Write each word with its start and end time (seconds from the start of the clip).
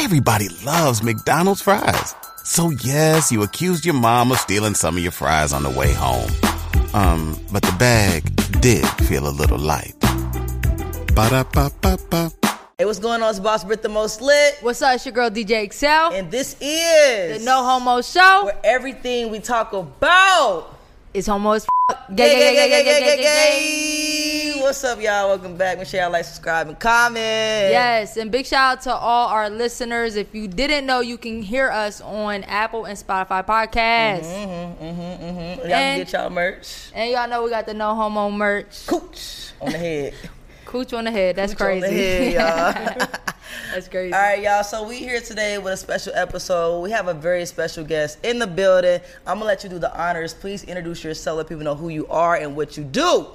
Everybody 0.00 0.48
loves 0.64 1.02
McDonald's 1.02 1.60
fries. 1.60 2.14
So 2.44 2.70
yes, 2.70 3.32
you 3.32 3.42
accused 3.42 3.84
your 3.84 3.94
mom 3.96 4.30
of 4.30 4.38
stealing 4.38 4.74
some 4.74 4.96
of 4.96 5.02
your 5.02 5.10
fries 5.10 5.52
on 5.52 5.64
the 5.64 5.70
way 5.70 5.92
home. 5.92 6.30
Um, 6.94 7.36
but 7.52 7.62
the 7.62 7.74
bag 7.80 8.22
did 8.60 8.86
feel 9.08 9.26
a 9.26 9.34
little 9.34 9.58
light. 9.58 9.94
Ba-da-ba-ba-ba. 11.14 12.30
Hey, 12.78 12.84
what's 12.84 13.00
going 13.00 13.22
on? 13.22 13.30
It's 13.30 13.40
Boss 13.40 13.64
Britt 13.64 13.82
the 13.82 13.88
Most 13.88 14.22
Lit. 14.22 14.58
What's 14.60 14.80
up? 14.82 14.94
It's 14.94 15.04
your 15.04 15.12
girl 15.12 15.30
DJ 15.30 15.66
eXeL. 15.68 16.12
And 16.16 16.30
this 16.30 16.54
is 16.60 17.40
the 17.40 17.44
No 17.44 17.64
Homo 17.64 18.00
Show. 18.00 18.44
where 18.44 18.58
everything 18.62 19.30
we 19.32 19.40
talk 19.40 19.72
about. 19.72 20.76
It's 21.12 21.26
homo 21.26 21.52
as 21.52 21.66
f- 21.90 21.98
Gay, 22.14 22.14
gay, 22.14 22.38
gay, 22.38 22.54
gay, 22.54 22.68
gay, 22.70 22.84
gay, 22.84 23.00
gay, 23.00 23.16
gay, 23.16 23.22
gay. 23.22 24.37
What's 24.60 24.82
up, 24.84 25.00
y'all? 25.00 25.28
Welcome 25.28 25.56
back. 25.56 25.78
Make 25.78 25.86
sure 25.86 26.00
y'all 26.00 26.10
like, 26.10 26.24
subscribe, 26.24 26.68
and 26.68 26.78
comment. 26.78 27.16
Yes, 27.16 28.16
and 28.16 28.30
big 28.30 28.44
shout 28.44 28.78
out 28.78 28.82
to 28.82 28.92
all 28.94 29.28
our 29.28 29.48
listeners. 29.48 30.16
If 30.16 30.34
you 30.34 30.46
didn't 30.48 30.84
know, 30.84 31.00
you 31.00 31.16
can 31.16 31.42
hear 31.42 31.70
us 31.70 32.00
on 32.00 32.44
Apple 32.44 32.84
and 32.84 32.98
Spotify 32.98 33.46
podcasts. 33.46 34.24
Mm-hmm, 34.26 34.84
mm-hmm. 34.84 35.60
Y'all 35.60 35.62
can 35.62 35.72
And- 35.72 36.00
get 36.06 36.12
y'all 36.12 36.30
merch. 36.30 36.90
And 36.94 37.10
y'all 37.10 37.28
know 37.28 37.44
we 37.44 37.50
got 37.50 37.66
the 37.66 37.74
No 37.74 37.94
Homo 37.94 38.30
merch. 38.30 38.86
Cooch 38.86 39.52
on 39.60 39.72
the 39.72 39.78
head. 39.78 40.14
Cooch 40.66 40.92
on 40.92 41.04
the 41.04 41.10
head. 41.10 41.36
That's 41.36 41.54
Cooch 41.54 41.60
on 41.62 41.80
crazy. 41.80 41.94
the 41.96 42.02
head, 42.34 42.96
y'all. 42.98 43.06
That's 43.72 43.88
crazy. 43.88 44.12
All 44.12 44.20
right, 44.20 44.42
y'all. 44.42 44.62
So 44.64 44.86
we 44.86 44.98
here 44.98 45.20
today 45.20 45.56
with 45.58 45.72
a 45.72 45.76
special 45.76 46.12
episode. 46.14 46.80
We 46.82 46.90
have 46.90 47.08
a 47.08 47.14
very 47.14 47.46
special 47.46 47.84
guest 47.84 48.18
in 48.22 48.38
the 48.38 48.46
building. 48.46 49.00
I'm 49.26 49.36
gonna 49.38 49.46
let 49.46 49.64
you 49.64 49.70
do 49.70 49.78
the 49.78 49.94
honors. 49.98 50.34
Please 50.34 50.64
introduce 50.64 51.02
yourself. 51.02 51.38
Let 51.38 51.48
people 51.48 51.64
know 51.64 51.74
who 51.74 51.88
you 51.88 52.06
are 52.08 52.36
and 52.36 52.54
what 52.56 52.76
you 52.76 52.84
do. 52.84 53.26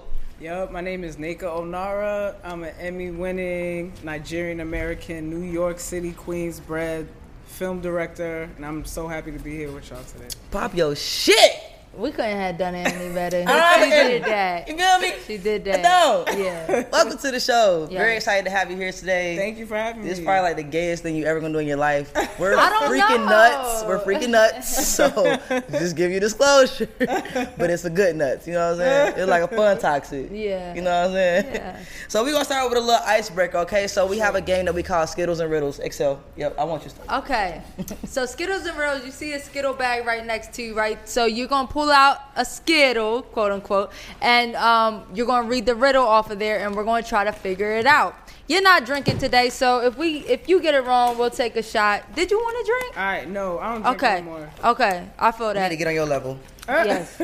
Yup, 0.43 0.71
my 0.73 0.81
name 0.81 1.05
is 1.05 1.15
Nneka 1.15 1.43
Onuorah. 1.43 2.35
I'm 2.43 2.65
an 2.65 2.75
Emmy 2.77 3.11
winning 3.11 3.93
Nigerian 4.03 4.59
American, 4.59 5.29
New 5.29 5.49
York 5.49 5.79
City, 5.79 6.11
Queens 6.11 6.59
bred 6.59 7.07
film 7.45 7.79
director, 7.79 8.49
and 8.57 8.65
I'm 8.65 8.83
so 8.83 9.07
happy 9.07 9.31
to 9.31 9.39
be 9.39 9.55
here 9.55 9.71
with 9.71 9.89
y'all 9.89 10.03
today. 10.03 10.27
Pop 10.51 10.75
your 10.75 10.97
shit. 10.97 11.72
We 11.95 12.09
couldn't 12.09 12.37
have 12.37 12.57
done 12.57 12.73
it 12.73 12.87
any 12.87 13.13
better. 13.13 13.43
She 13.83 13.89
did 13.89 14.23
that. 14.23 14.67
You 14.67 14.77
feel 14.77 14.99
me? 14.99 15.13
She 15.27 15.37
did 15.37 15.63
that. 15.65 15.81
No. 15.83 16.25
Yeah. 16.35 16.87
Welcome 16.91 17.17
to 17.19 17.31
the 17.31 17.39
show. 17.39 17.87
Yeah. 17.89 17.99
Very 17.99 18.15
excited 18.15 18.45
to 18.45 18.51
have 18.51 18.71
you 18.71 18.77
here 18.77 18.91
today. 18.91 19.35
Thank 19.37 19.57
you 19.57 19.65
for 19.65 19.75
having 19.75 20.01
me. 20.01 20.09
This 20.09 20.17
is 20.19 20.25
probably 20.25 20.41
like 20.41 20.55
the 20.55 20.63
gayest 20.63 21.03
thing 21.03 21.15
you 21.15 21.25
ever 21.25 21.39
gonna 21.39 21.53
do 21.53 21.59
in 21.59 21.67
your 21.67 21.77
life. 21.77 22.11
We're 22.39 22.57
I 22.57 22.69
don't 22.69 22.83
freaking 22.91 23.19
know. 23.19 23.29
nuts. 23.29 23.83
We're 23.85 23.99
freaking 24.03 24.29
nuts. 24.29 24.87
So 24.87 25.37
just 25.71 25.95
give 25.95 26.11
you 26.11 26.19
disclosure. 26.19 26.87
but 26.97 27.69
it's 27.69 27.85
a 27.85 27.89
good 27.89 28.15
nuts. 28.15 28.47
You 28.47 28.53
know 28.53 28.71
what 28.71 28.71
I'm 28.73 28.77
saying? 28.77 29.13
It's 29.17 29.29
like 29.29 29.43
a 29.43 29.55
fun 29.55 29.77
toxic. 29.79 30.29
Yeah. 30.31 30.73
You 30.73 30.81
know 30.81 30.91
what 31.01 31.07
I'm 31.09 31.13
saying? 31.13 31.45
Yeah. 31.53 31.79
So 32.07 32.23
we're 32.23 32.31
gonna 32.31 32.45
start 32.45 32.69
with 32.69 32.77
a 32.79 32.81
little 32.81 33.01
icebreaker, 33.05 33.57
okay? 33.59 33.87
So 33.87 34.05
we 34.07 34.17
have 34.19 34.35
a 34.35 34.41
game 34.41 34.65
that 34.65 34.73
we 34.75 34.83
call 34.83 35.05
Skittles 35.07 35.39
and 35.39 35.51
Riddles. 35.51 35.79
eXeL. 35.79 36.19
Yep, 36.37 36.55
I 36.57 36.63
want 36.63 36.83
you 36.83 36.89
to 36.89 36.95
start. 36.95 37.23
Okay. 37.23 37.61
So 38.05 38.25
Skittles 38.25 38.65
and 38.65 38.77
Riddles, 38.77 39.05
you 39.05 39.11
see 39.11 39.33
a 39.33 39.39
Skittle 39.39 39.73
bag 39.73 40.05
right 40.05 40.25
next 40.25 40.53
to 40.53 40.63
you, 40.63 40.73
right? 40.75 40.97
So 41.07 41.25
you're 41.25 41.47
gonna 41.47 41.67
pull 41.67 41.82
out 41.89 42.19
a 42.35 42.45
Skittle, 42.45 43.21
quote 43.23 43.51
unquote, 43.51 43.91
and 44.21 44.55
um, 44.55 45.03
you're 45.13 45.25
gonna 45.25 45.47
read 45.47 45.65
the 45.65 45.75
riddle 45.75 46.05
off 46.05 46.29
of 46.31 46.39
there, 46.39 46.65
and 46.65 46.75
we're 46.75 46.83
gonna 46.83 47.03
try 47.03 47.23
to 47.23 47.31
figure 47.31 47.71
it 47.73 47.85
out. 47.85 48.15
You're 48.47 48.61
not 48.61 48.85
drinking 48.85 49.19
today, 49.19 49.49
so 49.49 49.81
if 49.81 49.97
we 49.97 50.17
if 50.27 50.49
you 50.49 50.59
get 50.61 50.75
it 50.75 50.83
wrong, 50.85 51.17
we'll 51.17 51.29
take 51.29 51.55
a 51.55 51.63
shot. 51.63 52.13
Did 52.15 52.29
you 52.29 52.37
want 52.37 52.65
to 52.65 52.71
drink? 52.71 52.97
All 52.97 53.03
right, 53.05 53.29
no, 53.29 53.57
I 53.59 53.73
don't 53.73 53.81
drink 53.83 54.03
Okay. 54.03 54.13
anymore. 54.17 54.49
Okay. 54.65 55.07
I 55.17 55.31
feel 55.31 55.47
I 55.47 55.53
need 55.53 55.59
that. 55.59 55.69
to 55.69 55.75
get 55.77 55.87
on 55.87 55.93
your 55.93 56.05
level. 56.05 56.37
Yes. 56.67 57.19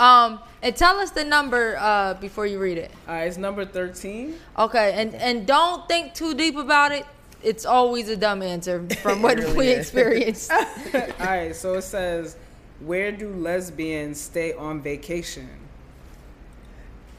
Um, 0.00 0.40
and 0.62 0.74
tell 0.74 0.98
us 0.98 1.10
the 1.12 1.22
number 1.24 1.76
uh, 1.78 2.14
before 2.14 2.44
you 2.46 2.58
read 2.58 2.76
it. 2.76 2.90
All 3.08 3.14
right, 3.14 3.24
it's 3.28 3.36
number 3.36 3.64
13. 3.64 4.34
Okay, 4.58 4.92
and 4.94 5.14
and 5.14 5.46
don't 5.46 5.86
think 5.88 6.12
too 6.14 6.34
deep 6.34 6.56
about 6.56 6.90
it. 6.92 7.06
It's 7.42 7.64
always 7.64 8.08
a 8.08 8.16
dumb 8.16 8.42
answer 8.42 8.86
from 9.02 9.22
what 9.24 9.38
really 9.38 9.56
we 9.56 9.68
is. 9.68 9.78
experienced. 9.78 10.50
All 10.94 11.06
right, 11.20 11.54
so 11.56 11.74
it 11.74 11.82
says, 11.82 12.36
Where 12.80 13.12
do 13.12 13.28
lesbians 13.28 14.20
stay 14.20 14.52
on 14.54 14.80
vacation? 14.80 15.48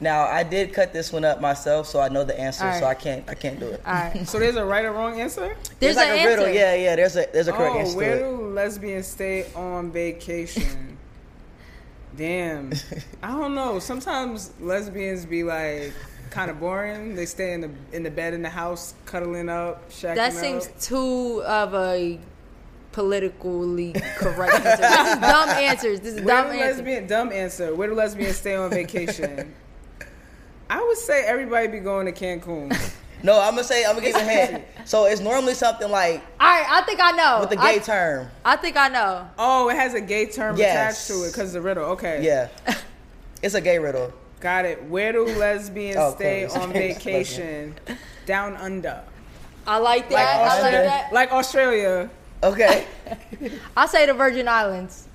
Now 0.00 0.24
I 0.24 0.42
did 0.42 0.72
cut 0.72 0.92
this 0.92 1.12
one 1.12 1.24
up 1.24 1.40
myself, 1.40 1.86
so 1.86 2.00
I 2.00 2.08
know 2.08 2.24
the 2.24 2.38
answer, 2.38 2.66
All 2.66 2.80
so 2.80 2.86
I 2.86 2.94
can't 2.94 3.28
I 3.28 3.34
can't 3.34 3.60
do 3.60 3.66
it. 3.68 3.80
All 3.86 3.92
right. 3.94 4.26
So 4.28 4.38
there's 4.40 4.56
a 4.56 4.64
right 4.64 4.84
or 4.84 4.92
wrong 4.92 5.20
answer? 5.20 5.56
There's 5.78 5.96
It's 5.96 5.96
like 5.96 6.08
an 6.08 6.26
a 6.26 6.28
riddle. 6.28 6.46
answer. 6.46 6.58
Yeah, 6.58 6.74
yeah. 6.74 6.96
There's 6.96 7.16
a 7.16 7.26
there's 7.32 7.46
a 7.48 7.52
correct 7.52 7.76
oh, 7.76 7.78
answer. 7.78 7.92
to 7.92 7.96
where 7.98 8.16
it. 8.16 8.20
do 8.20 8.46
lesbians 8.48 9.06
stay 9.06 9.46
on 9.54 9.92
vacation? 9.92 10.98
Damn. 12.16 12.72
I 13.22 13.28
don't 13.28 13.54
know. 13.54 13.78
Sometimes 13.78 14.50
lesbians 14.60 15.24
be 15.24 15.44
like 15.44 15.92
kind 16.30 16.50
of 16.50 16.58
boring. 16.58 17.14
They 17.14 17.24
stay 17.26 17.52
in 17.52 17.60
the 17.60 17.70
in 17.92 18.02
the 18.02 18.10
bed 18.10 18.34
in 18.34 18.42
the 18.42 18.50
house, 18.50 18.94
cuddling 19.06 19.48
up, 19.48 19.88
shacking 19.90 20.16
That 20.16 20.32
up. 20.32 20.38
seems 20.38 20.68
too 20.84 21.42
of 21.44 21.74
a 21.74 22.18
politically 22.92 23.92
correct 24.16 24.54
answer. 24.54 24.76
This 24.82 25.08
is 25.14 25.20
dumb 25.20 25.48
answers. 25.48 26.00
This 26.00 26.14
is 26.14 26.20
Where 26.22 26.42
dumb 26.42 26.52
do 26.52 26.58
answers. 26.58 26.76
lesbian 26.78 27.06
dumb 27.06 27.32
answer? 27.32 27.74
Where 27.74 27.88
do 27.88 27.94
lesbians 27.94 28.36
stay 28.36 28.54
on 28.54 28.70
vacation? 28.70 29.54
I 30.70 30.82
would 30.82 30.96
say 30.98 31.24
everybody 31.24 31.68
be 31.68 31.80
going 31.80 32.06
to 32.06 32.12
Cancun. 32.12 32.70
No, 33.24 33.40
I'm 33.40 33.50
gonna 33.52 33.62
say 33.62 33.84
I'm 33.84 33.94
gonna 33.94 34.06
give 34.06 34.16
you 34.16 34.22
a 34.22 34.24
hint. 34.24 34.64
So 34.84 35.04
it's 35.04 35.20
normally 35.20 35.54
something 35.54 35.88
like 35.88 36.22
All 36.40 36.48
right, 36.48 36.66
I 36.68 36.82
think 36.82 36.98
I 37.00 37.12
know. 37.12 37.40
with 37.40 37.50
the 37.50 37.56
gay 37.56 37.76
I, 37.76 37.78
term. 37.78 38.28
I 38.44 38.56
think 38.56 38.76
I 38.76 38.88
know. 38.88 39.28
Oh, 39.38 39.68
it 39.68 39.76
has 39.76 39.94
a 39.94 40.00
gay 40.00 40.26
term 40.26 40.56
Yes. 40.56 40.72
attached 40.74 41.06
to 41.08 41.24
it 41.26 41.30
because 41.32 41.48
of 41.54 41.62
the 41.62 41.68
riddle. 41.68 41.84
Okay. 41.90 42.20
Yeah, 42.24 42.48
it's 43.42 43.54
a 43.54 43.60
gay 43.60 43.78
riddle. 43.78 44.12
Got 44.40 44.64
it. 44.64 44.82
Where 44.86 45.12
do 45.12 45.24
lesbians 45.24 45.98
Oh, 45.98 46.14
stay 46.16 46.48
cool. 46.50 46.62
on 46.62 46.72
vacation? 46.72 47.76
Down 48.26 48.56
under. 48.56 49.02
I 49.68 49.78
like 49.78 50.08
that. 50.10 50.40
I 50.50 50.60
like 50.62 50.72
that. 50.72 51.12
Like 51.12 51.30
Australia. 51.32 52.10
Okay. 52.42 52.86
I 53.76 53.86
say 53.86 54.06
the 54.06 54.14
Virgin 54.14 54.48
Islands. 54.48 55.08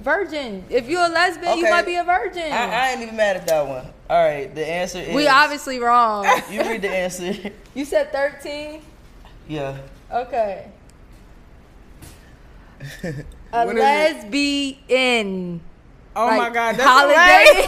Virgin. 0.00 0.64
If 0.68 0.88
you're 0.88 1.04
a 1.04 1.08
lesbian, 1.08 1.58
you 1.58 1.64
might 1.70 1.86
be 1.86 1.96
a 1.96 2.04
virgin. 2.04 2.52
I, 2.52 2.70
I 2.70 2.88
ain't 2.90 3.00
even 3.02 3.16
mad 3.16 3.36
at 3.36 3.46
that 3.48 3.66
one. 3.66 3.86
All 4.10 4.24
right, 4.24 4.54
the 4.54 4.64
answer 4.66 4.98
is. 4.98 5.14
we 5.14 5.26
obviously 5.26 5.78
wrong. 5.78 6.26
You 6.50 6.60
read 6.60 6.82
the 6.82 6.90
answer. 6.90 7.34
you 7.74 7.84
said 7.84 8.12
13? 8.12 8.82
yeah. 9.48 9.78
Okay. 10.12 10.70
A 13.52 13.66
What 13.66 13.68
is 13.68 13.74
it? 13.74 13.78
lesbian. 13.78 15.60
Oh 16.14 16.36
my 16.36 16.50
God, 16.50 16.76
that's 16.76 16.82
holiday. 16.82 17.66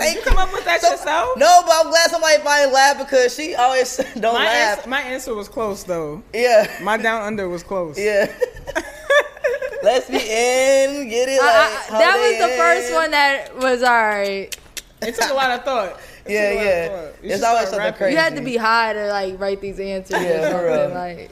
Did 0.00 0.16
you 0.16 0.22
come 0.22 0.38
up 0.38 0.52
with 0.52 0.64
that 0.64 0.82
yourself? 0.82 1.36
No, 1.36 1.62
but 1.66 1.74
I'm 1.78 1.90
glad 1.90 2.10
somebody 2.10 2.38
finally 2.42 2.72
laughed 2.72 2.98
because 3.00 3.34
she 3.34 3.54
always 3.54 3.96
don't 4.18 4.34
My 4.34 4.44
laugh. 4.44 4.78
answer, 4.78 4.88
my 4.88 5.00
answer 5.00 5.34
was 5.34 5.48
close 5.48 5.84
though. 5.84 6.22
Yeah. 6.34 6.66
My 6.82 6.96
down 6.96 7.22
under 7.22 7.48
was 7.48 7.62
close. 7.62 7.98
Yeah. 7.98 8.32
Let's 9.82 10.08
be 10.08 10.16
in. 10.16 11.08
Get 11.08 11.28
it. 11.28 11.40
I- 11.42 11.46
Like, 11.46 11.92
I- 11.92 11.98
that 11.98 12.16
was 12.16 12.36
holiday 12.36 12.52
the 12.52 12.58
first 12.58 12.92
one 12.94 13.10
that 13.12 13.56
was 13.56 13.82
all 13.82 13.90
right. 13.92 14.54
It 15.02 15.14
took 15.14 15.30
a 15.30 15.34
lot 15.34 15.50
of 15.50 15.64
thought. 15.64 16.00
It 16.26 16.32
Yeah, 16.32 16.50
took 16.50 16.52
a 16.52 16.54
lot 16.54 16.60
of 16.60 16.66
yeah. 16.66 16.88
thought. 16.88 17.24
You 17.24 17.30
It's 17.34 17.42
always 17.42 17.64
something 17.64 17.78
rapping. 17.78 17.98
crazy. 17.98 18.12
You 18.12 18.18
had 18.20 18.36
to 18.36 18.42
be 18.42 18.56
high 18.58 18.92
to 18.92 19.06
like 19.08 19.40
write 19.40 19.60
these 19.62 19.80
answers 19.80 20.20
Yeah, 20.22 20.48
or 20.48 20.50
for 20.50 20.64
real. 20.66 20.76
something 20.76 20.94
like. 20.98 21.30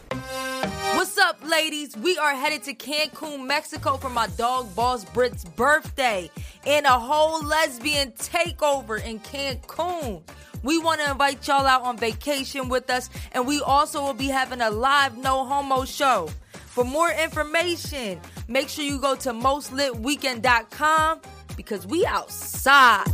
What's 0.60 1.16
up, 1.18 1.38
ladies? 1.48 1.96
We 1.96 2.18
are 2.18 2.34
headed 2.34 2.64
to 2.64 2.74
Cancun, 2.74 3.46
Mexico 3.46 3.96
for 3.96 4.10
my 4.10 4.26
dog 4.36 4.74
Boss 4.74 5.04
Britt's 5.04 5.44
birthday 5.44 6.30
and 6.66 6.84
a 6.84 6.98
whole 6.98 7.44
lesbian 7.44 8.10
takeover 8.12 9.00
in 9.04 9.20
Cancun. 9.20 10.22
We 10.64 10.78
want 10.78 11.00
to 11.00 11.10
invite 11.10 11.46
y'all 11.46 11.64
out 11.64 11.82
on 11.82 11.96
vacation 11.96 12.68
with 12.68 12.90
us, 12.90 13.08
and 13.32 13.46
we 13.46 13.60
also 13.60 14.02
will 14.02 14.14
be 14.14 14.26
having 14.26 14.60
a 14.60 14.70
live 14.70 15.16
no 15.16 15.44
homo 15.44 15.84
show. 15.84 16.28
For 16.52 16.82
more 16.82 17.10
information, 17.10 18.20
make 18.48 18.68
sure 18.68 18.84
you 18.84 19.00
go 19.00 19.14
to 19.16 19.30
mostlitweekend.com 19.30 21.20
because 21.56 21.86
we 21.86 22.04
outside. 22.04 23.06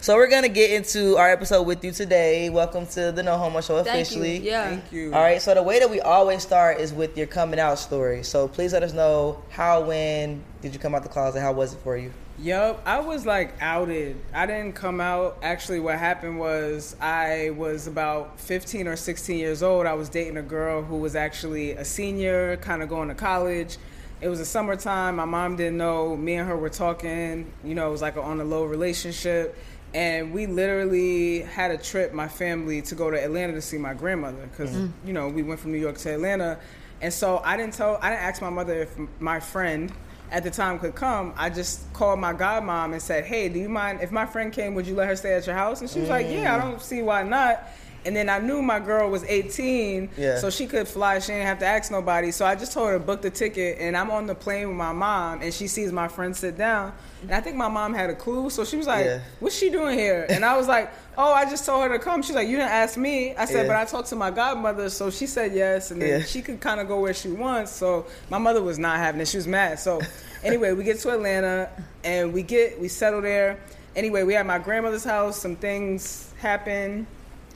So 0.00 0.14
we're 0.14 0.28
gonna 0.28 0.48
get 0.48 0.70
into 0.70 1.16
our 1.16 1.28
episode 1.28 1.62
with 1.64 1.84
you 1.84 1.90
today. 1.90 2.50
Welcome 2.50 2.86
to 2.88 3.10
the 3.10 3.20
No 3.20 3.36
Homo 3.36 3.60
Show 3.60 3.82
Thank 3.82 4.06
officially. 4.06 4.36
you. 4.36 4.42
Yeah. 4.42 4.68
Thank 4.68 4.92
you. 4.92 5.12
All 5.12 5.20
right. 5.20 5.42
So 5.42 5.54
the 5.54 5.62
way 5.62 5.80
that 5.80 5.90
we 5.90 6.00
always 6.00 6.40
start 6.42 6.78
is 6.78 6.92
with 6.92 7.18
your 7.18 7.26
coming 7.26 7.58
out 7.58 7.80
story. 7.80 8.22
So 8.22 8.46
please 8.46 8.72
let 8.72 8.84
us 8.84 8.92
know 8.92 9.42
how, 9.50 9.82
when 9.82 10.44
did 10.62 10.72
you 10.72 10.78
come 10.78 10.94
out 10.94 11.02
the 11.02 11.08
closet? 11.08 11.40
How 11.40 11.52
was 11.52 11.74
it 11.74 11.80
for 11.80 11.96
you? 11.96 12.12
Yup, 12.38 12.80
I 12.86 13.00
was 13.00 13.26
like 13.26 13.54
outed. 13.60 14.16
I 14.32 14.46
didn't 14.46 14.74
come 14.74 15.00
out. 15.00 15.38
Actually, 15.42 15.80
what 15.80 15.98
happened 15.98 16.38
was 16.38 16.94
I 17.00 17.50
was 17.50 17.88
about 17.88 18.38
15 18.38 18.86
or 18.86 18.94
16 18.94 19.36
years 19.36 19.64
old. 19.64 19.84
I 19.84 19.94
was 19.94 20.08
dating 20.08 20.36
a 20.36 20.42
girl 20.42 20.80
who 20.80 20.98
was 20.98 21.16
actually 21.16 21.72
a 21.72 21.84
senior, 21.84 22.56
kind 22.58 22.84
of 22.84 22.88
going 22.88 23.08
to 23.08 23.16
college. 23.16 23.78
It 24.20 24.28
was 24.28 24.38
the 24.38 24.44
summertime. 24.44 25.16
My 25.16 25.24
mom 25.24 25.56
didn't 25.56 25.76
know. 25.76 26.16
Me 26.16 26.34
and 26.34 26.48
her 26.48 26.56
were 26.56 26.70
talking. 26.70 27.52
You 27.64 27.74
know, 27.74 27.88
it 27.88 27.90
was 27.90 28.02
like 28.02 28.14
a 28.14 28.22
on 28.22 28.38
the 28.38 28.44
low 28.44 28.62
relationship. 28.64 29.56
And 29.94 30.32
we 30.32 30.46
literally 30.46 31.40
had 31.40 31.70
a 31.70 31.78
trip, 31.78 32.12
my 32.12 32.28
family, 32.28 32.82
to 32.82 32.94
go 32.94 33.10
to 33.10 33.22
Atlanta 33.22 33.54
to 33.54 33.62
see 33.62 33.78
my 33.78 33.94
grandmother 33.94 34.46
because, 34.50 34.70
mm. 34.70 34.92
you 35.04 35.12
know, 35.12 35.28
we 35.28 35.42
went 35.42 35.60
from 35.60 35.72
New 35.72 35.78
York 35.78 35.96
to 35.98 36.14
Atlanta. 36.14 36.58
And 37.00 37.12
so 37.12 37.40
I 37.44 37.56
didn't 37.56 37.74
tell, 37.74 37.98
I 38.02 38.10
didn't 38.10 38.22
ask 38.22 38.42
my 38.42 38.50
mother 38.50 38.74
if 38.80 38.96
my 39.18 39.40
friend 39.40 39.92
at 40.30 40.42
the 40.44 40.50
time 40.50 40.78
could 40.78 40.94
come, 40.94 41.32
I 41.36 41.50
just 41.50 41.90
called 41.92 42.18
my 42.18 42.34
godmom 42.34 42.92
and 42.92 43.00
said, 43.00 43.24
"Hey, 43.24 43.48
do 43.48 43.58
you 43.58 43.68
mind 43.68 44.00
if 44.02 44.12
my 44.12 44.26
friend 44.26 44.52
came? 44.52 44.74
Would 44.74 44.86
you 44.86 44.94
let 44.94 45.08
her 45.08 45.16
stay 45.16 45.34
at 45.34 45.46
your 45.46 45.54
house?" 45.54 45.80
And 45.80 45.88
she 45.88 46.00
was 46.00 46.08
like, 46.08 46.26
mm. 46.26 46.42
"Yeah, 46.42 46.54
I 46.54 46.58
don't 46.58 46.82
see 46.82 47.02
why 47.02 47.22
not." 47.22 47.66
And 48.06 48.14
then 48.14 48.28
I 48.28 48.38
knew 48.38 48.62
my 48.62 48.78
girl 48.80 49.10
was 49.10 49.24
18, 49.24 50.10
Yeah. 50.16 50.38
so 50.38 50.50
she 50.50 50.66
could 50.66 50.86
fly. 50.88 51.18
She 51.18 51.32
didn't 51.32 51.46
have 51.46 51.58
to 51.58 51.66
ask 51.66 51.90
nobody. 51.90 52.30
So 52.30 52.46
I 52.46 52.54
just 52.54 52.72
told 52.72 52.88
her 52.88 52.94
to 52.98 53.04
book 53.04 53.22
the 53.22 53.30
ticket, 53.30 53.78
and 53.80 53.96
I'm 53.96 54.10
on 54.10 54.26
the 54.26 54.34
plane 54.34 54.68
with 54.68 54.76
my 54.76 54.92
mom, 54.92 55.42
and 55.42 55.52
she 55.52 55.66
sees 55.66 55.92
my 55.92 56.08
friend 56.08 56.34
sit 56.34 56.56
down. 56.56 56.92
And 57.22 57.32
I 57.32 57.40
think 57.40 57.56
my 57.56 57.68
mom 57.68 57.92
had 57.94 58.08
a 58.10 58.14
clue, 58.14 58.50
so 58.50 58.64
she 58.64 58.76
was 58.76 58.86
like, 58.86 59.04
Yeah. 59.04 59.18
"What's 59.40 59.56
she 59.56 59.68
doing 59.68 59.98
here?" 59.98 60.24
And 60.30 60.44
I 60.44 60.56
was 60.56 60.68
like, 60.68 60.90
"Oh, 61.18 61.32
I 61.32 61.44
just 61.50 61.66
told 61.66 61.82
her 61.82 61.88
to 61.88 61.98
come." 61.98 62.22
She's 62.22 62.36
like, 62.36 62.46
"You 62.48 62.56
didn't 62.56 62.70
ask 62.70 62.96
me." 62.96 63.34
I 63.34 63.44
said, 63.44 63.62
Yeah. 63.62 63.66
"But 63.72 63.76
I 63.76 63.84
talked 63.84 64.08
to 64.10 64.16
my 64.16 64.30
godmother, 64.30 64.88
so 64.90 65.10
she 65.10 65.26
said 65.26 65.52
yes, 65.52 65.90
and 65.90 66.00
then 66.00 66.24
she 66.24 66.40
could 66.40 66.60
kind 66.60 66.78
of 66.80 66.86
go 66.86 67.00
where 67.00 67.12
she 67.14 67.28
wants." 67.30 67.72
So 67.72 68.06
my 68.30 68.38
mother 68.38 68.62
was 68.62 68.78
not 68.78 68.98
having 68.98 69.20
it; 69.20 69.26
she 69.28 69.36
was 69.36 69.48
mad. 69.48 69.80
So 69.80 70.00
anyway, 70.44 70.72
we 70.72 70.84
get 70.84 71.00
to 71.00 71.10
Atlanta, 71.10 71.68
and 72.04 72.32
we 72.32 72.42
get 72.44 72.80
we 72.80 72.86
settle 72.88 73.20
there. 73.20 73.58
Anyway, 73.96 74.22
we 74.22 74.36
at 74.36 74.46
my 74.46 74.60
grandmother's 74.60 75.02
house. 75.04 75.40
Some 75.40 75.56
things 75.56 76.32
happen. 76.38 77.08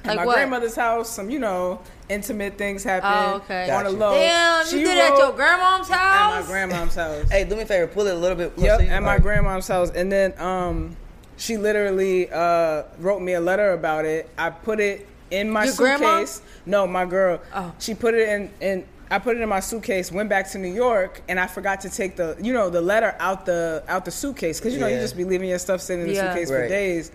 At 0.04 0.08
Like 0.08 0.16
my 0.16 0.26
what? 0.26 0.34
grandmother's 0.34 0.74
house, 0.74 1.08
some 1.08 1.30
you 1.30 1.38
know 1.38 1.80
intimate 2.08 2.58
things 2.58 2.82
happen. 2.82 3.08
Oh, 3.12 3.36
okay. 3.36 3.70
On 3.70 3.84
the 3.84 3.90
low. 3.90 4.12
Damn, 4.14 4.66
She 4.66 4.80
you 4.80 4.86
did 4.86 4.98
it 4.98 5.12
at 5.12 5.18
your 5.18 5.32
grandmom's 5.32 5.88
house. 5.88 6.34
At 6.34 6.40
my 6.42 6.46
grandmom's 6.46 6.94
house. 6.96 7.30
Hey, 7.30 7.44
do 7.44 7.54
me 7.56 7.62
a 7.62 7.66
favor, 7.66 7.86
pull 7.86 8.06
it 8.08 8.14
a 8.14 8.18
little 8.18 8.36
bit 8.36 8.54
closer. 8.54 8.66
Yep, 8.66 8.78
to 8.80 8.84
you. 8.84 8.90
at 8.90 9.00
my 9.00 9.06
Alright. 9.10 9.22
grandma's 9.22 9.68
house. 9.68 9.90
And 9.90 10.10
then 10.10 10.34
um, 10.40 10.96
she 11.36 11.56
literally 11.56 12.28
uh, 12.32 12.82
wrote 12.98 13.20
me 13.22 13.34
a 13.34 13.40
letter 13.40 13.72
about 13.72 14.04
it. 14.04 14.28
I 14.36 14.50
put 14.50 14.80
it 14.80 15.06
in 15.30 15.48
my 15.48 15.64
Your 15.66 15.74
grandma? 15.76 16.18
suitcase. 16.18 16.42
No, 16.66 16.86
my 16.86 17.04
girl. 17.06 17.40
Oh. 17.54 17.72
She 17.78 17.94
put 17.94 18.14
it 18.14 18.28
in, 18.28 18.50
in. 18.60 18.84
I 19.10 19.18
put 19.18 19.36
it 19.36 19.40
in 19.42 19.48
my 19.48 19.60
suitcase. 19.60 20.10
Went 20.10 20.28
back 20.28 20.50
to 20.50 20.58
New 20.58 20.72
York, 20.72 21.22
and 21.28 21.38
I 21.38 21.46
forgot 21.46 21.80
to 21.82 21.90
take 21.90 22.16
the, 22.16 22.36
you 22.40 22.52
know, 22.52 22.70
the 22.70 22.80
letter 22.80 23.14
out 23.20 23.44
the 23.46 23.84
out 23.86 24.04
the 24.04 24.10
suitcase 24.10 24.58
because 24.58 24.72
you 24.74 24.80
know 24.80 24.86
you 24.88 24.96
just 24.96 25.16
be 25.16 25.24
leaving 25.24 25.48
your 25.50 25.58
stuff 25.58 25.80
sitting 25.80 26.02
in 26.02 26.08
the 26.08 26.14
Yeah. 26.14 26.32
suitcase 26.32 26.48
for 26.48 26.66
days. 26.66 27.12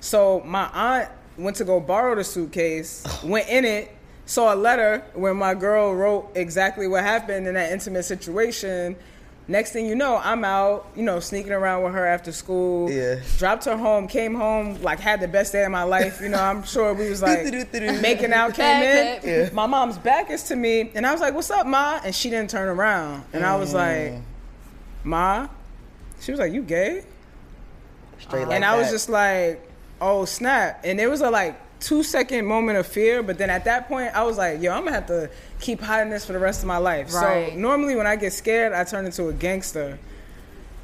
So 0.00 0.40
my 0.46 0.68
aunt 0.72 1.08
went 1.38 1.56
to 1.56 1.64
go 1.64 1.80
borrow 1.80 2.14
the 2.14 2.24
suitcase, 2.24 3.04
went 3.22 3.48
in 3.48 3.64
it, 3.64 3.94
saw 4.26 4.54
a 4.54 4.56
letter 4.56 5.04
where 5.14 5.34
my 5.34 5.54
girl 5.54 5.94
wrote 5.94 6.30
exactly 6.34 6.88
what 6.88 7.04
happened 7.04 7.46
in 7.46 7.54
that 7.54 7.72
intimate 7.72 8.04
situation. 8.04 8.96
Next 9.48 9.70
thing 9.70 9.86
you 9.86 9.94
know, 9.94 10.16
I'm 10.16 10.44
out, 10.44 10.90
you 10.96 11.04
know, 11.04 11.20
sneaking 11.20 11.52
around 11.52 11.84
with 11.84 11.92
her 11.92 12.04
after 12.04 12.32
school. 12.32 12.90
Yeah. 12.90 13.20
Dropped 13.38 13.64
her 13.66 13.76
home, 13.76 14.08
came 14.08 14.34
home, 14.34 14.82
like 14.82 14.98
had 14.98 15.20
the 15.20 15.28
best 15.28 15.52
day 15.52 15.64
of 15.64 15.70
my 15.70 15.84
life. 15.84 16.20
You 16.20 16.30
know, 16.30 16.40
I'm 16.40 16.64
sure 16.64 16.92
we 16.94 17.08
was 17.08 17.22
like 17.22 17.44
making 17.72 18.32
out, 18.32 18.54
came 18.54 18.82
in. 18.82 19.20
Yeah. 19.22 19.50
My 19.52 19.66
mom's 19.66 19.98
back 19.98 20.30
is 20.30 20.42
to 20.44 20.56
me, 20.56 20.90
and 20.96 21.06
I 21.06 21.12
was 21.12 21.20
like, 21.20 21.32
"What's 21.32 21.50
up, 21.52 21.64
ma?" 21.64 22.00
And 22.02 22.12
she 22.12 22.28
didn't 22.28 22.50
turn 22.50 22.68
around, 22.68 23.22
and 23.32 23.46
I 23.46 23.54
was 23.54 23.72
like, 23.72 24.14
mm. 24.14 24.22
"Ma," 25.04 25.46
she 26.18 26.32
was 26.32 26.40
like, 26.40 26.52
"You 26.52 26.62
gay?" 26.62 27.04
Straight 28.18 28.48
like 28.48 28.56
and 28.56 28.64
I 28.64 28.76
was 28.76 28.90
just 28.90 29.08
like, 29.08 29.65
oh 30.00 30.24
snap! 30.24 30.80
And 30.84 31.00
it 31.00 31.08
was 31.08 31.20
a 31.20 31.30
like 31.30 31.60
two 31.80 32.02
second 32.02 32.46
moment 32.46 32.78
of 32.78 32.86
fear, 32.86 33.22
but 33.22 33.38
then 33.38 33.50
at 33.50 33.64
that 33.64 33.88
point, 33.88 34.14
I 34.14 34.22
was 34.24 34.38
like, 34.38 34.62
yo, 34.62 34.72
I'm 34.72 34.84
gonna 34.84 34.92
have 34.92 35.06
to 35.06 35.30
keep 35.60 35.80
hiding 35.80 36.10
this 36.10 36.24
for 36.24 36.32
the 36.32 36.38
rest 36.38 36.62
of 36.62 36.66
my 36.66 36.78
life. 36.78 37.12
Right. 37.14 37.52
So 37.52 37.58
normally 37.58 37.96
when 37.96 38.06
I 38.06 38.16
get 38.16 38.32
scared, 38.32 38.72
I 38.72 38.84
turn 38.84 39.06
into 39.06 39.28
a 39.28 39.32
gangster. 39.32 39.98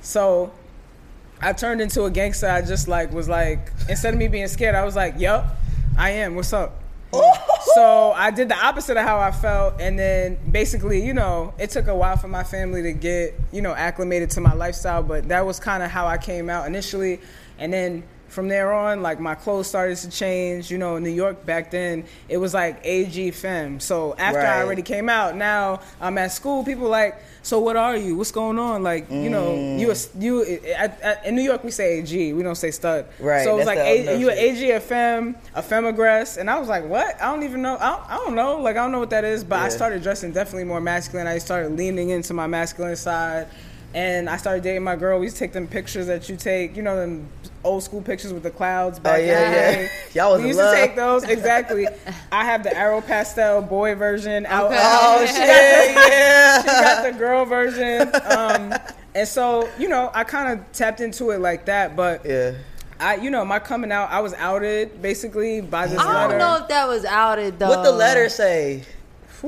So 0.00 0.52
I 1.40 1.52
turned 1.52 1.80
into 1.80 2.04
a 2.04 2.10
gangster. 2.10 2.48
I 2.48 2.62
just 2.62 2.88
like 2.88 3.12
was 3.12 3.28
like 3.28 3.72
instead 3.88 4.14
of 4.14 4.18
me 4.18 4.28
being 4.28 4.48
scared, 4.48 4.74
I 4.74 4.84
was 4.84 4.96
like, 4.96 5.18
yup, 5.18 5.56
I 5.96 6.10
am. 6.10 6.34
What's 6.34 6.52
up? 6.52 6.78
so 7.74 8.12
I 8.12 8.30
did 8.30 8.48
the 8.48 8.56
opposite 8.56 8.96
of 8.96 9.04
how 9.04 9.18
I 9.18 9.32
felt, 9.32 9.80
and 9.80 9.98
then 9.98 10.38
basically, 10.50 11.04
you 11.04 11.12
know, 11.12 11.52
it 11.58 11.68
took 11.68 11.86
a 11.86 11.94
while 11.94 12.16
for 12.16 12.28
my 12.28 12.42
family 12.42 12.82
to 12.82 12.92
get, 12.92 13.38
you 13.52 13.60
know, 13.60 13.74
acclimated 13.74 14.30
to 14.30 14.40
my 14.40 14.54
lifestyle, 14.54 15.02
but 15.02 15.28
that 15.28 15.44
was 15.44 15.60
kind 15.60 15.82
of 15.82 15.90
how 15.90 16.06
I 16.06 16.16
came 16.16 16.48
out 16.48 16.66
initially, 16.66 17.20
and 17.58 17.70
then 17.70 18.02
from 18.32 18.48
there 18.48 18.72
on, 18.72 19.02
like 19.02 19.20
my 19.20 19.34
clothes 19.34 19.66
started 19.66 19.96
to 19.98 20.10
change. 20.10 20.70
You 20.70 20.78
know, 20.78 20.96
in 20.96 21.04
New 21.04 21.10
York 21.10 21.44
back 21.44 21.70
then, 21.70 22.04
it 22.28 22.38
was 22.38 22.54
like 22.54 22.80
AG 22.84 23.30
Femme. 23.32 23.78
So 23.78 24.14
after 24.18 24.40
I 24.40 24.62
already 24.62 24.82
came 24.82 25.08
out, 25.08 25.36
now 25.36 25.80
I'm 26.00 26.16
at 26.18 26.32
school. 26.32 26.64
People 26.64 26.88
like, 26.88 27.22
so 27.42 27.58
what 27.58 27.76
are 27.76 27.96
you? 27.96 28.16
What's 28.16 28.30
going 28.30 28.58
on? 28.58 28.82
Like, 28.82 29.10
you 29.10 29.28
know, 29.28 29.76
you 29.76 29.90
a, 29.90 29.96
you 30.18 30.44
at, 30.76 31.26
in 31.26 31.34
New 31.36 31.42
York 31.42 31.62
we 31.64 31.70
say 31.70 31.98
AG, 31.98 32.32
we 32.32 32.42
don't 32.42 32.54
say 32.54 32.70
stud. 32.70 33.06
Right, 33.20 33.44
So 33.44 33.54
it 33.54 33.56
was 33.58 33.66
that's 33.66 33.78
like, 33.78 33.86
a, 33.86 34.18
you 34.18 34.30
an 34.30 34.38
AG, 34.38 34.70
a 34.70 34.80
femme, 34.80 35.36
a 35.54 35.62
femagress, 35.62 36.38
and 36.38 36.48
I 36.48 36.58
was 36.58 36.68
like, 36.68 36.84
what? 36.84 37.20
I 37.20 37.26
don't 37.32 37.42
even 37.42 37.60
know. 37.62 37.76
I 37.78 37.90
don't, 37.90 38.10
I 38.10 38.16
don't 38.16 38.34
know. 38.34 38.58
Like, 38.58 38.76
I 38.76 38.80
don't 38.80 38.92
know 38.92 39.00
what 39.00 39.10
that 39.10 39.24
is. 39.24 39.44
But 39.44 39.58
I 39.58 39.68
started 39.68 40.02
dressing 40.02 40.32
definitely 40.32 40.64
more 40.64 40.80
masculine. 40.80 41.26
I 41.26 41.38
started 41.38 41.76
leaning 41.76 42.10
into 42.10 42.32
my 42.32 42.46
masculine 42.46 42.96
side. 42.96 43.48
And 43.94 44.30
I 44.30 44.38
started 44.38 44.62
dating 44.62 44.84
my 44.84 44.96
girl. 44.96 45.18
We 45.18 45.26
used 45.26 45.36
to 45.36 45.40
take 45.40 45.52
them 45.52 45.66
pictures 45.68 46.06
that 46.06 46.28
you 46.28 46.36
take, 46.36 46.76
you 46.76 46.82
know, 46.82 46.96
them 46.96 47.28
old 47.62 47.82
school 47.82 48.00
pictures 48.00 48.32
with 48.32 48.42
the 48.42 48.50
clouds 48.50 48.98
back 48.98 49.18
Oh, 49.18 49.22
yeah, 49.22 49.44
in 49.46 49.50
the 49.52 49.56
yeah. 49.58 49.72
day. 49.72 49.90
Y'all 50.14 50.30
was 50.32 50.38
we 50.38 50.42
in 50.44 50.48
used 50.48 50.58
love. 50.60 50.74
to 50.74 50.80
take 50.80 50.96
those 50.96 51.24
exactly. 51.28 51.86
I 52.30 52.44
have 52.44 52.62
the 52.62 52.74
Arrow 52.74 53.02
Pastel 53.02 53.60
boy 53.62 53.94
version 53.94 54.46
out. 54.46 54.66
Okay. 54.66 54.80
Oh 54.82 55.20
She 55.26 55.34
shit! 55.34 55.36
the- 55.36 56.00
Yeah. 56.00 56.60
she 56.62 56.66
got 56.66 57.12
the 57.12 57.18
girl 57.18 57.44
version. 57.44 58.10
Um, 58.24 58.74
and 59.14 59.28
so, 59.28 59.68
you 59.78 59.88
know, 59.88 60.10
I 60.14 60.24
kind 60.24 60.58
of 60.58 60.72
tapped 60.72 61.00
into 61.02 61.30
it 61.30 61.40
like 61.40 61.66
that. 61.66 61.94
But 61.94 62.24
Yeah. 62.24 62.52
I, 62.98 63.16
you 63.16 63.30
know, 63.30 63.44
my 63.44 63.58
coming 63.58 63.90
out, 63.92 64.10
I 64.10 64.20
was 64.20 64.32
outed 64.34 65.02
basically 65.02 65.60
by 65.60 65.86
this 65.88 65.98
I 65.98 66.06
letter. 66.28 66.30
don't 66.30 66.38
know 66.38 66.62
if 66.62 66.68
that 66.68 66.86
was 66.88 67.04
outed 67.04 67.58
though. 67.58 67.68
What 67.68 67.82
the 67.82 67.90
letter 67.92 68.28
say? 68.28 68.84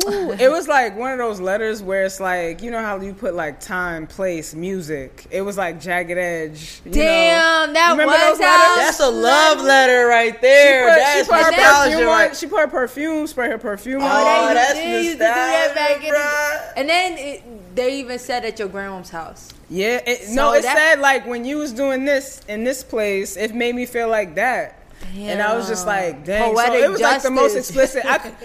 Ooh, 0.07 0.33
it 0.33 0.51
was 0.51 0.67
like 0.67 0.97
one 0.97 1.13
of 1.13 1.19
those 1.19 1.39
letters 1.41 1.83
where 1.83 2.05
it's 2.05 2.19
like, 2.19 2.63
you 2.63 2.71
know 2.71 2.81
how 2.81 3.01
you 3.01 3.15
put 3.15 3.35
like 3.35 3.61
time, 3.61 4.07
place, 4.07 4.53
music. 4.55 5.27
It 5.31 5.43
was 5.43 5.57
like 5.57 5.81
jagged 5.81 6.19
edge. 6.19 6.81
You 6.85 6.91
Damn, 6.93 7.69
know? 7.69 7.73
that 7.75 7.87
You 7.87 7.93
remember 7.93 8.13
was 8.13 8.39
those 8.39 8.41
letters? 8.41 8.77
That's 8.77 9.01
a 9.01 9.09
love 9.11 9.61
letter 9.61 10.07
right 10.07 10.41
there. 10.41 10.89
She 10.89 10.91
put, 10.91 10.99
That's 10.99 11.19
she 11.19 11.31
put 11.33 11.45
her 11.45 11.51
nostalgia 11.51 11.91
perfume 11.93 12.09
right- 12.09 12.37
She 12.37 12.47
put 12.47 12.61
her 12.61 12.69
perfume, 12.69 13.27
spray 13.29 13.49
her 13.51 13.59
perfume 13.59 14.03
Oh, 14.03 14.07
on. 14.07 14.49
they, 14.49 14.55
that's 14.55 14.73
they 14.75 15.03
used 15.03 15.07
to 15.13 15.13
do 15.15 15.19
that 15.19 15.73
back 15.75 16.05
in 16.05 16.13
the 16.13 16.79
And 16.81 16.89
then 16.89 17.19
it, 17.19 17.75
they 17.77 17.99
even 18.01 18.19
said 18.19 18.45
at 18.45 18.59
your 18.59 18.69
grandma's 18.69 19.11
house. 19.11 19.51
Yeah, 19.71 20.01
it, 20.07 20.25
So 20.29 20.35
no, 20.35 20.53
it 20.55 20.63
that- 20.63 20.77
said 20.77 21.01
like 21.01 21.27
when 21.27 21.45
you 21.45 21.59
was 21.59 21.73
doing 21.73 22.05
this 22.05 22.41
in 22.49 22.65
this 22.65 22.83
place, 22.85 23.37
it 23.37 23.55
made 23.55 23.75
me 23.75 23.87
feel 23.87 24.09
like 24.09 24.35
that. 24.35 24.81
And 25.17 25.41
I 25.41 25.57
was 25.57 25.69
just 25.69 25.87
like, 25.87 26.25
dang. 26.25 26.53
Poetic 26.55 26.81
so 26.81 26.85
it 26.85 26.91
was 26.91 27.01
like 27.01 27.23
the 27.23 27.31
most 27.31 27.55
justice. 27.55 27.71
explicit. 27.71 28.05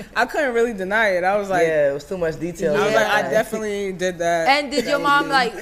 I 0.15 0.25
couldn't 0.25 0.53
really 0.53 0.73
deny 0.73 1.09
it. 1.09 1.23
I 1.23 1.37
was 1.37 1.49
like, 1.49 1.63
yeah, 1.67 1.89
it 1.89 1.93
was 1.93 2.03
too 2.03 2.17
much 2.17 2.39
detail. 2.39 2.75
I 2.75 2.85
was 2.85 2.95
like, 2.95 3.07
I 3.07 3.21
definitely 3.23 3.93
did 3.93 4.19
that. 4.19 4.47
And 4.47 4.71
did 4.71 4.85
your 4.85 4.99
mom 4.99 5.29
like 5.29 5.53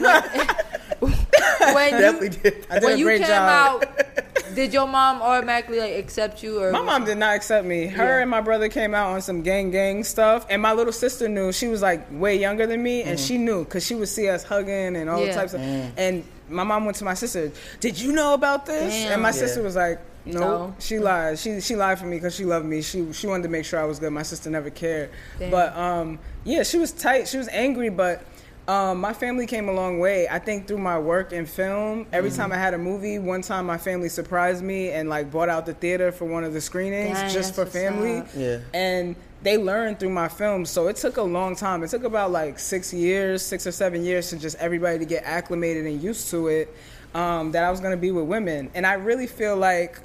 when, 1.00 1.14
when 1.74 2.24
you 2.24 2.30
did. 2.30 2.42
Did 2.42 2.84
when 2.84 2.98
you 2.98 3.08
came 3.10 3.22
job. 3.22 3.84
out? 3.86 3.86
Did 4.56 4.74
your 4.74 4.88
mom 4.88 5.22
automatically 5.22 5.80
like 5.80 5.96
accept 5.96 6.42
you 6.42 6.60
or 6.64 6.72
My 6.72 6.82
mom 6.82 7.06
did 7.06 7.18
not 7.20 7.36
accept 7.36 7.68
me. 7.68 7.86
Her 7.86 8.18
Yeah. 8.18 8.22
and 8.22 8.32
my 8.32 8.42
brother 8.42 8.70
came 8.70 8.96
out 8.96 9.12
on 9.12 9.22
some 9.22 9.44
gang 9.44 9.70
gang 9.70 10.04
stuff, 10.04 10.48
and 10.50 10.62
my 10.62 10.74
little 10.74 10.94
sister 10.94 11.28
knew. 11.30 11.52
She 11.52 11.68
was 11.68 11.84
like 11.84 12.08
way 12.10 12.40
younger 12.40 12.66
than 12.66 12.82
me, 12.82 13.04
and 13.04 13.20
mm-hmm. 13.20 13.28
she 13.28 13.38
knew 13.38 13.66
because 13.66 13.86
she 13.86 13.94
would 13.94 14.08
see 14.08 14.30
us 14.30 14.44
hugging 14.44 14.96
and 14.96 15.10
all 15.12 15.24
Yeah. 15.24 15.36
types 15.36 15.54
of. 15.54 15.62
Mm. 15.62 15.92
And 15.98 16.24
my 16.50 16.64
mom 16.64 16.86
went 16.86 16.98
to 16.98 17.04
my 17.04 17.14
sister. 17.14 17.52
Did 17.82 18.00
you 18.00 18.14
know 18.14 18.34
about 18.34 18.66
this? 18.66 18.94
Damn. 18.94 19.14
And 19.14 19.22
my 19.22 19.30
Yeah. 19.30 19.34
sister 19.34 19.62
was 19.62 19.76
like. 19.76 20.00
No, 20.34 20.40
No. 20.40 20.76
she 20.80 21.00
lied. 21.00 21.40
She 21.40 21.62
she 21.62 21.76
lied 21.76 22.00
for 22.00 22.06
me 22.06 22.18
because 22.18 22.36
she 22.36 22.46
loved 22.46 22.66
me. 22.66 22.82
She 22.82 23.12
she 23.14 23.28
wanted 23.28 23.44
to 23.44 23.50
make 23.50 23.66
sure 23.66 23.80
I 23.80 23.86
was 23.86 24.00
good. 24.00 24.12
My 24.12 24.24
sister 24.24 24.50
never 24.50 24.70
cared. 24.70 25.10
Damn. 25.40 25.52
But 25.52 25.76
um, 25.78 26.20
yeah, 26.44 26.64
she 26.64 26.78
was 26.78 26.92
tight. 26.92 27.28
She 27.28 27.38
was 27.38 27.48
angry, 27.50 27.90
but 27.90 28.24
um, 28.68 29.00
my 29.00 29.14
family 29.14 29.46
came 29.48 29.70
a 29.70 29.72
long 29.72 30.00
way. 30.00 30.28
I 30.30 30.40
think 30.40 30.68
through 30.68 30.80
my 30.80 31.00
work 31.00 31.32
in 31.32 31.46
film. 31.46 32.06
Every 32.12 32.30
Mm-hmm. 32.30 32.40
time 32.42 32.52
I 32.52 32.58
had 32.58 32.74
a 32.74 32.78
movie, 32.78 33.18
one 33.18 33.42
time 33.42 33.66
my 33.66 33.78
family 33.78 34.10
surprised 34.10 34.62
me 34.64 34.92
and 34.92 35.08
like 35.08 35.32
bought 35.32 35.48
out 35.50 35.66
the 35.66 35.74
theater 35.74 36.12
for 36.12 36.26
one 36.26 36.44
of 36.44 36.52
the 36.54 36.60
screenings 36.62 37.18
Dang, 37.18 37.32
just 37.34 37.56
for 37.56 37.66
family. 37.66 38.18
up. 38.18 38.28
Yeah. 38.36 38.60
And 38.74 39.16
they 39.44 39.56
learned 39.58 40.00
through 40.00 40.10
my 40.10 40.28
films. 40.28 40.70
So 40.70 40.88
it 40.90 40.98
took 40.98 41.16
a 41.18 41.22
long 41.22 41.56
time. 41.56 41.82
It 41.84 41.90
took 41.92 42.04
about 42.04 42.32
like 42.32 42.60
six 42.60 42.94
years, 42.94 43.42
six 43.42 43.66
or 43.66 43.72
seven 43.72 44.04
years 44.04 44.30
to 44.32 44.38
just 44.38 44.58
everybody 44.58 45.00
to 45.00 45.06
get 45.06 45.24
acclimated 45.24 45.86
and 45.86 46.02
used 46.02 46.30
to 46.32 46.48
it. 46.48 46.76
Um, 47.16 47.54
that 47.54 47.64
I 47.64 47.72
was 47.72 47.80
gonna 47.80 47.96
be 47.98 48.12
with 48.12 48.26
women, 48.26 48.70
and 48.76 48.86
I 48.86 48.94
really 48.94 49.28
feel 49.28 49.56
like 49.56 49.98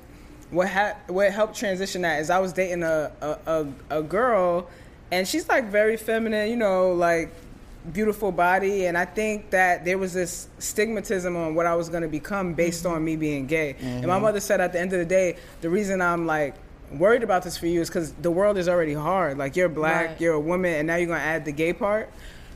what 0.53 0.69
ha- 0.69 0.97
what 1.09 1.33
helped 1.33 1.57
transition 1.57 2.03
that 2.03 2.21
is 2.21 2.31
I 2.31 2.39
was 2.39 2.53
dating 2.53 2.83
a, 2.83 3.11
a, 3.21 3.39
a, 3.47 3.99
a 3.99 4.03
girl, 4.03 4.69
and 5.11 5.27
she's 5.27 5.49
like 5.49 5.65
very 5.65 5.97
feminine, 5.97 6.51
you 6.51 6.57
know, 6.57 6.93
like 6.93 7.33
beautiful 7.93 8.31
body, 8.31 8.87
and 8.87 8.97
I 8.97 9.07
think 9.07 9.51
that 9.51 9.85
there 9.85 9.99
was 9.99 10.13
this 10.13 10.47
stigmatism 10.61 11.35
on 11.35 11.55
what 11.55 11.67
I 11.67 11.75
was 11.75 11.89
gonna 11.89 12.07
become 12.07 12.53
based 12.55 12.85
mm-hmm. 12.85 12.95
on 12.95 13.05
me 13.05 13.17
being 13.17 13.47
gay. 13.47 13.77
And 13.81 14.07
my 14.07 14.15
mm-hmm. 14.15 14.23
mother 14.23 14.41
said 14.41 14.61
at 14.61 14.73
the 14.73 14.79
end 14.79 14.93
of 14.93 14.99
the 14.99 15.07
day, 15.07 15.37
the 15.63 15.71
reason 15.71 16.01
I'm 16.01 16.27
like 16.27 16.55
worried 16.93 17.23
about 17.23 17.43
this 17.43 17.57
for 17.57 17.67
you 17.67 17.81
is 17.81 17.89
because 17.89 18.13
the 18.13 18.31
world 18.31 18.59
is 18.59 18.69
already 18.69 18.95
hard. 18.95 19.39
Like 19.39 19.57
you're 19.57 19.71
black, 19.71 20.11
Right. 20.11 20.21
you're 20.21 20.35
a 20.35 20.41
woman, 20.41 20.75
and 20.75 20.87
now 20.87 20.97
you're 20.97 21.09
gonna 21.09 21.21
add 21.21 21.47
the 21.47 21.53
gay 21.53 21.73
part. 21.73 22.11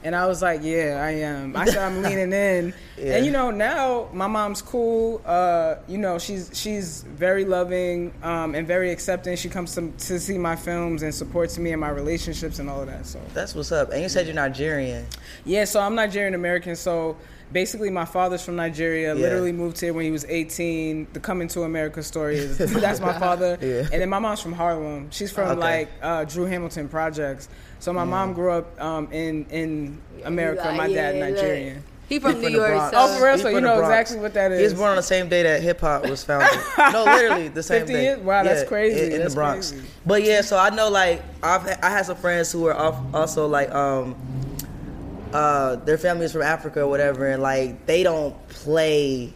And 0.06 0.14
I 0.14 0.26
was 0.28 0.40
like, 0.40 0.60
yeah, 0.62 1.02
I 1.04 1.10
am. 1.26 1.56
I 1.56 1.64
said 1.64 1.78
I'm 1.78 2.00
leaning 2.06 2.32
in, 2.32 2.72
Yeah. 2.96 3.16
and 3.16 3.26
you 3.26 3.32
know 3.32 3.50
now 3.50 4.08
my 4.12 4.28
mom's 4.28 4.62
cool. 4.62 5.20
Uh, 5.26 5.74
you 5.88 5.98
know 5.98 6.16
she's 6.20 6.48
she's 6.54 7.02
very 7.02 7.44
loving 7.44 8.14
um, 8.22 8.54
and 8.54 8.68
very 8.68 8.92
accepting. 8.92 9.34
She 9.34 9.48
comes 9.48 9.74
to, 9.74 9.90
to 9.90 10.20
see 10.20 10.38
my 10.38 10.54
films 10.54 11.02
and 11.02 11.12
supports 11.12 11.58
me 11.58 11.72
in 11.72 11.80
my 11.80 11.88
relationships 11.88 12.60
and 12.60 12.70
all 12.70 12.80
of 12.82 12.86
that. 12.86 13.04
So 13.04 13.20
That's 13.34 13.52
what's 13.56 13.72
up. 13.72 13.90
And 13.90 14.00
you 14.00 14.08
said 14.08 14.26
you're 14.26 14.34
Nigerian. 14.36 15.04
yeah, 15.44 15.64
so 15.64 15.80
I'm 15.80 15.96
Nigerian 15.96 16.34
American. 16.34 16.76
So 16.76 17.16
basically 17.52 17.90
my 17.90 18.04
father's 18.04 18.44
from 18.44 18.56
Nigeria. 18.56 19.14
Yeah. 19.14 19.20
Literally 19.20 19.52
moved 19.52 19.80
here 19.80 19.92
when 19.92 20.04
he 20.04 20.10
was 20.10 20.24
18. 20.24 21.08
The 21.12 21.20
coming 21.20 21.48
to 21.48 21.62
America 21.62 22.02
story 22.02 22.36
is 22.36 22.58
that's 22.58 23.00
my 23.00 23.18
father. 23.18 23.56
Yeah. 23.62 23.88
And 23.92 24.02
then 24.02 24.08
my 24.08 24.18
mom's 24.18 24.40
from 24.40 24.52
Harlem. 24.52 25.10
She's 25.10 25.30
from 25.32 25.50
Okay. 25.50 25.60
like 25.60 25.88
uh, 26.02 26.24
Drew 26.24 26.44
Hamilton 26.44 26.88
projects. 26.88 27.48
So 27.78 27.92
my 27.92 28.04
mom 28.04 28.32
grew 28.32 28.50
up 28.52 28.80
um, 28.80 29.08
in 29.12 29.44
in 29.50 29.98
America. 30.24 30.62
like, 30.64 30.76
my 30.76 30.88
dad 30.92 31.16
yeah, 31.16 31.28
Nigerian. 31.28 31.82
He 32.08 32.20
from 32.20 32.36
He 32.36 32.36
New 32.36 32.42
from 32.44 32.52
the 32.52 32.58
York, 32.58 32.70
Bronx. 32.70 32.96
so 32.96 33.02
Oh, 33.02 33.18
for 33.18 33.24
real? 33.26 33.36
He 33.36 33.42
So 33.42 33.48
you 33.48 33.60
know 33.60 33.78
Bronx. 33.78 33.90
exactly 34.10 34.20
what 34.22 34.34
that 34.34 34.52
is. 34.52 34.58
He 34.60 34.64
was 34.64 34.74
born 34.74 34.90
on 34.90 34.96
the 34.96 35.02
same 35.02 35.28
day 35.28 35.42
that 35.42 35.60
hip 35.60 35.80
hop 35.80 36.08
was 36.08 36.22
founded. 36.28 36.58
no, 36.92 37.04
literally 37.04 37.48
the 37.48 37.62
same 37.64 37.80
50 37.80 37.92
day. 37.92 38.02
years? 38.04 38.18
Wow, 38.20 38.44
that's 38.44 38.62
crazy. 38.68 39.06
In, 39.06 39.12
in 39.12 39.18
That's 39.18 39.34
the 39.34 39.38
Bronx. 39.40 39.70
crazy. 39.72 39.86
But 40.06 40.22
yeah, 40.22 40.40
so 40.42 40.56
I 40.56 40.70
know 40.70 40.88
like 40.88 41.22
I've 41.42 41.66
I 41.82 41.90
had 41.90 42.06
some 42.06 42.16
friends 42.16 42.52
who 42.52 42.66
are 42.66 42.74
also 43.12 43.46
like 43.48 43.70
um 43.74 44.14
uh 45.36 45.76
their 45.88 45.98
family 45.98 46.24
is 46.26 46.32
from 46.32 46.42
Africa 46.42 46.80
or 46.82 46.88
whatever, 46.88 47.26
and 47.28 47.42
like 47.42 47.86
they 47.86 48.02
don't 48.02 48.34
play 48.48 49.32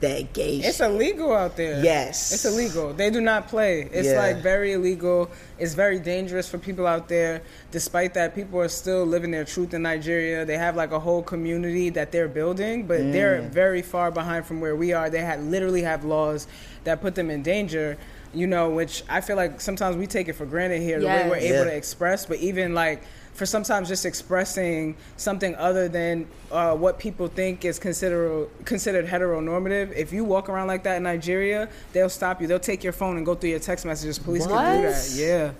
that 0.00 0.32
gay. 0.32 0.58
It's 0.58 0.78
illegal 0.80 1.34
out 1.34 1.56
there. 1.56 1.82
Yes. 1.82 2.30
It's 2.32 2.44
illegal. 2.44 2.92
They 2.92 3.10
do 3.10 3.20
not 3.20 3.48
play. 3.48 3.88
It's 3.92 4.06
Yeah. 4.06 4.18
like 4.24 4.36
very 4.36 4.70
illegal. 4.74 5.28
It's 5.58 5.74
very 5.74 5.98
dangerous 5.98 6.48
for 6.48 6.56
people 6.56 6.86
out 6.86 7.08
there. 7.08 7.42
Despite 7.72 8.14
that, 8.14 8.32
people 8.32 8.60
are 8.60 8.68
still 8.68 9.04
living 9.04 9.32
their 9.32 9.44
truth 9.44 9.74
in 9.74 9.82
Nigeria. 9.82 10.44
They 10.44 10.56
have 10.56 10.76
like 10.76 10.92
a 10.92 11.00
whole 11.00 11.22
community 11.22 11.90
that 11.90 12.12
they're 12.12 12.28
building, 12.28 12.84
but 12.84 13.00
Mm. 13.00 13.12
they're 13.12 13.40
very 13.50 13.82
far 13.82 14.12
behind 14.12 14.46
from 14.46 14.60
where 14.60 14.76
we 14.76 14.92
are. 14.92 15.10
They 15.10 15.18
had 15.32 15.42
literally 15.42 15.82
have 15.82 16.04
laws 16.04 16.46
that 16.84 17.00
put 17.00 17.16
them 17.16 17.28
in 17.28 17.42
danger. 17.42 17.96
You 18.32 18.46
know, 18.46 18.68
which 18.70 19.02
I 19.08 19.20
feel 19.22 19.36
like 19.36 19.58
sometimes 19.60 19.96
we 19.96 20.06
take 20.06 20.28
it 20.28 20.34
for 20.34 20.44
granted 20.46 20.80
here, 20.82 21.00
the 21.00 21.06
way 21.06 21.26
we're 21.28 21.36
able 21.36 21.64
Yeah. 21.64 21.70
to 21.72 21.74
express, 21.74 22.26
but 22.26 22.36
even 22.50 22.72
like 22.74 23.00
for 23.38 23.46
sometimes 23.46 23.88
just 23.88 24.04
expressing 24.04 24.96
something 25.16 25.54
other 25.54 25.88
than 25.88 26.26
uh, 26.50 26.74
what 26.74 26.98
people 26.98 27.28
think 27.28 27.64
is 27.64 27.78
considered 27.78 28.48
considered 28.64 29.06
heteronormative. 29.06 29.92
If 29.96 30.12
you 30.12 30.24
walk 30.24 30.48
around 30.48 30.66
like 30.66 30.82
that 30.82 30.96
in 30.96 31.04
Nigeria, 31.04 31.68
they'll 31.92 32.08
stop 32.10 32.40
you. 32.40 32.48
They'll 32.48 32.58
take 32.58 32.82
your 32.82 32.92
phone 32.92 33.16
and 33.16 33.24
go 33.24 33.34
through 33.36 33.50
your 33.50 33.60
text 33.60 33.86
messages. 33.86 34.18
Police 34.18 34.46
can 34.46 34.82
do 34.82 34.88
that. 34.88 35.10
Yeah, 35.14 35.52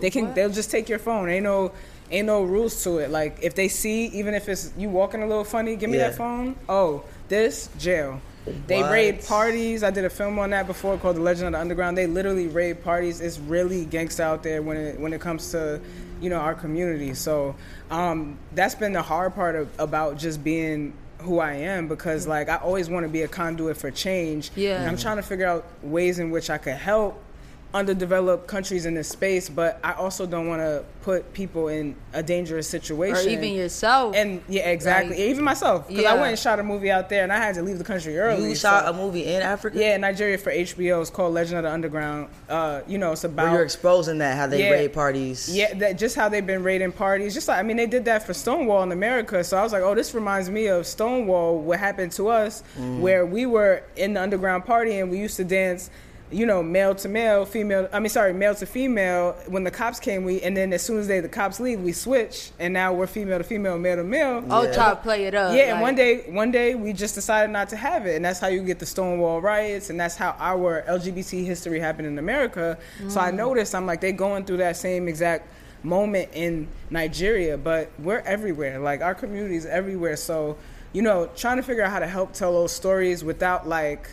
they 0.00 0.10
can. 0.10 0.32
They'll 0.34 0.50
just 0.50 0.70
take 0.70 0.88
your 0.88 0.98
phone. 0.98 1.28
Ain't 1.28 1.44
no. 1.44 1.72
Ain't 2.10 2.26
no 2.26 2.44
rules 2.44 2.84
to 2.84 2.98
it. 2.98 3.10
Like 3.10 3.38
if 3.42 3.54
they 3.56 3.68
see, 3.68 4.06
even 4.06 4.32
if 4.34 4.48
it's 4.48 4.72
you 4.78 4.88
walking 4.88 5.22
a 5.22 5.26
little 5.26 5.44
funny, 5.44 5.76
give 5.76 5.90
me 5.90 5.98
Yeah. 5.98 6.08
that 6.10 6.16
phone. 6.16 6.54
Oh, 6.68 7.04
this 7.28 7.68
jail. 7.78 8.20
They 8.66 8.80
What? 8.82 8.92
raid 8.92 9.24
parties. 9.24 9.82
I 9.82 9.90
did 9.90 10.04
a 10.04 10.10
film 10.10 10.38
on 10.38 10.50
that 10.50 10.66
before 10.66 10.96
called 10.98 11.16
The 11.16 11.20
Legend 11.20 11.48
of 11.48 11.52
the 11.52 11.60
Underground. 11.60 11.98
They 11.98 12.06
literally 12.06 12.46
raid 12.46 12.82
parties. 12.82 13.20
It's 13.20 13.38
really 13.38 13.86
gangsta 13.86 14.20
out 14.20 14.42
there 14.42 14.62
when 14.62 14.76
it 14.76 15.00
when 15.00 15.12
it 15.12 15.20
comes 15.20 15.50
to, 15.52 15.80
you 16.20 16.30
know, 16.30 16.36
our 16.38 16.54
community. 16.54 17.14
So 17.14 17.54
um, 17.90 18.38
that's 18.54 18.74
been 18.74 18.92
the 18.92 19.02
hard 19.02 19.34
part 19.34 19.56
of, 19.56 19.68
about 19.78 20.16
just 20.18 20.42
being 20.44 20.92
who 21.18 21.40
I 21.40 21.54
am 21.54 21.88
because 21.88 22.26
like 22.26 22.48
I 22.48 22.56
always 22.56 22.88
want 22.88 23.04
to 23.04 23.08
be 23.08 23.22
a 23.22 23.28
conduit 23.28 23.76
for 23.76 23.90
change. 23.90 24.50
Yeah. 24.54 24.80
And 24.80 24.88
I'm 24.88 24.96
trying 24.96 25.16
to 25.16 25.22
figure 25.22 25.46
out 25.46 25.66
ways 25.82 26.18
in 26.18 26.30
which 26.30 26.50
I 26.50 26.58
could 26.58 26.74
help 26.74 27.22
underdeveloped 27.76 28.46
countries 28.46 28.86
in 28.86 28.94
this 28.94 29.08
space, 29.08 29.48
but 29.48 29.78
I 29.84 29.92
also 29.92 30.26
don't 30.26 30.48
want 30.48 30.60
to 30.62 30.84
put 31.02 31.32
people 31.34 31.68
in 31.68 31.94
a 32.14 32.22
dangerous 32.22 32.66
situation. 32.68 33.26
or 33.26 33.30
even 33.30 33.52
yourself. 33.52 34.16
And 34.16 34.42
yeah, 34.48 34.68
exactly. 34.70 35.10
Like, 35.10 35.18
even 35.26 35.44
myself, 35.44 35.86
because 35.86 36.02
yeah. 36.02 36.10
I 36.12 36.14
went 36.14 36.28
and 36.30 36.38
shot 36.38 36.58
a 36.58 36.62
movie 36.64 36.90
out 36.90 37.08
there, 37.08 37.22
and 37.22 37.32
I 37.32 37.36
had 37.36 37.54
to 37.56 37.62
leave 37.62 37.78
the 37.78 37.84
country 37.84 38.18
early. 38.18 38.48
You 38.48 38.54
so- 38.56 38.68
shot 38.70 38.88
a 38.88 38.92
movie 38.92 39.26
in 39.26 39.42
Africa. 39.42 39.78
yeah, 39.78 39.94
in 39.94 40.00
Nigeria 40.00 40.38
for 40.38 40.50
HBO. 40.50 41.00
It's 41.00 41.10
called 41.10 41.34
Legend 41.34 41.58
of 41.58 41.64
the 41.64 41.70
Underground. 41.70 42.28
Uh, 42.48 42.80
you 42.88 42.98
know, 42.98 43.12
it's 43.12 43.24
about 43.24 43.52
you're 43.52 43.62
exposing 43.62 44.18
that 44.18 44.36
how 44.36 44.46
they 44.46 44.64
Yeah. 44.64 44.70
raid 44.70 44.92
parties. 44.92 45.48
yeah, 45.54 45.74
that, 45.74 45.98
just 45.98 46.16
how 46.16 46.28
they've 46.28 46.46
been 46.46 46.62
raiding 46.64 46.92
parties. 46.92 47.34
Just 47.34 47.46
like 47.48 47.58
I 47.58 47.62
mean, 47.62 47.76
they 47.76 47.86
did 47.86 48.04
that 48.06 48.24
for 48.26 48.34
Stonewall 48.34 48.82
in 48.82 48.90
America. 48.90 49.44
So 49.44 49.56
I 49.58 49.62
was 49.62 49.72
like, 49.72 49.82
oh, 49.82 49.94
this 49.94 50.14
reminds 50.14 50.50
me 50.50 50.66
of 50.66 50.86
Stonewall. 50.86 51.58
What 51.58 51.78
happened 51.78 52.12
to 52.12 52.28
us, 52.28 52.62
Mm. 52.78 53.00
where 53.00 53.24
we 53.26 53.46
were 53.46 53.82
in 53.96 54.14
the 54.14 54.22
underground 54.22 54.64
party 54.64 54.98
and 54.98 55.10
we 55.10 55.18
used 55.18 55.36
to 55.36 55.44
dance. 55.44 55.90
You 56.30 56.44
know, 56.44 56.60
male 56.60 56.94
to 56.96 57.08
male, 57.08 57.44
female. 57.44 57.88
I 57.92 58.00
mean, 58.00 58.08
sorry, 58.08 58.32
male 58.32 58.54
to 58.56 58.66
female. 58.66 59.34
When 59.46 59.62
the 59.62 59.70
cops 59.70 60.00
came, 60.00 60.24
we 60.24 60.42
and 60.42 60.56
then 60.56 60.72
as 60.72 60.82
soon 60.82 60.98
as 60.98 61.06
they 61.06 61.20
the 61.20 61.28
cops 61.28 61.60
leave, 61.60 61.80
we 61.80 61.92
switch, 61.92 62.50
and 62.58 62.74
now 62.74 62.92
we're 62.92 63.06
female 63.06 63.38
to 63.38 63.44
female, 63.44 63.78
male 63.78 63.96
to 63.96 64.04
male. 64.04 64.44
oh, 64.50 64.64
Yeah. 64.64 64.72
try 64.72 64.90
to 64.90 64.96
play 64.96 65.24
it 65.24 65.34
up. 65.36 65.54
Yeah, 65.54 65.74
and 65.74 65.80
one 65.80 65.94
day, 65.94 66.24
one 66.28 66.50
day 66.50 66.74
we 66.74 66.92
just 66.92 67.14
decided 67.14 67.52
not 67.52 67.68
to 67.68 67.76
have 67.76 68.06
it, 68.06 68.16
and 68.16 68.24
that's 68.24 68.40
how 68.40 68.48
you 68.48 68.62
get 68.62 68.80
the 68.80 68.86
Stonewall 68.86 69.40
riots, 69.40 69.90
and 69.90 70.00
that's 70.00 70.16
how 70.16 70.34
our 70.40 70.82
LGBT 70.88 71.44
history 71.44 71.78
happened 71.78 72.08
in 72.08 72.18
America. 72.18 72.76
So 73.08 73.20
I 73.20 73.30
mm. 73.30 73.36
noticed, 73.36 73.74
I'm 73.74 73.86
like, 73.86 74.00
they 74.00 74.12
going 74.12 74.44
through 74.44 74.58
that 74.58 74.76
same 74.76 75.06
exact 75.06 75.48
moment 75.82 76.30
in 76.32 76.66
Nigeria, 76.90 77.56
but 77.56 77.90
we're 77.98 78.20
everywhere. 78.20 78.78
Like 78.78 79.00
our 79.00 79.14
community 79.14 79.56
is 79.56 79.64
everywhere. 79.64 80.16
So, 80.16 80.58
you 80.92 81.02
know, 81.02 81.30
trying 81.36 81.56
to 81.56 81.62
figure 81.62 81.82
out 81.82 81.92
how 81.92 82.00
to 82.00 82.06
help 82.06 82.32
tell 82.32 82.52
those 82.52 82.72
stories 82.72 83.24
without 83.24 83.68
like. 83.68 84.10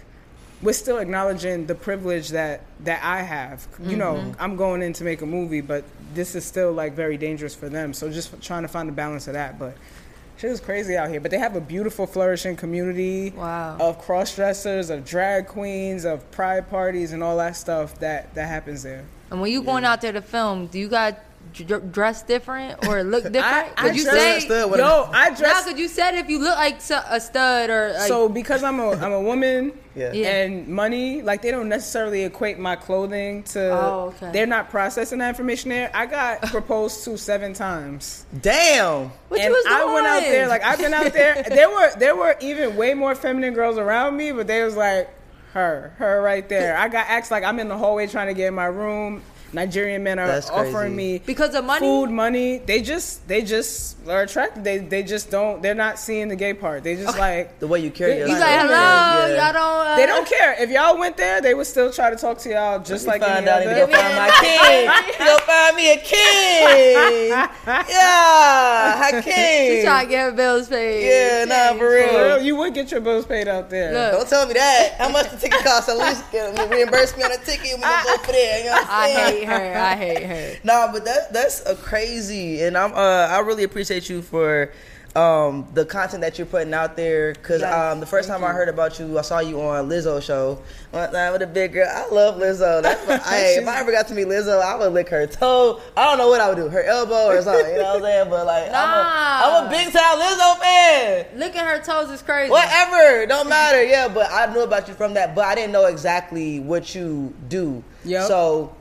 We're 0.64 0.74
still 0.74 0.98
acknowledging 0.98 1.66
the 1.66 1.76
privilege 1.76 2.30
that 2.30 2.62
that 2.82 3.04
I 3.04 3.22
have. 3.22 3.68
You 3.82 3.98
know, 3.98 4.16
mm-hmm. 4.16 4.42
I'm 4.42 4.56
going 4.56 4.82
in 4.82 4.94
to 4.94 5.04
make 5.04 5.22
a 5.22 5.26
movie, 5.26 5.62
but 5.62 5.84
this 6.14 6.36
is 6.36 6.46
still 6.46 6.72
like 6.72 6.94
very 6.94 7.18
dangerous 7.18 7.56
for 7.56 7.70
them. 7.70 7.94
So 7.94 8.12
just 8.12 8.42
trying 8.42 8.64
to 8.64 8.68
find 8.68 8.88
the 8.88 8.94
balance 8.94 9.28
of 9.28 9.34
that. 9.34 9.60
But 9.60 9.76
Shit 10.38 10.52
is 10.52 10.60
crazy 10.60 10.98
out 10.98 11.10
here, 11.10 11.22
but 11.22 11.32
they 11.32 11.38
have 11.38 11.56
a 11.56 11.62
beautiful, 11.62 12.08
flourishing 12.08 12.56
community 12.56 13.32
Wow. 13.32 13.78
of 13.80 14.00
cross 14.00 14.36
dressers, 14.36 14.90
of 14.90 15.06
drag 15.06 15.48
queens, 15.48 16.06
of 16.06 16.30
pride 16.32 16.70
parties, 16.70 17.14
and 17.14 17.24
all 17.24 17.38
that 17.38 17.56
stuff 17.56 18.00
that 18.00 18.34
that 18.36 18.48
happens 18.48 18.84
there. 18.84 19.06
And 19.32 19.40
when 19.40 19.52
you 19.52 19.64
going 19.64 19.86
out 19.86 20.02
there 20.02 20.12
to 20.12 20.22
film, 20.22 20.68
do 20.68 20.80
you 20.80 20.88
got 20.88 21.20
dr- 21.54 21.92
dress 21.92 22.24
different 22.24 22.88
or 22.88 23.04
look 23.04 23.24
different? 23.32 23.46
I, 23.46 23.70
I 23.78 23.92
you 23.92 24.04
dress- 24.04 24.16
say? 24.16 24.40
Stud, 24.42 24.70
what- 24.72 24.80
yo, 24.80 25.10
I 25.14 25.30
Now, 25.30 25.36
dress 25.36 25.66
could 25.66 25.78
you 25.80 25.88
said 25.88 26.16
if 26.16 26.30
you 26.30 26.40
look 26.40 26.56
like 26.58 26.80
a 26.90 27.20
stud 27.22 27.70
or 27.70 27.94
like, 27.94 28.08
so 28.08 28.28
because 28.30 28.64
I'm 28.64 28.80
a 28.80 28.92
I'm 28.92 29.14
a 29.14 29.22
woman. 29.22 29.74
Yeah. 29.96 30.12
Yeah. 30.12 30.28
And 30.38 30.68
money, 30.70 31.22
like 31.22 31.44
they 31.44 31.52
don't 31.52 31.70
necessarily 31.70 32.24
equate 32.24 32.58
my 32.58 32.76
clothing 32.76 33.44
to. 33.44 33.70
Oh, 33.80 34.14
okay. 34.16 34.32
They're 34.32 34.48
not 34.48 34.72
processing 34.72 35.20
that 35.20 35.30
information 35.30 35.70
there. 35.70 35.92
I 35.94 36.08
got 36.08 36.42
proposed 36.50 37.04
to 37.06 37.16
seven 37.16 37.54
times. 37.54 38.26
Damn. 38.42 39.12
what 39.30 39.40
and 39.40 39.50
you 39.50 39.54
was 39.54 39.66
I 39.68 39.86
went 39.94 40.08
out 40.08 40.22
there, 40.22 40.48
like 40.48 40.64
I've 40.64 40.80
been 40.80 40.96
out 40.96 41.14
there. 41.14 41.44
there 41.44 41.70
were 41.70 41.92
there 42.00 42.16
were 42.16 42.36
even 42.42 42.76
way 42.76 42.96
more 42.96 43.14
feminine 43.14 43.54
girls 43.54 43.78
around 43.78 44.18
me, 44.18 44.32
but 44.32 44.48
they 44.48 44.64
was 44.64 44.76
like 44.76 45.14
her, 45.54 45.94
her 46.00 46.24
right 46.24 46.50
there. 46.50 46.76
I 46.76 46.88
got 46.88 47.08
asked 47.08 47.30
like 47.30 47.44
I'm 47.44 47.60
in 47.60 47.68
the 47.68 47.78
hallway 47.78 48.08
trying 48.08 48.30
to 48.30 48.34
get 48.34 48.48
in 48.48 48.56
my 48.56 48.66
room. 48.66 49.22
Nigerian 49.54 50.04
men 50.04 50.20
are 50.20 50.28
That's 50.28 50.50
offering 50.50 50.96
crazy. 50.96 50.96
me 50.96 51.22
Because 51.26 51.54
of 51.56 51.64
money? 51.66 51.80
food, 51.86 52.10
money. 52.10 52.58
They 52.58 52.82
just 52.82 53.28
they 53.28 53.42
just 53.44 53.98
are 54.08 54.22
attracted. 54.24 54.64
They 54.64 54.80
they 54.80 55.04
just 55.04 55.30
don't. 55.30 55.62
They're 55.62 55.76
not 55.76 56.00
seeing 56.00 56.28
the 56.28 56.36
gay 56.36 56.54
part. 56.54 56.84
They 56.84 56.96
just 56.96 57.18
like 57.18 57.60
The 57.60 57.68
way 57.68 57.80
you 57.80 57.92
carry 57.92 58.14
You 58.14 58.20
yourself. 58.22 58.40
You 58.40 58.46
like, 58.46 58.60
hello, 58.62 59.36
Yeah. 59.36 59.44
y'all 59.46 59.54
don't. 59.54 59.88
Uh, 59.88 59.96
they 59.96 60.06
don't 60.06 60.28
care 60.28 60.56
if 60.62 60.70
y'all 60.70 60.98
went 60.98 61.18
there. 61.18 61.40
They 61.42 61.54
would 61.54 61.68
still 61.68 61.92
try 61.92 62.10
to 62.10 62.16
talk 62.16 62.38
to 62.40 62.50
y'all 62.50 62.80
just 62.80 63.06
like 63.08 63.22
find 63.22 63.48
any 63.48 63.50
out 63.50 63.62
if 63.62 63.68
other. 63.70 63.80
you 63.80 63.86
go 63.88 63.94
find 63.94 64.16
my 64.16 64.32
king. 64.42 64.90
You 65.20 65.26
go 65.26 65.38
find 65.46 65.76
me 65.76 65.92
a 65.94 65.98
king. 65.98 67.30
Yeah, 67.90 69.10
She 69.24 69.30
Hakeem. 69.30 69.84
trying 69.86 70.06
to 70.06 70.10
get 70.12 70.24
her 70.26 70.32
bills 70.32 70.68
paid. 70.70 71.06
Yeah, 71.08 71.46
nah, 71.46 71.74
for 71.74 71.80
For 71.80 71.90
real, 71.90 72.26
real. 72.38 72.42
you 72.42 72.56
would 72.58 72.74
get 72.74 72.92
your 72.92 73.02
bills 73.02 73.26
paid 73.26 73.48
out 73.48 73.70
there. 73.70 73.94
Look. 73.94 74.12
Don't 74.20 74.30
tell 74.30 74.48
me 74.48 74.54
that. 74.54 74.96
How 74.98 75.10
much 75.10 75.30
the 75.30 75.38
ticket 75.38 75.64
cost? 75.64 75.90
At 75.90 75.98
least 75.98 76.24
get 76.32 76.54
me, 76.54 76.76
reimburse 76.76 77.16
me 77.18 77.24
on 77.24 77.32
the 77.32 77.38
ticket. 77.38 77.76
We 77.78 77.82
gonna 77.82 78.04
go 78.04 78.18
for 78.18 78.32
there. 78.32 78.60
You 78.60 78.66
know 78.66 78.72
what 78.72 78.88
I'm 78.90 79.10
saying? 79.16 79.43
Hate 79.46 79.74
her. 79.74 79.78
I 79.80 79.96
hate 79.96 80.24
her. 80.24 80.54
Nah, 80.64 80.92
but 80.92 81.04
that's 81.06 81.28
that's 81.28 81.66
a 81.66 81.76
crazy, 81.76 82.62
and 82.64 82.78
I'm 82.78 82.94
uh 82.94 83.28
I 83.30 83.40
really 83.40 83.64
appreciate 83.64 84.10
you 84.10 84.22
for 84.22 84.72
um 85.16 85.68
the 85.76 85.86
content 85.86 86.22
that 86.22 86.40
you're 86.40 86.48
putting 86.48 86.74
out 86.74 86.96
there. 86.96 87.36
Cause 87.36 87.62
Yes, 87.62 87.72
um 87.72 88.00
the 88.00 88.06
first 88.06 88.28
time 88.28 88.44
I 88.44 88.52
heard 88.52 88.68
about 88.70 88.98
you, 89.00 89.20
I 89.20 89.22
saw 89.22 89.40
you 89.40 89.62
on 89.62 89.88
Lizzo 89.88 90.20
show 90.22 90.60
with 90.92 91.42
a 91.42 91.50
big 91.52 91.74
girl. 91.74 91.88
I 91.88 92.08
love 92.10 92.40
Lizzo. 92.42 92.82
That's 92.82 93.06
what, 93.06 93.22
I, 93.26 93.58
if 93.58 93.68
I 93.68 93.80
ever 93.80 93.92
got 93.92 94.08
to 94.08 94.16
meet 94.16 94.26
Lizzo, 94.28 94.60
I 94.60 94.76
would 94.76 94.92
lick 94.94 95.10
her 95.10 95.28
toe. 95.28 95.82
I 95.96 96.06
don't 96.06 96.18
know 96.18 96.30
what 96.30 96.42
I 96.42 96.50
would 96.50 96.56
do, 96.56 96.68
her 96.68 96.84
elbow 96.84 97.28
or 97.28 97.42
something. 97.44 97.74
You 97.74 97.78
know 97.78 97.94
what 97.94 97.96
I'm 97.98 98.02
saying? 98.02 98.30
But 98.32 98.46
like 98.48 98.64
I'm 98.70 98.72
a 98.72 99.04
Nah. 99.04 99.42
I'm 99.44 99.68
a 99.68 99.70
big 99.70 99.94
time 99.94 100.18
Lizzo 100.18 100.58
fan. 100.60 101.26
Licking 101.36 101.62
her 101.62 101.80
toes 101.84 102.10
is 102.10 102.22
crazy. 102.24 102.50
Whatever, 102.50 103.28
don't 103.28 103.50
matter. 103.50 103.84
Yeah, 103.84 104.08
but 104.08 104.32
I 104.32 104.52
knew 104.52 104.62
about 104.62 104.88
you 104.88 104.96
from 104.96 105.14
that, 105.14 105.36
but 105.36 105.46
I 105.46 105.54
didn't 105.54 105.74
know 105.74 105.86
exactly 105.86 106.60
what 106.60 106.96
you 106.96 107.34
do. 107.50 107.84
Yep. 108.06 108.28
So, 108.28 108.76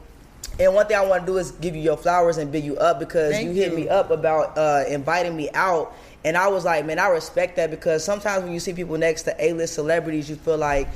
and 0.60 0.74
one 0.74 0.86
thing 0.86 0.96
I 0.96 1.04
want 1.04 1.26
to 1.26 1.32
do 1.32 1.38
is 1.38 1.50
give 1.52 1.74
you 1.74 1.82
your 1.82 1.96
flowers 1.96 2.36
and 2.38 2.50
big 2.52 2.64
you 2.64 2.76
up 2.76 2.98
because 2.98 3.32
Thank 3.32 3.48
you 3.48 3.54
hit 3.54 3.70
you. 3.72 3.76
me 3.78 3.88
up 3.88 4.10
about 4.10 4.56
uh, 4.58 4.84
inviting 4.88 5.36
me 5.36 5.48
out, 5.54 5.94
and 6.24 6.36
I 6.36 6.48
was 6.48 6.64
like, 6.64 6.84
man, 6.86 6.98
I 6.98 7.08
respect 7.08 7.56
that 7.56 7.70
because 7.70 8.04
sometimes 8.04 8.44
when 8.44 8.52
you 8.52 8.60
see 8.60 8.72
people 8.72 8.96
next 8.98 9.22
to 9.22 9.34
A-list 9.44 9.74
celebrities, 9.74 10.28
you 10.30 10.36
feel 10.36 10.58
like 10.58 10.88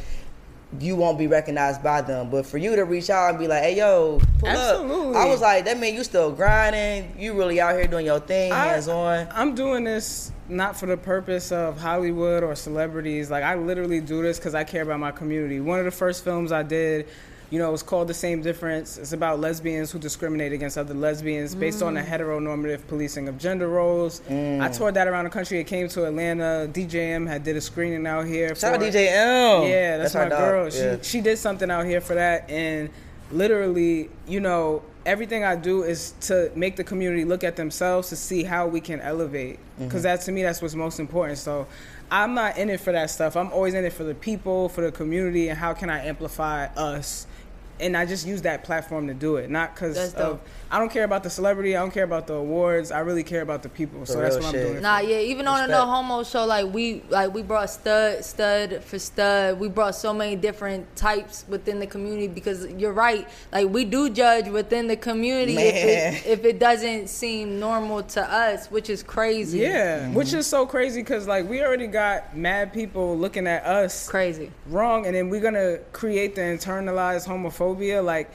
you 0.81 0.97
won't 0.97 1.17
be 1.17 1.27
recognized 1.29 1.83
by 1.83 2.03
them. 2.03 2.29
But 2.29 2.45
for 2.45 2.59
you 2.59 2.75
to 2.77 2.85
reach 2.85 3.09
out 3.09 3.31
and 3.31 3.39
be 3.39 3.47
like, 3.47 3.63
hey, 3.63 3.77
yo, 3.77 4.21
pull 4.41 4.49
Absolutely. 4.49 5.17
up. 5.17 5.23
I 5.23 5.29
was 5.29 5.41
like, 5.41 5.65
that 5.67 5.79
mean 5.79 5.95
you 5.95 6.03
still 6.05 6.33
grinding. 6.33 7.15
You 7.19 7.35
really 7.35 7.61
out 7.61 7.75
here 7.77 7.87
doing 7.87 8.05
your 8.07 8.19
thing, 8.21 8.53
I- 8.53 8.67
hands 8.67 8.89
on. 8.89 9.29
I'm 9.31 9.55
doing 9.55 9.85
this 9.85 10.33
not 10.49 10.77
for 10.77 10.87
the 10.87 10.97
purpose 10.97 11.51
of 11.51 11.79
Hollywood 11.79 12.43
or 12.43 12.55
celebrities. 12.55 13.31
Like 13.31 13.43
I 13.45 13.55
literally 13.55 14.01
do 14.01 14.23
this 14.23 14.39
because 14.39 14.55
I 14.55 14.65
care 14.65 14.83
about 14.83 15.01
my 15.01 15.13
community. 15.13 15.61
One 15.61 15.79
of 15.79 15.85
the 15.85 15.91
first 15.91 16.25
films 16.25 16.53
I 16.53 16.63
did 16.63 17.09
You 17.49 17.61
know, 17.61 17.73
it's 17.73 17.83
called 17.83 18.09
The 18.09 18.15
Same 18.15 18.43
Difference. 18.43 18.99
It's 18.99 19.13
about 19.13 19.39
lesbians 19.39 19.93
who 19.93 19.99
discriminate 20.01 20.53
against 20.53 20.77
other 20.77 20.95
lesbians 20.95 21.55
based 21.55 21.81
on 21.81 21.95
the 21.95 22.01
Mm. 22.01 22.07
heteronormative 22.07 22.81
policing 22.89 23.29
of 23.29 23.39
gender 23.39 23.69
roles. 23.69 24.21
I 24.29 24.69
toured 24.69 24.95
that 24.95 25.07
around 25.07 25.25
the 25.25 25.31
country. 25.31 25.61
It 25.61 25.65
came 25.65 25.89
to 25.91 26.07
Atlanta. 26.07 26.69
DJM 26.73 27.27
had 27.27 27.45
did 27.45 27.57
a 27.57 27.61
screening 27.61 28.05
out 28.07 28.27
here. 28.27 28.55
Shout 28.57 28.75
out 28.75 28.81
DJM. 28.81 29.69
Yeah, 29.71 29.99
that's, 29.99 30.15
our 30.17 30.25
my 30.25 30.31
girl. 30.31 30.69
Yeah. 30.73 30.97
She 31.03 31.17
she 31.17 31.21
did 31.21 31.39
something 31.39 31.71
out 31.71 31.87
here 31.87 32.01
for 32.01 32.15
that, 32.15 32.51
and 32.51 32.91
literally, 33.31 34.11
you 34.27 34.41
know, 34.41 34.83
everything 35.05 35.45
I 35.45 35.55
do 35.55 35.83
is 35.85 36.15
to 36.23 36.51
make 36.57 36.75
the 36.77 36.85
community 36.85 37.25
look 37.25 37.45
at 37.45 37.55
themselves 37.57 38.09
to 38.09 38.17
see 38.17 38.43
how 38.43 38.67
we 38.67 38.81
can 38.81 39.01
elevate. 39.01 39.59
Because 39.79 40.03
that 40.03 40.21
to 40.23 40.33
me, 40.33 40.43
that's 40.43 40.61
what's 40.61 40.75
most 40.75 40.99
important. 40.99 41.39
So. 41.39 41.67
I'm 42.09 42.35
not 42.35 42.57
in 42.57 42.71
it 42.71 42.79
for 42.79 42.93
that 42.93 43.11
stuff. 43.11 43.37
I'm 43.37 43.51
always 43.51 43.75
in 43.75 43.85
it 43.85 43.93
for 43.93 44.05
the 44.05 44.15
people, 44.15 44.69
for 44.69 44.81
the 44.81 44.93
community, 44.93 45.49
and 45.49 45.59
how 45.59 45.73
can 45.75 45.91
I 45.91 46.05
amplify 46.07 46.67
us? 46.77 47.27
And 47.79 47.97
I 47.97 48.07
just 48.07 48.27
use 48.27 48.43
that 48.43 48.65
platform 48.65 49.07
to 49.09 49.15
do 49.15 49.37
it, 49.37 49.51
not 49.51 49.75
because 49.75 49.97
of. 50.15 50.41
Dope. 50.69 50.75
I 50.75 50.79
don't 50.79 50.91
care 50.91 51.05
about 51.05 51.23
the 51.23 51.31
celebrity. 51.31 51.77
I 51.77 51.81
don't 51.81 51.93
care 51.93 52.05
about 52.05 52.27
the 52.27 52.35
awards. 52.35 52.91
I 52.91 53.01
really 53.01 53.23
care 53.23 53.43
about 53.43 53.63
the 53.63 53.69
people. 53.69 54.07
so 54.07 54.21
that's 54.21 54.37
what 54.37 54.45
shit. 54.45 54.55
I'm 54.55 54.67
doing. 54.67 54.77
it 54.79 54.83
Nah, 54.83 54.99
yeah. 54.99 55.19
Even 55.19 55.47
on 55.47 55.59
the 55.59 55.63
Respect. 55.63 55.87
No 55.87 55.87
Homo 55.87 56.23
show, 56.23 56.45
like 56.45 56.73
we 56.73 57.03
like 57.09 57.33
we 57.33 57.43
brought 57.43 57.71
stud, 57.71 58.25
stud 58.25 58.83
for 58.85 58.99
stud. 58.99 59.59
We 59.59 59.69
brought 59.69 59.95
so 59.95 60.13
many 60.13 60.37
different 60.37 60.95
types 60.97 61.45
within 61.49 61.79
the 61.79 61.87
community 61.87 62.29
because 62.29 62.67
you're 62.73 62.93
right. 62.93 63.29
Like 63.53 63.69
we 63.69 63.85
do 63.85 64.11
judge 64.11 64.49
within 64.49 64.87
the 64.87 64.97
community 64.97 65.57
if 65.57 66.25
it, 66.25 66.27
if 66.39 66.45
it 66.45 66.59
doesn't 66.59 67.09
seem 67.09 67.59
normal 67.59 68.03
to 68.03 68.23
us, 68.23 68.71
which 68.71 68.91
is 68.91 69.03
crazy. 69.03 69.59
Yeah, 69.59 70.01
mm-hmm. 70.01 70.15
which 70.15 70.33
is 70.33 70.47
so 70.47 70.67
crazy 70.67 71.03
because 71.03 71.27
like 71.27 71.49
we 71.49 71.63
already 71.63 71.87
got 71.87 72.37
mad 72.37 72.73
people 72.73 73.17
looking 73.17 73.47
at 73.47 73.65
us 73.65 74.09
crazy. 74.09 74.51
wrong 74.67 75.07
and 75.07 75.15
then 75.15 75.29
we're 75.29 75.41
gonna 75.41 75.79
create 75.93 76.35
the 76.35 76.41
internalized 76.41 77.27
homophobia 77.27 78.05
like 78.05 78.31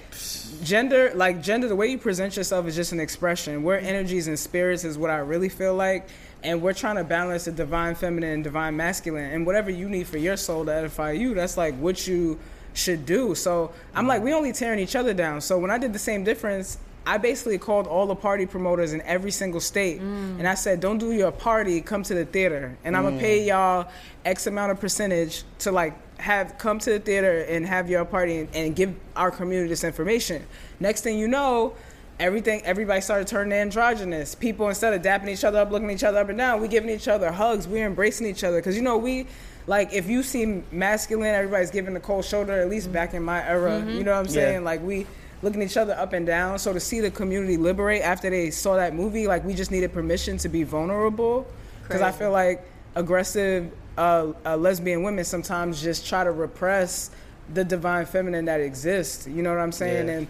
gender 0.64 1.12
like 1.16 1.42
gender 1.42 1.68
the 1.68 1.76
way 1.76 1.88
you 1.88 1.98
present 1.98 2.38
yourself 2.38 2.68
is 2.68 2.76
just 2.76 2.92
an 2.92 3.00
expression. 3.00 3.64
We're 3.64 3.78
mm-hmm. 3.78 3.88
energies 3.88 4.28
and 4.28 4.38
spirits 4.38 4.84
is 4.84 4.98
what 4.98 5.10
i 5.10 5.18
really 5.18 5.50
feel 5.50 5.76
like 5.76 6.08
and 6.44 6.62
we're 6.62 6.74
trying 6.74 6.96
to 6.96 7.04
balance 7.04 7.46
the 7.46 7.52
divine 7.52 7.96
feminine 7.96 8.32
and 8.32 8.44
divine 8.44 8.76
masculine 8.76 9.32
and 9.32 9.46
whatever 9.46 9.70
you 9.70 9.88
need 9.90 10.08
for 10.08 10.18
your 10.18 10.38
soul 10.38 10.66
to 10.66 10.74
edify 10.74 11.12
you 11.12 11.34
that's 11.34 11.58
like 11.58 11.76
what 11.76 12.08
you 12.08 12.40
should 12.74 13.06
do. 13.06 13.36
So 13.36 13.72
i'm 13.94 14.08
like 14.08 14.18
mm-hmm. 14.18 14.26
we 14.26 14.34
only 14.34 14.54
tearing 14.54 14.80
each 14.80 14.96
other 14.96 15.14
down. 15.14 15.42
So 15.42 15.60
when 15.60 15.72
i 15.72 15.78
did 15.78 15.94
the 15.94 16.00
same 16.00 16.24
difference 16.24 16.78
I 17.06 17.18
basically 17.18 17.58
called 17.58 17.88
all 17.88 18.06
the 18.06 18.16
party 18.16 18.46
promoters 18.46 18.94
in 18.94 19.02
every 19.02 19.32
single 19.32 19.60
state, 19.60 20.00
mm. 20.00 20.38
and 20.38 20.48
I 20.48 20.54
said, 20.54 20.80
"Don't 20.80 21.00
do 21.00 21.12
your 21.12 21.32
party. 21.32 21.82
Come 21.82 22.04
to 22.04 22.14
the 22.14 22.26
theater, 22.26 22.78
and 22.84 22.96
I'm 22.96 23.04
gonna 23.04 23.18
pay 23.18 23.40
mm. 23.40 23.48
y'all 23.48 23.88
X 24.24 24.46
amount 24.46 24.72
of 24.72 24.80
percentage 24.80 25.44
to 25.60 25.72
like 25.72 25.96
have 26.22 26.58
come 26.58 26.80
to 26.80 26.92
the 26.92 27.00
theater 27.00 27.42
and 27.42 27.66
have 27.66 27.90
your 27.90 28.06
party 28.06 28.40
and, 28.40 28.56
and 28.56 28.76
give 28.76 28.96
our 29.16 29.32
community 29.32 29.70
this 29.70 29.84
information." 29.84 30.46
Next 30.80 31.02
thing 31.02 31.20
you 31.20 31.28
know, 31.28 31.74
everything 32.20 32.62
everybody 32.64 33.02
started 33.02 33.28
turning 33.28 33.54
androgynous. 33.54 34.36
People 34.36 34.70
instead 34.70 34.94
of 34.94 35.02
dapping 35.02 35.30
each 35.30 35.44
other 35.44 35.60
up, 35.60 35.72
looking 35.72 35.90
each 35.90 36.04
other 36.04 36.20
up 36.20 36.30
and 36.30 36.38
down, 36.38 36.62
we 36.62 36.68
giving 36.68 36.90
each 36.90 37.08
other 37.08 37.32
hugs. 37.32 37.68
We're 37.68 37.86
embracing 37.86 38.28
each 38.28 38.44
other 38.44 38.58
because 38.58 38.76
you 38.76 38.82
know 38.82 38.98
we. 38.98 39.28
Like 39.68 39.94
if 39.94 40.10
you 40.10 40.24
seem 40.24 40.64
masculine, 40.72 41.36
everybody's 41.36 41.70
giving 41.70 41.94
the 41.94 42.00
cold 42.00 42.26
shoulder. 42.26 42.54
At 42.54 42.70
least 42.70 42.92
back 42.92 43.14
in 43.14 43.22
my 43.24 43.46
era, 43.48 43.78
you 43.78 43.86
mm-hmm. 43.86 44.02
know 44.02 44.12
what 44.14 44.20
I'm 44.20 44.26
Yeah. 44.26 44.32
saying? 44.32 44.64
Like 44.64 44.82
we 44.82 45.06
looking 45.44 45.62
each 45.62 45.78
other 45.78 45.94
up 45.94 46.14
and 46.14 46.26
down. 46.26 46.60
So 46.60 46.74
to 46.74 46.80
see 46.80 47.00
the 47.00 47.12
community 47.12 47.58
liberate 47.58 48.02
after 48.02 48.30
they 48.30 48.52
saw 48.52 48.76
that 48.76 48.96
movie, 48.96 49.28
like 49.28 49.44
we 49.46 49.54
just 49.54 49.72
needed 49.72 49.94
permission 49.94 50.38
to 50.40 50.50
be 50.50 50.64
vulnerable. 50.64 51.46
Because 51.84 52.02
I 52.02 52.12
feel 52.12 52.32
like 52.32 52.66
aggressive 52.96 53.72
uh, 53.98 54.34
uh, 54.46 54.58
lesbian 54.58 55.04
women 55.04 55.24
sometimes 55.26 55.82
just 55.82 56.08
try 56.08 56.24
to 56.24 56.32
repress 56.32 57.12
the 57.54 57.64
divine 57.64 58.06
feminine 58.06 58.46
that 58.46 58.62
exists. 58.62 59.28
You 59.28 59.44
know 59.44 59.50
what 59.50 59.60
I'm 59.60 59.72
saying? 59.72 60.08
Yeah. 60.08 60.14
And 60.14 60.28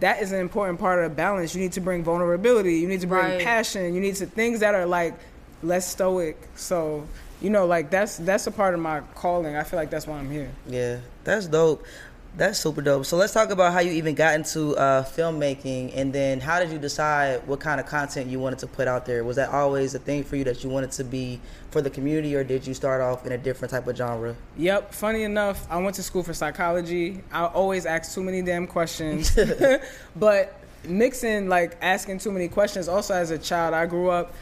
that 0.00 0.22
is 0.22 0.32
an 0.32 0.40
important 0.40 0.80
part 0.80 1.04
of 1.04 1.10
the 1.10 1.14
balance. 1.14 1.54
You 1.54 1.60
need 1.60 1.72
to 1.72 1.80
bring 1.80 2.02
vulnerability. 2.02 2.76
You 2.76 2.88
need 2.88 3.02
to 3.02 3.06
bring 3.06 3.24
Right. 3.24 3.40
passion. 3.40 3.94
You 3.94 4.00
need 4.00 4.16
to 4.16 4.26
things 4.26 4.60
that 4.60 4.74
are 4.74 4.86
like 4.86 5.14
less 5.62 5.86
stoic. 5.88 6.36
So 6.56 7.06
you 7.40 7.50
know, 7.50 7.66
like 7.66 7.90
that's 7.90 8.16
that's 8.18 8.46
a 8.46 8.50
part 8.50 8.72
of 8.74 8.80
my 8.80 9.00
calling. 9.14 9.56
I 9.56 9.64
feel 9.64 9.78
like 9.78 9.90
that's 9.90 10.06
why 10.06 10.16
I'm 10.16 10.30
here. 10.30 10.50
Yeah, 10.68 10.98
that's 11.24 11.46
dope. 11.46 11.84
That's 12.34 12.58
super 12.58 12.80
dope. 12.80 13.04
So 13.04 13.18
let's 13.18 13.34
talk 13.34 13.50
about 13.50 13.74
how 13.74 13.80
you 13.80 13.92
even 13.92 14.14
got 14.14 14.34
into 14.34 14.74
uh, 14.76 15.04
filmmaking, 15.04 15.94
and 15.94 16.12
then 16.12 16.40
how 16.40 16.60
did 16.60 16.70
you 16.70 16.78
decide 16.78 17.46
what 17.46 17.60
kind 17.60 17.78
of 17.78 17.86
content 17.86 18.30
you 18.30 18.38
wanted 18.38 18.58
to 18.60 18.66
put 18.66 18.88
out 18.88 19.04
there? 19.04 19.22
Was 19.22 19.36
that 19.36 19.50
always 19.50 19.94
a 19.94 19.98
thing 19.98 20.24
for 20.24 20.36
you 20.36 20.44
that 20.44 20.64
you 20.64 20.70
wanted 20.70 20.92
to 20.92 21.04
be 21.04 21.40
for 21.70 21.82
the 21.82 21.90
community, 21.90 22.34
or 22.34 22.42
did 22.42 22.66
you 22.66 22.72
start 22.72 23.02
off 23.02 23.26
in 23.26 23.32
a 23.32 23.38
different 23.38 23.70
type 23.70 23.86
of 23.86 23.96
genre? 23.96 24.34
Yep. 24.56 24.94
Funny 24.94 25.24
enough, 25.24 25.66
I 25.70 25.76
went 25.76 25.96
to 25.96 26.02
school 26.02 26.22
for 26.22 26.32
psychology. 26.32 27.22
I 27.30 27.44
always 27.44 27.84
ask 27.84 28.14
too 28.14 28.22
many 28.22 28.40
damn 28.40 28.66
questions. 28.66 29.38
but 30.16 30.58
mixing 30.84 31.48
like 31.48 31.76
asking 31.82 32.18
too 32.18 32.32
many 32.32 32.48
questions. 32.48 32.88
Also, 32.88 33.14
as 33.14 33.30
a 33.30 33.38
child, 33.38 33.74
I 33.74 33.84
grew 33.84 34.08
up 34.08 34.34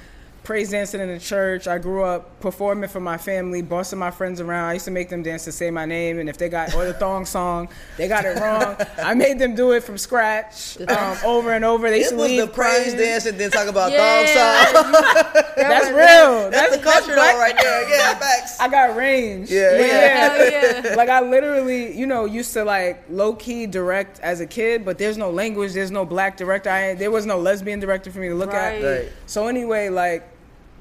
praise 0.42 0.70
dancing 0.70 1.00
in 1.00 1.08
the 1.08 1.18
church. 1.18 1.68
I 1.68 1.78
grew 1.78 2.02
up 2.02 2.40
performing 2.40 2.88
for 2.88 2.98
my 3.00 3.18
family, 3.18 3.62
bossing 3.62 3.98
my 3.98 4.10
friends 4.10 4.40
around. 4.40 4.68
I 4.70 4.72
used 4.74 4.86
to 4.86 4.90
make 4.90 5.08
them 5.08 5.22
dance 5.22 5.44
to 5.44 5.52
say 5.52 5.70
my 5.70 5.84
name, 5.84 6.18
and 6.18 6.28
if 6.28 6.38
they 6.38 6.48
got 6.48 6.74
or 6.74 6.84
the 6.86 6.94
thong 6.94 7.24
song, 7.26 7.68
they 7.96 8.08
got 8.08 8.24
it 8.24 8.38
wrong. 8.40 8.76
I 9.02 9.14
made 9.14 9.38
them 9.38 9.54
do 9.54 9.72
it 9.72 9.84
from 9.84 9.98
scratch 9.98 10.80
um, 10.88 11.16
over 11.24 11.52
and 11.52 11.64
over. 11.64 11.90
They 11.90 11.98
used 11.98 12.12
It 12.12 12.16
to 12.16 12.20
was 12.22 12.30
leave 12.30 12.40
the 12.40 12.46
praise 12.48 12.84
crying. 12.94 12.96
dance 12.98 13.26
and 13.26 13.38
then 13.38 13.50
talk 13.50 13.68
about 13.68 13.92
Yeah. 13.92 14.66
thong 14.72 14.72
song. 14.74 14.92
That's 15.56 15.88
real. 15.88 16.50
That's, 16.50 16.76
the 16.76 16.82
culture 16.82 17.08
though, 17.08 17.14
black- 17.14 17.36
right 17.36 17.56
there. 17.60 17.88
Yeah, 17.88 18.14
facts. 18.18 18.58
I 18.60 18.68
got 18.68 18.96
range. 18.96 19.50
Yeah, 19.50 19.70
But 19.76 19.86
yeah. 19.86 20.28
Hell 20.28 20.84
yeah. 20.90 20.94
like 20.96 21.08
I 21.10 21.20
literally, 21.20 21.96
you 21.96 22.06
know, 22.06 22.24
used 22.24 22.52
to 22.54 22.64
like 22.64 23.04
low 23.10 23.34
key 23.34 23.66
direct 23.66 24.18
as 24.20 24.40
a 24.40 24.46
kid, 24.46 24.84
but 24.84 24.98
there's 24.98 25.18
no 25.18 25.30
language, 25.30 25.72
there's 25.74 25.90
no 25.90 26.04
black 26.04 26.36
director. 26.36 26.70
I 26.70 26.94
there 26.94 27.10
was 27.10 27.26
no 27.26 27.38
lesbian 27.38 27.78
director 27.80 28.10
for 28.10 28.18
me 28.20 28.28
to 28.28 28.34
look 28.34 28.52
Right. 28.52 28.82
at. 28.82 28.98
Right. 29.00 29.12
So 29.26 29.46
anyway, 29.46 29.88
like 29.90 30.26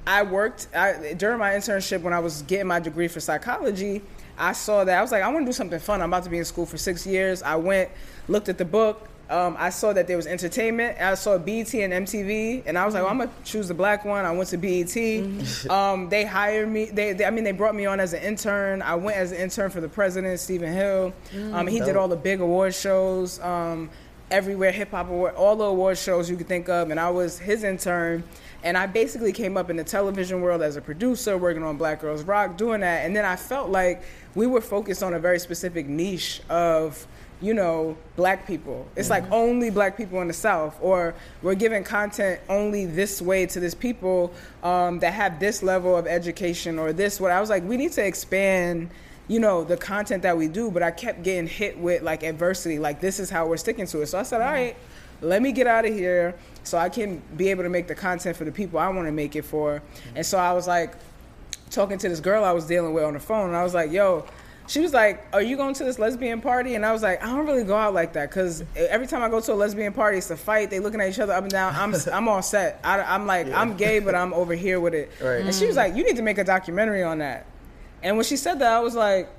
I 0.08 0.24
worked 0.24 0.68
I, 0.76 1.14
during 1.14 1.40
my 1.40 1.52
internship 1.52 2.02
when 2.02 2.14
I 2.14 2.20
was 2.20 2.42
getting 2.44 2.68
my 2.68 2.80
degree 2.80 3.08
for 3.08 3.20
psychology. 3.20 4.02
I 4.38 4.54
saw 4.54 4.84
that 4.86 4.98
I 4.98 5.02
was 5.02 5.12
like, 5.12 5.22
I 5.22 5.28
want 5.28 5.46
to 5.46 5.46
do 5.46 5.54
something 5.54 5.80
fun. 5.80 6.02
I'm 6.02 6.10
about 6.10 6.24
to 6.24 6.30
be 6.30 6.38
in 6.38 6.46
school 6.46 6.66
for 6.66 6.78
six 6.78 7.06
years. 7.06 7.44
I 7.44 7.58
went, 7.58 7.90
looked 8.28 8.50
at 8.50 8.58
the 8.58 8.66
book. 8.66 9.10
Um, 9.30 9.56
I 9.60 9.70
saw 9.70 9.94
that 9.94 10.08
there 10.08 10.18
was 10.18 10.26
entertainment. 10.26 11.00
I 11.00 11.14
saw 11.14 11.38
BET 11.38 11.72
and 11.76 12.08
MTV, 12.08 12.64
and 12.66 12.80
I 12.80 12.86
was 12.86 12.96
like, 12.96 13.04
well, 13.04 13.12
I'm 13.12 13.20
gonna 13.20 13.30
choose 13.44 13.68
the 13.68 13.76
black 13.76 14.04
one. 14.04 14.26
I 14.26 14.32
went 14.32 14.50
to 14.50 14.58
BET. 14.58 15.70
Um, 15.70 16.10
they 16.10 16.26
hired 16.26 16.68
me. 16.70 16.86
They, 16.86 17.14
they, 17.14 17.26
I 17.26 17.30
mean, 17.30 17.44
they 17.44 17.52
brought 17.52 17.76
me 17.76 17.86
on 17.86 18.00
as 18.00 18.14
an 18.14 18.24
intern. 18.24 18.82
I 18.82 18.96
went 18.96 19.18
as 19.18 19.32
an 19.32 19.38
intern 19.38 19.70
for 19.70 19.82
the 19.82 19.90
president, 19.90 20.40
Stephen 20.40 20.74
Hill. 20.74 21.14
Um, 21.54 21.68
he 21.68 21.80
did 21.80 21.96
all 21.96 22.08
the 22.08 22.16
big 22.16 22.40
award 22.42 22.74
shows. 22.74 23.40
Um, 23.42 23.92
everywhere 24.32 24.72
hip 24.72 24.92
hop 24.92 25.10
award, 25.10 25.36
all 25.36 25.56
the 25.56 25.64
award 25.66 25.98
shows 25.98 26.30
you 26.30 26.36
could 26.36 26.48
think 26.48 26.68
of, 26.70 26.90
and 26.90 27.00
I 27.00 27.10
was 27.12 27.38
his 27.38 27.64
intern. 27.64 28.24
And 28.64 28.78
I 28.78 28.86
basically 28.88 29.32
came 29.32 29.56
up 29.56 29.70
in 29.70 29.78
the 29.78 29.84
television 29.84 30.42
world 30.42 30.62
as 30.62 30.76
a 30.76 30.82
producer, 30.82 31.38
working 31.38 31.64
on 31.64 31.78
Black 31.78 32.02
Girls 32.02 32.24
Rock, 32.24 32.58
doing 32.58 32.82
that. 32.82 33.06
And 33.06 33.16
then 33.16 33.26
I 33.26 33.36
felt 33.36 33.70
like 33.70 34.04
we 34.36 34.48
were 34.48 34.62
focused 34.62 35.02
on 35.02 35.14
a 35.14 35.20
very 35.20 35.40
specific 35.40 35.88
niche 35.88 36.42
of, 36.50 37.08
you 37.42 37.54
know, 37.54 37.98
black 38.18 38.46
people. 38.46 38.86
It's 38.98 39.10
like 39.10 39.24
only 39.32 39.70
black 39.70 39.96
people 39.96 40.22
in 40.22 40.28
the 40.28 40.34
South, 40.34 40.78
or 40.82 41.16
we're 41.42 41.56
giving 41.56 41.86
content 41.86 42.42
only 42.50 42.86
this 42.86 43.22
way 43.22 43.46
to 43.46 43.60
this 43.62 43.74
people 43.74 44.34
um, 44.62 45.00
that 45.00 45.14
have 45.14 45.40
this 45.40 45.64
level 45.64 45.96
of 45.96 46.06
education 46.06 46.78
or 46.78 46.92
this. 46.92 47.20
What 47.22 47.32
I 47.32 47.40
was 47.40 47.50
like, 47.50 47.64
we 47.64 47.78
need 47.78 47.94
to 47.94 48.06
expand 48.06 48.90
you 49.30 49.40
know 49.40 49.64
the 49.64 49.78
content 49.78 50.24
that 50.24 50.36
we 50.36 50.48
do 50.48 50.72
but 50.72 50.82
i 50.82 50.90
kept 50.90 51.22
getting 51.22 51.48
hit 51.48 51.78
with 51.78 52.02
like 52.02 52.24
adversity 52.24 52.80
like 52.80 53.00
this 53.00 53.20
is 53.20 53.30
how 53.30 53.48
we're 53.48 53.58
sticking 53.58 53.86
to 53.86 54.02
it 54.02 54.08
so 54.08 54.18
i 54.18 54.24
said 54.24 54.42
all 54.42 54.52
right 54.52 54.76
let 55.22 55.42
me 55.42 55.52
get 55.52 55.68
out 55.68 55.86
of 55.86 55.94
here 55.94 56.36
so 56.70 56.78
i 56.78 56.90
can 56.90 57.22
be 57.36 57.50
able 57.50 57.64
to 57.64 57.70
make 57.70 57.88
the 57.88 57.96
content 57.96 58.36
for 58.38 58.46
the 58.46 58.52
people 58.52 58.80
i 58.80 58.88
want 58.88 59.08
to 59.08 59.12
make 59.12 59.36
it 59.36 59.44
for. 59.44 59.80
Mm-hmm. 59.80 60.18
And 60.18 60.26
so 60.26 60.38
i 60.38 60.54
was 60.54 60.68
like 60.68 60.96
talking 61.70 61.98
to 61.98 62.10
this 62.10 62.20
girl 62.20 62.44
i 62.44 62.52
was 62.52 62.66
dealing 62.66 62.94
with 62.94 63.04
on 63.04 63.14
the 63.14 63.20
phone 63.20 63.48
and 63.48 63.56
i 63.56 63.64
was 63.64 63.74
like 63.74 63.92
yo 63.92 64.26
she 64.68 64.80
was 64.80 64.94
like 64.94 65.26
are 65.34 65.42
you 65.42 65.58
going 65.58 65.74
to 65.74 65.84
this 65.84 65.98
lesbian 65.98 66.42
party? 66.42 66.76
And 66.76 66.86
i 66.86 66.92
was 66.92 67.02
like 67.02 67.24
i 67.24 67.28
don't 67.28 67.46
really 67.46 67.64
go 67.64 67.76
out 67.76 67.94
like 67.94 68.14
that 68.14 68.30
because 68.30 68.64
every 68.76 69.08
time 69.08 69.24
i 69.24 69.30
go 69.30 69.40
to 69.40 69.54
a 69.54 69.56
lesbian 69.56 69.94
party 69.94 70.20
it's 70.20 70.30
a 70.30 70.38
fight. 70.38 70.70
They 70.70 70.80
looking 70.80 71.02
at 71.02 71.10
each 71.10 71.20
other 71.20 71.34
up 71.34 71.44
and 71.44 71.52
down. 71.52 71.76
I'm, 71.76 71.96
I'm 72.14 72.28
all 72.28 72.42
set. 72.42 72.80
I, 72.84 73.02
i'm 73.02 73.26
like 73.26 73.52
i'm 73.52 73.76
gay 73.76 74.00
but 74.00 74.16
i'm 74.16 74.34
over 74.34 74.54
here 74.54 74.80
with 74.80 74.94
it. 74.94 75.12
Right. 75.22 75.42
and 75.42 75.54
she 75.54 75.66
was 75.66 75.76
like 75.76 75.96
you 75.96 76.04
need 76.04 76.16
to 76.18 76.22
make 76.22 76.38
a 76.38 76.44
documentary 76.44 77.04
on 77.04 77.18
that. 77.20 77.46
And 78.02 78.16
when 78.16 78.26
she 78.26 78.38
said 78.38 78.60
that, 78.60 78.72
I 78.72 78.80
was 78.80 78.96
like, 78.96 79.30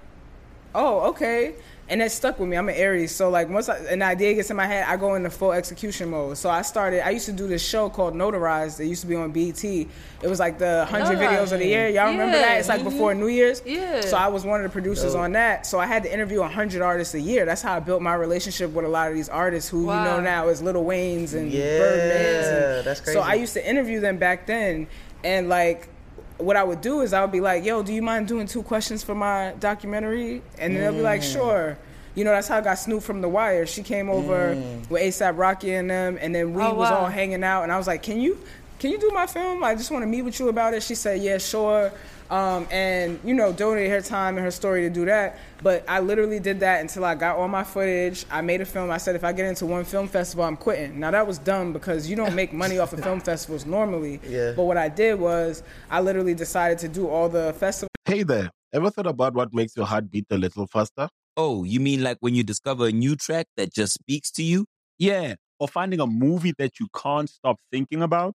oh, 0.74 1.10
okay. 1.10 1.54
And 1.90 2.00
that 2.00 2.12
stuck 2.12 2.38
with 2.38 2.48
me. 2.48 2.56
I'm 2.56 2.68
an 2.68 2.76
Aries, 2.76 3.12
so 3.12 3.30
like 3.30 3.48
once 3.48 3.68
I, 3.68 3.76
an 3.78 4.00
idea 4.00 4.32
gets 4.34 4.48
in 4.48 4.56
my 4.56 4.66
head, 4.66 4.84
I 4.86 4.96
go 4.96 5.16
into 5.16 5.28
full 5.28 5.50
execution 5.50 6.08
mode. 6.10 6.38
So 6.38 6.48
I 6.48 6.62
started. 6.62 7.04
I 7.04 7.10
used 7.10 7.26
to 7.26 7.32
do 7.32 7.48
this 7.48 7.66
show 7.66 7.90
called 7.90 8.14
Notarized. 8.14 8.78
It 8.78 8.86
used 8.86 9.00
to 9.00 9.08
be 9.08 9.16
on 9.16 9.32
BT. 9.32 9.88
It 10.22 10.28
was 10.28 10.38
like 10.38 10.56
the 10.58 10.84
hundred 10.84 11.18
videos 11.18 11.50
of 11.50 11.58
the 11.58 11.66
year. 11.66 11.88
Y'all 11.88 12.06
remember 12.12 12.36
Yeah. 12.36 12.42
that? 12.42 12.58
It's 12.60 12.68
like 12.68 12.84
before 12.84 13.12
New 13.14 13.26
Year's. 13.26 13.60
Yeah. 13.66 14.02
So 14.02 14.16
I 14.16 14.28
was 14.28 14.44
one 14.44 14.60
of 14.60 14.62
the 14.62 14.72
producers 14.72 15.14
Dope. 15.14 15.22
on 15.22 15.32
that. 15.32 15.66
So 15.66 15.80
I 15.80 15.86
had 15.86 16.04
to 16.04 16.12
interview 16.14 16.40
hundred 16.42 16.80
artists 16.80 17.14
a 17.14 17.20
year. 17.20 17.44
That's 17.44 17.60
how 17.60 17.74
I 17.74 17.80
built 17.80 18.02
my 18.02 18.14
relationship 18.14 18.70
with 18.70 18.84
a 18.84 18.88
lot 18.88 19.08
of 19.08 19.14
these 19.14 19.28
artists 19.28 19.68
who 19.68 19.80
you 19.80 19.86
know 19.86 20.20
now 20.20 20.46
is 20.46 20.62
Lil 20.62 20.84
Wayne's 20.84 21.34
and 21.34 21.50
Yeah, 21.50 21.78
Birdman's. 21.78 22.46
And, 22.46 22.86
that's 22.86 23.00
crazy. 23.00 23.18
So 23.18 23.22
I 23.24 23.34
used 23.34 23.54
to 23.54 23.68
interview 23.68 23.98
them 23.98 24.16
back 24.16 24.46
then, 24.46 24.86
and 25.24 25.48
like 25.48 25.88
what 26.40 26.56
I 26.56 26.64
would 26.64 26.80
do 26.80 27.00
is 27.00 27.12
I 27.12 27.20
would 27.22 27.32
be 27.32 27.40
like, 27.40 27.64
"Yo, 27.64 27.82
do 27.82 27.92
you 27.92 28.02
mind 28.02 28.28
doing 28.28 28.46
two 28.46 28.62
questions 28.62 29.02
for 29.02 29.14
my 29.14 29.52
documentary?" 29.60 30.42
And 30.58 30.74
then 30.74 30.82
they'll 30.82 30.92
be 30.92 31.02
like, 31.02 31.20
Mm. 31.22 31.32
"Sure." 31.32 31.78
You 32.14 32.24
know, 32.24 32.32
that's 32.32 32.48
how 32.48 32.58
I 32.58 32.60
got 32.60 32.78
Snoop 32.78 33.02
from 33.02 33.20
The 33.20 33.28
Wire. 33.28 33.66
She 33.66 33.82
came 33.82 34.10
over 34.10 34.56
with 34.88 35.00
ASAP 35.02 35.38
Rocky 35.38 35.74
and 35.74 35.88
them, 35.88 36.18
and 36.20 36.34
then 36.34 36.54
we 36.54 36.62
Oh, 36.62 36.74
was 36.74 36.90
wow. 36.90 37.00
all 37.02 37.06
hanging 37.06 37.44
out. 37.44 37.62
And 37.62 37.70
I 37.72 37.78
was 37.78 37.86
like, 37.86 38.02
"Can 38.02 38.20
you, 38.20 38.36
can 38.80 38.90
you 38.90 38.98
do 38.98 39.10
my 39.14 39.26
film? 39.26 39.62
I 39.62 39.74
just 39.76 39.90
want 39.90 40.02
to 40.02 40.06
meet 40.08 40.22
with 40.22 40.38
you 40.40 40.48
about 40.48 40.74
it." 40.74 40.82
She 40.82 40.94
said, 40.94 41.20
"Yeah, 41.20 41.38
sure." 41.38 41.92
Um, 42.30 42.68
and 42.70 43.18
you 43.24 43.34
know, 43.34 43.52
donated 43.52 43.90
her 43.90 44.00
time 44.00 44.36
and 44.36 44.44
her 44.44 44.50
story 44.50 44.82
to 44.82 44.90
do 44.90 45.04
that. 45.06 45.38
But 45.62 45.84
I 45.88 46.00
literally 46.00 46.40
did 46.40 46.60
that 46.60 46.80
until 46.80 47.04
I 47.04 47.14
got 47.14 47.36
all 47.36 47.48
my 47.48 47.64
footage. 47.64 48.24
I 48.30 48.40
made 48.40 48.60
a 48.60 48.64
film. 48.64 48.90
I 48.90 48.98
said, 48.98 49.16
if 49.16 49.24
I 49.24 49.32
get 49.32 49.46
into 49.46 49.66
one 49.66 49.84
film 49.84 50.08
festival, 50.08 50.44
I'm 50.44 50.56
quitting. 50.56 51.00
Now 51.00 51.10
that 51.10 51.26
was 51.26 51.38
dumb 51.38 51.72
because 51.72 52.08
you 52.08 52.16
don't 52.16 52.34
make 52.34 52.52
money 52.52 52.78
off 52.78 52.92
of 52.92 53.02
film 53.02 53.20
festivals 53.30 53.66
normally. 53.66 54.20
Yeah. 54.26 54.52
But 54.52 54.64
what 54.64 54.76
I 54.76 54.88
did 54.88 55.18
was 55.18 55.62
I 55.90 56.00
literally 56.00 56.34
decided 56.34 56.78
to 56.78 56.88
do 56.88 57.08
all 57.08 57.28
the 57.28 57.52
festivals. 57.58 57.90
Hey 58.04 58.22
there, 58.22 58.50
ever 58.72 58.90
thought 58.90 59.06
about 59.06 59.34
what 59.34 59.52
makes 59.52 59.76
your 59.76 59.86
heart 59.86 60.10
beat 60.10 60.26
a 60.30 60.38
little 60.38 60.66
faster? 60.66 61.08
Oh, 61.36 61.64
you 61.64 61.80
mean 61.80 62.02
like 62.02 62.18
when 62.20 62.34
you 62.34 62.42
discover 62.42 62.86
a 62.86 62.92
new 62.92 63.16
track 63.16 63.46
that 63.56 63.72
just 63.72 63.94
speaks 63.94 64.30
to 64.32 64.42
you? 64.42 64.66
Yeah, 64.98 65.34
or 65.58 65.68
finding 65.68 66.00
a 66.00 66.06
movie 66.06 66.54
that 66.58 66.80
you 66.80 66.88
can't 66.94 67.28
stop 67.28 67.56
thinking 67.70 68.02
about. 68.02 68.34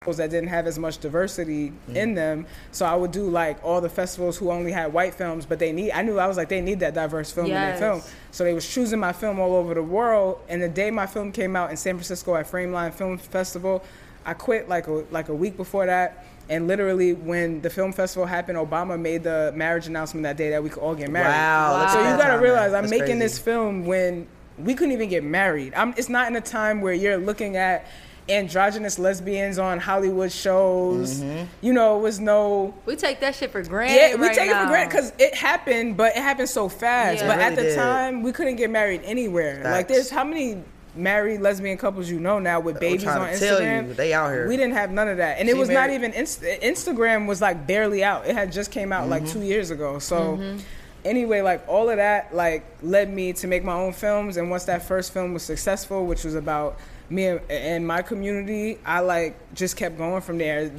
That 0.00 0.30
didn't 0.30 0.48
have 0.48 0.66
as 0.66 0.78
much 0.78 0.96
diversity 0.96 1.74
mm. 1.90 1.94
in 1.94 2.14
them. 2.14 2.46
So 2.72 2.86
I 2.86 2.94
would 2.94 3.12
do 3.12 3.28
like 3.28 3.62
all 3.62 3.82
the 3.82 3.90
festivals 3.90 4.38
who 4.38 4.50
only 4.50 4.72
had 4.72 4.94
white 4.94 5.12
films, 5.14 5.44
but 5.44 5.58
they 5.58 5.72
need. 5.72 5.90
I 5.90 6.00
knew 6.00 6.18
I 6.18 6.26
was 6.26 6.38
like 6.38 6.48
they 6.48 6.62
need 6.62 6.80
that 6.80 6.94
diverse 6.94 7.30
film 7.30 7.48
in 7.48 7.52
their 7.52 7.76
film. 7.76 8.00
So 8.30 8.42
they 8.44 8.54
was 8.54 8.66
choosing 8.66 8.98
my 8.98 9.12
film 9.12 9.38
all 9.38 9.54
over 9.54 9.74
the 9.74 9.82
world. 9.82 10.40
And 10.48 10.62
the 10.62 10.70
day 10.70 10.90
my 10.90 11.06
film 11.06 11.32
came 11.32 11.54
out 11.54 11.70
in 11.70 11.76
San 11.76 11.96
Francisco 11.96 12.34
at 12.34 12.50
Frameline 12.50 12.94
Film 12.94 13.18
Festival, 13.18 13.84
I 14.24 14.32
quit 14.32 14.70
like 14.70 14.86
a 14.86 15.04
like 15.10 15.28
a 15.28 15.34
week 15.34 15.58
before 15.58 15.84
that. 15.84 16.24
And 16.48 16.66
literally, 16.66 17.12
when 17.12 17.60
the 17.60 17.68
film 17.68 17.92
festival 17.92 18.24
happened, 18.24 18.56
Obama 18.56 18.98
made 18.98 19.22
the 19.22 19.52
marriage 19.54 19.86
announcement 19.86 20.22
that 20.22 20.38
day 20.38 20.48
that 20.48 20.62
we 20.62 20.70
could 20.70 20.80
all 20.80 20.94
get 20.94 21.10
married. 21.10 21.28
Wow, 21.28 21.74
look 21.74 21.88
at 21.88 21.92
So 21.92 21.98
you 21.98 22.16
gotta 22.16 22.34
time, 22.34 22.42
realize 22.42 22.72
man. 22.72 22.76
I'm 22.76 22.82
That's 22.84 22.90
making 22.90 23.06
crazy. 23.06 23.18
this 23.18 23.38
film 23.38 23.84
when 23.84 24.26
we 24.58 24.74
couldn't 24.74 24.92
even 24.92 25.10
get 25.10 25.24
married. 25.24 25.74
I'm, 25.74 25.92
it's 25.98 26.08
not 26.08 26.26
in 26.28 26.36
a 26.36 26.40
time 26.40 26.80
where 26.80 26.94
you're 26.94 27.18
looking 27.18 27.56
at 27.56 27.86
androgynous 28.30 28.98
lesbians 28.98 29.58
on 29.58 29.78
Hollywood 29.78 30.30
shows. 30.32 31.20
Mm-hmm. 31.20 31.44
You 31.60 31.72
know, 31.72 31.98
it 31.98 32.02
was 32.02 32.20
no. 32.20 32.74
We 32.86 32.96
take 32.96 33.20
that 33.20 33.34
shit 33.34 33.50
for 33.50 33.62
granted. 33.62 33.94
Yeah, 33.96 34.14
we 34.16 34.26
right 34.28 34.34
take 34.34 34.50
it 34.50 34.56
for 34.56 34.66
granted 34.66 34.88
because 34.90 35.12
it 35.18 35.34
happened, 35.34 35.96
but 35.96 36.16
it 36.16 36.22
happened 36.22 36.48
so 36.48 36.68
fast. 36.68 37.20
Yeah. 37.22 37.28
But 37.28 37.38
It 37.38 37.42
at 37.42 37.56
the 37.56 37.62
did. 37.62 37.76
time, 37.76 38.22
we 38.22 38.32
couldn't 38.32 38.56
get 38.56 38.70
married 38.70 39.02
anywhere. 39.04 39.56
Like, 39.64 39.88
Facts. 39.88 39.92
there's 39.92 40.10
how 40.10 40.24
many 40.24 40.62
married 40.96 41.40
lesbian 41.40 41.78
couples 41.78 42.10
you 42.10 42.18
know 42.18 42.38
now 42.40 42.58
with 42.58 42.80
babies 42.80 43.06
on 43.06 43.28
Instagram? 43.28 43.88
you, 43.88 43.94
they 43.94 44.12
out 44.12 44.30
here. 44.32 44.48
We 44.48 44.56
didn't 44.56 44.74
have 44.74 44.90
none 44.90 45.08
of 45.08 45.18
that, 45.18 45.38
and 45.38 45.48
it 45.48 45.52
She 45.52 45.58
was 45.58 45.68
not 45.68 45.90
even 45.90 46.12
Inst- 46.12 46.42
Instagram 46.42 47.26
was 47.28 47.40
like 47.40 47.66
barely 47.66 48.02
out. 48.02 48.26
It 48.26 48.34
had 48.34 48.50
just 48.52 48.70
came 48.70 48.92
out 48.92 49.08
like 49.08 49.22
Mm-hmm. 49.22 49.32
two 49.40 49.42
years 49.46 49.70
ago. 49.70 49.98
So. 49.98 50.56
Anyway, 51.02 51.40
like 51.40 51.66
all 51.66 51.88
of 51.88 51.96
that, 51.96 52.34
like 52.36 52.62
led 52.82 53.10
me 53.10 53.32
to 53.32 53.46
make 53.46 53.64
my 53.64 53.72
own 53.72 53.90
films. 53.94 54.36
And 54.36 54.50
once 54.50 54.64
that 54.64 54.82
first 54.86 55.14
film 55.14 55.32
was 55.32 55.42
successful, 55.42 56.04
which 56.04 56.24
was 56.24 56.34
about 56.34 56.78
me 57.10 57.38
and, 57.50 57.86
my 57.86 58.02
community, 58.02 58.78
I 58.86 59.00
like 59.00 59.36
just 59.54 59.76
kept 59.76 59.98
going 59.98 60.22
from 60.22 60.38
there. 60.38 60.70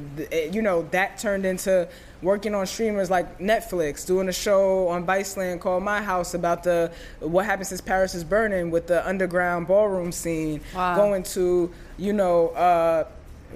You 0.50 0.62
know, 0.62 0.82
that 0.90 1.18
turned 1.18 1.44
into 1.44 1.88
working 2.22 2.54
on 2.54 2.66
streamers 2.66 3.10
like 3.10 3.38
Netflix, 3.38 4.06
doing 4.06 4.28
a 4.28 4.32
show 4.32 4.88
on 4.88 5.04
Viceland 5.06 5.60
called 5.60 5.82
My 5.82 6.00
House 6.00 6.34
about 6.34 6.62
the 6.62 6.90
what 7.20 7.44
happens 7.44 7.68
since 7.68 7.80
Paris 7.80 8.14
is 8.14 8.24
burning 8.24 8.70
with 8.70 8.86
the 8.86 9.06
underground 9.06 9.66
ballroom 9.66 10.10
scene. 10.10 10.62
Wow. 10.74 10.96
Going 10.96 11.22
to, 11.24 11.70
you 11.98 12.12
know, 12.12 12.48
uh, 12.48 13.04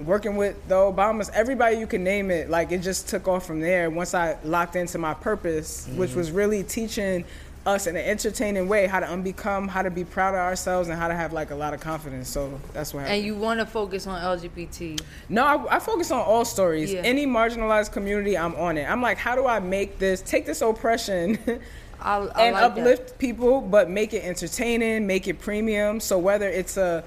working 0.03 0.35
with 0.35 0.55
the 0.67 0.75
Obamas, 0.75 1.31
everybody 1.33 1.77
you 1.77 1.87
can 1.87 2.03
name 2.03 2.29
it, 2.29 2.49
like 2.49 2.71
it 2.71 2.79
just 2.79 3.09
took 3.09 3.27
off 3.27 3.47
from 3.47 3.59
there. 3.59 3.89
Once 3.89 4.13
I 4.13 4.37
locked 4.43 4.75
into 4.75 4.99
my 4.99 5.15
purpose, 5.15 5.87
which 5.95 6.13
was 6.13 6.29
really 6.29 6.63
teaching 6.63 7.25
us 7.67 7.85
in 7.85 7.95
an 7.97 8.05
entertaining 8.05 8.67
way 8.67 8.87
how 8.87 8.99
to 8.99 9.05
unbecome, 9.05 9.67
how 9.67 9.81
to 9.81 9.91
be 9.91 10.03
proud 10.03 10.33
of 10.33 10.39
ourselves, 10.39 10.87
and 10.87 10.97
how 10.97 11.07
to 11.07 11.13
have 11.13 11.33
like 11.33 11.51
a 11.51 11.55
lot 11.55 11.73
of 11.73 11.81
confidence. 11.81 12.29
So 12.29 12.59
that's 12.73 12.93
what 12.93 13.01
happened. 13.01 13.17
And 13.17 13.25
you 13.25 13.35
want 13.35 13.59
to 13.59 13.65
focus 13.65 14.07
on 14.07 14.21
LGBT. 14.21 15.01
No, 15.29 15.43
I, 15.43 15.75
I 15.75 15.79
focus 15.79 16.09
on 16.09 16.21
all 16.21 16.45
stories. 16.45 16.93
Yeah. 16.93 17.01
Any 17.01 17.27
marginalized 17.27 17.91
community, 17.91 18.37
I'm 18.37 18.55
on 18.55 18.77
it. 18.77 18.89
I'm 18.89 19.01
like, 19.01 19.17
how 19.17 19.35
do 19.35 19.45
I 19.45 19.59
make 19.59 19.99
this, 19.99 20.21
take 20.21 20.45
this 20.45 20.61
oppression 20.61 21.37
I, 21.99 22.17
I 22.17 22.45
and 22.45 22.53
like 22.53 22.63
uplift 22.63 23.19
people, 23.19 23.61
but 23.61 23.89
make 23.89 24.13
it 24.13 24.23
entertaining, 24.23 25.07
make 25.07 25.27
it 25.27 25.39
premium. 25.39 25.99
So 25.99 26.17
whether 26.17 26.47
it's 26.47 26.77
a 26.77 27.03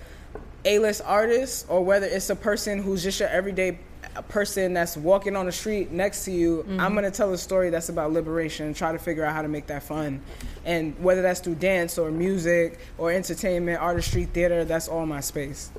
A-list 0.64 1.02
artist 1.04 1.66
or 1.68 1.84
whether 1.84 2.06
it's 2.06 2.28
a 2.30 2.36
person 2.36 2.82
who's 2.82 3.02
just 3.02 3.20
your 3.20 3.28
everyday 3.28 3.78
person 4.28 4.74
that's 4.74 4.96
walking 4.96 5.36
on 5.36 5.46
the 5.46 5.52
street 5.52 5.90
next 5.92 6.24
to 6.24 6.30
you, 6.32 6.58
Mm-hmm. 6.60 6.80
I'm 6.80 6.94
gonna 6.94 7.10
tell 7.10 7.32
a 7.32 7.38
story 7.38 7.70
that's 7.70 7.88
about 7.88 8.12
liberation 8.12 8.66
and 8.66 8.76
try 8.76 8.92
to 8.92 8.98
figure 8.98 9.24
out 9.24 9.32
how 9.34 9.42
to 9.42 9.48
make 9.48 9.66
that 9.68 9.82
fun. 9.82 10.20
And 10.64 10.94
whether 11.02 11.22
that's 11.22 11.40
through 11.40 11.56
dance 11.56 11.96
or 11.98 12.10
music 12.10 12.78
or 12.98 13.10
entertainment, 13.12 13.80
artistry, 13.80 14.24
theater, 14.24 14.64
that's 14.64 14.88
all 14.88 15.06
my 15.06 15.20
space. 15.20 15.70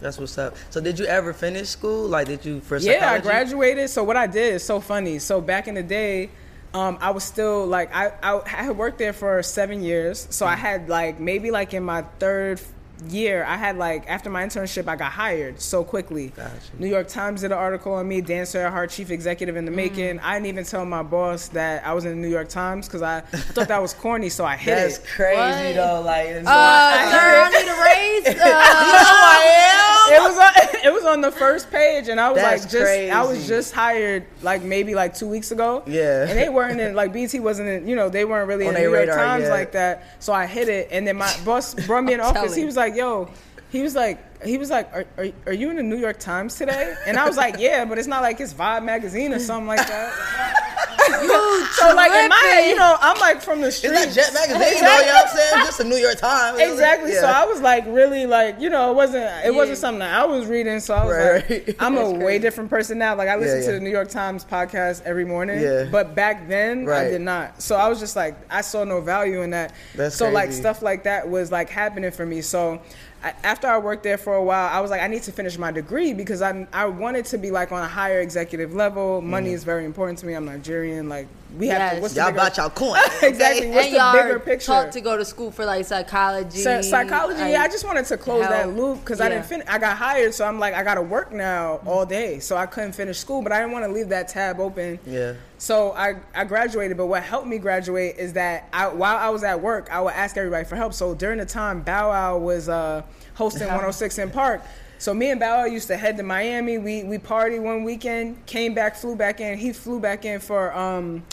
That's 0.00 0.18
what's 0.18 0.38
up. 0.38 0.56
So 0.70 0.80
did 0.80 0.98
you 0.98 1.04
ever 1.06 1.32
finish 1.32 1.68
school? 1.68 2.08
Like, 2.08 2.26
did 2.26 2.44
you 2.44 2.60
for 2.60 2.78
Yeah, 2.78 3.12
I 3.12 3.18
graduated. 3.18 3.90
So 3.90 4.02
what 4.02 4.16
I 4.16 4.26
did 4.26 4.54
is 4.54 4.64
so 4.64 4.80
funny. 4.80 5.18
So 5.18 5.40
back 5.40 5.68
in 5.68 5.74
the 5.74 5.82
day, 5.82 6.30
um, 6.72 6.96
I 7.00 7.10
was 7.10 7.24
still 7.24 7.66
like 7.66 7.94
I, 7.94 8.12
I 8.22 8.40
I 8.40 8.48
had 8.48 8.78
worked 8.78 8.98
there 8.98 9.12
for 9.12 9.42
seven 9.42 9.82
years. 9.82 10.26
So 10.30 10.46
I 10.46 10.54
had 10.56 10.88
like 10.88 11.20
maybe 11.20 11.50
like 11.50 11.74
in 11.74 11.82
my 11.82 12.02
third 12.18 12.60
year, 13.08 13.44
I 13.44 13.56
had 13.56 13.76
like 13.76 14.04
after 14.08 14.30
my 14.30 14.44
internship, 14.44 14.88
I 14.88 14.96
got 14.96 15.12
hired 15.12 15.60
so 15.60 15.82
quickly. 15.84 16.28
Gotcha. 16.36 16.50
New 16.78 16.88
York 16.88 17.08
Times 17.08 17.40
did 17.42 17.52
an 17.52 17.58
article 17.58 17.92
on 17.94 18.06
me, 18.08 18.20
dancer 18.20 18.58
at 18.60 18.72
heart, 18.72 18.90
chief 18.90 19.10
executive 19.10 19.56
in 19.56 19.64
the 19.64 19.70
making. 19.70 20.18
I 20.20 20.34
didn't 20.34 20.46
even 20.46 20.64
tell 20.64 20.84
my 20.84 21.02
boss 21.02 21.48
that 21.48 21.86
I 21.86 21.92
was 21.94 22.04
in 22.04 22.10
the 22.10 22.16
New 22.16 22.32
York 22.32 22.48
Times 22.48 22.86
because 22.86 23.02
I 23.02 23.20
thought 23.20 23.68
that 23.68 23.80
was 23.82 23.94
corny. 23.94 24.28
So 24.28 24.44
I 24.44 24.56
hid 24.56 24.76
That's 24.76 24.98
it. 24.98 25.06
crazy 25.06 25.38
What? 25.38 25.74
though. 25.76 26.00
Like, 26.02 26.28
and 26.28 26.46
so 26.46 26.52
Uh, 26.52 26.56
I- 26.56 27.10
sir, 27.10 27.42
I 27.42 27.50
need 27.50 27.68
a 27.68 27.80
raise. 27.84 28.40
Uh, 28.40 29.79
it 30.10 30.20
was 30.20 30.36
on 30.38 30.80
it 30.84 30.92
was 30.92 31.04
on 31.04 31.20
the 31.20 31.30
first 31.30 31.70
page, 31.70 32.08
and 32.08 32.20
I 32.20 32.30
was 32.30 32.40
That's 32.40 32.62
like, 32.64 32.70
just 32.72 32.92
I 32.92 33.22
was 33.24 33.46
just 33.48 33.72
hired 33.72 34.26
like 34.42 34.62
maybe 34.62 34.94
like 34.94 35.14
two 35.14 35.28
weeks 35.28 35.50
ago. 35.50 35.82
Yeah. 35.86 36.26
and 36.28 36.38
they 36.38 36.48
weren't 36.48 36.80
in 36.80 36.94
like 36.94 37.12
BT 37.12 37.40
wasn't 37.40 37.68
in 37.68 37.86
you 37.88 37.96
know 37.96 38.08
they 38.08 38.24
weren't 38.24 38.48
really 38.48 38.64
On 38.68 38.74
in 38.74 38.82
the 38.82 38.88
New 38.88 38.94
York 38.94 39.08
Times 39.08 39.44
yet. 39.44 39.50
like 39.50 39.72
that. 39.72 40.22
So 40.22 40.32
I 40.32 40.46
hit 40.46 40.68
it, 40.68 40.88
and 40.90 41.06
then 41.06 41.16
my 41.16 41.32
boss 41.44 41.74
brought 41.86 42.04
me 42.04 42.14
in 42.14 42.20
I'm 42.20 42.36
office. 42.36 42.54
He 42.54 42.64
was 42.64 42.76
like, 42.76 42.94
"Yo." 42.94 43.30
He 43.70 43.82
was 43.82 43.94
like, 43.94 44.18
he 44.44 44.58
was 44.58 44.70
like, 44.70 44.92
are, 44.94 45.06
are, 45.18 45.26
are 45.46 45.52
you 45.52 45.70
in 45.70 45.76
the 45.76 45.82
New 45.82 45.96
York 45.96 46.18
Times 46.18 46.56
today? 46.56 46.94
And 47.06 47.18
I 47.18 47.26
was 47.26 47.36
like, 47.36 47.56
yeah, 47.58 47.84
but 47.84 47.98
it's 47.98 48.08
not 48.08 48.22
like 48.22 48.40
it's 48.40 48.54
Vibe 48.54 48.84
magazine 48.84 49.32
or 49.32 49.38
something 49.38 49.66
like 49.66 49.86
that. 49.86 50.66
you 51.22 51.66
So 51.72 51.94
like 51.94 52.12
in 52.12 52.28
my 52.28 52.36
head, 52.36 52.68
you 52.68 52.76
know, 52.76 52.96
I'm 53.00 53.18
like 53.18 53.42
from 53.42 53.60
the 53.60 53.70
street. 53.70 53.92
It's 53.92 54.12
street. 54.12 54.14
not 54.14 54.26
Jet 54.26 54.34
Magazine, 54.34 54.76
you 54.76 54.82
know 54.82 54.88
what 54.88 55.28
I'm 55.28 55.36
saying? 55.36 55.64
Just 55.64 55.78
the 55.78 55.84
New 55.84 55.96
York 55.96 56.18
Times. 56.18 56.58
Exactly. 56.60 57.12
So 57.12 57.26
I 57.26 57.44
was 57.44 57.60
like 57.60 57.84
really 57.86 58.26
like 58.26 58.60
you 58.60 58.70
know 58.70 58.90
it 58.90 58.94
wasn't 58.94 59.24
it 59.44 59.54
wasn't 59.54 59.78
something 59.78 60.00
that 60.00 60.14
I 60.14 60.24
was 60.24 60.46
reading. 60.46 60.80
So 60.80 60.94
I 60.94 61.04
was 61.04 61.16
right. 61.16 61.66
like, 61.68 61.76
I'm 61.82 61.96
a 61.96 62.04
That's 62.04 62.24
way 62.24 62.38
different 62.38 62.70
person 62.70 62.98
now. 62.98 63.14
Like 63.16 63.28
I 63.28 63.36
listen 63.36 63.60
Yeah, 63.60 63.66
to 63.66 63.72
the 63.72 63.80
New 63.80 63.90
York 63.90 64.08
Times 64.08 64.44
podcast 64.44 65.02
every 65.02 65.24
morning. 65.24 65.60
Yeah. 65.60 65.88
But 65.90 66.14
back 66.14 66.48
then 66.48 66.88
I 66.88 67.04
did 67.04 67.20
not. 67.20 67.60
So 67.62 67.76
I 67.76 67.88
was 67.88 68.00
just 68.00 68.16
like 68.16 68.36
I 68.50 68.60
saw 68.60 68.84
no 68.84 69.00
value 69.00 69.42
in 69.42 69.50
that. 69.50 69.72
That's 69.94 70.16
so 70.16 70.30
like 70.30 70.52
stuff 70.52 70.82
like 70.82 71.04
that 71.04 71.28
was 71.28 71.52
like 71.52 71.70
happening 71.70 72.10
for 72.10 72.26
me. 72.26 72.42
So. 72.42 72.80
I, 73.22 73.34
after 73.44 73.66
I 73.66 73.76
worked 73.78 74.02
there 74.02 74.16
for 74.16 74.34
a 74.34 74.42
while, 74.42 74.68
I 74.72 74.80
was 74.80 74.90
like, 74.90 75.02
I 75.02 75.06
need 75.06 75.22
to 75.24 75.32
finish 75.32 75.58
my 75.58 75.70
degree 75.70 76.14
because 76.14 76.40
I 76.42 76.66
I 76.72 76.86
wanted 76.86 77.26
to 77.26 77.38
be 77.38 77.50
like 77.50 77.70
on 77.72 77.82
a 77.82 77.88
higher 77.88 78.20
executive 78.20 78.74
level. 78.74 79.20
Money 79.20 79.50
Mm. 79.50 79.54
is 79.54 79.64
very 79.64 79.84
important 79.84 80.18
to 80.20 80.26
me. 80.26 80.34
I'm 80.34 80.46
Nigerian, 80.46 81.08
like 81.08 81.26
we 81.58 81.68
have 81.68 81.78
Yes. 81.78 81.94
to. 81.96 82.00
What's 82.00 82.16
Y'all 82.16 82.26
bigger- 82.26 82.38
about 82.38 82.56
y'all 82.56 82.70
coin. 82.70 82.98
exactly. 83.22 83.66
okay? 83.68 83.70
What's 83.74 83.86
and 83.86 83.94
the 83.94 83.98
y'all 83.98 84.12
bigger 84.12 84.38
picture? 84.40 84.66
taught 84.66 84.92
to 84.92 85.00
go 85.00 85.16
to 85.16 85.24
school 85.24 85.50
for 85.50 85.64
like 85.64 85.84
psychology. 85.86 86.58
So, 86.60 86.82
psychology. 86.82 87.40
like, 87.40 87.52
yeah, 87.52 87.62
I 87.62 87.68
just 87.68 87.84
wanted 87.84 88.06
to 88.06 88.16
close 88.16 88.46
that 88.48 88.74
loop 88.76 89.00
because 89.00 89.20
I 89.20 89.28
didn't 89.28 89.46
finish. 89.46 89.66
I 89.68 89.78
got 89.78 89.96
hired, 89.96 90.34
so 90.34 90.44
I'm 90.46 90.58
like, 90.58 90.74
I 90.74 90.82
got 90.82 90.94
to 90.94 91.02
work 91.02 91.32
now 91.32 91.80
all 91.86 92.06
day, 92.06 92.38
so 92.38 92.56
I 92.56 92.66
couldn't 92.66 92.92
finish 92.92 93.18
school. 93.18 93.42
But 93.42 93.52
I 93.52 93.60
didn't 93.60 93.72
want 93.72 93.84
to 93.84 93.92
leave 93.92 94.08
that 94.10 94.28
tab 94.28 94.60
open. 94.60 94.98
Yeah. 95.06 95.34
So 95.58 95.92
I, 95.92 96.16
I 96.34 96.44
graduated, 96.44 96.96
but 96.96 97.06
what 97.06 97.22
helped 97.22 97.46
me 97.46 97.58
graduate 97.58 98.16
is 98.16 98.32
that 98.34 98.68
I, 98.72 98.88
while 98.88 99.18
I 99.18 99.28
was 99.28 99.42
at 99.44 99.60
work, 99.60 99.88
I 99.92 100.00
would 100.00 100.14
ask 100.14 100.36
everybody 100.38 100.64
for 100.64 100.76
help. 100.76 100.94
So 100.94 101.14
during 101.14 101.38
the 101.38 101.44
time 101.44 101.82
Bow 101.82 102.08
Wow 102.08 102.38
was 102.38 102.68
uh, 102.70 103.02
hosting 103.34 103.66
106 103.66 104.16
and 104.18 104.32
Park, 104.32 104.62
so 104.96 105.12
me 105.12 105.30
and 105.30 105.38
Bow 105.40 105.58
Wow 105.58 105.64
used 105.66 105.88
to 105.88 105.96
head 105.98 106.16
to 106.18 106.22
Miami. 106.22 106.78
We 106.78 107.04
we 107.04 107.18
party 107.18 107.58
one 107.58 107.84
weekend, 107.84 108.44
came 108.46 108.72
back, 108.74 108.96
flew 108.96 109.16
back 109.16 109.40
in. 109.40 109.58
He 109.58 109.72
flew 109.74 109.98
back 110.00 110.24
in 110.24 110.40
for 110.40 110.74
um, 110.76 111.24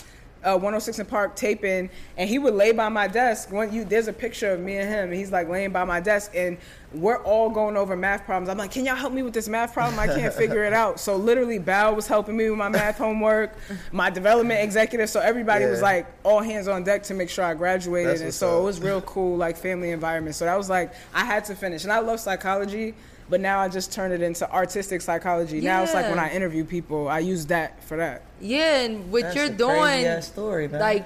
uh, 0.43 0.53
106 0.53 0.99
and 0.99 1.09
Park 1.09 1.35
taping, 1.35 1.89
and 2.17 2.29
he 2.29 2.39
would 2.39 2.53
lay 2.53 2.71
by 2.71 2.89
my 2.89 3.07
desk. 3.07 3.51
When 3.51 3.71
you 3.73 3.83
there's 3.83 4.07
a 4.07 4.13
picture 4.13 4.51
of 4.51 4.59
me 4.59 4.77
and 4.77 4.89
him, 4.89 5.09
and 5.09 5.13
he's 5.13 5.31
like 5.31 5.49
laying 5.49 5.71
by 5.71 5.83
my 5.83 5.99
desk, 5.99 6.31
and 6.35 6.57
we're 6.93 7.21
all 7.23 7.49
going 7.49 7.75
over 7.75 7.95
math 7.95 8.25
problems. 8.25 8.49
I'm 8.49 8.57
like, 8.57 8.71
can 8.71 8.85
y'all 8.85 8.95
help 8.95 9.11
me 9.13 9.23
with 9.23 9.33
this 9.33 9.49
math 9.49 9.73
problem? 9.73 9.99
I 9.99 10.07
can't 10.07 10.33
figure 10.33 10.63
it 10.63 10.73
out. 10.73 10.99
So 10.99 11.17
literally, 11.17 11.59
Bow 11.59 11.93
was 11.93 12.07
helping 12.07 12.37
me 12.37 12.49
with 12.49 12.57
my 12.57 12.69
math 12.69 12.97
homework, 12.97 13.55
my 13.91 14.09
development 14.09 14.61
executive. 14.61 15.09
So 15.09 15.19
everybody 15.19 15.65
was 15.65 15.81
like 15.81 16.07
all 16.23 16.41
hands 16.41 16.67
on 16.67 16.83
deck 16.83 17.03
to 17.03 17.13
make 17.13 17.29
sure 17.29 17.43
I 17.43 17.53
graduated, 17.53 18.21
and 18.21 18.33
so 18.33 18.57
up. 18.57 18.61
it 18.61 18.65
was 18.65 18.79
real 18.79 19.01
cool, 19.01 19.37
like 19.37 19.57
family 19.57 19.91
environment. 19.91 20.35
So 20.35 20.45
that 20.45 20.57
was 20.57 20.69
like 20.69 20.93
I 21.13 21.25
had 21.25 21.45
to 21.45 21.55
finish, 21.55 21.83
and 21.83 21.91
I 21.91 21.99
love 21.99 22.19
psychology. 22.19 22.95
But 23.29 23.41
now 23.41 23.59
I 23.59 23.67
just 23.67 23.91
turned 23.91 24.13
it 24.13 24.21
into 24.21 24.49
artistic 24.51 25.01
psychology. 25.01 25.59
Now 25.59 25.83
it's 25.83 25.93
like 25.93 26.09
when 26.09 26.19
I 26.19 26.31
interview 26.31 26.63
people, 26.63 27.09
I 27.09 27.19
use 27.19 27.45
that 27.47 27.83
for 27.83 27.97
that. 27.97 28.23
Yeah, 28.39 28.81
and 28.81 29.11
what 29.11 29.23
That's 29.23 29.35
you're 29.35 29.45
a 29.45 29.49
doing, 29.49 30.21
story, 30.21 30.67
man. 30.69 30.79
like 30.79 31.05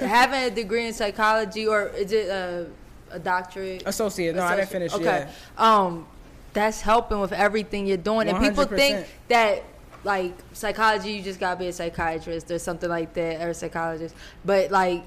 having 0.00 0.40
a 0.40 0.50
degree 0.50 0.86
in 0.86 0.92
psychology, 0.92 1.66
or 1.66 1.88
is 1.88 2.10
it 2.12 2.28
a, 2.28 2.66
a 3.10 3.18
doctorate? 3.18 3.82
Associate. 3.86 4.34
No, 4.34 4.42
I 4.42 4.56
didn't 4.56 4.70
finish. 4.70 4.92
Okay, 4.94 5.04
Yeah. 5.04 5.28
um, 5.56 6.06
that's 6.52 6.80
helping 6.80 7.20
with 7.20 7.32
everything 7.32 7.86
you're 7.86 7.96
doing, 7.96 8.28
and 8.28 8.38
people 8.40 8.64
think 8.64 9.06
that 9.28 9.62
like 10.02 10.32
psychology, 10.52 11.12
you 11.12 11.22
just 11.22 11.40
gotta 11.40 11.58
be 11.58 11.68
a 11.68 11.72
psychiatrist 11.72 12.50
or 12.50 12.58
something 12.58 12.88
like 12.90 13.14
that, 13.14 13.42
or 13.42 13.50
a 13.50 13.54
psychologist. 13.54 14.14
But 14.44 14.70
like, 14.70 15.02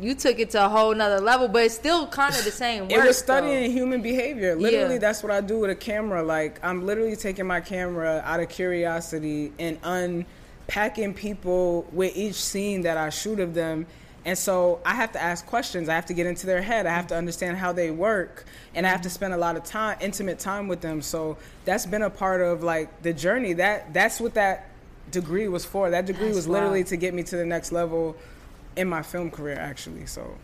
you 0.00 0.14
took 0.14 0.38
it 0.38 0.50
to 0.50 0.64
a 0.64 0.68
whole 0.68 0.94
nother 0.94 1.20
level, 1.20 1.48
but 1.48 1.64
it's 1.64 1.74
still 1.74 2.06
kind 2.06 2.34
of 2.34 2.44
the 2.44 2.50
same. 2.64 2.84
Work, 2.84 2.92
It 2.92 2.96
was 2.98 3.22
though. 3.22 3.34
studying 3.34 3.70
human 3.70 4.02
behavior. 4.02 4.54
Literally, 4.54 4.94
Yeah. 4.94 5.00
that's 5.00 5.22
what 5.22 5.32
I 5.32 5.40
do 5.40 5.58
with 5.58 5.70
a 5.70 5.74
camera. 5.74 6.22
Like, 6.22 6.58
I'm 6.64 6.86
literally 6.86 7.16
taking 7.16 7.46
my 7.46 7.60
camera 7.60 8.22
out 8.24 8.40
of 8.40 8.48
curiosity 8.48 9.52
and 9.58 9.78
unpacking 9.82 11.14
people 11.14 11.86
with 11.92 12.16
each 12.16 12.36
scene 12.36 12.82
that 12.82 12.96
I 12.96 13.10
shoot 13.10 13.40
of 13.40 13.54
them. 13.54 13.86
And 14.24 14.36
so 14.36 14.80
I 14.84 14.94
have 14.94 15.12
to 15.12 15.22
ask 15.22 15.46
questions. 15.46 15.88
I 15.88 15.94
have 15.94 16.06
to 16.06 16.14
get 16.14 16.26
into 16.26 16.46
their 16.46 16.60
head. 16.60 16.86
I 16.86 16.90
have 16.90 17.06
to 17.06 17.16
understand 17.16 17.56
how 17.56 17.72
they 17.72 17.90
work. 17.90 18.44
And 18.74 18.86
I 18.86 18.90
have 18.90 19.00
to 19.02 19.08
mm-hmm. 19.08 19.14
spend 19.14 19.34
a 19.34 19.38
lot 19.38 19.56
of 19.56 19.64
time, 19.64 19.96
intimate 20.00 20.38
time 20.38 20.68
with 20.68 20.82
them. 20.82 21.00
So 21.00 21.38
that's 21.64 21.86
been 21.86 22.02
a 22.02 22.10
part 22.10 22.42
of 22.42 22.62
like 22.62 23.02
the 23.02 23.14
journey. 23.14 23.54
That 23.54 23.94
that's 23.94 24.20
what 24.20 24.34
that 24.34 24.70
degree 25.10 25.48
was 25.48 25.64
for. 25.64 25.90
That 25.90 26.06
degree 26.06 26.26
That's 26.26 26.36
was 26.36 26.48
literally 26.48 26.80
wild. 26.80 26.88
to 26.88 26.96
get 26.96 27.14
me 27.14 27.22
to 27.24 27.36
the 27.36 27.44
next 27.44 27.72
level 27.72 28.16
in 28.80 28.88
my 28.88 29.02
film 29.02 29.30
career 29.30 29.56
actually. 29.58 30.06
So 30.06 30.34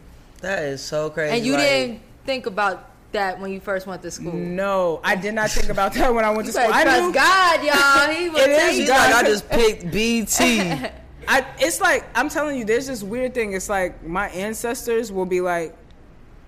that 0.42 0.62
is 0.64 0.82
so 0.82 1.10
crazy. 1.10 1.36
And 1.36 1.44
you 1.46 1.52
like, 1.54 1.62
didn't 1.62 2.00
think 2.24 2.46
about 2.46 2.90
that 3.12 3.40
when 3.40 3.50
you 3.50 3.60
first 3.60 3.86
went 3.86 4.02
to 4.02 4.10
school. 4.10 4.32
no, 4.34 5.00
I 5.02 5.16
did 5.16 5.34
not 5.34 5.50
think 5.50 5.70
about 5.70 5.94
that 5.94 6.12
when 6.14 6.24
I 6.24 6.30
went 6.30 6.46
to 6.46 6.52
school. 6.52 6.68
better 6.68 6.90
I 6.90 7.00
knew 7.00 7.12
God, 7.12 7.64
y'all. 7.64 8.14
He 8.14 8.28
will 8.30 8.36
It 8.38 8.50
is 8.50 8.78
you. 8.80 8.86
God. 8.86 9.10
like, 9.10 9.24
I 9.24 9.26
just 9.28 9.48
picked 9.48 9.90
BT. 9.92 10.60
I, 11.28 11.44
it's 11.58 11.80
like 11.80 12.04
I'm 12.14 12.28
telling 12.28 12.58
you, 12.58 12.64
there's 12.64 12.86
this 12.86 13.02
weird 13.02 13.34
thing. 13.34 13.54
It's 13.54 13.68
like 13.68 14.04
my 14.04 14.28
ancestors 14.28 15.10
will 15.10 15.26
be 15.26 15.40
like, 15.40 15.74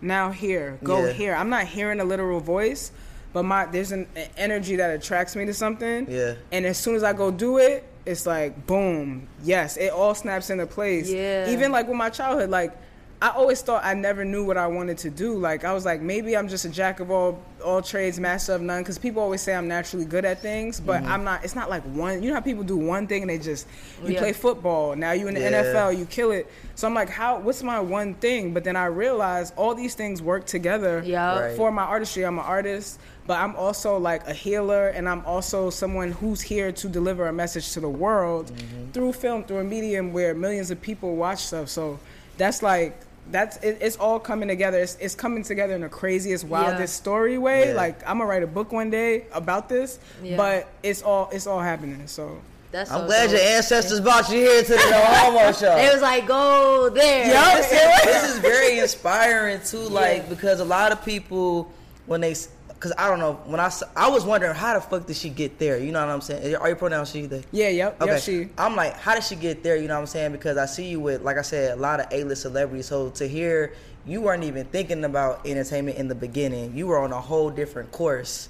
"Now 0.01 0.31
here, 0.31 0.79
go 0.85 1.07
Yeah. 1.07 1.12
here." 1.12 1.35
I'm 1.35 1.48
not 1.51 1.64
hearing 1.66 1.98
a 2.01 2.05
literal 2.05 2.38
voice, 2.38 2.92
but 3.33 3.42
my 3.44 3.64
there's 3.66 3.90
an, 3.92 4.07
an 4.14 4.29
energy 4.37 4.77
that 4.77 4.90
attracts 4.90 5.35
me 5.35 5.46
to 5.46 5.55
something. 5.55 6.07
Yeah. 6.09 6.35
And 6.53 6.64
as 6.66 6.79
soon 6.79 6.94
as 6.94 7.03
I 7.03 7.12
go 7.12 7.31
do 7.33 7.59
it, 7.59 7.85
it's 8.09 8.27
like 8.27 8.66
boom, 8.66 9.29
yes, 9.42 9.77
it 9.77 9.92
all 9.92 10.14
snaps 10.14 10.51
into 10.51 10.66
place. 10.66 11.11
Yeah. 11.11 11.51
Even 11.51 11.71
like 11.73 11.87
with 11.88 11.97
my 11.97 12.11
childhood, 12.11 12.51
like 12.51 12.73
I 13.21 13.31
always 13.31 13.61
thought 13.62 13.85
I 13.85 13.94
never 13.94 14.25
knew 14.25 14.44
what 14.44 14.57
I 14.57 14.68
wanted 14.68 14.97
to 14.99 15.11
do. 15.11 15.37
Like 15.37 15.64
I 15.64 15.73
was 15.75 15.85
like, 15.85 16.01
maybe 16.01 16.37
I'm 16.37 16.47
just 16.49 16.64
a 16.64 16.68
jack 16.68 17.01
of 17.01 17.11
all 17.11 17.42
all 17.64 17.83
trades, 17.83 18.21
master 18.21 18.53
of 18.53 18.62
none. 18.62 18.81
Because 18.83 18.97
people 18.97 19.21
always 19.21 19.42
say 19.42 19.55
I'm 19.57 19.66
naturally 19.66 20.05
good 20.05 20.25
at 20.25 20.40
things, 20.40 20.79
but 20.81 21.03
Mm-hmm. 21.03 21.12
I'm 21.12 21.25
not. 21.25 21.44
It's 21.44 21.57
not 21.57 21.68
like 21.68 21.83
one. 21.83 22.23
You 22.23 22.29
know 22.29 22.37
how 22.37 22.40
people 22.40 22.62
do 22.62 22.77
one 22.77 23.09
thing 23.09 23.23
and 23.23 23.31
they 23.31 23.38
just 23.38 23.66
you 24.05 24.12
Yeah. 24.14 24.21
play 24.21 24.33
football. 24.33 24.94
Now 24.94 25.12
you 25.12 25.27
in 25.27 25.35
the 25.35 25.40
Yeah. 25.40 25.51
NFL, 25.64 25.99
you 25.99 26.07
kill 26.07 26.31
it. 26.31 26.47
So 26.77 26.87
I'm 26.87 26.94
like, 26.94 27.09
how? 27.11 27.40
What's 27.40 27.62
my 27.64 27.81
one 27.81 28.14
thing? 28.14 28.55
But 28.55 28.62
then 28.62 28.77
I 28.77 28.87
realized 28.87 29.53
all 29.57 29.75
these 29.75 29.94
things 29.94 30.23
work 30.23 30.47
together 30.47 31.03
Yeah. 31.05 31.40
Right. 31.40 31.57
for 31.57 31.73
my 31.73 31.83
artistry. 31.83 32.25
I'm 32.25 32.38
an 32.38 32.44
artist, 32.44 33.01
but 33.29 33.38
I'm 33.38 33.55
also 33.57 33.99
like 33.99 34.27
a 34.27 34.33
healer, 34.35 34.88
and 34.88 35.09
I'm 35.09 35.23
also 35.27 35.71
someone 35.71 36.11
who's 36.12 36.41
here 36.41 36.73
to 36.73 36.88
deliver 36.88 37.29
a 37.29 37.33
message 37.33 37.67
to 37.75 37.81
the 37.81 37.88
world 38.05 38.47
Mm-hmm. 38.51 38.91
through 38.93 39.12
film, 39.12 39.45
through 39.45 39.59
a 39.59 39.64
medium 39.77 40.12
where 40.12 40.35
millions 40.35 40.71
of 40.73 40.81
people 40.83 41.14
watch 41.14 41.41
stuff. 41.47 41.69
So 41.69 42.01
that's 42.38 42.62
like. 42.62 42.93
That's 43.31 43.59
it, 43.59 43.77
it's 43.83 43.99
all 43.99 44.19
coming 44.19 44.49
together. 44.49 44.79
It's, 44.79 44.97
it's 45.05 45.14
coming 45.14 45.43
together 45.43 45.75
in 45.75 45.83
the 45.83 45.88
craziest, 45.91 46.45
wildest 46.45 46.97
story 46.97 47.37
way. 47.37 47.69
Yeah. 47.69 47.75
Like 47.83 48.01
I'm 48.09 48.17
gonna 48.17 48.25
write 48.31 48.43
a 48.43 48.47
book 48.47 48.73
one 48.73 48.88
day 48.88 49.27
about 49.35 49.69
this, 49.69 49.99
Yeah. 50.23 50.38
but 50.38 50.67
it's 50.83 51.03
all 51.03 51.29
it's 51.31 51.47
all 51.47 51.61
happening. 51.61 52.07
So 52.07 52.41
That's 52.73 52.91
I'm 52.91 53.01
so 53.03 53.07
glad 53.07 53.27
dope. 53.27 53.33
your 53.38 53.43
ancestors 53.57 54.01
brought 54.01 54.31
you 54.31 54.38
here 54.38 54.62
to 54.62 54.73
the 54.73 54.77
No 54.91 55.01
Homo 55.05 55.53
Show. 55.53 55.75
They 55.77 55.91
was 55.93 56.01
like, 56.01 56.27
go 56.27 56.88
there. 56.88 57.27
this, 57.59 57.67
is, 57.71 58.05
this 58.07 58.31
is 58.33 58.38
very 58.38 58.79
inspiring 58.79 59.61
too, 59.62 59.87
like 60.03 60.31
because 60.31 60.61
a 60.61 60.64
lot 60.64 60.91
of 60.91 61.05
people 61.05 61.71
when 62.07 62.23
they, 62.23 62.35
because 62.79 62.93
I 62.97 63.09
don't 63.09 63.19
know 63.19 63.35
when 63.47 63.59
I 63.59 63.73
I 63.97 64.09
was 64.09 64.25
wondering 64.25 64.55
how 64.55 64.75
the 64.75 64.81
fuck 64.81 65.07
did 65.07 65.17
she 65.17 65.31
get 65.31 65.59
there? 65.59 65.79
You 65.79 65.91
know 65.91 66.05
what 66.07 66.12
I'm 66.12 66.21
saying? 66.21 66.55
Are 66.55 66.69
you 66.69 66.77
pronounced 66.77 67.12
she? 67.12 67.27
There? 67.27 67.43
yeah, 67.51 67.69
yep, 67.71 68.01
Okay, 68.01 68.12
yep. 68.12 68.23
She 68.23 68.49
I'm 68.57 68.77
like, 68.77 68.95
how 68.95 69.14
did 69.14 69.25
she 69.25 69.35
get 69.35 69.64
there? 69.64 69.77
You 69.77 69.88
know 69.88 69.95
what 69.95 70.01
I'm 70.03 70.07
saying? 70.07 70.33
Because 70.33 70.57
I 70.57 70.67
see 70.67 70.88
you 70.88 71.01
with, 71.01 71.23
like 71.23 71.38
I 71.38 71.43
said, 71.43 71.77
a 71.77 71.81
lot 71.81 71.99
of 71.99 72.07
A-list 72.12 72.43
celebrities. 72.43 72.87
So 72.87 73.11
to 73.11 73.27
hear 73.29 73.75
you 74.07 74.21
weren't 74.21 74.45
even 74.45 74.64
thinking 74.67 75.05
about 75.05 75.45
entertainment 75.45 75.99
in 75.99 76.07
the 76.07 76.14
beginning, 76.14 76.77
you 76.77 76.87
were 76.87 76.99
on 77.01 77.12
a 77.12 77.21
whole 77.21 77.51
different 77.51 77.91
course, 77.91 78.49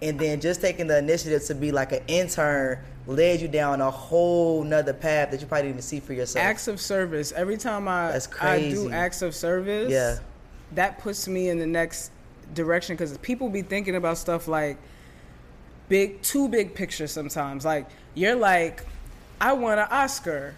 and 0.00 0.18
then 0.18 0.40
just 0.40 0.62
taking 0.62 0.86
the 0.86 0.96
initiative 0.98 1.44
to 1.44 1.54
be 1.54 1.70
like 1.70 1.92
an 1.92 2.02
intern 2.08 2.78
led 3.06 3.40
you 3.40 3.48
down 3.48 3.80
a 3.80 3.90
whole 3.90 4.62
nother 4.64 4.92
path 4.94 5.30
that 5.30 5.40
you 5.40 5.46
probably 5.46 5.64
didn't 5.64 5.74
even 5.76 5.82
see 5.82 6.00
for 6.00 6.14
yourself. 6.14 6.44
acts 6.44 6.68
of 6.68 6.80
service. 6.80 7.32
Every 7.32 7.56
time 7.58 7.86
I 7.86 8.18
I 8.40 8.70
do 8.70 8.90
acts 8.90 9.20
of 9.22 9.34
service, 9.34 9.90
Yeah. 9.90 10.18
that 10.72 10.98
puts 10.98 11.28
me 11.28 11.48
in 11.48 11.58
the 11.58 11.66
next 11.66 12.10
direction 12.54 12.96
because 12.96 13.16
people 13.18 13.48
be 13.48 13.62
thinking 13.62 13.96
about 13.96 14.18
stuff 14.18 14.48
like 14.48 14.78
big, 15.88 16.20
too 16.22 16.48
big 16.48 16.74
picture 16.74 17.06
sometimes. 17.06 17.64
Like 17.64 17.86
you're 18.14 18.34
like, 18.36 18.84
I 19.40 19.52
want 19.52 19.80
an 19.80 19.86
Oscar. 19.90 20.54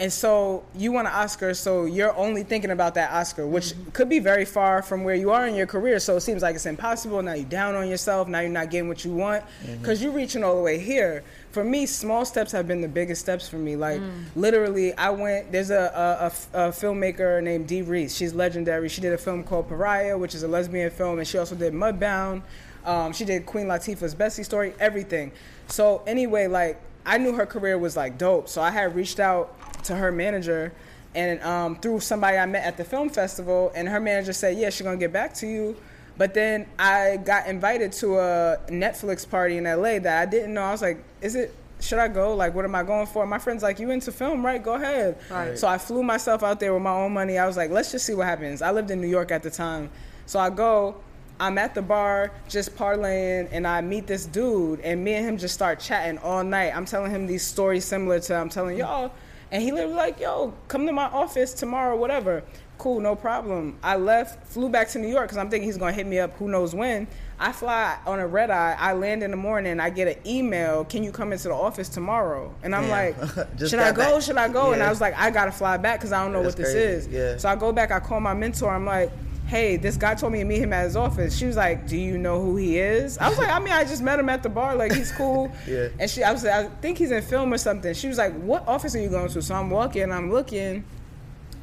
And 0.00 0.12
so 0.12 0.64
you 0.74 0.90
want 0.90 1.06
an 1.06 1.14
Oscar, 1.14 1.54
so 1.54 1.84
you're 1.84 2.16
only 2.16 2.42
thinking 2.42 2.72
about 2.72 2.94
that 2.96 3.12
Oscar, 3.12 3.46
which 3.46 3.66
Mm-hmm. 3.74 3.90
could 3.90 4.08
be 4.08 4.18
very 4.18 4.44
far 4.44 4.82
from 4.82 5.04
where 5.04 5.14
you 5.14 5.30
are 5.30 5.46
in 5.46 5.54
your 5.54 5.68
career. 5.68 6.00
So 6.00 6.16
it 6.16 6.22
seems 6.22 6.42
like 6.42 6.56
it's 6.56 6.66
impossible. 6.66 7.22
Now 7.22 7.34
you're 7.34 7.44
down 7.44 7.76
on 7.76 7.88
yourself. 7.88 8.26
Now 8.26 8.40
you're 8.40 8.50
not 8.50 8.70
getting 8.70 8.88
what 8.88 9.04
you 9.04 9.14
want 9.14 9.44
Mm-hmm. 9.44 9.78
because 9.80 10.02
you're 10.02 10.10
reaching 10.12 10.42
all 10.42 10.56
the 10.56 10.62
way 10.62 10.80
here. 10.80 11.22
For 11.54 11.62
me, 11.62 11.86
small 11.86 12.24
steps 12.24 12.50
have 12.50 12.66
been 12.66 12.80
the 12.80 12.88
biggest 12.88 13.20
steps 13.20 13.48
for 13.48 13.58
me. 13.58 13.76
Like 13.76 14.02
literally, 14.34 14.92
I 14.94 15.10
went. 15.10 15.52
There's 15.52 15.70
a 15.70 16.32
a 16.52 16.68
filmmaker 16.70 17.40
named 17.40 17.68
Dee 17.68 17.82
Rees. 17.82 18.16
She's 18.16 18.34
legendary. 18.34 18.88
She 18.88 19.00
did 19.00 19.12
a 19.12 19.18
film 19.18 19.44
called 19.44 19.68
Pariah, 19.68 20.18
which 20.18 20.34
is 20.34 20.42
a 20.42 20.48
lesbian 20.48 20.90
film, 20.90 21.20
and 21.20 21.28
she 21.28 21.38
also 21.38 21.54
did 21.54 21.72
Mudbound. 21.72 22.42
Um, 22.84 23.12
she 23.12 23.24
did 23.24 23.46
Queen 23.46 23.66
Latifah's 23.66 24.16
Bessie 24.16 24.42
story, 24.42 24.74
everything. 24.80 25.30
So 25.68 26.02
anyway, 26.08 26.48
like 26.48 26.80
I 27.06 27.18
knew 27.18 27.34
her 27.34 27.46
career 27.46 27.78
was 27.78 27.96
like 27.96 28.18
dope. 28.18 28.48
So 28.48 28.60
I 28.60 28.72
had 28.72 28.96
reached 28.96 29.20
out 29.20 29.54
to 29.84 29.94
her 29.94 30.10
manager, 30.10 30.72
and 31.14 31.40
um, 31.42 31.76
through 31.76 32.00
somebody 32.00 32.36
I 32.36 32.46
met 32.46 32.64
at 32.64 32.76
the 32.76 32.84
film 32.84 33.10
festival, 33.10 33.70
and 33.76 33.88
her 33.88 34.00
manager 34.00 34.32
said, 34.32 34.58
"Yeah, 34.58 34.70
she's 34.70 34.82
gonna 34.82 34.96
get 34.96 35.12
back 35.12 35.34
to 35.34 35.46
you." 35.46 35.76
But 36.16 36.32
then 36.34 36.66
I 36.78 37.16
got 37.16 37.48
invited 37.48 37.92
to 37.94 38.18
a 38.18 38.58
Netflix 38.68 39.28
party 39.28 39.56
in 39.56 39.64
LA 39.64 39.98
that 39.98 40.22
I 40.22 40.26
didn't 40.26 40.54
know. 40.54 40.62
I 40.62 40.70
was 40.70 40.82
like, 40.82 41.02
"Is 41.24 41.34
it?" 41.34 41.54
Should 41.80 41.98
I 41.98 42.08
go? 42.08 42.34
Like, 42.34 42.54
what 42.54 42.64
am 42.64 42.74
I 42.74 42.82
going 42.82 43.06
for? 43.06 43.26
My 43.26 43.38
friend's 43.38 43.62
like, 43.62 43.78
you 43.78 43.90
into 43.90 44.12
film, 44.12 44.46
right? 44.46 44.62
Go 44.62 44.74
ahead. 44.74 45.18
Right. 45.28 45.58
So 45.58 45.66
I 45.68 45.76
flew 45.76 46.02
myself 46.02 46.42
out 46.42 46.60
there 46.60 46.72
with 46.72 46.82
my 46.82 46.92
own 46.92 47.12
money. 47.12 47.36
I 47.36 47.46
was 47.46 47.56
like, 47.56 47.70
let's 47.70 47.90
just 47.90 48.06
see 48.06 48.14
what 48.14 48.26
happens. 48.26 48.62
I 48.62 48.70
lived 48.70 48.90
in 48.90 49.00
New 49.00 49.08
York 49.08 49.30
at 49.32 49.42
the 49.42 49.50
time. 49.50 49.90
So 50.24 50.38
I 50.38 50.48
go, 50.50 50.96
I'm 51.40 51.58
at 51.58 51.74
the 51.74 51.82
bar 51.82 52.30
just 52.48 52.76
parlaying, 52.76 53.48
and 53.50 53.66
I 53.66 53.80
meet 53.80 54.06
this 54.06 54.24
dude, 54.24 54.80
and 54.80 55.04
me 55.04 55.14
and 55.14 55.26
him 55.26 55.36
just 55.36 55.52
start 55.52 55.80
chatting 55.80 56.16
all 56.18 56.44
night. 56.44 56.74
I'm 56.74 56.84
telling 56.86 57.10
him 57.10 57.26
these 57.26 57.44
stories 57.44 57.84
similar 57.84 58.20
to 58.20 58.36
I'm 58.36 58.48
telling 58.48 58.78
y'all. 58.78 59.12
And 59.50 59.62
he 59.62 59.72
literally 59.72 59.94
like, 59.94 60.20
yo, 60.20 60.54
come 60.68 60.86
to 60.86 60.92
my 60.92 61.04
office 61.06 61.52
tomorrow, 61.52 61.96
whatever. 61.96 62.44
Cool, 62.78 63.00
no 63.00 63.14
problem. 63.14 63.78
I 63.82 63.96
left, 63.96 64.46
flew 64.46 64.68
back 64.68 64.88
to 64.90 64.98
New 64.98 65.08
York 65.08 65.24
because 65.24 65.38
I'm 65.38 65.48
thinking 65.50 65.68
he's 65.68 65.78
gonna 65.78 65.92
hit 65.92 66.06
me 66.06 66.18
up. 66.18 66.36
Who 66.38 66.48
knows 66.48 66.74
when? 66.74 67.06
I 67.38 67.52
fly 67.52 67.98
on 68.06 68.20
a 68.20 68.26
red 68.26 68.50
eye. 68.50 68.76
I 68.78 68.92
land 68.92 69.22
in 69.22 69.30
the 69.30 69.36
morning. 69.36 69.80
I 69.80 69.90
get 69.90 70.06
an 70.06 70.26
email. 70.26 70.84
Can 70.84 71.02
you 71.02 71.10
come 71.10 71.32
into 71.32 71.48
the 71.48 71.54
office 71.54 71.88
tomorrow? 71.88 72.54
And 72.62 72.74
I'm 72.74 72.86
Damn. 72.86 72.90
like, 72.90 73.58
should 73.58 73.80
I 73.80 73.92
go? 73.92 74.20
Should 74.20 74.36
I 74.36 74.48
go? 74.48 74.72
And 74.72 74.82
I 74.82 74.88
was 74.90 75.00
like, 75.00 75.18
I 75.18 75.30
gotta 75.30 75.52
fly 75.52 75.76
back 75.76 75.98
because 75.98 76.12
I 76.12 76.22
don't 76.22 76.32
know 76.32 76.42
That's 76.42 76.56
what 76.56 76.64
this 76.64 76.72
crazy. 76.74 76.88
is. 76.88 77.08
Yeah. 77.08 77.36
So 77.38 77.48
I 77.48 77.56
go 77.56 77.72
back. 77.72 77.90
I 77.90 78.00
call 78.00 78.20
my 78.20 78.34
mentor. 78.34 78.70
I'm 78.70 78.86
like. 78.86 79.10
Hey, 79.46 79.76
this 79.76 79.98
guy 79.98 80.14
told 80.14 80.32
me 80.32 80.38
to 80.38 80.44
meet 80.46 80.58
him 80.60 80.72
at 80.72 80.84
his 80.84 80.96
office. 80.96 81.36
She 81.36 81.44
was 81.44 81.54
like, 81.54 81.86
"Do 81.86 81.98
you 81.98 82.16
know 82.16 82.40
who 82.40 82.56
he 82.56 82.78
is?" 82.78 83.18
I 83.18 83.28
was 83.28 83.36
like, 83.36 83.50
"I 83.50 83.58
mean, 83.58 83.74
I 83.74 83.84
just 83.84 84.00
met 84.02 84.18
him 84.18 84.30
at 84.30 84.42
the 84.42 84.48
bar. 84.48 84.74
Like, 84.74 84.92
he's 84.94 85.12
cool." 85.12 85.52
Yeah. 85.68 85.88
And 86.00 86.10
she, 86.10 86.22
I 86.24 86.32
was, 86.32 86.44
like, 86.44 86.52
I 86.54 86.68
think 86.80 86.96
he's 86.96 87.10
in 87.10 87.22
film 87.22 87.52
or 87.52 87.58
something. 87.58 87.92
She 87.92 88.08
was 88.08 88.16
like, 88.16 88.32
"What 88.40 88.66
office 88.66 88.96
are 88.96 89.00
you 89.00 89.10
going 89.10 89.28
to?" 89.28 89.42
So 89.42 89.54
I'm 89.54 89.68
walking, 89.68 90.10
I'm 90.10 90.32
looking, 90.32 90.82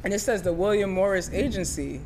and 0.04 0.12
it 0.12 0.18
says 0.20 0.42
the 0.42 0.52
William 0.52 0.90
Morris 0.90 1.30
Agency, 1.32 2.00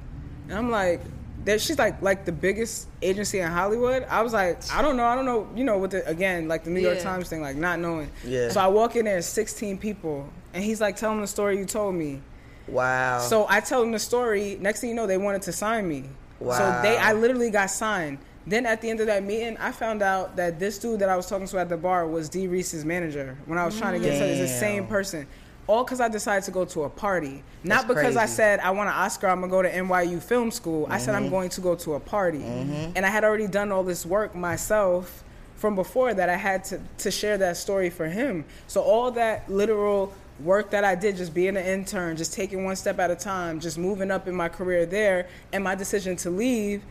and 0.48 0.58
I'm 0.58 0.70
like, 0.70 1.00
that 1.46 1.60
she's 1.60 1.78
like 1.78 2.02
like 2.02 2.24
the 2.24 2.32
biggest 2.32 2.88
agency 3.00 3.38
in 3.38 3.50
Hollywood. 3.50 4.04
I 4.10 4.22
was 4.22 4.32
like, 4.32 4.58
I 4.72 4.82
don't 4.82 4.96
know, 4.96 5.06
I 5.06 5.14
don't 5.14 5.24
know, 5.24 5.48
you 5.54 5.64
know, 5.64 5.78
with 5.78 5.92
the 5.92 6.06
again 6.06 6.48
like 6.48 6.64
the 6.64 6.70
New 6.70 6.80
York 6.80 6.96
Yeah. 6.96 7.02
Times 7.04 7.28
thing, 7.28 7.40
like 7.40 7.56
not 7.56 7.78
knowing. 7.78 8.10
Yeah. 8.24 8.48
So 8.48 8.60
I 8.60 8.66
walk 8.66 8.96
in 8.96 9.04
there, 9.04 9.22
16 9.22 9.78
people, 9.78 10.28
and 10.52 10.62
he's 10.62 10.80
like 10.80 10.96
tell 10.96 11.10
telling 11.10 11.20
the 11.20 11.26
story 11.26 11.58
you 11.58 11.64
told 11.64 11.94
me. 11.94 12.20
Wow. 12.68 13.20
So 13.20 13.46
I 13.48 13.60
tell 13.60 13.80
them 13.80 13.92
the 13.92 13.98
story. 13.98 14.58
Next 14.60 14.80
thing 14.80 14.90
you 14.90 14.96
know, 14.96 15.06
they 15.06 15.18
wanted 15.18 15.42
to 15.42 15.52
sign 15.52 15.88
me. 15.88 16.04
Wow. 16.40 16.58
So 16.58 16.82
they, 16.82 16.96
I 16.98 17.12
literally 17.12 17.50
got 17.50 17.70
signed. 17.70 18.18
Then 18.46 18.66
at 18.66 18.80
the 18.80 18.90
end 18.90 19.00
of 19.00 19.06
that 19.06 19.24
meeting, 19.24 19.56
I 19.58 19.72
found 19.72 20.02
out 20.02 20.36
that 20.36 20.58
this 20.58 20.78
dude 20.78 21.00
that 21.00 21.08
I 21.08 21.16
was 21.16 21.26
talking 21.26 21.46
to 21.48 21.58
at 21.58 21.68
the 21.68 21.76
bar 21.76 22.06
was 22.06 22.28
Dee 22.28 22.46
Rees's 22.46 22.84
manager. 22.84 23.36
When 23.46 23.58
I 23.58 23.64
was 23.64 23.78
trying 23.78 23.94
to 23.94 23.98
get 24.00 24.14
into 24.14 24.26
it's 24.26 24.40
the 24.40 24.58
same 24.58 24.86
person. 24.86 25.26
All 25.66 25.84
because 25.84 26.00
I 26.00 26.08
decided 26.08 26.44
to 26.44 26.50
go 26.50 26.64
to 26.66 26.84
a 26.84 26.88
party. 26.88 27.42
Not 27.64 27.86
That's 27.86 27.88
because 27.88 28.16
I 28.16 28.26
said 28.26 28.60
I 28.60 28.70
want 28.70 28.88
an 28.88 28.94
Oscar, 28.94 29.26
I'm 29.28 29.40
gonna 29.40 29.50
go 29.50 29.62
to 29.62 29.70
NYU 29.70 30.22
Film 30.22 30.50
School. 30.50 30.86
I 30.88 30.98
said 30.98 31.14
Mm-hmm. 31.14 31.24
I'm 31.24 31.30
going 31.30 31.48
to 31.50 31.60
go 31.60 31.74
to 31.74 31.94
a 31.94 32.00
party. 32.00 32.42
And 32.42 33.04
I 33.04 33.08
had 33.08 33.24
already 33.24 33.46
done 33.48 33.72
all 33.72 33.82
this 33.82 34.04
work 34.06 34.34
myself 34.34 35.24
from 35.56 35.74
before 35.74 36.12
that 36.14 36.28
I 36.28 36.36
had 36.36 36.64
to, 36.64 36.80
to 36.98 37.10
share 37.10 37.38
that 37.38 37.56
story 37.56 37.90
for 37.90 38.06
him. 38.06 38.44
So 38.66 38.82
all 38.82 39.10
that 39.12 39.48
literal 39.50 40.12
work 40.40 40.70
that 40.70 40.84
I 40.84 40.94
did, 40.94 41.16
just 41.16 41.32
being 41.32 41.56
an 41.56 41.64
intern, 41.64 42.16
just 42.16 42.34
taking 42.34 42.64
one 42.64 42.76
step 42.76 42.98
at 42.98 43.10
a 43.10 43.16
time, 43.16 43.58
just 43.58 43.78
moving 43.78 44.10
up 44.10 44.28
in 44.28 44.34
my 44.34 44.50
career 44.50 44.84
there, 44.84 45.28
and 45.52 45.64
my 45.64 45.74
decision 45.74 46.16
to 46.16 46.30
leave, 46.30 46.82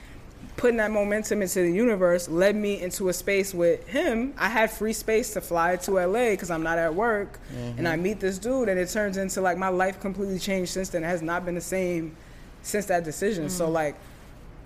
putting 0.58 0.78
that 0.78 0.92
momentum 0.92 1.42
into 1.42 1.62
the 1.62 1.72
universe 1.72 2.30
led 2.30 2.56
me 2.56 2.82
into 2.82 3.10
a 3.10 3.14
space 3.14 3.54
with 3.54 3.88
him. 3.88 4.34
I 4.38 4.50
had 4.50 4.72
free 4.72 4.94
space 4.94 5.34
to 5.34 5.42
fly 5.42 5.76
to 5.78 5.92
LA 5.92 6.32
because 6.32 6.50
I'm 6.50 6.64
not 6.64 6.78
at 6.78 6.94
work, 6.94 7.40
and 7.50 7.78
mm-hmm. 7.78 7.88
I 7.88 7.96
meet 7.96 8.20
this 8.20 8.38
dude, 8.38 8.70
and 8.70 8.80
it 8.80 8.90
turns 8.90 9.18
into 9.18 9.42
like 9.42 9.58
my 9.58 9.70
life 9.70 10.00
completely 10.00 10.40
changed 10.40 10.72
since 10.72 10.90
then. 10.90 11.04
It 11.04 11.08
has 11.08 11.22
not 11.22 11.46
been 11.46 11.56
the 11.56 11.62
same 11.62 12.16
since 12.62 12.86
that 12.88 13.04
decision. 13.04 13.50
So 13.50 13.68
mm. 13.68 13.74
like. 13.74 13.96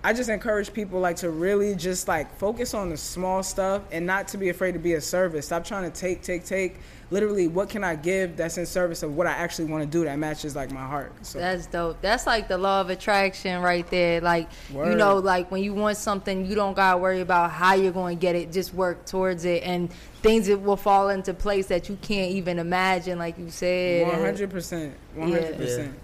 I 0.02 0.14
just 0.14 0.30
encourage 0.30 0.72
people 0.72 1.02
like 1.02 1.18
to 1.18 1.30
really 1.30 1.76
just 1.76 2.08
like 2.08 2.34
focus 2.38 2.74
on 2.74 2.90
the 2.90 2.96
small 2.96 3.44
stuff 3.44 3.82
and 3.92 4.06
not 4.06 4.30
to 4.30 4.38
be 4.38 4.48
afraid 4.48 4.72
to 4.72 4.80
be 4.80 4.94
a 4.94 5.02
service. 5.02 5.48
Stop 5.48 5.66
trying 5.66 5.92
to 5.92 6.00
take, 6.00 6.22
take, 6.22 6.46
take. 6.46 6.78
Literally, 7.12 7.50
what 7.50 7.70
can 7.70 7.84
I 7.84 7.96
give 7.96 8.38
that's 8.38 8.58
in 8.58 8.66
service 8.66 9.04
of 9.04 9.18
what 9.18 9.28
I 9.28 9.32
actually 9.32 9.66
want 9.66 9.84
to 9.84 9.90
do 9.90 10.06
that 10.06 10.18
matches 10.18 10.56
like 10.56 10.72
my 10.72 10.86
heart. 10.86 11.12
So 11.26 11.40
That's 11.40 11.66
dope. 11.66 12.00
That's 12.02 12.26
like 12.26 12.48
the 12.48 12.58
law 12.58 12.80
of 12.80 12.90
attraction 12.90 13.62
right 13.62 13.86
there. 13.90 14.22
Like 14.22 14.48
you 14.72 14.96
know, 14.96 15.18
like 15.18 15.52
when 15.52 15.64
you 15.64 15.74
want 15.74 15.98
something, 15.98 16.46
you 16.46 16.56
don't 16.56 16.76
gotta 16.76 16.98
worry 16.98 17.20
about 17.20 17.52
how 17.52 17.74
you're 17.74 17.92
going 17.92 18.18
to 18.18 18.22
get 18.22 18.36
it. 18.36 18.54
Just 18.54 18.74
work 18.74 19.06
towards 19.06 19.44
it, 19.44 19.64
and 19.64 19.92
things 20.22 20.48
that 20.48 20.62
will 20.62 20.78
fall 20.78 21.10
into 21.10 21.34
place 21.34 21.68
that 21.68 21.90
you 21.90 21.98
can't 22.02 22.32
even 22.32 22.58
imagine. 22.60 23.18
Like 23.18 23.38
you 23.38 23.50
said, 23.50 24.08
one 24.08 24.20
hundred 24.20 24.50
percent, 24.50 24.94
one 25.16 25.32
hundred 25.32 25.58
percent. 25.58 26.00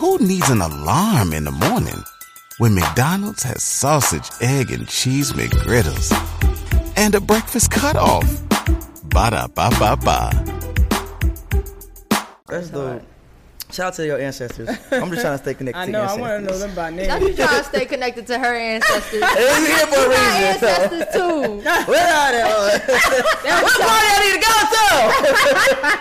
Who 0.00 0.18
needs 0.18 0.48
an 0.50 0.60
alarm 0.62 1.32
in 1.32 1.44
the 1.44 1.50
morning 1.50 2.02
when 2.58 2.74
McDonald's 2.74 3.42
has 3.42 3.62
sausage, 3.62 4.28
egg, 4.40 4.70
and 4.70 4.88
cheese 4.88 5.32
McGriddles 5.32 6.10
and 6.96 7.14
a 7.14 7.20
breakfast 7.20 7.70
cutoff? 7.70 8.24
Ba 9.10 9.30
da 9.30 9.46
ba 9.48 9.68
ba 9.78 9.96
ba. 9.96 10.30
That's 12.48 12.70
dope. 12.70 13.02
Shout 13.70 13.86
out 13.88 13.94
to 13.94 14.06
your 14.06 14.18
ancestors. 14.18 14.68
I'm 14.90 15.10
just 15.10 15.20
trying 15.22 15.36
to 15.36 15.38
stay 15.38 15.54
connected 15.54 15.78
I 15.78 15.86
to 15.86 15.92
know. 15.92 16.00
your 16.00 16.08
I 16.08 16.14
want 16.16 16.32
to 16.32 16.40
know 16.40 16.54
ancestors. 16.54 16.60
them 16.60 16.74
by 16.74 16.90
name. 16.90 17.06
Now 17.06 17.18
you 17.18 17.34
trying 17.36 17.58
to 17.62 17.64
stay 17.64 17.84
connected 17.86 18.26
to 18.28 18.38
her 18.38 18.54
ancestors. 18.54 19.22
It's 19.22 19.66
here 19.68 19.86
for 19.86 20.06
a 20.06 20.08
My 20.08 20.14
reason. 20.16 20.58
so- 20.58 20.66
ancestors 20.66 21.06
too. 21.14 21.42
Where 21.92 22.08
are 22.08 22.32
they? 22.34 22.42
what 23.62 23.78
party 23.78 24.08
I 24.10 24.18
need 24.24 24.34
to 24.34 24.42
go 24.42 24.54
to? 24.74 24.86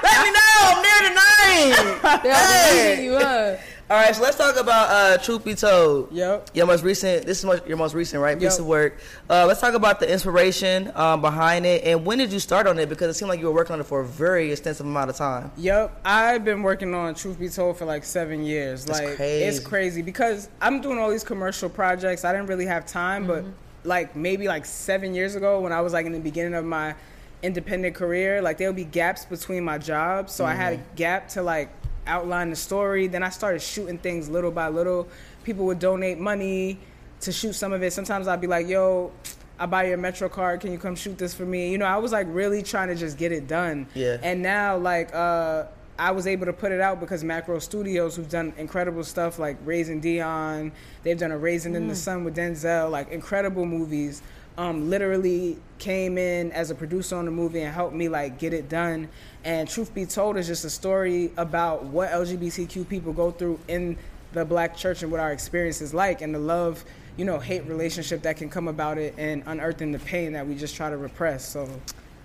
Let 0.08 0.20
me 0.26 0.32
know. 0.34 0.56
I'm 0.66 0.82
near 0.82 1.02
the 1.06 1.14
name. 1.20 2.22
They're 2.24 2.34
Hey. 2.34 2.90
leaving 2.90 3.06
you, 3.06 3.16
huh? 3.20 3.56
All 3.92 3.98
right, 3.98 4.16
so 4.16 4.22
let's 4.22 4.38
talk 4.38 4.56
about 4.56 4.90
uh, 4.92 5.18
Truth 5.18 5.44
Be 5.44 5.56
Told. 5.56 6.12
Yep. 6.12 6.52
Your 6.54 6.68
most 6.68 6.84
recent. 6.84 7.26
This 7.26 7.40
is 7.40 7.46
most, 7.46 7.66
your 7.66 7.76
most 7.76 7.96
recent, 7.96 8.22
right? 8.22 8.38
Piece 8.38 8.54
Yep. 8.54 8.60
of 8.60 8.66
work. 8.68 9.00
Uh, 9.28 9.48
let's 9.48 9.60
talk 9.60 9.74
about 9.74 10.00
the 10.00 10.08
inspiration 10.12 10.92
um, 10.94 11.22
behind 11.22 11.66
it, 11.66 11.84
and 11.84 12.06
when 12.06 12.20
did 12.20 12.32
you 12.32 12.38
start 12.40 12.68
on 12.68 12.78
it? 12.78 12.88
Because 12.88 13.10
it 13.10 13.18
seemed 13.18 13.30
like 13.30 13.40
you 13.40 13.48
were 13.48 13.52
working 13.52 13.74
on 13.74 13.80
it 13.80 13.88
for 13.88 14.02
a 14.02 14.06
very 14.06 14.52
extensive 14.52 14.86
amount 14.86 15.10
of 15.10 15.16
time. 15.16 15.52
Yep, 15.58 16.02
I've 16.06 16.46
been 16.46 16.62
working 16.62 16.94
on 16.94 17.16
Truth 17.16 17.40
Be 17.40 17.50
Told 17.50 17.78
for 17.78 17.86
like 17.86 18.04
seven 18.04 18.44
years. 18.44 18.86
That's 18.86 19.00
like 19.00 19.16
crazy. 19.16 19.44
it's 19.46 19.60
crazy 19.60 20.04
because 20.04 20.50
I'm 20.62 20.82
doing 20.82 21.00
all 21.00 21.10
these 21.10 21.24
commercial 21.24 21.68
projects. 21.68 22.24
I 22.24 22.32
didn't 22.32 22.46
really 22.48 22.68
have 22.68 22.86
time, 22.86 23.26
but 23.26 23.44
like 23.86 24.16
maybe 24.16 24.48
like 24.48 24.66
seven 24.66 25.16
years 25.16 25.34
ago 25.34 25.62
when 25.62 25.72
I 25.72 25.82
was 25.82 25.94
like 25.94 26.06
in 26.06 26.12
the 26.12 26.20
beginning 26.20 26.54
of 26.54 26.64
my 26.64 26.94
independent 27.42 27.96
career, 27.96 28.40
like 28.40 28.60
there'll 28.60 28.72
be 28.72 28.84
gaps 28.84 29.26
between 29.26 29.64
my 29.64 29.80
jobs. 29.80 30.32
So 30.32 30.46
I 30.46 30.54
had 30.54 30.74
a 30.74 30.78
gap 30.96 31.30
to 31.30 31.42
like 31.42 31.70
outline 32.10 32.50
the 32.50 32.56
story. 32.56 33.08
Then 33.08 33.24
I 33.24 33.30
started 33.30 33.62
shooting 33.62 33.98
things 33.98 34.28
little 34.28 34.52
by 34.52 34.68
little. 34.68 35.08
People 35.44 35.66
would 35.68 35.80
donate 35.80 36.20
money 36.20 36.80
to 37.22 37.32
shoot 37.32 37.54
some 37.54 37.72
of 37.72 37.84
it. 37.84 37.94
Sometimes 37.94 38.28
I'd 38.28 38.42
be 38.42 38.48
like, 38.48 38.68
yo, 38.68 39.12
I 39.58 39.66
buy 39.66 39.86
your 39.86 39.98
Metro 39.98 40.30
card. 40.30 40.62
Can 40.62 40.72
you 40.72 40.78
come 40.78 40.96
shoot 40.96 41.18
this 41.18 41.34
for 41.34 41.46
me? 41.46 41.72
You 41.72 41.78
know, 41.78 41.86
I 41.86 41.98
was 41.98 42.12
like 42.12 42.28
really 42.30 42.64
trying 42.64 42.88
to 42.88 42.96
just 42.96 43.18
get 43.18 43.32
it 43.32 43.48
done. 43.48 43.88
Yeah. 43.94 44.18
And 44.22 44.42
now, 44.42 44.78
like, 44.78 45.14
uh, 45.14 45.66
I 45.98 46.12
was 46.12 46.28
able 46.28 46.46
to 46.46 46.54
put 46.54 46.72
it 46.72 46.80
out 46.80 47.02
because 47.02 47.26
Macro 47.26 47.60
Studios, 47.60 48.16
who've 48.16 48.30
done 48.30 48.54
incredible 48.58 49.04
stuff 49.04 49.38
like 49.38 49.58
Raising 49.66 50.00
Dion, 50.00 50.72
they've 51.04 51.18
done 51.18 51.32
a 51.32 51.38
Raisin 51.38 51.76
in 51.76 51.90
the 51.90 51.96
Sun 51.96 52.24
with 52.24 52.38
Denzel, 52.38 52.90
like 52.90 53.12
incredible 53.12 53.66
movies. 53.66 54.22
Um, 54.60 54.90
literally 54.90 55.56
came 55.78 56.18
in 56.18 56.52
as 56.52 56.70
a 56.70 56.76
producer 56.76 57.16
on 57.16 57.24
the 57.24 57.32
movie 57.32 57.62
and 57.62 57.74
helped 57.74 57.96
me 57.96 58.10
like 58.10 58.38
get 58.38 58.54
it 58.54 58.68
done. 58.68 59.08
And 59.46 59.70
truth 59.70 59.94
be 59.94 60.06
told, 60.06 60.36
is 60.36 60.48
just 60.48 60.66
a 60.66 60.70
story 60.70 61.32
about 61.38 61.86
what 61.86 62.10
LGBTQ 62.10 62.90
people 62.90 63.14
go 63.14 63.32
through 63.32 63.58
in 63.70 63.98
the 64.34 64.44
black 64.44 64.76
church 64.76 65.02
and 65.02 65.10
what 65.10 65.22
our 65.22 65.32
experience 65.32 65.80
is 65.80 65.94
like, 65.94 66.22
and 66.22 66.36
the 66.36 66.40
love, 66.40 66.84
you 67.16 67.24
know, 67.24 67.40
hate 67.40 67.64
relationship 67.68 68.22
that 68.24 68.36
can 68.36 68.50
come 68.50 68.68
about 68.68 68.98
it, 68.98 69.16
and 69.18 69.44
unearthing 69.46 69.94
the 69.94 70.00
pain 70.00 70.34
that 70.34 70.46
we 70.46 70.56
just 70.56 70.76
try 70.76 70.90
to 70.90 70.98
repress. 70.98 71.48
So, 71.48 71.70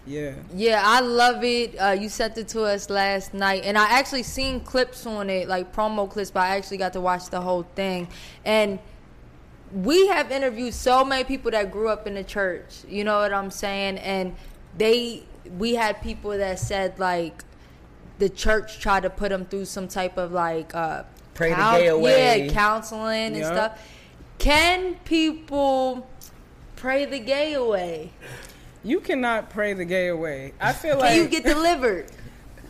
yeah. 0.05 0.33
Yeah, 0.53 0.83
I 0.85 1.01
love 1.03 1.45
it. 1.45 1.77
Uh, 1.77 1.91
you 1.93 2.09
sent 2.09 2.37
it 2.37 2.49
to 2.49 2.65
us 2.65 2.91
last 2.91 3.33
night, 3.33 3.63
and 3.65 3.79
I 3.79 3.85
actually 3.85 4.25
seen 4.25 4.59
clips 4.59 5.07
on 5.07 5.31
it, 5.31 5.47
like 5.47 5.73
promo 5.73 6.11
clips, 6.11 6.33
but 6.33 6.41
I 6.41 6.57
actually 6.57 6.79
got 6.79 6.95
to 6.95 7.01
watch 7.01 7.31
the 7.31 7.41
whole 7.41 7.63
thing. 7.77 8.09
And 8.45 8.81
we 9.75 10.07
have 10.07 10.31
interviewed 10.31 10.73
so 10.73 11.05
many 11.05 11.25
people 11.25 11.51
that 11.51 11.71
grew 11.71 11.89
up 11.89 12.07
in 12.07 12.15
the 12.15 12.25
church. 12.25 12.83
You 12.89 13.05
know 13.05 13.19
what 13.19 13.33
I'm 13.33 13.51
saying? 13.51 13.99
And 13.99 14.37
they, 14.79 15.25
we 15.59 15.75
had 15.75 16.01
people 16.01 16.31
that 16.31 16.59
said 16.61 16.99
like 16.99 17.45
the 18.19 18.29
church 18.29 18.79
tried 18.79 19.03
to 19.03 19.11
put 19.11 19.31
them 19.31 19.45
through 19.45 19.65
some 19.65 19.89
type 19.89 20.17
of 20.17 20.33
like 20.33 20.75
uh, 20.75 21.03
Pray 21.35 21.51
the 21.51 21.57
gay 21.57 21.87
away. 21.89 22.47
yeah, 22.47 22.53
counseling 22.53 23.35
and 23.35 23.45
stuff. 23.45 23.83
Can 24.39 24.95
people 25.05 26.07
pray 26.77 27.05
the 27.07 27.19
gay 27.19 27.55
away? 27.55 28.13
You 28.85 29.01
cannot 29.01 29.51
pray 29.51 29.73
the 29.73 29.85
gay 29.85 30.09
away. 30.09 30.53
I 30.61 30.73
feel 30.73 30.99
like 30.99 31.17
you 31.17 31.27
get 31.27 31.45
delivered? 31.45 32.07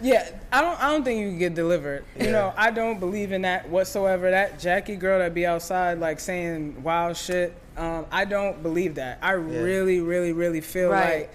Yeah, 0.02 0.28
I 0.52 0.60
don't. 0.60 0.82
I 0.82 0.90
don't 0.90 1.04
think 1.04 1.20
you 1.20 1.28
can 1.30 1.38
get 1.38 1.54
delivered. 1.54 2.04
You 2.18 2.30
know, 2.30 2.52
I 2.56 2.70
don't 2.70 2.98
believe 3.00 3.32
in 3.32 3.42
that 3.42 3.68
whatsoever. 3.68 4.30
That 4.30 4.58
Jackie 4.58 4.96
girl 4.96 5.18
that 5.20 5.34
be 5.34 5.46
outside 5.46 5.98
like 5.98 6.20
saying 6.20 6.82
wild 6.82 7.16
shit. 7.16 7.54
Um, 7.76 8.06
I 8.10 8.24
don't 8.24 8.62
believe 8.62 8.96
that. 8.96 9.18
I 9.22 9.32
really, 9.32 10.00
really, 10.00 10.32
really 10.32 10.60
feel 10.60 10.90
Right. 10.90 11.20
like 11.20 11.30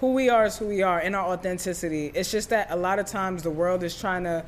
who 0.00 0.12
we 0.14 0.28
are 0.28 0.46
is 0.46 0.56
who 0.58 0.66
we 0.66 0.82
are 0.82 1.00
in 1.00 1.14
our 1.14 1.26
authenticity. 1.32 2.10
It's 2.14 2.30
just 2.30 2.50
that 2.50 2.68
a 2.70 2.76
lot 2.76 2.98
of 2.98 3.06
times 3.06 3.42
the 3.42 3.50
world 3.50 3.82
is 3.82 3.98
trying 3.98 4.24
to 4.24 4.44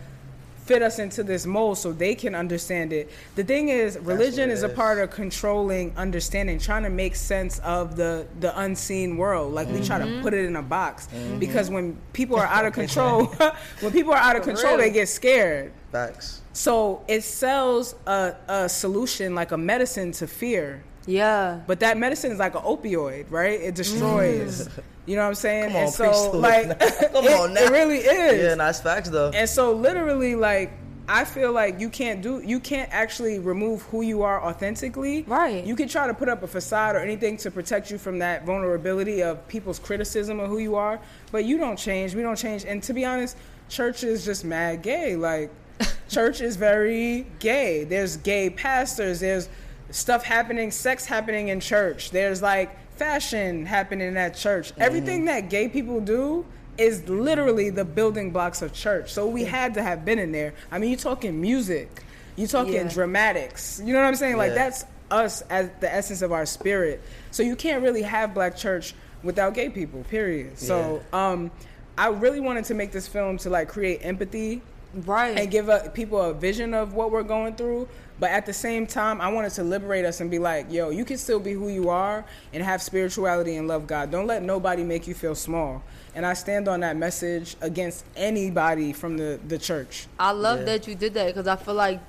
fit 0.64 0.83
us 0.83 0.98
into 0.98 1.22
this 1.22 1.44
mold 1.44 1.77
so 1.79 1.92
they 1.92 2.14
can 2.14 2.35
understand 2.35 2.92
it. 2.92 3.11
The 3.35 3.44
thing 3.44 3.68
is, 3.68 3.98
religion 3.98 4.50
is 4.50 4.62
a 4.62 4.68
part 4.68 4.98
of 4.98 5.11
controlling 5.11 5.92
understanding, 5.96 6.59
trying 6.59 6.85
to 6.85 6.90
make 6.90 7.16
sense 7.16 7.59
of 7.61 7.96
the 7.96 8.27
the 8.40 8.59
unseen 8.59 9.16
world. 9.16 9.53
Like 9.53 9.68
we 9.68 9.83
try 9.83 9.98
to 9.98 10.05
mm-hmm. 10.05 10.22
put 10.22 10.35
it 10.35 10.44
in 10.44 10.57
a 10.57 10.62
box 10.62 11.09
because 11.38 11.70
when 11.70 11.98
people 12.12 12.37
are 12.37 12.46
out 12.46 12.64
of 12.64 12.72
control, 12.83 13.27
when 13.81 13.92
people 13.92 14.12
are 14.12 14.18
out 14.18 14.37
of 14.37 14.42
control, 14.42 14.77
they 14.77 14.90
get 14.90 15.09
scared. 15.09 15.72
Facts. 15.92 16.40
So 16.53 17.05
it 17.09 17.22
sells 17.22 17.94
a, 18.07 18.35
a 18.48 18.68
solution 18.68 19.35
like 19.35 19.53
a 19.53 19.59
medicine 19.59 20.12
to 20.12 20.27
fear. 20.27 20.83
Yeah. 21.07 21.61
But 21.67 21.81
that 21.81 21.99
medicine 21.99 22.33
is 22.33 22.38
like 22.38 22.55
an 22.55 22.62
opioid, 22.62 23.31
right? 23.31 23.61
It 23.61 23.75
destroys. 23.75 24.69
Mm. 24.69 24.83
You 25.07 25.17
know 25.17 25.23
what 25.25 25.29
I'm 25.29 25.35
saying? 25.35 25.64
Come 25.64 25.77
on, 25.77 25.83
and 25.83 25.95
preach 25.95 26.14
so 26.14 26.33
to 26.33 26.38
like. 26.38 26.79
Come 27.13 27.27
it, 27.27 27.33
on 27.38 27.52
now. 27.52 27.61
it 27.61 27.71
really 27.71 27.98
is. 27.98 28.42
Yeah, 28.42 28.55
nice 28.55 28.81
facts 28.81 29.11
though. 29.11 29.33
And 29.35 29.46
so 29.46 29.73
literally 29.73 30.35
like 30.35 30.73
I 31.07 31.25
feel 31.25 31.52
like 31.52 31.79
you 31.81 31.90
can't 31.90 32.23
do 32.23 32.40
you 32.40 32.59
can't 32.59 32.88
actually 32.90 33.38
remove 33.38 33.83
who 33.83 34.00
you 34.02 34.23
are 34.23 34.42
authentically. 34.42 35.23
Right. 35.25 35.65
You 35.65 35.77
can 35.77 35.88
try 35.88 36.07
to 36.07 36.15
put 36.15 36.29
up 36.29 36.42
a 36.42 36.46
facade 36.46 36.96
or 36.96 37.00
anything 37.00 37.37
to 37.38 37.50
protect 37.50 37.90
you 37.90 37.98
from 37.98 38.19
that 38.21 38.46
vulnerability 38.46 39.23
of 39.23 39.46
people's 39.46 39.79
criticism 39.79 40.40
of 40.40 40.48
who 40.48 40.59
you 40.59 40.77
are, 40.77 40.98
but 41.31 41.44
you 41.44 41.59
don't 41.59 41.79
change. 41.79 42.15
We 42.15 42.23
don't 42.23 42.38
change. 42.38 42.65
And 42.65 42.83
to 42.85 42.94
be 42.94 43.05
honest, 43.05 43.37
church 43.69 44.05
is 44.05 44.25
just 44.25 44.44
mad 44.44 44.81
gay. 44.83 45.17
Like 45.17 45.50
church 46.09 46.40
is 46.40 46.57
very 46.57 47.27
gay. 47.38 47.85
There's 47.85 48.17
gay 48.17 48.48
pastors, 48.48 49.21
there's 49.21 49.50
stuff 49.95 50.25
happening, 50.25 50.71
sex 50.73 51.07
happening 51.07 51.49
in 51.49 51.61
church. 51.61 52.11
There's 52.11 52.42
like 52.42 52.77
fashion 52.97 53.65
happening 53.65 54.17
at 54.17 54.35
church. 54.35 54.73
Everything 54.77 55.25
that 55.27 55.49
gay 55.51 55.69
people 55.69 56.01
do 56.01 56.45
is 56.77 57.09
literally 57.09 57.71
the 57.71 57.85
building 57.85 58.33
blocks 58.33 58.61
of 58.61 58.73
church. 58.73 59.13
So 59.13 59.29
we 59.29 59.45
had 59.45 59.75
to 59.75 59.83
have 59.83 60.05
been 60.05 60.19
in 60.19 60.33
there. 60.33 60.55
I 60.73 60.79
mean, 60.79 60.90
you 60.90 60.97
talking 60.97 61.40
music, 61.40 62.03
you 62.35 62.49
talking 62.49 62.75
Yeah. 62.75 62.88
dramatics. 62.88 63.81
You 63.85 63.92
know 63.92 64.01
what 64.01 64.09
I'm 64.09 64.17
saying? 64.17 64.37
Like 64.37 64.51
Yeah. 64.51 64.55
that's 64.57 64.85
us 65.11 65.42
as 65.42 65.71
the 65.79 65.92
essence 65.95 66.23
of 66.23 66.33
our 66.33 66.45
spirit. 66.47 67.01
So 67.31 67.45
you 67.45 67.55
can't 67.55 67.83
really 67.83 68.03
have 68.03 68.35
black 68.35 68.57
church 68.57 68.95
without 69.23 69.55
gay 69.55 69.69
people. 69.69 70.03
Period. 70.11 70.59
So 70.59 71.03
um, 71.13 71.53
I 71.97 72.09
really 72.09 72.40
wanted 72.40 72.65
to 72.65 72.75
make 72.75 72.90
this 72.90 73.07
film 73.07 73.38
to 73.38 73.51
like 73.51 73.69
create 73.69 74.01
empathy 74.03 74.61
Right. 75.07 75.37
and 75.38 75.51
give 75.51 75.69
a, 75.69 75.90
people 75.95 76.21
a 76.21 76.33
vision 76.35 76.73
of 76.75 76.95
what 76.95 77.11
we're 77.13 77.23
going 77.25 77.55
through. 77.55 77.88
But 78.25 78.31
at 78.31 78.46
the 78.46 78.54
same 78.54 78.87
time, 78.87 79.20
I 79.20 79.29
wanted 79.29 79.50
to 79.50 79.62
liberate 79.62 80.06
us 80.06 80.22
and 80.22 80.31
be 80.31 80.38
like, 80.38 80.72
yo, 80.72 80.88
you 80.88 81.04
can 81.04 81.18
still 81.18 81.38
be 81.38 81.52
who 81.52 81.68
you 81.68 81.90
are 81.90 82.25
and 82.54 82.62
have 82.62 82.81
spirituality 82.81 83.56
and 83.56 83.68
love 83.68 83.87
God. 83.87 84.10
Don't 84.10 84.27
let 84.27 84.42
nobody 84.42 84.83
make 84.83 85.06
you 85.06 85.12
feel 85.12 85.35
small. 85.35 85.83
And 86.14 86.25
I 86.25 86.33
stand 86.33 86.66
on 86.66 86.81
that 86.81 86.96
message 86.96 87.54
against 87.60 88.06
anybody 88.16 88.94
from 88.94 89.18
the, 89.18 89.38
the 89.46 89.58
church. 89.58 90.06
I 90.18 90.31
love 90.31 90.60
Yeah. 90.60 90.64
that 90.64 90.88
you 90.88 90.94
did 90.94 91.12
that 91.12 91.27
because 91.27 91.46
I 91.46 91.56
feel 91.56 91.75
like 91.75 92.00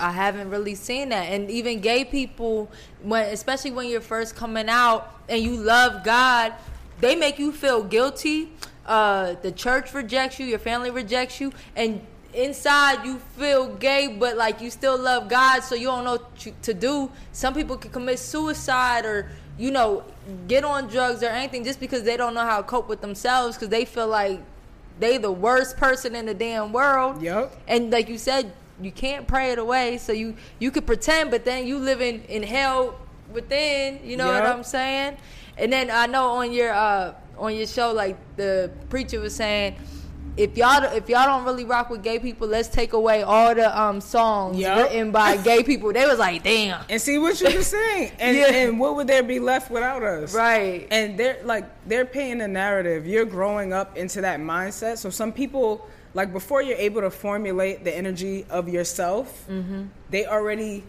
I 0.00 0.12
haven't 0.12 0.50
really 0.50 0.76
seen 0.76 1.08
that, 1.08 1.24
and 1.24 1.50
even 1.50 1.80
gay 1.80 2.04
people, 2.04 2.70
when 3.02 3.24
especially 3.32 3.72
when 3.72 3.88
you're 3.88 4.00
first 4.00 4.36
coming 4.36 4.68
out 4.68 5.12
and 5.28 5.42
you 5.42 5.56
love 5.56 6.04
God, 6.04 6.54
they 7.00 7.16
make 7.16 7.40
you 7.40 7.50
feel 7.50 7.82
guilty. 7.82 8.52
Uh, 8.86 9.34
the 9.42 9.50
church 9.50 9.92
rejects 9.94 10.38
you, 10.38 10.46
your 10.46 10.60
family 10.60 10.92
rejects 10.92 11.40
you, 11.40 11.52
and 11.74 12.06
inside 12.34 13.04
you 13.04 13.18
feel 13.36 13.74
gay, 13.76 14.08
but 14.08 14.36
like 14.36 14.60
you 14.60 14.70
still 14.70 14.98
love 14.98 15.28
God, 15.28 15.60
so 15.60 15.74
you 15.74 15.86
don't 15.86 16.04
know 16.04 16.12
what 16.12 16.62
to 16.62 16.74
do. 16.74 17.10
Some 17.32 17.54
people 17.54 17.76
can 17.76 17.90
commit 17.90 18.18
suicide 18.18 19.04
or 19.04 19.30
you 19.58 19.70
know 19.70 20.02
get 20.48 20.64
on 20.64 20.88
drugs 20.88 21.22
or 21.22 21.26
anything 21.26 21.64
just 21.64 21.78
because 21.80 22.02
they 22.02 22.16
don't 22.16 22.34
know 22.34 22.44
how 22.44 22.58
to 22.58 22.62
cope 22.64 22.88
with 22.88 23.00
themselves 23.00 23.56
because 23.56 23.68
they 23.68 23.84
feel 23.84 24.08
like 24.08 24.40
they 24.98 25.18
the 25.18 25.30
worst 25.30 25.76
person 25.76 26.14
in 26.14 26.26
the 26.26 26.34
damn 26.34 26.72
world. 26.72 27.22
Yup. 27.22 27.54
And 27.68 27.90
like 27.90 28.08
you 28.08 28.18
said, 28.18 28.52
you 28.80 28.92
can't 28.92 29.26
pray 29.26 29.52
it 29.52 29.58
away. 29.58 29.98
So 29.98 30.12
you 30.12 30.36
you 30.58 30.70
could 30.70 30.86
pretend, 30.86 31.30
but 31.30 31.44
then 31.44 31.66
you 31.66 31.78
living 31.78 32.24
in 32.28 32.42
in 32.42 32.48
hell 32.48 32.98
within. 33.32 34.00
You 34.04 34.16
know 34.16 34.28
what 34.28 34.44
I'm 34.44 34.64
saying? 34.64 35.16
And 35.56 35.72
then 35.72 35.90
I 35.90 36.06
know 36.06 36.30
on 36.30 36.52
your 36.52 36.72
uh 36.72 37.14
on 37.38 37.54
your 37.54 37.66
show, 37.66 37.92
like 37.92 38.16
the 38.36 38.70
preacher 38.88 39.20
was 39.20 39.34
saying. 39.34 39.76
If 40.36 40.56
y'all 40.56 40.82
if 40.82 41.08
y'all 41.08 41.26
don't 41.26 41.44
really 41.44 41.64
rock 41.64 41.90
with 41.90 42.02
gay 42.02 42.18
people, 42.18 42.48
let's 42.48 42.66
take 42.68 42.92
away 42.92 43.22
all 43.22 43.54
the 43.54 43.80
um 43.80 44.00
songs 44.00 44.56
Yup. 44.58 44.78
written 44.90 45.12
by 45.12 45.36
gay 45.50 45.62
people. 45.62 45.92
They 45.92 46.06
was 46.06 46.18
like, 46.18 46.42
damn, 46.42 46.82
And 46.90 47.00
see 47.00 47.18
what 47.18 47.40
you 47.40 47.54
were 47.54 47.62
saying. 47.62 48.10
And, 48.18 48.36
Yeah. 48.36 48.46
and 48.52 48.80
what 48.80 48.96
would 48.96 49.06
there 49.06 49.22
be 49.22 49.38
left 49.38 49.70
without 49.70 50.02
us? 50.02 50.34
right? 50.34 50.88
and 50.90 51.16
they're 51.16 51.38
like 51.44 51.64
they're 51.86 52.04
paying 52.04 52.38
the 52.38 52.48
narrative 52.48 53.06
you're 53.06 53.24
growing 53.24 53.72
up 53.72 53.96
into 53.96 54.20
that 54.22 54.40
mindset 54.40 54.98
so 54.98 55.08
some 55.10 55.32
people 55.32 55.86
like 56.14 56.32
before 56.32 56.62
you're 56.62 56.78
able 56.78 57.00
to 57.00 57.10
formulate 57.10 57.84
the 57.84 57.94
energy 57.96 58.44
of 58.50 58.68
yourself 58.68 59.46
they 60.10 60.26
already 60.26 60.82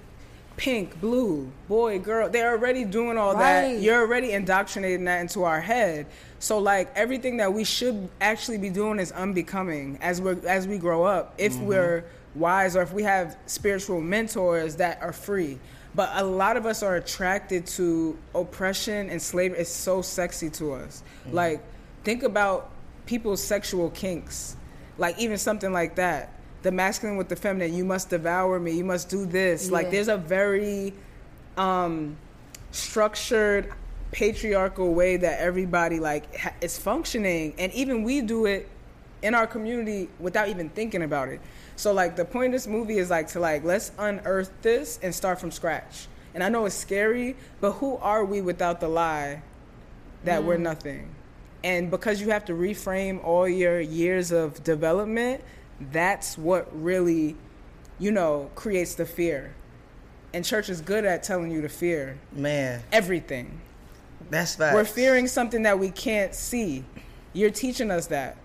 pink 0.58 1.00
blue 1.02 1.52
boy 1.68 2.00
girl 2.00 2.30
they're 2.30 2.52
already 2.52 2.86
doing 2.86 3.18
all 3.18 3.34
Right. 3.34 3.74
that 3.74 3.82
you're 3.82 4.00
already 4.02 4.32
indoctrinating 4.32 5.06
that 5.06 5.20
into 5.22 5.44
our 5.44 5.62
head. 5.62 6.06
So 6.40 6.60
like 6.60 6.92
everything 6.96 7.38
that 7.38 7.54
we 7.54 7.64
should 7.64 8.08
actually 8.22 8.58
be 8.58 8.70
doing 8.70 9.00
is 9.00 9.12
unbecoming 9.12 9.98
as 10.02 10.22
we 10.22 10.32
as 10.48 10.68
we 10.68 10.78
grow 10.78 11.04
up 11.04 11.34
if 11.38 11.54
mm-hmm. 11.54 11.66
we're 11.66 12.06
wise 12.36 12.76
or 12.76 12.82
if 12.82 12.94
we 12.94 13.04
have 13.04 13.36
spiritual 13.48 14.02
mentors 14.02 14.76
that 14.78 15.02
are 15.02 15.14
free. 15.14 15.60
But 15.94 16.10
a 16.14 16.24
lot 16.24 16.58
of 16.58 16.66
us 16.66 16.84
are 16.84 16.98
attracted 16.98 17.66
to 17.68 18.18
oppression 18.34 19.10
and 19.10 19.22
slavery. 19.22 19.60
It's 19.60 19.70
so 19.70 20.02
sexy 20.02 20.50
to 20.52 20.74
us. 20.74 21.04
Mm-hmm. 21.26 21.36
Like 21.36 21.64
think 22.04 22.24
about 22.24 22.72
people's 23.06 23.42
sexual 23.42 23.90
kinks 23.92 24.56
like 24.98 25.18
even 25.20 25.38
something 25.38 25.72
like 25.72 25.96
that 25.96 26.32
the 26.66 26.72
masculine 26.72 27.16
with 27.16 27.30
the 27.30 27.36
feminine 27.36 27.76
you 27.76 27.86
must 27.86 28.10
devour 28.10 28.60
me 28.60 28.72
you 28.72 28.84
must 28.84 29.08
do 29.08 29.24
this. 29.28 29.70
Like 29.70 29.92
there's 29.92 30.08
a 30.08 30.18
very 30.18 30.94
um 31.58 32.18
structured 32.72 33.72
patriarchal 34.12 34.92
way 34.96 35.16
that 35.18 35.40
everybody 35.40 36.00
like 36.00 36.36
ha- 36.36 36.54
is 36.62 36.76
functioning. 36.80 37.54
And 37.60 37.72
even 37.74 38.02
we 38.02 38.22
do 38.22 38.48
it 38.48 38.68
in 39.22 39.36
our 39.36 39.46
community 39.46 40.10
without 40.20 40.50
even 40.50 40.70
thinking 40.70 41.04
about 41.04 41.30
it. 41.30 41.40
So 41.76 41.94
like 41.94 42.16
the 42.16 42.26
point 42.26 42.48
of 42.48 42.54
this 42.54 42.66
movie 42.66 42.98
is 42.98 43.12
like 43.12 43.28
to 43.30 43.40
like 43.40 43.64
let's 43.64 43.92
unearth 44.00 44.52
this 44.64 44.98
and 45.04 45.14
start 45.14 45.40
from 45.40 45.52
scratch. 45.52 46.08
And 46.34 46.44
i 46.44 46.50
know 46.50 46.66
it's 46.66 46.76
scary 46.76 47.36
but 47.62 47.74
who 47.74 47.98
are 47.98 48.26
we 48.26 48.42
without 48.42 48.80
the 48.80 48.88
lie 48.88 49.44
that 50.24 50.44
we're 50.44 50.58
nothing? 50.58 51.14
And 51.64 51.92
because 51.92 52.22
you 52.22 52.32
have 52.32 52.46
to 52.46 52.54
reframe 52.54 53.24
all 53.24 53.48
your 53.48 53.80
years 53.80 54.32
of 54.32 54.64
development 54.64 55.44
that's 55.92 56.38
what 56.38 56.68
really 56.82 57.36
you 58.00 58.12
know 58.12 58.50
creates 58.56 58.96
the 58.96 59.06
fear 59.06 59.54
and 60.34 60.44
church 60.44 60.70
is 60.70 60.82
good 60.82 61.06
at 61.06 61.24
telling 61.24 61.52
you 61.52 61.62
to 61.62 61.70
fear 61.70 62.18
Man, 62.34 62.82
everything 62.92 63.62
that's 64.30 64.56
facts. 64.56 64.74
we're 64.74 64.86
fearing 64.86 65.28
something 65.28 65.64
that 65.64 65.78
we 65.80 65.90
can't 65.90 66.34
see. 66.34 66.84
You're 67.34 67.52
teaching 67.52 67.92
us 67.92 68.08
that. 68.08 68.38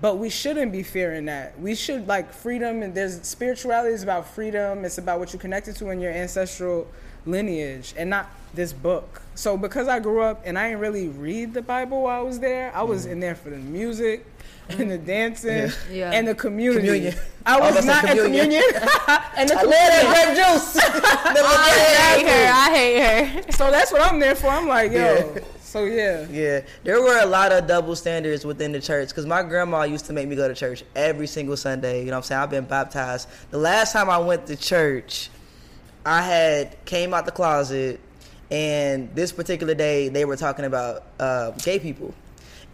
But 0.00 0.18
we 0.18 0.30
shouldn't 0.30 0.72
be 0.72 0.82
fearing 0.82 1.26
that. 1.26 1.58
We 1.60 1.76
should 1.76 2.08
like 2.08 2.32
freedom 2.32 2.82
and 2.82 2.92
there's 2.92 3.22
spirituality 3.22 3.94
is 3.94 4.02
about 4.02 4.26
freedom. 4.26 4.84
It's 4.84 4.98
about 4.98 5.20
what 5.20 5.32
you 5.32 5.38
connected 5.38 5.76
to 5.76 5.90
in 5.90 6.00
your 6.00 6.10
ancestral 6.10 6.88
lineage 7.24 7.94
and 7.96 8.10
not 8.10 8.28
this 8.54 8.72
book. 8.72 9.22
So 9.34 9.56
because 9.56 9.88
I 9.88 9.98
grew 9.98 10.22
up 10.22 10.42
and 10.44 10.58
I 10.58 10.68
didn't 10.68 10.80
really 10.80 11.08
read 11.08 11.54
the 11.54 11.62
Bible 11.62 12.02
while 12.02 12.20
I 12.20 12.22
was 12.22 12.40
there, 12.40 12.74
I 12.74 12.82
was 12.82 13.06
mm. 13.06 13.12
in 13.12 13.20
there 13.20 13.34
for 13.34 13.50
the 13.50 13.56
music 13.56 14.26
and 14.68 14.90
the 14.90 14.98
dancing 14.98 15.70
Yeah. 15.90 16.10
and 16.12 16.28
the 16.28 16.34
community. 16.34 16.86
Communion. 16.86 17.14
I 17.44 17.56
I 17.56 17.60
was 17.60 17.72
oh, 17.72 17.76
was 17.76 17.86
not 17.86 18.02
gonna 18.02 18.20
in 18.20 18.26
communion. 18.26 18.62
communion. 18.62 18.82
and 19.36 19.48
the 19.48 19.58
I 19.58 19.62
love 19.62 19.70
that 19.70 20.04
grape 20.06 20.36
juice. 20.36 20.76
I 20.84 22.16
hate 22.16 22.26
her. 22.26 22.52
I 22.52 22.76
hate 22.76 23.44
her. 23.44 23.52
So 23.52 23.70
that's 23.70 23.92
what 23.92 24.02
I'm 24.02 24.18
there 24.18 24.34
for. 24.34 24.48
I'm 24.48 24.68
like, 24.68 24.92
yo. 24.92 24.98
Yeah. 25.34 25.40
So 25.72 25.86
yeah. 25.86 26.26
Yeah, 26.30 26.60
there 26.84 27.00
were 27.00 27.20
a 27.20 27.26
lot 27.26 27.50
of 27.50 27.66
double 27.66 27.96
standards 27.96 28.44
within 28.44 28.72
the 28.72 28.80
church 28.80 29.08
because 29.08 29.24
my 29.24 29.42
grandma 29.42 29.84
used 29.84 30.04
to 30.06 30.12
make 30.12 30.28
me 30.28 30.36
go 30.36 30.46
to 30.46 30.54
church 30.54 30.84
every 30.94 31.26
single 31.26 31.56
Sunday. 31.56 32.00
You 32.00 32.06
know 32.06 32.12
what 32.12 32.16
I'm 32.18 32.22
saying? 32.24 32.40
I've 32.42 32.50
been 32.50 32.66
baptized. 32.66 33.26
The 33.50 33.56
last 33.56 33.94
time 33.94 34.10
I 34.10 34.18
went 34.18 34.46
to 34.48 34.56
church, 34.56 35.30
I 36.04 36.20
had 36.20 36.84
came 36.84 37.14
out 37.14 37.24
the 37.24 37.32
closet, 37.32 38.00
and 38.52 39.12
this 39.14 39.32
particular 39.32 39.74
day 39.74 40.10
they 40.10 40.26
were 40.26 40.36
talking 40.36 40.66
about 40.66 41.04
uh, 41.18 41.50
gay 41.52 41.78
people, 41.78 42.14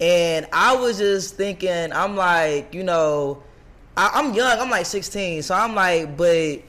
and 0.01 0.47
I 0.53 0.77
was 0.77 0.99
just 0.99 1.37
thinking, 1.37 1.93
I'm 1.93 2.17
like, 2.17 2.75
you 2.75 2.83
know, 2.83 3.43
I, 3.97 4.11
I'm 4.15 4.35
young, 4.35 4.59
I'm 4.59 4.71
like 4.71 4.87
16, 4.87 5.43
so 5.43 5.55
I'm 5.55 5.75
like, 5.75 6.17
but 6.17 6.61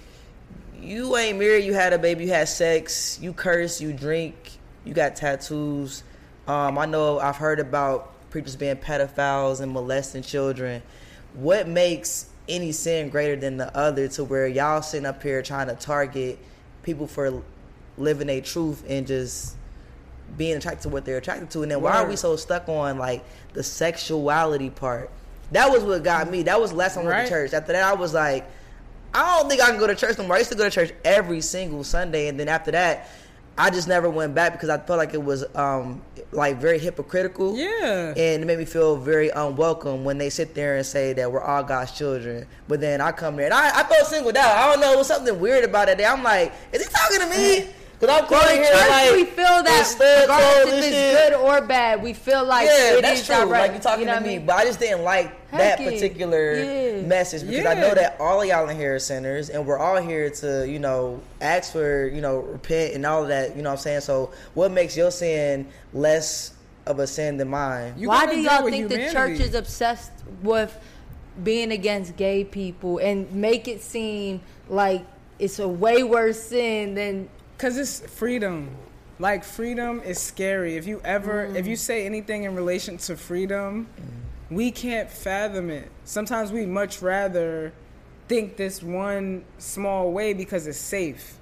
you 0.79 1.17
ain't 1.17 1.39
married, 1.39 1.65
you 1.65 1.73
had 1.73 1.91
a 1.91 1.99
baby, 1.99 2.25
you 2.25 2.31
had 2.31 2.47
sex, 2.47 3.19
you 3.21 3.33
curse, 3.33 3.81
you 3.81 3.91
drink, 3.91 4.35
you 4.85 4.93
got 4.93 5.15
tattoos. 5.15 6.03
Um, 6.47 6.77
I 6.77 6.85
know 6.85 7.19
I've 7.19 7.35
heard 7.35 7.59
about 7.59 8.13
preachers 8.29 8.55
being 8.55 8.77
pedophiles 8.77 9.59
and 9.59 9.71
molesting 9.71 10.23
children. 10.23 10.81
What 11.33 11.67
makes 11.67 12.27
any 12.47 12.71
sin 12.71 13.09
greater 13.09 13.35
than 13.35 13.57
the 13.57 13.75
other 13.75 14.07
to 14.07 14.23
where 14.23 14.47
y'all 14.47 14.81
sitting 14.81 15.05
up 15.05 15.21
here 15.21 15.41
trying 15.41 15.67
to 15.67 15.75
target 15.75 16.39
people 16.83 17.07
for 17.07 17.43
living 17.99 18.29
a 18.29 18.41
truth 18.41 18.83
and 18.87 19.05
just 19.05 19.55
being 20.37 20.55
attracted 20.55 20.83
to 20.83 20.89
what 20.89 21.05
they're 21.05 21.17
attracted 21.17 21.49
to? 21.51 21.63
And 21.63 21.71
then 21.71 21.81
why 21.81 21.97
are 21.97 22.07
we 22.07 22.15
so 22.15 22.35
stuck 22.35 22.67
on 22.69 22.97
like 22.97 23.23
the 23.53 23.63
sexuality 23.63 24.69
part? 24.69 25.09
That 25.51 25.71
was 25.71 25.83
what 25.83 26.03
got 26.03 26.29
me. 26.29 26.43
That 26.43 26.59
was 26.61 26.71
the 26.71 26.77
last 26.77 26.95
time 26.95 27.05
I 27.05 27.07
went 27.07 27.17
Right. 27.17 27.23
to 27.25 27.29
church. 27.29 27.53
After 27.53 27.73
that, 27.73 27.83
I 27.83 27.93
was 27.95 28.13
like, 28.13 28.49
I 29.13 29.37
don't 29.39 29.49
think 29.49 29.61
I 29.61 29.71
can 29.71 29.79
go 29.79 29.87
to 29.87 29.95
church 29.95 30.17
no 30.17 30.25
more. 30.25 30.35
I 30.35 30.39
used 30.39 30.51
to 30.51 30.57
go 30.57 30.63
to 30.63 30.69
church 30.69 30.93
every 31.03 31.41
single 31.41 31.83
Sunday, 31.83 32.27
and 32.27 32.39
then 32.39 32.47
after 32.47 32.69
that, 32.71 33.09
I 33.57 33.71
just 33.71 33.87
never 33.87 34.09
went 34.09 34.35
back 34.35 34.53
because 34.53 34.69
I 34.69 34.77
felt 34.77 34.99
like 34.99 35.13
it 35.15 35.21
was 35.23 35.43
um 35.55 36.01
like 36.31 36.57
very 36.61 36.77
hypocritical. 36.77 37.57
Yeah. 37.57 38.09
And 38.15 38.43
it 38.43 38.45
made 38.45 38.59
me 38.59 38.65
feel 38.65 38.95
very 38.95 39.29
unwelcome 39.29 40.05
when 40.05 40.19
they 40.19 40.29
sit 40.29 40.53
there 40.53 40.77
and 40.77 40.85
say 40.85 41.11
that 41.13 41.29
we're 41.31 41.41
all 41.41 41.63
God's 41.63 41.91
children. 41.91 42.45
But 42.67 42.79
then 42.81 43.01
I 43.01 43.11
come 43.11 43.35
there 43.35 43.45
and 43.45 43.53
I, 43.53 43.79
I 43.79 43.83
felt 43.83 44.05
singled 44.07 44.37
out. 44.37 44.55
I 44.55 44.71
don't 44.71 44.79
know, 44.79 44.93
it 44.93 44.97
was 44.97 45.07
something 45.07 45.39
weird 45.39 45.63
about 45.65 45.89
it. 45.89 45.99
I'm 45.99 46.21
like, 46.23 46.53
is 46.71 46.85
he 46.85 46.93
talking 46.93 47.19
to 47.19 47.29
me? 47.35 47.67
Cause 47.99 48.07
I'm 48.09 48.29
Well, 48.29 48.47
here 48.55 48.71
like 48.73 49.11
we 49.11 49.25
feel 49.25 49.61
that 49.63 49.95
regardless 49.99 50.63
told 50.63 50.69
if 50.69 50.83
it's 50.85 50.87
shit. 50.87 51.17
good 51.17 51.33
or 51.33 51.61
bad, 51.67 52.01
we 52.01 52.13
feel 52.13 52.45
like 52.45 52.65
yeah, 52.65 52.97
it 52.97 53.01
that's 53.01 53.19
is 53.21 53.25
true. 53.25 53.35
direct. 53.35 53.49
Like 53.51 53.71
you're 53.73 53.81
talking 53.81 53.99
you 54.01 54.05
know 54.05 54.15
to 54.19 54.21
me, 54.21 54.37
mean? 54.37 54.45
but 54.45 54.55
I 54.55 54.63
just 54.63 54.79
didn't 54.79 55.03
like 55.03 55.51
that 55.51 55.59
Heck 55.61 55.79
yeah. 55.81 55.89
particular 55.91 56.53
Yeah. 56.53 57.01
message 57.01 57.45
because 57.45 57.65
I 57.65 57.73
know 57.73 57.93
that 57.93 58.15
all 58.21 58.41
of 58.41 58.47
y'all 58.47 58.69
in 58.69 58.77
here 58.77 58.95
are 58.95 58.99
sinners, 58.99 59.49
and 59.49 59.65
we're 59.65 59.77
all 59.77 60.01
here 60.01 60.29
to 60.29 60.65
you 60.69 60.79
know 60.79 61.19
ask 61.41 61.73
for 61.73 62.07
you 62.07 62.21
know 62.21 62.37
repent 62.39 62.93
and 62.95 63.05
all 63.05 63.23
of 63.23 63.27
that. 63.29 63.57
You 63.57 63.63
know 63.63 63.69
what 63.71 63.79
I'm 63.79 63.81
saying? 63.81 64.01
So 64.01 64.31
what 64.53 64.71
makes 64.71 64.95
your 64.95 65.11
sin 65.11 65.67
less 65.93 66.53
of 66.85 66.99
a 66.99 67.07
sin 67.07 67.35
than 67.35 67.49
mine? 67.49 67.95
You 67.97 68.07
Why 68.07 68.27
do 68.27 68.39
y'all 68.39 68.63
with 68.63 68.73
think 68.75 68.87
the 68.87 69.11
church 69.11 69.41
is 69.41 69.53
obsessed 69.55 70.11
with 70.41 70.73
being 71.43 71.73
against 71.73 72.15
gay 72.15 72.45
people 72.45 72.99
and 72.99 73.29
make 73.33 73.67
it 73.67 73.81
seem 73.81 74.39
like 74.69 75.05
it's 75.37 75.59
a 75.59 75.67
way 75.67 76.03
worse 76.03 76.41
sin 76.41 76.95
than 76.95 77.27
Cause 77.59 77.77
it's 77.77 77.99
freedom. 77.99 78.75
Like 79.19 79.43
freedom 79.43 80.01
is 80.01 80.17
scary. 80.17 80.77
If 80.77 80.87
you 80.87 81.01
ever, 81.03 81.43
if 81.43 81.67
you 81.67 81.75
mm. 81.75 81.79
say 81.79 82.05
anything 82.05 82.45
in 82.45 82.55
relation 82.55 82.97
to 82.99 83.17
freedom, 83.17 83.87
mm. 83.99 84.55
we 84.55 84.71
can't 84.71 85.09
fathom 85.09 85.69
it. 85.69 85.91
Sometimes 86.05 86.53
we 86.53 86.65
much 86.65 87.01
rather 87.01 87.73
think 88.29 88.55
this 88.55 88.81
one 88.81 89.43
small 89.57 90.13
way 90.13 90.33
because 90.33 90.67
it's 90.67 90.77
safe. 90.77 91.37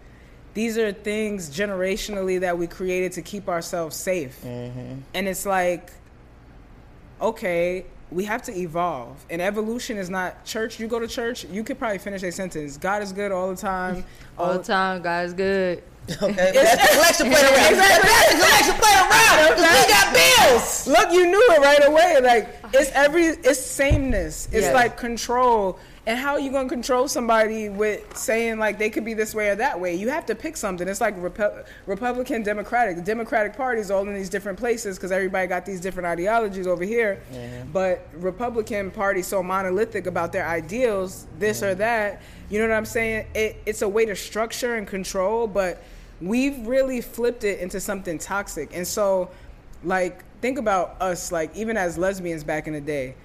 These 0.56 0.80
are 0.80 0.92
things 0.92 1.56
generationally 1.56 2.40
that 2.40 2.58
we 2.58 2.66
created 2.66 3.12
to 3.12 3.22
keep 3.22 3.48
ourselves 3.48 3.96
safe. 3.96 4.42
Mm-hmm. 4.44 5.02
And 5.14 5.28
it's 5.28 5.46
like, 5.46 5.92
okay, 7.22 7.86
we 8.10 8.24
have 8.24 8.42
to 8.44 8.58
evolve. 8.58 9.24
And 9.30 9.42
evolution 9.42 9.98
is 9.98 10.10
not 10.10 10.46
church. 10.46 10.80
You 10.80 10.88
go 10.88 11.00
to 11.00 11.08
church, 11.08 11.46
you 11.46 11.64
could 11.64 11.78
probably 11.78 12.00
finish 12.00 12.24
a 12.24 12.32
sentence. 12.32 12.78
God 12.78 13.04
is 13.04 13.12
good 13.12 13.32
all 13.32 13.50
the 13.50 13.56
time. 13.56 14.04
all 14.38 14.54
the 14.54 14.64
time, 14.64 15.04
God 15.04 15.26
is 15.26 15.34
Good. 15.34 15.84
Okay, 16.10 16.52
that's 16.54 16.82
the 16.82 16.96
collection 16.96 17.28
play 17.28 17.42
around. 17.42 17.76
That's 17.78 18.32
the 18.32 18.40
collection 18.40 18.76
play 18.76 18.96
around. 18.96 19.58
we 19.58 19.88
got 19.92 20.14
bills. 20.14 20.88
Look, 20.88 21.12
you 21.12 21.28
knew 21.28 21.48
it 21.52 21.60
right 21.60 21.86
away. 21.86 22.20
Like 22.22 22.56
it's 22.74 22.92
every 22.94 23.26
it's 23.26 23.60
sameness. 23.60 24.48
It's 24.52 24.68
Yeah. 24.68 24.74
like 24.74 24.98
control. 24.98 25.80
And 26.06 26.18
how 26.18 26.32
are 26.32 26.40
you 26.40 26.52
gonna 26.52 26.70
control 26.70 27.10
somebody 27.10 27.68
with 27.68 28.16
saying 28.16 28.60
like 28.60 28.80
they 28.80 28.90
could 28.90 29.04
be 29.04 29.14
this 29.14 29.36
way 29.36 29.50
or 29.50 29.56
that 29.56 29.78
way? 29.78 29.96
You 29.96 30.08
have 30.08 30.26
to 30.28 30.36
pick 30.36 30.56
something. 30.56 30.88
It's 30.88 31.02
like 31.02 31.20
Repu- 31.22 31.66
Republican, 31.86 32.44
Democratic. 32.44 32.96
The 32.96 33.02
Democratic 33.02 33.58
Party 33.58 33.82
is 33.82 33.92
all 33.92 34.08
in 34.08 34.14
these 34.14 34.30
different 34.30 34.58
places 34.58 34.98
because 34.98 35.12
everybody 35.12 35.48
got 35.48 35.66
these 35.66 35.82
different 35.82 36.08
ideologies 36.08 36.66
over 36.66 36.86
here. 36.86 37.22
Mm-hmm. 37.34 37.74
But 37.74 38.08
Republican 38.14 38.90
Party 38.90 39.22
so 39.22 39.44
monolithic 39.44 40.08
about 40.08 40.32
their 40.32 40.48
ideals, 40.48 41.28
this 41.40 41.62
or 41.62 41.72
mm-hmm. 41.72 41.80
that. 41.80 42.22
You 42.50 42.60
know 42.60 42.70
what 42.70 42.78
I'm 42.78 42.86
saying? 42.86 43.28
It, 43.36 43.62
it's 43.66 43.82
a 43.82 43.90
way 43.90 44.06
to 44.06 44.16
structure 44.16 44.76
and 44.76 44.88
control, 44.88 45.46
but 45.46 45.84
we've 46.22 46.66
really 46.68 47.02
flipped 47.02 47.44
it 47.44 47.60
into 47.60 47.80
something 47.80 48.18
toxic. 48.18 48.70
And 48.74 48.86
so, 48.88 49.30
like, 49.84 50.24
think 50.42 50.58
about 50.58 51.02
us, 51.02 51.32
like, 51.32 51.56
even 51.56 51.78
as 51.78 51.98
lesbians 51.98 52.44
back 52.44 52.68
in 52.68 52.74
the 52.74 52.82
day. 52.82 53.16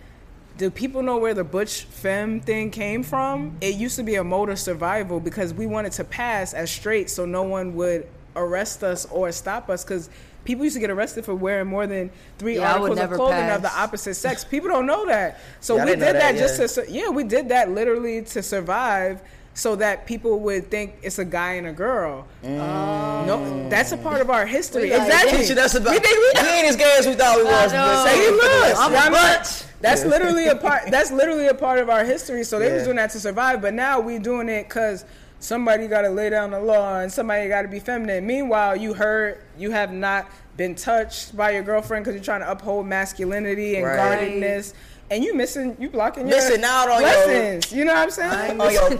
Do 0.59 0.70
people 0.70 1.03
know 1.03 1.16
where 1.16 1.32
the 1.32 1.45
butch 1.45 1.84
femme 1.84 2.40
thing 2.40 2.70
came 2.70 3.03
from? 3.03 3.57
It 3.62 3.76
used 3.76 3.97
to 3.97 4.03
be 4.03 4.16
a 4.16 4.24
mode 4.24 4.51
of 4.51 4.59
survival 4.59 5.18
because 5.18 5.55
we 5.55 5.66
wanted 5.66 5.93
to 5.93 6.05
pass 6.05 6.53
as 6.53 6.70
straight 6.70 7.09
so 7.09 7.24
no 7.24 7.43
one 7.43 7.74
would 7.76 8.07
arrest 8.36 8.84
us 8.84 9.07
or 9.07 9.32
stop 9.32 9.70
us 9.70 9.82
because 9.82 10.11
people 10.45 10.64
used 10.64 10.74
to 10.74 10.80
get 10.80 10.90
arrested 10.90 11.24
for 11.24 11.34
wearing 11.34 11.68
more 11.68 11.86
than 11.86 12.11
three 12.38 12.57
Yeah, 12.57 12.72
articles 12.72 12.90
of 12.90 12.97
never 12.97 13.16
clothing 13.16 13.49
of 13.49 13.62
the 13.62 13.72
opposite 13.72 14.14
sex. 14.14 14.45
People 14.45 14.68
don't 14.68 14.86
know 14.86 15.07
that. 15.07 15.40
So 15.61 15.76
Yeah, 15.76 15.84
we 15.84 15.90
didn't 15.93 16.01
did 16.01 16.07
know 16.07 16.12
that, 16.12 16.32
that, 16.32 16.38
just 16.38 16.76
yeah. 16.76 16.84
to 16.84 16.90
yeah, 16.90 17.09
we 17.09 17.24
did 17.24 17.49
that 17.49 17.70
literally 17.70 18.22
to 18.22 18.43
survive 18.43 19.22
so 19.55 19.77
that 19.77 20.07
people 20.07 20.41
would 20.41 20.71
think 20.71 20.95
it's 21.03 21.19
a 21.19 21.25
guy 21.25 21.55
and 21.55 21.67
a 21.67 21.73
girl. 21.73 22.27
Mm. 22.43 23.27
No, 23.27 23.69
that's 23.69 23.93
a 23.93 23.97
part 23.99 24.21
of 24.21 24.31
our 24.31 24.47
history. 24.47 24.85
We 24.85 24.91
like 24.97 25.03
exactly. 25.03 25.59
Us 25.59 25.75
about 25.75 25.91
We 25.91 25.99
we, 25.99 26.01
think 26.01 26.19
we 26.43 26.49
ain't 26.49 26.67
as 26.69 26.77
gay 26.77 26.97
as 26.99 27.07
we 27.07 27.15
thought 27.15 27.37
we 27.37 27.45
was. 27.45 27.73
but 27.73 28.05
Say 28.07 28.23
you 28.25 28.37
look. 28.37 28.77
I'm 28.79 28.93
a 28.93 29.11
bunch. 29.11 29.63
That's 29.81 30.05
literally 30.05 30.47
a 30.49 30.57
part. 30.57 30.91
That's 30.91 31.11
literally 31.11 31.49
a 31.49 31.55
part 31.55 31.79
of 31.81 31.91
our 31.91 32.05
history. 32.05 32.45
So 32.45 32.59
they 32.59 32.73
was 32.73 32.85
doing 32.85 32.97
that 32.97 33.11
to 33.11 33.21
survive, 33.21 33.61
but 33.61 33.75
now 33.75 34.01
we 34.01 34.19
doing 34.19 34.49
it 34.49 34.69
because 34.69 35.05
somebody 35.41 35.89
got 35.89 36.03
to 36.03 36.09
lay 36.09 36.31
down 36.31 36.53
the 36.53 36.61
law 36.61 37.01
and 37.01 37.11
somebody 37.13 37.49
got 37.49 37.63
to 37.63 37.69
be 37.69 37.81
feminine. 37.81 38.25
Meanwhile, 38.27 38.77
you 38.77 38.95
heard 38.95 39.43
you 39.59 39.73
have 39.73 39.93
not 39.93 40.29
been 40.57 40.75
touched 40.75 41.37
by 41.37 41.51
your 41.51 41.63
girlfriend 41.63 42.05
because 42.05 42.15
you're 42.15 42.25
trying 42.25 42.41
to 42.43 42.51
uphold 42.51 42.87
masculinity 42.87 43.77
and 43.77 43.87
Right. 43.87 43.97
guardedness, 43.97 44.75
and 45.13 45.23
you 45.23 45.35
missing, 45.35 45.77
you 45.79 45.91
blocking 45.91 46.27
your 46.27 46.39
Missing 46.39 46.65
out 46.65 46.89
on 46.91 47.03
your- 47.03 47.11
blessings. 47.11 47.71
You 47.71 47.85
know 47.85 47.93
what 47.93 48.05
I'm 48.05 48.11
saying? 48.11 48.61
Oh, 48.61 48.69
yo. 48.71 48.89
you 48.89 48.97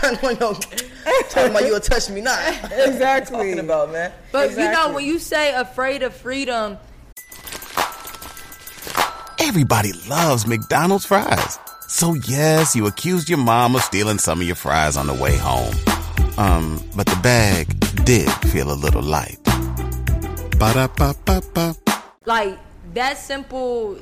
been 0.00 0.24
on 0.24 0.36
your 0.38 0.54
talking 1.30 1.50
about 1.50 1.64
you 1.66 1.72
will 1.72 1.80
touch 1.80 2.08
me 2.10 2.20
not. 2.20 2.38
exactly. 2.70 3.36
talking 3.36 3.58
about 3.58 3.90
man. 3.90 4.12
But 4.30 4.52
you 4.52 4.56
know, 4.70 4.92
when 4.94 5.04
you 5.04 5.18
say 5.18 5.52
afraid 5.54 6.02
of 6.04 6.14
freedom, 6.14 6.78
Everybody 9.40 9.92
loves 10.08 10.46
McDonald's 10.46 11.06
fries. 11.06 11.58
So 11.88 12.14
yes, 12.14 12.76
you 12.76 12.86
accused 12.86 13.28
your 13.28 13.38
mom 13.38 13.74
of 13.76 13.82
stealing 13.82 14.18
some 14.18 14.40
of 14.40 14.46
your 14.46 14.56
fries 14.56 14.96
on 14.96 15.06
the 15.06 15.14
way 15.14 15.36
home. 15.36 15.74
Um, 16.36 16.82
but 16.94 17.06
the 17.06 17.18
bag 17.22 17.66
did 18.04 18.30
feel 18.50 18.70
a 18.70 18.74
little 18.74 19.02
light. 19.02 19.38
Ba-da-ba-ba-ba. 20.58 21.76
like 22.26 22.58
that 22.94 23.16
simple 23.16 23.96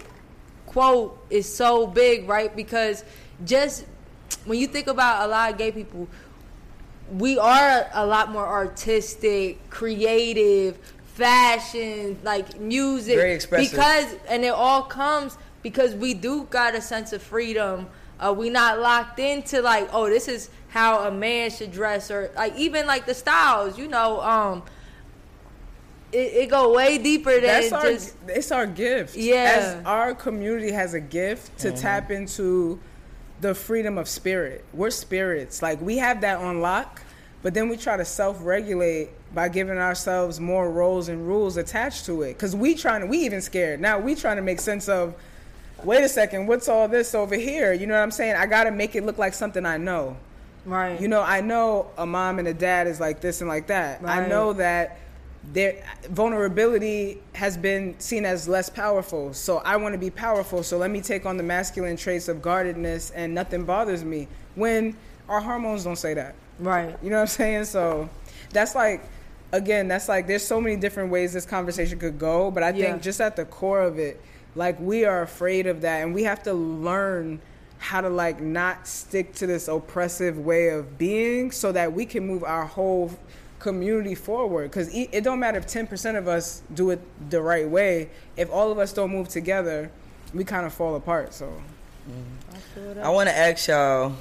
quote 0.76 1.18
is 1.30 1.52
so 1.52 1.86
big, 1.86 2.28
right? 2.28 2.54
Because 2.54 3.02
just 3.46 3.86
when 4.44 4.58
you 4.58 4.66
think 4.66 4.88
about 4.88 5.24
a 5.24 5.26
lot 5.26 5.50
of 5.50 5.56
gay 5.56 5.72
people, 5.72 6.06
we 7.12 7.38
are 7.38 7.88
a 7.94 8.06
lot 8.06 8.30
more 8.30 8.46
artistic, 8.46 9.70
creative, 9.70 10.76
fashion, 11.14 12.18
like 12.22 12.60
music. 12.60 13.16
Very 13.16 13.32
expressive. 13.32 13.70
Because 13.70 14.16
and 14.28 14.44
it 14.44 14.52
all 14.52 14.82
comes 14.82 15.38
because 15.62 15.94
we 15.94 16.12
do 16.12 16.44
got 16.50 16.74
a 16.74 16.82
sense 16.82 17.14
of 17.14 17.22
freedom. 17.22 17.86
Uh, 18.20 18.34
we 18.36 18.50
not 18.50 18.78
locked 18.78 19.18
into 19.18 19.62
like, 19.62 19.88
oh, 19.94 20.10
this 20.10 20.28
is 20.28 20.50
how 20.68 21.08
a 21.08 21.10
man 21.10 21.48
should 21.48 21.72
dress, 21.72 22.10
or 22.10 22.30
like 22.36 22.54
even 22.56 22.86
like 22.86 23.06
the 23.06 23.14
styles. 23.14 23.78
You 23.78 23.88
know, 23.88 24.20
um, 24.20 24.62
it, 26.16 26.34
it 26.34 26.50
go 26.50 26.72
way 26.72 26.98
deeper 26.98 27.32
than 27.32 27.42
That's 27.42 27.72
our 27.72 27.82
just 27.82 28.16
it's 28.26 28.50
our 28.50 28.66
gift. 28.66 29.16
Yeah. 29.16 29.78
As 29.78 29.86
our 29.86 30.14
community 30.14 30.72
has 30.72 30.94
a 30.94 31.00
gift 31.00 31.58
to 31.60 31.68
mm-hmm. 31.68 31.76
tap 31.76 32.10
into 32.10 32.80
the 33.40 33.54
freedom 33.54 33.98
of 33.98 34.08
spirit. 34.08 34.64
We're 34.72 34.90
spirits. 34.90 35.60
Like 35.60 35.80
we 35.80 35.98
have 35.98 36.22
that 36.22 36.38
on 36.38 36.62
lock, 36.62 37.02
but 37.42 37.52
then 37.52 37.68
we 37.68 37.76
try 37.76 37.98
to 37.98 38.04
self-regulate 38.04 39.10
by 39.34 39.50
giving 39.50 39.76
ourselves 39.76 40.40
more 40.40 40.70
roles 40.70 41.08
and 41.08 41.26
rules 41.26 41.58
attached 41.58 42.06
to 42.06 42.22
it. 42.22 42.38
Cause 42.38 42.56
we 42.56 42.74
trying 42.74 43.02
to 43.02 43.06
we 43.06 43.18
even 43.18 43.42
scared. 43.42 43.80
Now 43.80 43.98
we 43.98 44.14
trying 44.14 44.36
to 44.36 44.42
make 44.42 44.60
sense 44.60 44.88
of 44.88 45.14
wait 45.84 46.02
a 46.02 46.08
second, 46.08 46.46
what's 46.46 46.68
all 46.68 46.88
this 46.88 47.14
over 47.14 47.36
here? 47.36 47.74
You 47.74 47.86
know 47.86 47.94
what 47.94 48.02
I'm 48.02 48.10
saying? 48.10 48.36
I 48.36 48.46
gotta 48.46 48.70
make 48.70 48.96
it 48.96 49.04
look 49.04 49.18
like 49.18 49.34
something 49.34 49.66
I 49.66 49.76
know. 49.76 50.16
right. 50.64 50.98
You 50.98 51.08
know, 51.08 51.20
I 51.20 51.42
know 51.42 51.90
a 51.98 52.06
mom 52.06 52.38
and 52.38 52.48
a 52.48 52.54
dad 52.54 52.86
is 52.86 53.00
like 53.00 53.20
this 53.20 53.42
and 53.42 53.48
like 53.48 53.66
that. 53.66 54.02
I 54.02 54.26
know 54.26 54.54
that 54.54 54.98
their 55.52 55.82
vulnerability 56.10 57.18
has 57.34 57.56
been 57.56 57.94
seen 57.98 58.24
as 58.24 58.48
less 58.48 58.68
powerful. 58.68 59.32
So 59.32 59.58
I 59.58 59.76
want 59.76 59.92
to 59.94 59.98
be 59.98 60.10
powerful. 60.10 60.62
So 60.62 60.76
let 60.78 60.90
me 60.90 61.00
take 61.00 61.24
on 61.24 61.36
the 61.36 61.42
masculine 61.42 61.96
traits 61.96 62.28
of 62.28 62.42
guardedness 62.42 63.10
and 63.10 63.34
nothing 63.34 63.64
bothers 63.64 64.04
me. 64.04 64.28
When 64.54 64.96
our 65.28 65.40
hormones 65.40 65.84
don't 65.84 65.96
say 65.96 66.14
that. 66.14 66.34
right. 66.58 66.96
You 67.02 67.10
know 67.10 67.16
what 67.16 67.22
I'm 67.22 67.26
saying? 67.28 67.64
So 67.66 68.08
that's 68.50 68.74
like 68.74 69.02
again, 69.52 69.88
that's 69.88 70.08
like 70.08 70.26
there's 70.26 70.44
so 70.44 70.60
many 70.60 70.76
different 70.76 71.10
ways 71.10 71.32
this 71.32 71.46
conversation 71.46 71.98
could 71.98 72.18
go, 72.18 72.50
but 72.50 72.62
I 72.62 72.70
Yeah. 72.70 72.90
think 72.90 73.02
just 73.02 73.20
at 73.20 73.36
the 73.36 73.44
core 73.44 73.80
of 73.82 73.98
it, 73.98 74.20
like 74.54 74.78
we 74.80 75.04
are 75.04 75.22
afraid 75.22 75.66
of 75.66 75.80
that 75.82 76.02
and 76.02 76.14
we 76.14 76.24
have 76.24 76.42
to 76.44 76.52
learn 76.54 77.40
how 77.78 78.00
to 78.00 78.08
like 78.08 78.40
not 78.40 78.88
stick 78.88 79.34
to 79.34 79.46
this 79.46 79.68
oppressive 79.68 80.38
way 80.38 80.68
of 80.70 80.96
being 80.98 81.50
so 81.52 81.70
that 81.72 81.92
we 81.92 82.04
can 82.06 82.26
move 82.26 82.42
our 82.42 82.64
whole 82.64 83.10
community 83.66 84.14
forward 84.14 84.70
cuz 84.70 84.88
it 84.94 85.22
don't 85.24 85.40
matter 85.40 85.58
if 85.58 85.66
10% 85.66 86.16
of 86.16 86.28
us 86.28 86.62
do 86.72 86.90
it 86.90 87.00
the 87.30 87.40
right 87.42 87.68
way, 87.68 88.08
if 88.36 88.48
all 88.50 88.70
of 88.70 88.78
us 88.78 88.92
don't 88.92 89.10
move 89.10 89.28
together, 89.28 89.90
we 90.32 90.44
kind 90.44 90.64
of 90.66 90.72
fall 90.72 90.94
apart. 90.94 91.34
So 91.34 91.52
I 93.02 93.08
want 93.10 93.28
to 93.28 93.36
ask 93.36 93.68
y'all, 93.68 94.12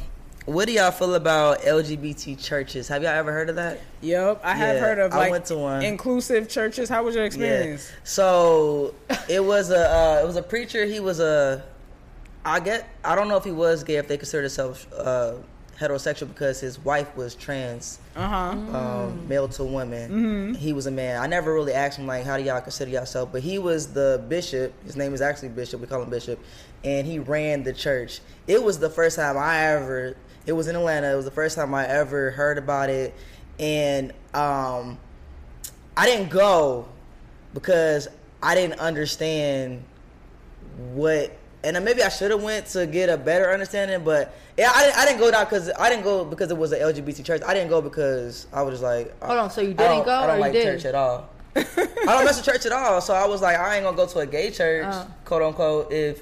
what 0.46 0.66
do 0.68 0.74
y'all 0.74 0.91
feel 0.91 1.16
about 1.16 1.62
LGBT 1.62 2.41
churches? 2.41 2.88
Have 2.88 3.02
y'all 3.04 3.12
ever 3.12 3.32
heard 3.32 3.50
of 3.50 3.56
that? 3.56 3.80
Yep, 4.02 4.41
I 4.43 4.54
have 4.56 4.80
heard 4.80 5.00
of 5.00 5.14
I 5.14 5.18
like 5.18 5.32
went 5.32 5.46
to 5.46 5.58
one. 5.58 5.82
inclusive 5.82 6.48
churches. 6.48 6.88
How 6.88 7.04
was 7.04 7.16
your 7.16 7.26
experience? 7.26 7.89
Yeah. 7.91 8.00
So 8.04 8.93
it 9.28 9.43
was 9.43 9.72
a 9.72 9.89
uh, 9.89 10.20
it 10.24 10.28
was 10.28 10.36
a 10.36 10.43
preacher. 10.43 10.86
He 10.86 11.00
was 11.00 11.20
a 11.20 11.64
I 12.43 12.60
get 12.60 12.88
I 13.04 13.16
don't 13.16 13.28
know 13.28 13.38
if 13.38 13.43
he 13.43 13.52
was 13.52 13.84
gay 13.84 13.96
if 13.96 14.08
they 14.08 14.18
considered 14.18 14.43
himself 14.43 14.88
uh, 14.93 15.34
heterosexual 15.80 16.28
because 16.30 16.59
his 16.59 16.80
wife 16.80 17.15
was 17.17 17.36
trans, 17.36 17.99
Uh 18.15 18.28
huh. 18.28 18.36
um, 18.78 19.28
male 19.28 19.47
to 19.49 19.63
woman. 19.63 20.55
He 20.55 20.71
was 20.73 20.86
a 20.86 20.91
man. 20.91 21.21
I 21.21 21.28
never 21.28 21.53
really 21.53 21.73
asked 21.73 21.99
him 21.99 22.07
like 22.07 22.23
how 22.26 22.38
do 22.38 22.43
y'all 22.43 22.61
consider 22.61 22.91
yourself, 22.91 23.30
but 23.32 23.41
he 23.41 23.59
was 23.59 23.88
the 23.93 24.23
bishop. 24.30 24.73
His 24.86 24.95
name 24.95 25.13
is 25.13 25.21
actually 25.21 25.49
Bishop. 25.49 25.82
We 25.82 25.88
call 25.88 26.01
him 26.01 26.09
Bishop, 26.09 26.39
and 26.84 27.05
he 27.05 27.19
ran 27.19 27.63
the 27.63 27.73
church. 27.73 28.21
It 28.47 28.63
was 28.63 28.80
the 28.80 28.89
first 28.89 29.17
time 29.17 29.38
I 29.38 29.65
ever. 29.67 30.15
It 30.45 30.53
was 30.53 30.67
in 30.67 30.76
Atlanta. 30.76 31.11
It 31.11 31.15
was 31.15 31.26
the 31.26 31.32
first 31.32 31.55
time 31.55 31.73
I 31.73 31.88
ever 31.88 32.32
heard 32.32 32.57
about 32.57 32.89
it. 32.89 33.13
and 33.59 34.11
um, 34.34 34.97
I 35.97 36.05
didn't 36.05 36.30
go 36.30 36.88
because 37.53 38.07
I 38.43 38.53
didn't 38.55 38.80
understand 38.80 39.84
what. 40.93 41.32
And 41.66 41.84
maybe 41.84 42.03
I 42.03 42.09
should 42.09 42.30
have 42.32 42.43
went 42.43 42.68
to 42.68 42.86
get 42.86 43.09
a 43.09 43.18
better 43.18 43.51
understanding, 43.51 44.03
but 44.03 44.36
yeah, 44.57 44.72
I 44.74 44.84
didn't, 44.84 44.97
I 44.99 45.05
didn't 45.05 45.20
go 45.20 45.32
down 45.32 45.45
because 45.45 45.72
I 45.80 45.89
didn't 45.89 46.03
go 46.03 46.24
because 46.24 46.51
it 46.51 46.57
was 46.57 46.72
an 46.72 46.80
LGBT 46.80 47.26
church. 47.26 47.41
I 47.45 47.53
didn't 47.55 47.70
go 47.70 47.82
because 47.82 48.45
I 48.53 48.61
was 48.61 48.74
just 48.74 48.84
like, 48.84 49.13
uh, 49.22 49.28
Hold 49.28 49.39
on, 49.39 49.49
so 49.49 49.61
you 49.61 49.70
I 49.72 49.74
didn't 49.74 49.89
don't- 49.97 50.05
go 50.05 50.11
I 50.11 50.28
don't 50.28 50.39
like 50.39 50.53
did? 50.53 50.63
church 50.63 50.86
at 50.86 50.93
all. 50.95 51.30
I 51.55 51.63
don't 52.05 52.26
mess 52.26 52.38
with 52.38 52.45
church 52.45 52.66
at 52.66 52.72
all. 52.72 53.01
So 53.01 53.13
I 53.16 53.26
was 53.26 53.41
like, 53.41 53.57
I 53.57 53.76
ain't 53.76 53.84
gonna 53.84 53.97
go 53.97 54.05
to 54.05 54.20
a 54.20 54.26
gay 54.28 54.51
church, 54.51 54.86
Oh. 54.88 55.07
quote 55.26 55.41
unquote, 55.41 55.91
if 55.91 56.22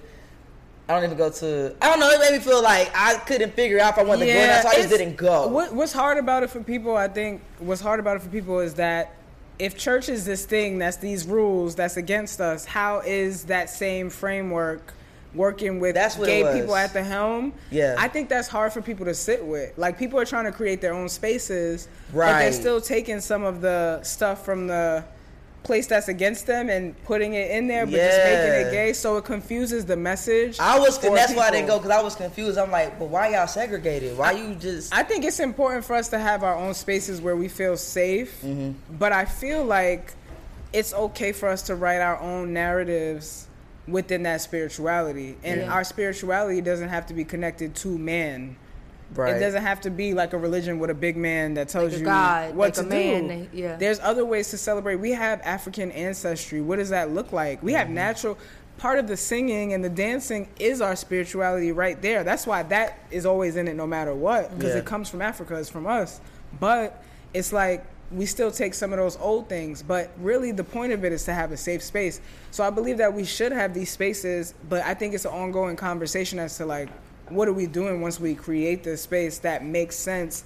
I 0.87 0.93
don't 0.95 1.03
even 1.05 1.17
go 1.17 1.29
to. 1.29 1.75
I 1.81 1.89
don't 1.89 1.99
know. 1.99 2.09
It 2.09 2.19
made 2.19 2.33
me 2.33 2.39
feel 2.39 2.61
like 2.63 2.91
I 2.95 3.15
couldn't 3.15 3.53
figure 3.53 3.79
out 3.79 3.93
if 3.93 3.99
I 3.99 4.03
wanted 4.03 4.25
to 4.27 4.33
go 4.33 4.45
not, 4.47 4.63
so 4.63 4.69
I 4.69 4.75
just 4.75 4.89
didn't 4.89 5.15
go. 5.17 5.47
What, 5.47 5.73
what's 5.73 5.93
hard 5.93 6.17
about 6.17 6.43
it 6.43 6.49
for 6.49 6.61
people, 6.61 6.95
I 6.95 7.07
think, 7.07 7.41
what's 7.59 7.81
hard 7.81 7.99
about 7.99 8.15
it 8.17 8.21
for 8.21 8.29
people 8.29 8.59
is 8.59 8.75
that 8.75 9.13
if 9.59 9.77
church 9.77 10.07
is 10.09 10.25
this 10.25 10.45
thing 10.45 10.77
that's 10.79 10.97
these 10.97 11.25
rules 11.27 11.75
that's 11.75 11.95
against 11.97 12.39
us, 12.41 12.65
how 12.65 12.99
is 12.99 13.45
that 13.45 13.69
same 13.69 14.09
framework 14.09 14.93
working 15.35 15.79
with 15.79 15.95
That's 15.95 16.17
what 16.17 16.27
gay 16.27 16.43
people 16.53 16.75
at 16.75 16.93
the 16.93 17.03
helm? 17.03 17.53
Yeah. 17.71 17.95
I 17.97 18.07
think 18.07 18.29
that's 18.29 18.47
hard 18.47 18.73
for 18.73 18.81
people 18.81 19.05
to 19.05 19.13
sit 19.13 19.43
with. 19.43 19.77
Like 19.77 19.97
people 19.97 20.19
are 20.19 20.25
trying 20.25 20.45
to 20.45 20.51
create 20.51 20.81
their 20.81 20.93
own 20.93 21.09
spaces, 21.09 21.87
but 22.13 22.39
they're 22.39 22.51
still 22.51 22.81
taking 22.81 23.19
some 23.19 23.43
of 23.43 23.61
the 23.61 24.01
stuff 24.03 24.45
from 24.45 24.67
the 24.67 25.03
place 25.63 25.87
that's 25.87 26.09
against 26.09 26.45
them 26.45 26.69
and 26.69 27.01
putting 27.05 27.33
it 27.33 27.51
in 27.51 27.67
there, 27.67 27.85
but 27.85 27.93
just 27.93 28.17
making 28.17 28.67
it 28.67 28.71
gay. 28.71 28.93
So 28.93 29.17
it 29.17 29.25
confuses 29.25 29.85
the 29.85 29.95
message. 29.95 30.59
I 30.59 30.77
was, 30.77 31.03
and 31.03 31.15
that's 31.15 31.33
why 31.33 31.47
I 31.47 31.51
didn't 31.51 31.67
go 31.67 31.77
because 31.77 31.91
I 31.91 32.01
was 32.01 32.15
confused. 32.15 32.57
I'm 32.57 32.71
like, 32.71 32.99
but 32.99 33.09
why 33.09 33.29
y'all 33.29 33.47
segregated? 33.47 34.17
Why 34.17 34.31
you 34.33 34.55
just? 34.55 34.93
I 34.93 35.03
think 35.03 35.23
it's 35.25 35.39
important 35.39 35.85
for 35.85 35.95
us 35.95 36.09
to 36.09 36.19
have 36.19 36.43
our 36.43 36.55
own 36.55 36.73
spaces 36.73 37.21
where 37.21 37.35
we 37.35 37.47
feel 37.47 37.77
safe. 37.77 38.41
Mm-hmm. 38.41 38.97
But 38.97 39.13
I 39.13 39.25
feel 39.25 39.63
like 39.63 40.13
it's 40.73 40.93
okay 40.93 41.31
for 41.31 41.47
us 41.49 41.63
to 41.63 41.75
write 41.75 42.01
our 42.01 42.19
own 42.19 42.53
narratives 42.53 43.47
within 43.87 44.23
that 44.23 44.41
spirituality. 44.41 45.37
And 45.43 45.61
Yeah. 45.61 45.73
our 45.73 45.83
spirituality 45.83 46.61
doesn't 46.61 46.89
have 46.89 47.05
to 47.07 47.13
be 47.13 47.23
connected 47.23 47.75
to 47.75 47.97
man. 47.97 48.55
right. 49.15 49.35
It 49.35 49.39
doesn't 49.39 49.61
have 49.61 49.79
to 49.81 49.91
be 49.91 50.13
like 50.15 50.33
a 50.33 50.37
religion 50.37 50.79
with 50.79 50.89
a 50.89 50.93
big 50.95 51.15
man 51.17 51.53
that 51.53 51.69
tells 51.69 51.91
Like 51.91 51.99
you 51.99 52.05
God, 52.05 52.55
what 52.55 52.65
like 52.69 52.73
to 52.75 52.81
a 52.81 52.83
man, 52.83 53.27
do. 53.27 53.47
yeah. 53.53 53.75
There's 53.75 53.99
other 53.99 54.25
ways 54.25 54.49
to 54.51 54.57
celebrate. 54.57 54.95
We 54.95 55.11
have 55.11 55.39
African 55.43 55.91
ancestry. 55.91 56.61
What 56.61 56.77
does 56.79 56.89
that 56.89 57.11
look 57.11 57.31
like? 57.31 57.61
We 57.61 57.73
have 57.73 57.85
mm-hmm. 57.87 57.95
natural 57.95 58.37
part 58.79 58.97
of 58.97 59.07
the 59.07 59.15
singing 59.15 59.73
and 59.73 59.83
the 59.83 59.89
dancing 59.89 60.47
is 60.59 60.81
our 60.81 60.95
spirituality 60.95 61.71
right 61.71 62.01
there. 62.01 62.23
That's 62.23 62.47
why 62.47 62.63
that 62.63 62.97
is 63.11 63.25
always 63.27 63.55
in 63.55 63.67
it 63.67 63.75
no 63.75 63.85
matter 63.85 64.15
what 64.15 64.49
because 64.57 64.73
Yeah. 64.73 64.79
it 64.79 64.85
comes 64.85 65.09
from 65.09 65.21
Africa, 65.21 65.55
it's 65.57 65.69
from 65.69 65.85
us. 65.85 66.19
But 66.59 67.03
it's 67.35 67.53
like 67.53 67.85
we 68.13 68.25
still 68.25 68.51
take 68.51 68.73
some 68.73 68.93
of 68.93 68.99
those 68.99 69.17
old 69.17 69.49
things, 69.49 69.81
but 69.81 70.11
really 70.19 70.51
the 70.51 70.63
point 70.63 70.93
of 70.93 71.03
it 71.03 71.11
is 71.11 71.25
to 71.25 71.33
have 71.33 71.51
a 71.51 71.57
safe 71.57 71.81
space. 71.81 72.21
So 72.51 72.63
I 72.63 72.69
believe 72.69 72.97
that 72.99 73.13
we 73.13 73.23
should 73.25 73.51
have 73.51 73.73
these 73.73 73.89
spaces, 73.91 74.53
but 74.69 74.83
I 74.83 74.93
think 74.93 75.13
it's 75.13 75.25
an 75.25 75.31
ongoing 75.31 75.75
conversation 75.75 76.39
as 76.39 76.57
to 76.57 76.65
like 76.65 76.89
what 77.29 77.47
are 77.47 77.53
we 77.53 77.65
doing 77.65 78.01
once 78.01 78.19
we 78.19 78.35
create 78.35 78.83
this 78.83 79.01
space 79.01 79.39
that 79.39 79.63
makes 79.63 79.95
sense 79.95 80.43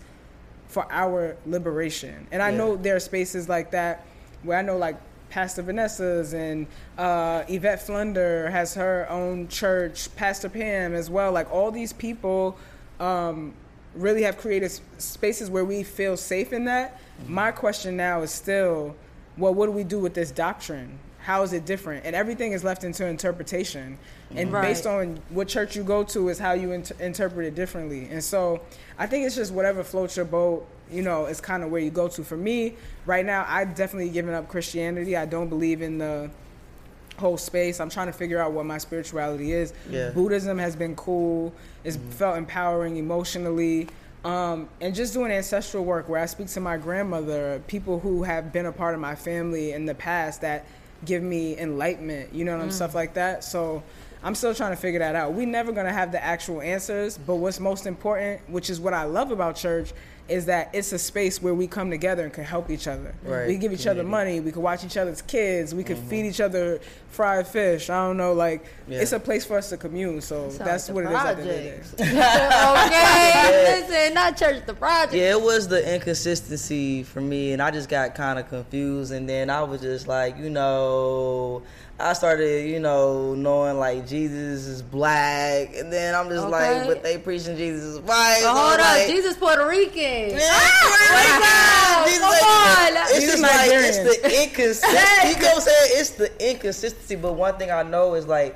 for 0.67 0.85
our 0.91 1.35
liberation. 1.45 2.27
And 2.31 2.41
I 2.41 2.51
Yeah. 2.51 2.57
know 2.57 2.75
there 2.75 2.95
are 2.95 2.99
spaces 2.99 3.49
like 3.49 3.71
that 3.71 4.05
where 4.43 4.57
I 4.57 4.61
know 4.61 4.77
like 4.77 4.95
Pastor 5.29 5.61
Vanessa's 5.61 6.33
and 6.33 6.67
uh, 6.97 7.43
Yvette 7.49 7.81
Flunder 7.81 8.49
has 8.49 8.75
her 8.75 9.07
own 9.09 9.47
church, 9.49 10.15
Pastor 10.15 10.47
Pam 10.49 10.93
as 10.93 11.09
well. 11.09 11.31
Like 11.33 11.51
all 11.51 11.71
these 11.71 11.91
people 11.91 12.57
um, 12.99 13.53
really 13.93 14.23
have 14.23 14.37
created 14.37 14.71
spaces 14.99 15.49
where 15.49 15.65
we 15.65 15.83
feel 15.83 16.15
safe 16.15 16.53
in 16.53 16.65
that. 16.65 16.99
My 17.27 17.51
question 17.51 17.97
now 17.97 18.21
is 18.21 18.31
still, 18.31 18.95
well, 19.37 19.53
what 19.53 19.65
do 19.67 19.71
we 19.71 19.83
do 19.83 19.99
with 19.99 20.13
this 20.13 20.31
doctrine? 20.31 20.99
How 21.19 21.43
is 21.43 21.51
it 21.51 21.65
different? 21.65 22.05
And 22.05 22.15
everything 22.15 22.53
is 22.53 22.63
left 22.63 22.83
into 22.83 23.05
interpretation. 23.05 23.97
And 24.31 24.47
mm-hmm. 24.47 24.55
Right. 24.55 24.61
based 24.63 24.85
on 24.85 25.19
what 25.29 25.47
church 25.47 25.75
you 25.75 25.83
go 25.83 26.03
to 26.05 26.29
is 26.29 26.39
how 26.39 26.53
you 26.53 26.71
inter- 26.71 26.95
interpret 26.99 27.45
it 27.45 27.55
differently. 27.55 28.07
And 28.09 28.23
so 28.23 28.61
I 28.97 29.07
think 29.07 29.25
it's 29.25 29.35
just 29.35 29.53
whatever 29.53 29.83
floats 29.83 30.15
your 30.15 30.25
boat, 30.25 30.67
you 30.89 31.01
know, 31.01 31.25
is 31.25 31.41
kind 31.41 31.63
of 31.63 31.71
where 31.71 31.81
you 31.81 31.89
go 31.89 32.07
to. 32.07 32.23
For 32.23 32.37
me, 32.37 32.75
right 33.05 33.25
now, 33.25 33.45
I've 33.47 33.75
definitely 33.75 34.09
given 34.09 34.33
up 34.33 34.47
Christianity. 34.47 35.17
I 35.17 35.25
don't 35.25 35.49
believe 35.49 35.81
in 35.81 35.97
the 35.97 36.29
whole 37.17 37.37
space. 37.37 37.79
I'm 37.79 37.89
trying 37.89 38.07
to 38.07 38.13
figure 38.13 38.39
out 38.39 38.53
what 38.53 38.65
my 38.65 38.77
spirituality 38.77 39.51
is. 39.51 39.73
Yeah. 39.89 40.11
Buddhism 40.11 40.57
has 40.57 40.75
been 40.75 40.95
cool. 40.95 41.53
It's 41.83 41.97
mm-hmm. 41.97 42.09
felt 42.11 42.37
empowering 42.37 42.97
emotionally. 42.97 43.89
Um, 44.23 44.67
and 44.81 44.93
just 44.93 45.13
doing 45.13 45.31
ancestral 45.31 45.85
work 45.85 46.09
where 46.09 46.21
I 46.21 46.25
speak 46.25 46.47
to 46.47 46.59
my 46.59 46.77
grandmother, 46.77 47.61
people 47.67 47.99
who 47.99 48.23
have 48.23 48.51
been 48.51 48.65
a 48.65 48.71
part 48.71 48.93
of 48.93 48.99
my 48.99 49.15
family 49.15 49.71
in 49.71 49.85
the 49.85 49.95
past 49.95 50.41
that 50.41 50.65
give 51.05 51.21
me 51.23 51.57
enlightenment, 51.57 52.33
you 52.33 52.43
know, 52.43 52.57
what 52.57 52.63
I'm 52.63 52.71
stuff 52.71 52.95
like 52.95 53.13
that. 53.13 53.43
So 53.43 53.83
I'm 54.23 54.35
still 54.35 54.53
trying 54.53 54.71
to 54.71 54.77
figure 54.77 54.99
that 54.99 55.15
out. 55.15 55.33
We're 55.33 55.47
never 55.47 55.71
gonna 55.71 55.93
have 55.93 56.11
the 56.11 56.23
actual 56.23 56.61
answers, 56.61 57.17
but 57.17 57.35
what's 57.35 57.59
most 57.59 57.85
important, 57.85 58.41
which 58.49 58.69
is 58.69 58.79
what 58.79 58.93
I 58.93 59.03
love 59.03 59.31
about 59.31 59.55
church, 59.55 59.93
is 60.29 60.45
that 60.45 60.69
it's 60.73 60.91
a 60.91 60.99
space 60.99 61.41
where 61.41 61.53
we 61.53 61.67
come 61.67 61.89
together 61.89 62.23
and 62.23 62.33
can 62.33 62.43
help 62.43 62.69
each 62.69 62.87
other. 62.87 63.13
Right. 63.23 63.47
We 63.47 63.57
give 63.57 63.71
each 63.71 63.87
other 63.87 64.03
money. 64.03 64.39
We 64.39 64.51
can 64.51 64.61
watch 64.61 64.83
each 64.83 64.97
other's 64.97 65.21
kids. 65.21 65.73
We 65.73 65.83
can 65.83 65.97
mm-hmm. 65.97 66.09
feed 66.09 66.25
each 66.25 66.41
other 66.41 66.79
fried 67.09 67.47
fish. 67.47 67.89
I 67.89 68.05
don't 68.05 68.17
know, 68.17 68.33
like 68.33 68.65
Yeah. 68.87 68.99
it's 68.99 69.11
a 69.11 69.19
place 69.19 69.45
for 69.45 69.57
us 69.57 69.69
to 69.69 69.77
commune. 69.77 70.21
So 70.21 70.49
Sounds 70.49 70.57
that's 70.57 70.89
like 70.89 70.95
what 70.95 71.03
the 71.05 71.09
it 71.11 71.13
is 71.13 71.25
at 71.25 71.37
the 71.37 71.41
end 71.41 71.79
of 71.81 71.97
the 71.97 72.03
day. 72.03 72.13
projects. 72.13 72.85
okay, 72.87 73.87
listen, 73.89 74.13
not 74.13 74.37
church, 74.37 74.65
the 74.65 74.73
project. 74.73 75.13
Yeah, 75.13 75.31
it 75.31 75.41
was 75.41 75.67
the 75.67 75.95
inconsistency 75.95 77.03
for 77.03 77.21
me, 77.21 77.53
and 77.53 77.61
I 77.61 77.71
just 77.71 77.89
got 77.89 78.15
kind 78.15 78.37
of 78.39 78.49
confused. 78.49 79.11
And 79.11 79.27
then 79.27 79.49
I 79.49 79.63
was 79.63 79.81
just 79.81 80.07
like, 80.07 80.37
you 80.37 80.49
know, 80.49 81.63
I 81.99 82.13
started, 82.13 82.69
you 82.69 82.79
know, 82.79 83.33
knowing 83.33 83.79
like 83.79 84.05
Jesus 84.07 84.67
is 84.67 84.81
black, 84.83 85.75
and 85.75 85.91
then 85.91 86.13
I'm 86.13 86.29
just 86.29 86.47
like, 86.47 86.85
but 86.85 87.01
they 87.01 87.17
preaching 87.17 87.57
Jesus 87.57 87.83
is 87.83 87.99
white. 88.01 88.37
But 88.41 88.41
so 88.41 88.53
hold 88.53 88.79
like, 88.79 89.01
up, 89.01 89.07
Jesus 89.07 89.35
Puerto 89.35 89.65
Rican. 89.67 90.29
Yeah, 90.37 90.39
ah, 90.51 92.03
wow, 92.05 92.05
Jesus 92.05 92.21
come 92.21 92.33
ain't- 92.33 92.97
on. 92.97 93.03
It's 93.07 93.13
Jesus 93.19 93.39
just 93.39 93.41
like 93.41 93.71
it's 93.71 93.97
the 93.97 94.43
inconsistency. 94.43 95.27
you 95.29 95.41
know 95.41 95.47
what 95.47 95.55
I'm 95.55 95.61
saying? 95.61 95.91
It's 95.93 96.09
the 96.11 96.49
inconsistency. 96.51 97.15
But 97.15 97.33
one 97.33 97.57
thing 97.57 97.71
I 97.71 97.81
know 97.81 98.13
is 98.13 98.27
like 98.27 98.55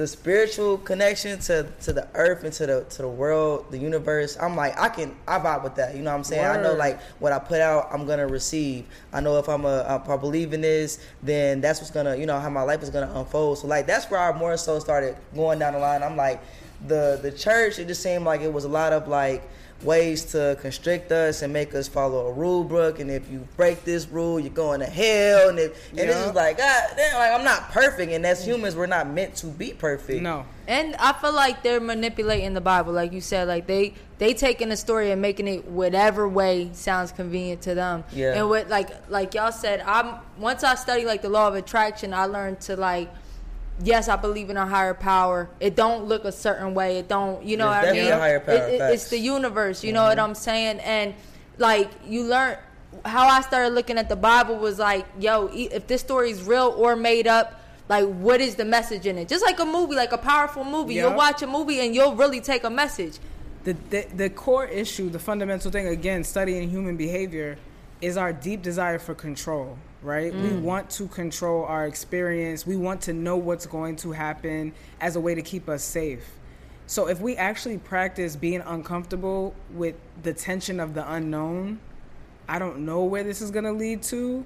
the 0.00 0.06
spiritual 0.06 0.78
connection 0.78 1.38
to 1.38 1.62
to 1.82 1.92
the 1.92 2.08
earth 2.14 2.42
and 2.42 2.52
to 2.54 2.64
the 2.64 2.84
to 2.88 3.02
the 3.02 3.08
world, 3.08 3.66
the 3.70 3.76
universe. 3.76 4.34
I'm 4.40 4.56
like 4.56 4.78
I 4.80 4.88
can 4.88 5.14
I 5.28 5.38
vibe 5.38 5.62
with 5.62 5.74
that. 5.74 5.94
You 5.94 6.00
know 6.00 6.10
what 6.10 6.16
I'm 6.16 6.24
saying? 6.24 6.46
I 6.46 6.60
know 6.62 6.72
like 6.72 6.98
what 7.20 7.32
I 7.32 7.38
put 7.38 7.60
out, 7.60 7.90
I'm 7.92 8.06
gonna 8.06 8.26
receive. 8.26 8.86
I 9.12 9.20
know 9.20 9.38
if 9.38 9.46
I'm 9.46 9.66
a 9.66 10.00
if 10.02 10.08
I 10.08 10.16
believe 10.16 10.54
in 10.54 10.62
this, 10.62 11.00
then 11.22 11.60
that's 11.60 11.80
what's 11.80 11.90
gonna 11.90 12.16
you 12.16 12.24
know 12.24 12.40
how 12.40 12.48
my 12.48 12.62
life 12.62 12.82
is 12.82 12.88
gonna 12.88 13.12
unfold. 13.14 13.58
So 13.58 13.66
like 13.66 13.86
that's 13.86 14.10
where 14.10 14.20
I 14.20 14.36
more 14.36 14.56
so 14.56 14.78
started 14.78 15.16
going 15.34 15.58
down 15.58 15.74
the 15.74 15.80
line. 15.80 16.02
I'm 16.02 16.16
like 16.16 16.42
the 16.86 17.18
the 17.20 17.30
church. 17.30 17.78
It 17.78 17.86
just 17.86 18.02
seemed 18.02 18.24
like 18.24 18.40
it 18.40 18.50
was 18.50 18.64
a 18.64 18.68
lot 18.68 18.94
of 18.94 19.06
like 19.06 19.42
ways 19.82 20.24
to 20.26 20.56
constrict 20.60 21.10
us 21.12 21.42
and 21.42 21.52
make 21.52 21.74
us 21.74 21.88
follow 21.88 22.26
a 22.26 22.32
rule 22.32 22.64
book 22.64 22.98
and 23.00 23.10
if 23.10 23.30
you 23.30 23.46
break 23.56 23.82
this 23.84 24.06
rule 24.08 24.38
you're 24.38 24.50
going 24.52 24.80
to 24.80 24.86
hell 24.86 25.48
and 25.48 25.58
if, 25.58 25.90
and 25.90 25.98
it's 26.00 26.08
Yeah. 26.14 26.22
just 26.24 26.34
like 26.34 26.58
god 26.58 26.82
damn 26.96 27.14
like 27.18 27.32
i'm 27.32 27.44
not 27.44 27.70
perfect 27.70 28.12
and 28.12 28.26
as 28.26 28.44
humans 28.44 28.76
we're 28.76 28.86
not 28.86 29.08
meant 29.08 29.34
to 29.36 29.46
be 29.46 29.72
perfect 29.72 30.22
No. 30.22 30.44
And 30.68 30.94
I 31.00 31.12
feel 31.14 31.32
like 31.32 31.64
they're 31.64 31.80
manipulating 31.80 32.54
the 32.54 32.60
Bible, 32.60 32.92
like 32.92 33.12
you 33.12 33.20
said, 33.20 33.48
like 33.48 33.66
they 33.66 33.94
they 34.18 34.34
taking 34.34 34.68
the 34.68 34.76
story 34.76 35.10
and 35.10 35.20
making 35.20 35.48
it 35.48 35.64
whatever 35.66 36.28
way 36.28 36.70
sounds 36.74 37.10
convenient 37.10 37.62
to 37.62 37.74
them. 37.74 38.04
Yeah. 38.12 38.34
And 38.38 38.48
what 38.48 38.68
like 38.68 38.88
like 39.10 39.34
y'all 39.34 39.50
said, 39.50 39.80
I'm 39.80 40.14
once 40.38 40.62
I 40.62 40.76
study 40.76 41.04
like 41.04 41.22
the 41.22 41.28
law 41.28 41.48
of 41.48 41.56
attraction, 41.56 42.14
I 42.14 42.26
learned 42.26 42.60
to 42.62 42.76
like. 42.76 43.10
Yes, 43.82 44.08
I 44.08 44.16
believe 44.16 44.50
in 44.50 44.56
a 44.56 44.66
higher 44.66 44.94
power. 44.94 45.48
It 45.58 45.74
don't 45.76 46.04
look 46.04 46.24
a 46.24 46.32
certain 46.32 46.74
way. 46.74 46.98
It 46.98 47.08
don't, 47.08 47.42
you 47.44 47.56
know 47.56 47.70
There's 47.70 47.84
what 47.86 47.88
I 47.88 47.92
mean? 48.02 48.12
a 48.12 48.18
higher 48.18 48.40
power, 48.40 48.54
It- 48.56 48.74
it- 48.74 48.92
it's 48.92 49.08
the 49.08 49.18
universe. 49.18 49.82
You 49.82 49.92
know 49.92 50.02
what 50.04 50.18
mm-hmm. 50.18 50.28
I'm 50.30 50.34
saying? 50.34 50.80
And 50.80 51.14
like 51.58 51.90
you 52.06 52.24
learn 52.24 52.58
how 53.04 53.26
I 53.28 53.40
started 53.42 53.74
looking 53.74 53.96
at 53.98 54.08
the 54.08 54.16
Bible 54.16 54.56
was 54.56 54.78
like, 54.78 55.06
yo, 55.18 55.48
e- 55.52 55.68
if 55.72 55.86
this 55.86 56.00
story 56.00 56.30
is 56.30 56.42
real 56.42 56.74
or 56.76 56.94
made 56.96 57.26
up, 57.26 57.60
like 57.88 58.06
what 58.06 58.40
is 58.40 58.56
the 58.56 58.64
message 58.64 59.06
in 59.06 59.16
it? 59.18 59.28
Just 59.28 59.44
like 59.44 59.58
a 59.60 59.64
movie, 59.64 59.94
like 59.94 60.12
a 60.12 60.18
powerful 60.18 60.64
movie. 60.64 60.94
You'll 60.94 61.14
watch 61.14 61.40
a 61.42 61.46
movie 61.46 61.80
and 61.80 61.94
you'll 61.94 62.14
really 62.14 62.40
take 62.40 62.64
a 62.64 62.70
message. 62.70 63.18
the, 63.64 63.76
the 63.90 64.06
the 64.16 64.30
core 64.30 64.66
issue, 64.66 65.08
the 65.10 65.18
fundamental 65.18 65.70
thing, 65.70 65.86
again, 65.88 66.24
studying 66.24 66.68
human 66.70 66.96
behavior, 66.96 67.56
is 68.00 68.16
our 68.16 68.32
deep 68.32 68.62
desire 68.62 68.98
for 68.98 69.14
control. 69.14 69.76
Right? 70.02 70.32
We 70.32 70.48
mm. 70.48 70.62
want 70.62 70.88
to 70.90 71.08
control 71.08 71.64
our 71.64 71.86
experience. 71.86 72.66
We 72.66 72.76
want 72.76 73.02
to 73.02 73.12
know 73.12 73.36
what's 73.36 73.66
going 73.66 73.96
to 73.96 74.12
happen 74.12 74.72
as 75.00 75.16
a 75.16 75.20
way 75.20 75.34
to 75.34 75.42
keep 75.42 75.68
us 75.68 75.84
safe. 75.84 76.24
So 76.86 77.06
if 77.06 77.20
we 77.20 77.36
actually 77.36 77.78
practice 77.78 78.34
being 78.34 78.62
uncomfortable 78.62 79.54
with 79.72 79.94
the 80.22 80.32
tension 80.32 80.80
of 80.80 80.94
the 80.94 81.08
unknown, 81.12 81.78
I 82.48 82.58
don't 82.58 82.80
know 82.84 83.04
where 83.04 83.22
this 83.22 83.40
is 83.40 83.52
going 83.52 83.64
to 83.64 83.72
lead 83.72 84.02
to. 84.04 84.44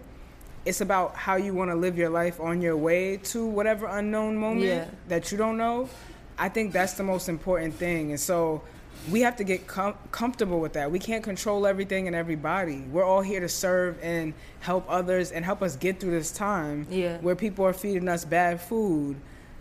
It's 0.67 0.83
about 0.83 1.15
how 1.15 1.37
you 1.37 1.55
want 1.55 1.71
to 1.71 1.75
live 1.75 1.97
your 1.97 2.11
life 2.11 2.41
on 2.41 2.61
your 2.61 2.77
way 2.77 3.17
to 3.19 3.47
whatever 3.47 3.87
unknown 3.87 4.37
moment 4.37 4.67
Yeah. 4.67 4.87
that 5.09 5.33
you 5.33 5.39
don't 5.39 5.57
know. 5.57 5.89
I 6.37 6.49
think 6.49 6.73
that's 6.73 6.95
the 6.95 7.03
most 7.03 7.29
important 7.29 7.75
thing. 7.77 8.11
And 8.11 8.21
so 8.21 8.63
we 9.11 9.21
have 9.21 9.37
to 9.37 9.45
get 9.45 9.67
com- 9.67 9.97
comfortable 10.11 10.61
with 10.61 10.73
that. 10.75 10.91
We 10.91 10.99
can't 10.99 11.23
control 11.23 11.67
everything 11.67 12.07
and 12.07 12.17
everybody. 12.17 12.81
We're 12.91 13.05
all 13.05 13.21
here 13.21 13.41
to 13.41 13.49
serve 13.49 13.99
and 14.03 14.33
help 14.61 14.85
others 14.89 15.31
and 15.31 15.45
help 15.45 15.63
us 15.63 15.77
get 15.77 16.01
through 16.01 16.13
this 16.13 16.33
time 16.33 16.87
Yeah. 16.91 17.19
where 17.19 17.37
people 17.37 17.67
are 17.67 17.73
feeding 17.75 18.09
us 18.09 18.25
bad 18.25 18.61
food, 18.61 19.17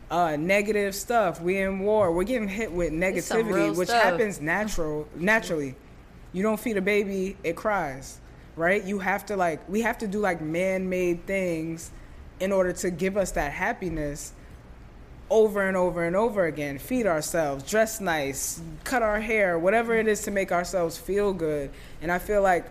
uh, 0.10 0.38
negative 0.38 0.96
stuff. 0.96 1.42
We 1.42 1.58
in 1.58 1.80
war. 1.80 2.12
We're 2.12 2.24
getting 2.24 2.48
hit 2.48 2.72
with 2.72 2.94
negativity, 2.94 3.76
which 3.76 3.90
stuff. 3.90 4.04
happens 4.04 4.40
natural 4.40 5.08
naturally. 5.16 5.76
You 6.32 6.42
don't 6.44 6.60
feed 6.60 6.78
a 6.78 6.82
baby, 6.82 7.36
it 7.44 7.56
cries, 7.56 8.20
right? 8.56 8.84
You 8.84 9.00
have 9.00 9.26
to 9.28 9.36
like 9.36 9.68
we 9.70 9.82
have 9.82 9.98
to 10.00 10.08
do 10.08 10.20
like 10.20 10.42
man-made 10.42 11.26
things 11.26 11.92
in 12.40 12.52
order 12.52 12.72
to 12.74 12.90
give 12.92 13.18
us 13.18 13.32
that 13.32 13.52
happiness 13.52 14.34
over 15.34 15.68
and 15.68 15.76
over 15.76 16.04
and 16.04 16.16
over 16.16 16.46
again. 16.46 16.78
Feed 16.78 17.08
ourselves, 17.08 17.64
dress 17.70 18.00
nice, 18.00 18.62
cut 18.84 19.02
our 19.02 19.20
hair, 19.20 19.58
whatever 19.58 19.96
it 19.96 20.08
is 20.08 20.22
to 20.22 20.32
make 20.32 20.52
ourselves 20.52 20.96
feel 20.96 21.34
good. 21.34 21.72
And 22.04 22.12
I 22.12 22.20
feel 22.20 22.44
like 22.44 22.66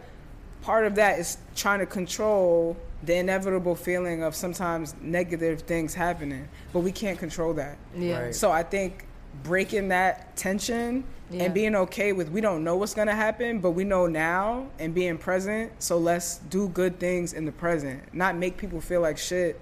part 0.63 0.87
of 0.87 0.95
that 0.95 1.19
is 1.19 1.39
trying 1.57 1.81
to 1.81 1.87
control 1.87 2.77
the 3.03 3.17
inevitable 3.17 3.75
feeling 3.75 4.23
of 4.23 4.37
sometimes 4.37 4.95
negative 5.03 5.63
things 5.63 5.93
happening, 5.93 6.49
but 6.73 6.81
we 6.81 6.93
can't 6.93 7.19
control 7.19 7.53
that. 7.55 7.77
Yeah. 7.97 8.27
Right. 8.27 8.35
So 8.35 8.53
I 8.53 8.63
think 8.63 9.07
breaking 9.43 9.89
that 9.89 10.37
tension 10.37 11.03
Yeah. 11.31 11.45
and 11.45 11.55
being 11.55 11.75
okay 11.75 12.13
with 12.13 12.29
we 12.31 12.41
don't 12.41 12.63
know 12.63 12.77
what's 12.77 12.95
going 12.95 13.09
to 13.09 13.15
happen, 13.15 13.59
but 13.59 13.73
we 13.73 13.83
know 13.83 14.07
now 14.07 14.69
and 14.79 14.95
being 14.95 15.19
present. 15.19 15.73
So 15.83 15.99
let's 15.99 16.39
do 16.39 16.69
good 16.69 17.01
things 17.01 17.33
in 17.33 17.45
the 17.45 17.51
present, 17.53 18.15
not 18.15 18.37
make 18.37 18.57
people 18.57 18.81
feel 18.81 19.01
like 19.01 19.19
shit 19.19 19.59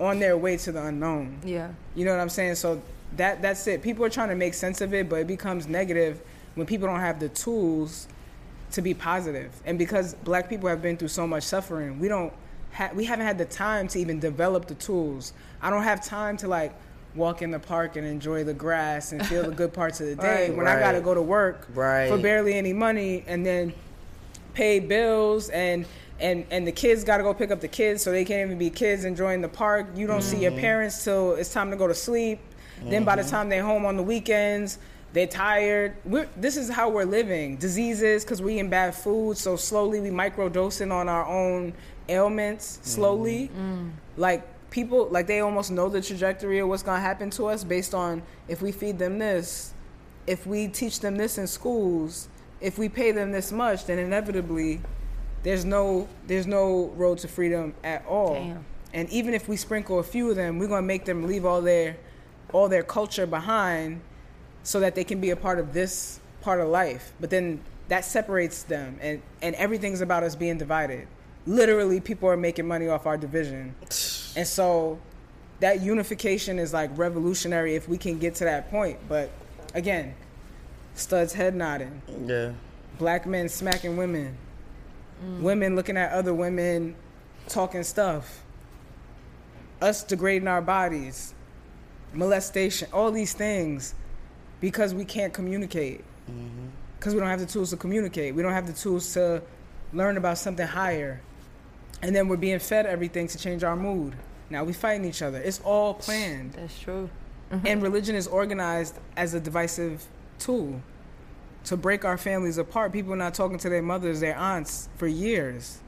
on 0.00 0.18
their 0.18 0.36
way 0.36 0.56
to 0.56 0.72
the 0.72 0.84
unknown. 0.86 1.38
Yeah. 1.44 1.70
You 1.94 2.04
know 2.04 2.12
what 2.12 2.20
I'm 2.20 2.28
saying? 2.28 2.56
So 2.56 2.82
that 3.16 3.42
that's 3.42 3.66
it. 3.66 3.82
People 3.82 4.04
are 4.04 4.10
trying 4.10 4.28
to 4.30 4.34
make 4.34 4.54
sense 4.54 4.80
of 4.80 4.92
it, 4.94 5.08
but 5.08 5.16
it 5.16 5.26
becomes 5.26 5.66
negative 5.68 6.20
when 6.54 6.66
people 6.66 6.88
don't 6.88 7.00
have 7.00 7.20
the 7.20 7.28
tools 7.28 8.08
to 8.72 8.82
be 8.82 8.92
positive. 8.94 9.52
And 9.64 9.78
because 9.78 10.14
black 10.14 10.48
people 10.48 10.68
have 10.68 10.82
been 10.82 10.96
through 10.96 11.08
so 11.08 11.26
much 11.26 11.44
suffering, 11.44 12.00
we 12.00 12.08
don't 12.08 12.32
ha- 12.72 12.90
we 12.94 13.04
haven't 13.04 13.26
had 13.26 13.38
the 13.38 13.44
time 13.44 13.86
to 13.88 13.98
even 14.00 14.18
develop 14.18 14.66
the 14.66 14.74
tools. 14.74 15.32
I 15.62 15.70
don't 15.70 15.84
have 15.84 16.04
time 16.04 16.36
to 16.38 16.48
like 16.48 16.72
walk 17.14 17.42
in 17.42 17.52
the 17.52 17.60
park 17.60 17.94
and 17.94 18.04
enjoy 18.04 18.42
the 18.42 18.52
grass 18.54 19.12
and 19.12 19.24
feel 19.28 19.44
the 19.44 19.52
good 19.54 19.72
parts 19.72 20.00
of 20.00 20.08
the 20.08 20.16
day 20.20 20.48
Right. 20.48 20.56
when 20.56 20.66
I 20.66 20.80
got 20.80 20.92
to 20.92 21.00
go 21.00 21.14
to 21.14 21.22
work 21.22 21.68
Right. 21.72 22.08
for 22.08 22.18
barely 22.18 22.54
any 22.54 22.72
money 22.72 23.22
and 23.28 23.46
then 23.46 23.72
pay 24.54 24.80
bills 24.80 25.48
and 25.50 25.86
and 26.20 26.46
and 26.50 26.66
the 26.66 26.72
kids 26.72 27.04
got 27.04 27.18
to 27.18 27.22
go 27.22 27.34
pick 27.34 27.50
up 27.50 27.60
the 27.60 27.68
kids 27.68 28.02
so 28.02 28.10
they 28.10 28.24
can't 28.24 28.46
even 28.46 28.58
be 28.58 28.70
kids 28.70 29.04
enjoying 29.04 29.40
the 29.40 29.48
park. 29.48 29.88
You 29.96 30.06
don't 30.06 30.22
see 30.22 30.38
your 30.38 30.52
mm-hmm. 30.52 30.60
parents 30.60 31.04
till 31.04 31.34
it's 31.34 31.52
time 31.52 31.70
to 31.70 31.76
go 31.76 31.86
to 31.86 31.94
sleep. 31.94 32.40
Then 32.82 33.04
by 33.04 33.16
the 33.16 33.22
mm-hmm. 33.22 33.30
time 33.30 33.48
they're 33.48 33.64
home 33.64 33.86
on 33.86 33.96
the 33.96 34.02
weekends 34.02 34.78
they're 35.12 35.28
tired. 35.28 35.96
We're, 36.04 36.28
this 36.36 36.56
is 36.56 36.68
how 36.68 36.88
we're 36.88 37.04
living. 37.04 37.56
Diseases 37.56 38.24
because 38.24 38.42
we 38.42 38.54
eating 38.54 38.68
bad 38.68 38.96
food 38.96 39.38
so 39.38 39.54
slowly 39.56 40.00
we 40.00 40.10
microdosing 40.10 40.92
on 40.92 41.08
our 41.08 41.24
own 41.24 41.72
ailments 42.08 42.76
mm-hmm. 42.76 42.86
slowly. 42.88 43.50
Mm. 43.56 43.92
Like 44.16 44.70
people 44.70 45.08
like 45.08 45.28
they 45.28 45.40
almost 45.40 45.70
know 45.70 45.88
the 45.88 46.02
trajectory 46.02 46.58
of 46.58 46.68
what's 46.68 46.82
going 46.82 46.98
to 46.98 47.02
happen 47.02 47.30
to 47.30 47.46
us 47.46 47.62
based 47.62 47.94
on 47.94 48.22
if 48.48 48.60
we 48.60 48.72
feed 48.72 48.98
them 48.98 49.18
this 49.18 49.74
if 50.26 50.46
we 50.46 50.68
teach 50.68 51.00
them 51.00 51.16
this 51.16 51.38
in 51.38 51.46
schools, 51.46 52.28
if 52.60 52.78
we 52.78 52.88
pay 52.88 53.12
them 53.12 53.32
this 53.32 53.52
much, 53.52 53.86
then 53.86 53.98
inevitably 53.98 54.80
there's 55.44 55.64
no 55.64 56.08
there's 56.26 56.46
no 56.46 56.86
road 56.96 57.18
to 57.18 57.28
freedom 57.28 57.74
at 57.84 58.04
all. 58.06 58.34
Damn. 58.34 58.64
And 58.92 59.08
even 59.10 59.34
if 59.34 59.48
we 59.48 59.56
sprinkle 59.56 59.98
a 60.00 60.02
few 60.02 60.30
of 60.30 60.36
them, 60.36 60.58
we're 60.58 60.68
gonna 60.68 60.82
make 60.82 61.04
them 61.04 61.26
leave 61.26 61.44
all 61.44 61.62
their 61.62 61.96
all 62.52 62.68
their 62.68 62.82
culture 62.82 63.26
behind 63.26 64.00
so 64.62 64.80
that 64.80 64.94
they 64.94 65.04
can 65.04 65.20
be 65.20 65.30
a 65.30 65.36
part 65.36 65.58
of 65.58 65.72
this 65.72 66.18
part 66.40 66.60
of 66.60 66.68
life. 66.68 67.12
But 67.20 67.30
then 67.30 67.60
that 67.88 68.04
separates 68.04 68.62
them 68.62 68.98
and, 69.00 69.20
and 69.42 69.54
everything's 69.56 70.00
about 70.00 70.22
us 70.22 70.34
being 70.34 70.56
divided. 70.58 71.06
Literally 71.46 72.00
people 72.00 72.28
are 72.30 72.36
making 72.36 72.66
money 72.66 72.88
off 72.88 73.06
our 73.06 73.16
division. 73.16 73.74
And 74.36 74.48
so 74.48 74.98
that 75.60 75.80
unification 75.80 76.58
is 76.58 76.72
like 76.72 76.90
revolutionary 76.98 77.76
if 77.76 77.88
we 77.88 77.96
can 77.96 78.18
get 78.18 78.34
to 78.36 78.44
that 78.44 78.68
point. 78.68 78.98
But 79.08 79.30
again, 79.74 80.16
studs 80.94 81.32
head 81.34 81.54
nodding, 81.54 82.02
Yeah. 82.26 82.52
black 82.98 83.26
men 83.26 83.48
smacking 83.48 83.96
women, 83.96 84.36
Mm. 85.22 85.40
women 85.40 85.76
looking 85.76 85.96
at 85.96 86.12
other 86.12 86.34
women 86.34 86.96
talking 87.48 87.82
stuff, 87.82 88.42
us 89.80 90.02
degrading 90.02 90.48
our 90.48 90.62
bodies, 90.62 91.34
molestation, 92.12 92.88
all 92.92 93.10
these 93.10 93.32
things 93.32 93.94
because 94.60 94.94
we 94.94 95.04
can't 95.04 95.32
communicate. 95.32 96.00
Mm-hmm. 96.30 96.68
Because 96.98 97.14
we 97.14 97.20
don't 97.20 97.28
have 97.28 97.40
the 97.40 97.46
tools 97.46 97.70
to 97.70 97.76
communicate. 97.76 98.34
We 98.34 98.42
don't 98.42 98.52
have 98.52 98.66
the 98.66 98.72
tools 98.72 99.12
to 99.14 99.42
learn 99.92 100.16
about 100.16 100.38
something 100.38 100.66
higher. 100.66 101.20
And 102.02 102.16
then 102.16 102.28
we're 102.28 102.38
being 102.38 102.58
fed 102.58 102.86
everything 102.86 103.28
to 103.28 103.38
change 103.38 103.62
our 103.62 103.76
mood. 103.76 104.14
Now 104.48 104.64
we 104.64 104.72
fighting 104.72 105.04
each 105.04 105.22
other. 105.22 105.38
It's 105.38 105.60
all 105.60 105.94
planned. 105.94 106.52
That's 106.52 106.78
true. 106.78 107.10
And 107.50 107.62
mm-hmm. 107.62 107.80
religion 107.80 108.14
is 108.14 108.26
organized 108.26 108.98
as 109.16 109.34
a 109.34 109.40
divisive 109.40 110.04
tool 110.38 110.80
to 111.64 111.76
break 111.76 112.04
our 112.04 112.16
families 112.16 112.58
apart. 112.58 112.92
People 112.92 113.16
not 113.16 113.34
talking 113.34 113.58
to 113.58 113.68
their 113.68 113.82
mothers, 113.82 114.20
their 114.20 114.36
aunts 114.36 114.88
for 114.96 115.06
years. 115.06 115.80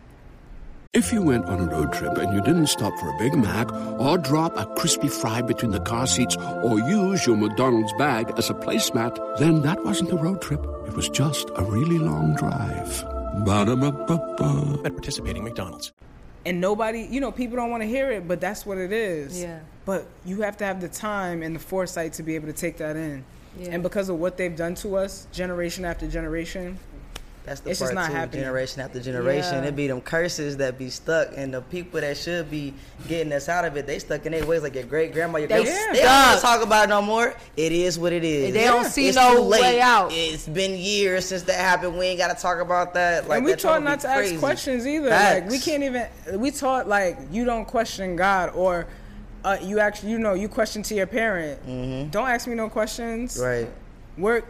If 0.92 1.12
you 1.12 1.20
went 1.20 1.44
on 1.44 1.60
a 1.60 1.70
road 1.70 1.92
trip 1.92 2.16
and 2.16 2.32
you 2.32 2.40
didn't 2.40 2.68
stop 2.68 2.98
for 2.98 3.14
a 3.14 3.18
Big 3.18 3.34
Mac 3.34 3.70
or 4.00 4.16
drop 4.16 4.56
a 4.56 4.64
crispy 4.76 5.08
fry 5.08 5.42
between 5.42 5.70
the 5.70 5.80
car 5.80 6.06
seats 6.06 6.36
or 6.36 6.78
use 6.78 7.26
your 7.26 7.36
McDonald's 7.36 7.92
bag 7.98 8.32
as 8.38 8.48
a 8.48 8.54
placemat, 8.54 9.38
then 9.38 9.60
that 9.60 9.84
wasn't 9.84 10.10
a 10.10 10.16
road 10.16 10.40
trip. 10.40 10.64
It 10.86 10.94
was 10.94 11.10
just 11.10 11.50
a 11.56 11.62
really 11.64 11.98
long 11.98 12.34
drive. 12.36 13.04
Ba-da-ba-ba-ba. 13.44 14.80
At 14.86 14.92
participating 14.92 15.44
McDonald's. 15.44 15.92
And 16.46 16.62
nobody, 16.62 17.02
you 17.02 17.20
know, 17.20 17.30
people 17.30 17.56
don't 17.56 17.70
want 17.70 17.82
to 17.82 17.88
hear 17.88 18.10
it, 18.10 18.26
but 18.26 18.40
that's 18.40 18.64
what 18.64 18.78
it 18.78 18.92
is. 18.92 19.42
Yeah. 19.42 19.60
But 19.84 20.06
you 20.24 20.40
have 20.42 20.56
to 20.58 20.64
have 20.64 20.80
the 20.80 20.88
time 20.88 21.42
and 21.42 21.54
the 21.54 21.60
foresight 21.60 22.14
to 22.14 22.22
be 22.22 22.36
able 22.36 22.46
to 22.46 22.54
take 22.54 22.78
that 22.78 22.96
in. 22.96 23.24
Yeah. 23.58 23.70
And 23.72 23.82
because 23.82 24.08
of 24.08 24.18
what 24.18 24.36
they've 24.36 24.54
done 24.54 24.74
to 24.76 24.96
us, 24.96 25.26
generation 25.32 25.84
after 25.84 26.06
generation, 26.06 26.78
That's 27.44 27.60
the 27.60 27.70
It's 27.70 27.78
just 27.78 27.92
part 27.92 27.94
not 27.94 28.06
too, 28.10 28.16
happening. 28.16 28.42
generation 28.42 28.80
after 28.82 28.98
generation. 28.98 29.62
Yeah. 29.62 29.68
It 29.68 29.76
be 29.76 29.86
them 29.86 30.00
curses 30.00 30.56
that 30.56 30.78
be 30.78 30.90
stuck, 30.90 31.28
and 31.36 31.54
the 31.54 31.60
people 31.60 32.00
that 32.00 32.16
should 32.16 32.50
be 32.50 32.74
getting 33.06 33.32
us 33.32 33.48
out 33.48 33.64
of 33.64 33.76
it, 33.76 33.86
they 33.86 34.00
stuck 34.00 34.26
in 34.26 34.32
their 34.32 34.44
ways 34.44 34.62
like 34.64 34.74
your 34.74 34.82
great 34.82 35.12
grandma. 35.12 35.38
Your 35.38 35.46
They 35.46 35.62
great, 35.62 35.72
stuck. 35.72 35.92
they 35.94 36.02
don't 36.02 36.26
wanna 36.26 36.40
talk 36.40 36.62
about 36.64 36.86
it 36.86 36.88
no 36.88 37.02
more. 37.02 37.34
It 37.56 37.70
is 37.70 38.00
what 38.00 38.12
it 38.12 38.24
is. 38.24 38.52
They 38.52 38.64
don't 38.64 38.82
yeah. 38.82 38.88
see 38.88 39.06
it's 39.06 39.16
no 39.16 39.44
way 39.44 39.80
out. 39.80 40.10
It's 40.12 40.48
been 40.48 40.76
years 40.76 41.26
since 41.26 41.42
that 41.42 41.54
happened. 41.60 41.96
We 41.96 42.06
ain't 42.06 42.18
got 42.18 42.36
to 42.36 42.42
talk 42.42 42.58
about 42.58 42.94
that. 42.94 43.28
Like 43.28 43.36
and 43.36 43.44
we 43.46 43.52
that 43.52 43.60
taught 43.60 43.80
not 43.84 44.00
to 44.00 44.08
crazy. 44.08 44.34
ask 44.34 44.40
questions 44.40 44.84
either. 44.84 45.08
Like 45.10 45.48
we 45.48 45.60
can't 45.60 45.84
even. 45.84 46.08
We 46.40 46.50
taught 46.50 46.88
like 46.88 47.16
you 47.30 47.44
don't 47.44 47.64
question 47.64 48.16
God 48.16 48.50
or 48.56 48.88
uh, 49.46 49.56
you 49.62 49.78
actually 49.78 50.10
you 50.10 50.18
know 50.18 50.34
you 50.34 50.48
question 50.48 50.82
to 50.82 50.94
your 50.94 51.06
parent. 51.06 52.10
Don't 52.10 52.28
ask 52.28 52.46
me 52.48 52.54
no 52.54 52.68
questions. 52.68 53.36
Mm-hmm. 53.36 53.44
Right. 53.44 53.70
We're 54.18 54.42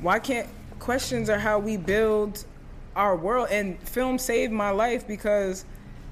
why 0.00 0.18
can't 0.18 0.48
questions 0.78 1.30
are 1.30 1.38
how 1.38 1.58
we 1.58 1.76
build 1.76 2.44
our 2.96 3.16
world 3.16 3.48
and 3.50 3.78
film 3.88 4.18
saved 4.18 4.52
my 4.52 4.70
life 4.70 5.06
because 5.06 5.64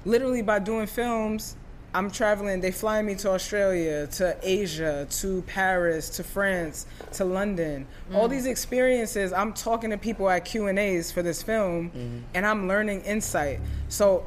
literally 0.05 0.41
by 0.41 0.59
doing 0.59 0.85
films 0.87 1.55
i'm 1.93 2.11
traveling 2.11 2.59
they 2.59 2.71
fly 2.71 3.01
me 3.01 3.15
to 3.15 3.29
australia 3.29 4.05
to 4.07 4.37
asia 4.43 5.07
to 5.09 5.41
paris 5.43 6.09
to 6.09 6.23
france 6.23 6.85
to 7.13 7.23
london 7.23 7.87
all 8.13 8.27
these 8.27 8.45
experiences 8.45 9.31
i'm 9.31 9.53
talking 9.53 9.89
to 9.89 9.97
people 9.97 10.29
at 10.29 10.43
q 10.43 10.67
and 10.67 10.77
a's 10.77 11.11
for 11.11 11.21
this 11.21 11.41
film 11.41 11.89
and 12.33 12.45
i'm 12.45 12.67
learning 12.67 13.01
insight 13.01 13.59
so 13.87 14.25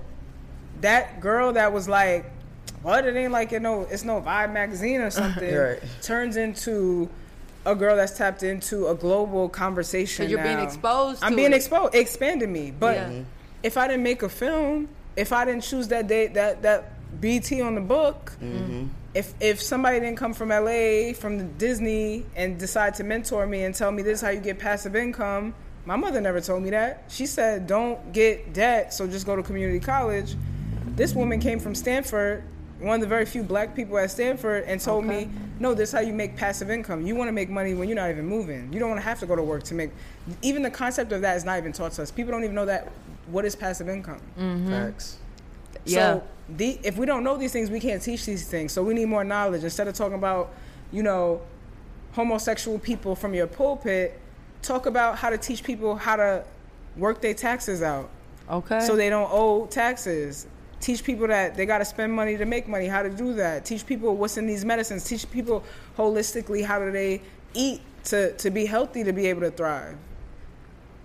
that 0.80 1.20
girl 1.20 1.52
that 1.52 1.70
was 1.70 1.86
like 1.86 2.24
what 2.82 3.04
it 3.06 3.16
ain't 3.16 3.32
like 3.32 3.52
you 3.52 3.60
know 3.60 3.86
it's 3.90 4.04
no 4.04 4.20
vibe 4.20 4.52
magazine 4.52 5.00
or 5.00 5.10
something 5.22 5.54
Right. 5.54 5.78
turns 6.02 6.36
into 6.36 7.08
a 7.66 7.74
girl 7.74 7.94
that's 7.96 8.16
tapped 8.16 8.42
into 8.42 8.88
a 8.88 8.94
global 8.94 9.48
conversation. 9.48 10.30
you're 10.30 10.42
being 10.42 10.58
exposed 10.60 11.22
I'm 11.22 11.32
to 11.32 11.36
being 11.36 11.52
it. 11.52 11.56
exposed. 11.56 11.94
expanding 11.94 12.50
me. 12.52 12.70
But 12.78 12.96
Yeah. 12.96 13.08
Mhm. 13.08 13.24
if 13.62 13.76
I 13.76 13.86
didn't 13.86 14.02
make 14.02 14.22
a 14.22 14.28
film, 14.30 14.88
if 15.16 15.32
I 15.32 15.44
didn't 15.44 15.62
choose 15.64 15.88
that 15.88 16.06
date, 16.06 16.32
that 16.34 16.62
that 16.62 16.92
BT 17.20 17.60
on 17.60 17.74
the 17.74 17.80
book, 17.82 18.32
if 19.12 19.34
if 19.40 19.60
somebody 19.60 20.00
didn't 20.00 20.16
come 20.16 20.32
from 20.32 20.48
LA 20.50 21.12
from 21.12 21.36
the 21.36 21.44
Disney 21.44 22.24
and 22.36 22.58
decide 22.58 22.94
to 22.94 23.04
mentor 23.04 23.44
me 23.46 23.64
and 23.64 23.74
tell 23.74 23.90
me 23.92 24.02
this 24.02 24.18
is 24.18 24.22
how 24.22 24.30
you 24.30 24.40
get 24.40 24.58
passive 24.58 24.96
income, 24.96 25.52
my 25.84 25.96
mother 25.96 26.20
never 26.20 26.40
told 26.40 26.62
me 26.62 26.70
that. 26.70 27.02
She 27.08 27.26
said 27.26 27.66
don't 27.66 28.12
get 28.14 28.54
debt, 28.54 28.94
so 28.94 29.06
just 29.06 29.26
go 29.26 29.36
to 29.36 29.42
community 29.42 29.80
college. 29.80 30.34
This 30.96 31.14
woman 31.14 31.40
came 31.40 31.58
from 31.60 31.74
Stanford, 31.74 32.42
one 32.80 32.94
of 32.94 33.00
the 33.00 33.06
very 33.06 33.26
few 33.26 33.42
black 33.42 33.74
people 33.76 33.98
at 33.98 34.10
Stanford, 34.10 34.64
and 34.64 34.80
told 34.80 35.04
me, 35.04 35.28
no, 35.58 35.74
this 35.74 35.90
is 35.90 35.94
how 35.94 36.00
you 36.00 36.12
make 36.12 36.36
passive 36.36 36.70
income. 36.70 37.06
You 37.06 37.14
want 37.14 37.28
to 37.28 37.32
make 37.32 37.50
money 37.50 37.74
when 37.74 37.88
you're 37.88 37.96
not 37.96 38.10
even 38.10 38.26
moving. 38.26 38.72
You 38.72 38.78
don't 38.78 38.88
want 38.88 39.00
to 39.00 39.04
have 39.04 39.20
to 39.20 39.26
go 39.26 39.36
to 39.36 39.42
work 39.42 39.62
to 39.64 39.74
make. 39.74 39.90
Even 40.42 40.62
the 40.62 40.70
concept 40.70 41.12
of 41.12 41.20
that 41.20 41.36
is 41.36 41.44
not 41.44 41.58
even 41.58 41.72
taught 41.72 41.92
to 41.92 42.02
us. 42.02 42.10
People 42.10 42.32
don't 42.32 42.42
even 42.44 42.54
know 42.54 42.66
that. 42.66 42.90
What 43.30 43.44
is 43.44 43.54
passive 43.54 43.88
income? 43.88 44.20
Mm-hmm. 44.38 44.70
Facts. 44.70 45.18
Yeah. 45.84 46.14
So 46.14 46.22
the, 46.56 46.78
if 46.82 46.96
we 46.96 47.06
don't 47.06 47.22
know 47.22 47.36
these 47.36 47.52
things, 47.52 47.70
we 47.70 47.80
can't 47.80 48.02
teach 48.02 48.24
these 48.24 48.48
things. 48.48 48.72
So 48.72 48.82
we 48.82 48.94
need 48.94 49.06
more 49.06 49.24
knowledge. 49.24 49.62
Instead 49.62 49.86
of 49.88 49.94
talking 49.94 50.16
about, 50.18 50.52
you 50.90 51.02
know, 51.02 51.42
homosexual 52.12 52.78
people 52.78 53.14
from 53.14 53.34
your 53.34 53.46
pulpit, 53.46 54.18
talk 54.62 54.86
about 54.86 55.16
how 55.18 55.30
to 55.30 55.38
teach 55.38 55.62
people 55.62 55.96
how 55.96 56.16
to 56.16 56.44
work 56.96 57.20
their 57.22 57.34
taxes 57.34 57.82
out 57.82 58.10
Okay. 58.50 58.80
so 58.80 58.96
they 58.96 59.08
don't 59.08 59.30
owe 59.32 59.66
taxes. 59.66 60.46
Teach 60.80 61.04
people 61.04 61.26
that 61.28 61.56
they 61.56 61.66
got 61.66 61.78
to 61.78 61.84
spend 61.84 62.12
money 62.12 62.36
to 62.38 62.46
make 62.46 62.66
money, 62.66 62.86
how 62.86 63.02
to 63.02 63.10
do 63.10 63.34
that. 63.34 63.66
Teach 63.66 63.84
people 63.86 64.16
what's 64.16 64.38
in 64.38 64.46
these 64.46 64.64
medicines. 64.64 65.04
Teach 65.04 65.30
people 65.30 65.62
holistically 65.96 66.64
how 66.64 66.78
do 66.78 66.90
they 66.90 67.20
eat 67.52 67.82
to, 68.04 68.34
to 68.38 68.50
be 68.50 68.64
healthy, 68.64 69.04
to 69.04 69.12
be 69.12 69.26
able 69.26 69.42
to 69.42 69.50
thrive. 69.50 69.96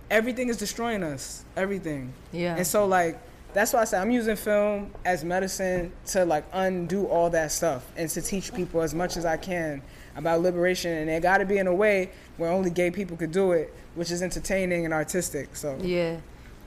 Everything 0.10 0.48
is 0.50 0.58
destroying 0.58 1.04
us. 1.04 1.44
Everything. 1.58 2.14
Yeah. 2.32 2.56
And 2.56 2.66
so, 2.66 2.86
like, 2.86 3.20
that's 3.54 3.74
why 3.74 3.82
I 3.82 3.86
say 3.86 3.98
I'm 3.98 4.12
using 4.12 4.36
film 4.36 4.92
as 5.04 5.24
medicine 5.24 5.92
to, 6.08 6.24
like, 6.26 6.46
undo 6.54 7.08
all 7.08 7.30
that 7.32 7.52
stuff 7.52 7.86
and 7.98 8.10
to 8.12 8.22
teach 8.22 8.54
people 8.54 8.82
as 8.82 8.94
much 8.94 9.18
as 9.18 9.26
I 9.26 9.38
can 9.38 9.82
about 10.16 10.42
liberation. 10.42 10.92
And 10.92 11.10
it 11.10 11.22
got 11.22 11.40
to 11.40 11.46
be 11.46 11.58
in 11.58 11.68
a 11.68 11.74
way 11.74 12.12
where 12.38 12.50
only 12.50 12.70
gay 12.70 12.92
people 12.92 13.18
could 13.18 13.32
do 13.32 13.52
it, 13.52 13.74
which 13.96 14.12
is 14.12 14.22
entertaining 14.22 14.86
and 14.86 14.94
artistic. 14.94 15.56
So, 15.56 15.78
Yeah. 15.82 16.18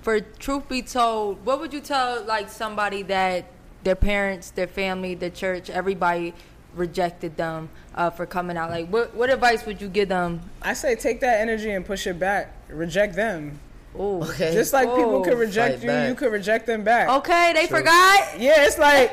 For 0.03 0.20
truth 0.20 0.68
be 0.68 0.82
told, 0.82 1.44
what 1.44 1.61
would 1.61 1.72
you 1.72 1.80
tell 1.80 2.22
like 2.24 2.49
somebody 2.49 3.03
that 3.05 3.46
their 3.84 3.96
parents, 3.96 4.51
their 4.51 4.66
family, 4.66 5.14
the 5.14 5.30
church, 5.30 5.68
everybody 5.70 6.34
rejected 6.74 7.36
them 7.36 7.68
uh, 7.94 8.11
for 8.11 8.24
coming 8.26 8.57
out? 8.57 8.70
Like, 8.70 8.88
what 8.88 9.14
what 9.14 9.28
advice 9.30 9.66
would 9.66 9.80
you 9.80 9.88
give 9.88 10.09
them? 10.09 10.40
I 10.62 10.74
say 10.74 10.94
take 10.94 11.20
that 11.20 11.40
energy 11.40 11.70
and 11.70 11.84
push 11.84 12.07
it 12.07 12.18
back. 12.18 12.55
Reject 12.68 13.14
them. 13.16 13.59
Oh, 13.99 14.22
Okay. 14.22 14.53
Just 14.53 14.72
like 14.72 14.88
people 14.88 15.16
Oh. 15.16 15.22
could 15.24 15.38
reject 15.38 15.74
Fight 15.76 15.82
you, 15.82 15.88
back. 15.88 16.09
you 16.09 16.14
could 16.14 16.32
reject 16.32 16.66
them 16.66 16.84
back. 16.84 17.09
okay, 17.09 17.53
they 17.55 17.66
forgot. 17.66 18.38
Yeah, 18.38 18.64
it's 18.66 18.78
like 18.78 19.11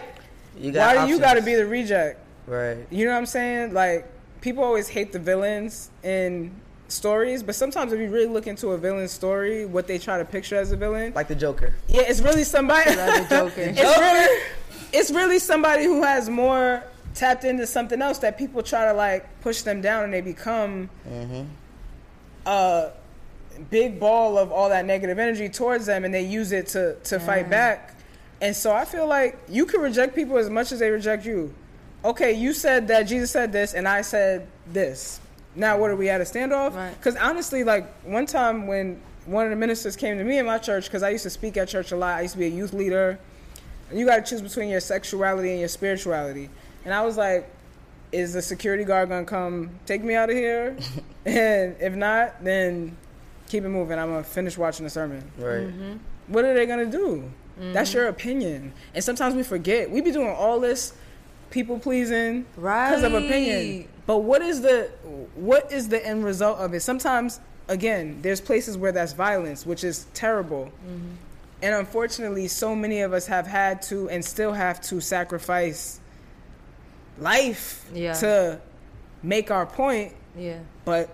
You 0.57 0.71
why 0.73 1.05
do 1.05 1.11
you 1.11 1.19
got 1.19 1.33
to 1.35 1.41
be 1.41 1.55
the 1.55 1.65
reject? 1.65 2.19
right? 2.45 2.77
You 2.91 3.05
know 3.05 3.11
what 3.11 3.17
I'm 3.17 3.25
saying? 3.25 3.73
Like 3.73 4.05
people 4.41 4.63
always 4.63 4.87
hate 4.87 5.11
the 5.11 5.19
villains 5.19 5.89
in 6.03 6.51
stories, 6.87 7.41
but 7.43 7.55
sometimes 7.55 7.91
if 7.93 7.99
you 7.99 8.09
really 8.09 8.27
look 8.27 8.47
into 8.47 8.69
a 8.69 8.77
villain's 8.77 9.11
story, 9.11 9.65
what 9.65 9.87
they 9.87 9.97
try 9.97 10.17
to 10.17 10.25
picture 10.25 10.55
as 10.55 10.71
a 10.71 10.75
villain, 10.77 11.13
Like 11.13 11.27
the 11.27 11.35
Joker. 11.35 11.73
yeah, 11.87 12.01
it's 12.01 12.21
really 12.21 12.43
somebody. 12.43 12.95
Like 12.95 13.27
the 13.27 13.35
Joker. 13.35 13.53
it's 13.75 13.99
really, 13.99 14.41
it's 14.93 15.11
really 15.11 15.39
somebody 15.39 15.83
who 15.85 16.03
has 16.03 16.29
more 16.29 16.83
tapped 17.13 17.43
into 17.43 17.65
something 17.65 18.01
else 18.01 18.19
that 18.19 18.37
people 18.37 18.61
try 18.61 18.85
to 18.85 18.93
like 18.93 19.25
push 19.41 19.61
them 19.61 19.81
down, 19.81 20.03
and 20.03 20.13
they 20.13 20.21
become 20.21 20.89
a 22.45 22.89
big 23.69 23.99
ball 23.99 24.37
of 24.37 24.51
all 24.51 24.69
that 24.69 24.85
negative 24.85 25.17
energy 25.19 25.49
towards 25.49 25.85
them, 25.85 26.05
and 26.05 26.13
they 26.13 26.21
use 26.23 26.51
it 26.51 26.67
to 26.67 26.95
to 27.05 27.19
fight 27.19 27.49
back. 27.49 27.95
And 28.41 28.55
so 28.55 28.73
I 28.75 28.85
feel 28.85 29.07
like 29.07 29.39
you 29.47 29.65
can 29.65 29.79
reject 29.81 30.13
people 30.13 30.37
as 30.37 30.49
much 30.49 30.71
as 30.71 30.79
they 30.79 30.89
reject 30.91 31.25
you. 31.25 31.53
Okay, 32.03 32.33
you 32.33 32.53
said 32.53 32.87
that 32.89 33.03
Jesus 33.03 33.31
said 33.31 33.51
this, 33.51 33.73
and 33.73 33.87
I 33.87 34.01
said 34.01 34.47
this. 34.67 35.19
Now, 35.55 35.77
what 35.77 35.89
are 35.89 35.95
we 35.95 36.09
at 36.09 36.21
a 36.21 36.23
standoff? 36.23 36.75
Right. 36.75 36.93
Because 36.97 37.15
honestly, 37.15 37.63
like 37.63 37.89
one 38.03 38.25
time 38.25 38.67
when 38.67 39.01
one 39.25 39.45
of 39.45 39.49
the 39.49 39.55
ministers 39.55 39.95
came 39.95 40.17
to 40.17 40.23
me 40.23 40.37
in 40.37 40.45
my 40.45 40.57
church, 40.57 40.85
because 40.85 41.03
I 41.03 41.09
used 41.09 41.23
to 41.23 41.29
speak 41.29 41.57
at 41.57 41.67
church 41.67 41.91
a 41.91 41.95
lot, 41.95 42.17
I 42.17 42.21
used 42.21 42.33
to 42.33 42.39
be 42.39 42.45
a 42.45 42.49
youth 42.49 42.73
leader. 42.73 43.19
You 43.93 44.05
got 44.05 44.17
to 44.17 44.29
choose 44.29 44.41
between 44.41 44.69
your 44.69 44.79
sexuality 44.79 45.51
and 45.51 45.59
your 45.59 45.69
spirituality. 45.69 46.49
And 46.83 46.93
I 46.93 47.05
was 47.05 47.17
like, 47.17 47.49
is 48.11 48.33
the 48.33 48.41
security 48.41 48.83
guard 48.83 49.09
gonna 49.09 49.25
come 49.25 49.71
take 49.85 50.03
me 50.03 50.15
out 50.15 50.29
of 50.29 50.35
here? 50.35 50.77
and 51.25 51.75
if 51.79 51.93
not, 51.93 52.43
then 52.43 52.95
keep 53.47 53.63
it 53.63 53.69
moving. 53.69 53.99
I'm 53.99 54.09
gonna 54.09 54.23
finish 54.23 54.57
watching 54.57 54.85
the 54.85 54.89
sermon. 54.89 55.23
Right. 55.37 55.67
Mm-hmm. 55.67 55.97
What 56.27 56.45
are 56.45 56.53
they 56.53 56.65
gonna 56.65 56.85
do? 56.85 57.31
That's 57.57 57.89
mm-hmm. 57.89 57.97
your 57.97 58.07
opinion. 58.07 58.73
And 58.93 59.03
sometimes 59.03 59.35
we 59.35 59.43
forget. 59.43 59.89
We 59.89 60.01
be 60.01 60.11
doing 60.11 60.29
all 60.29 60.59
this 60.59 60.93
people 61.55 61.79
pleasing 61.79 62.45
because 62.57 63.01
of 63.01 63.13
opinion. 63.13 63.87
But 64.05 64.19
what 64.19 64.41
is 64.43 64.61
the 64.61 64.91
what 65.35 65.71
is 65.71 65.87
the 65.87 66.05
end 66.05 66.23
result 66.25 66.59
of 66.59 66.73
it? 66.73 66.81
Sometimes 66.81 67.39
again, 67.69 68.19
there's 68.21 68.41
places 68.41 68.77
where 68.77 68.91
that's 68.91 69.13
violence, 69.13 69.65
which 69.65 69.83
is 69.83 70.05
terrible. 70.13 70.65
Mm-hmm. 70.65 71.07
And 71.63 71.75
unfortunately, 71.75 72.49
so 72.49 72.75
many 72.75 73.01
of 73.01 73.13
us 73.13 73.25
have 73.27 73.47
had 73.47 73.81
to 73.83 74.09
and 74.09 74.23
still 74.23 74.51
have 74.51 74.81
to 74.81 74.99
sacrifice 74.99 75.99
life 77.17 77.89
Yeah. 77.93 78.13
to 78.15 78.59
make 79.23 79.49
our 79.49 79.65
point. 79.65 80.13
Yeah, 80.37 80.59
But 80.83 81.09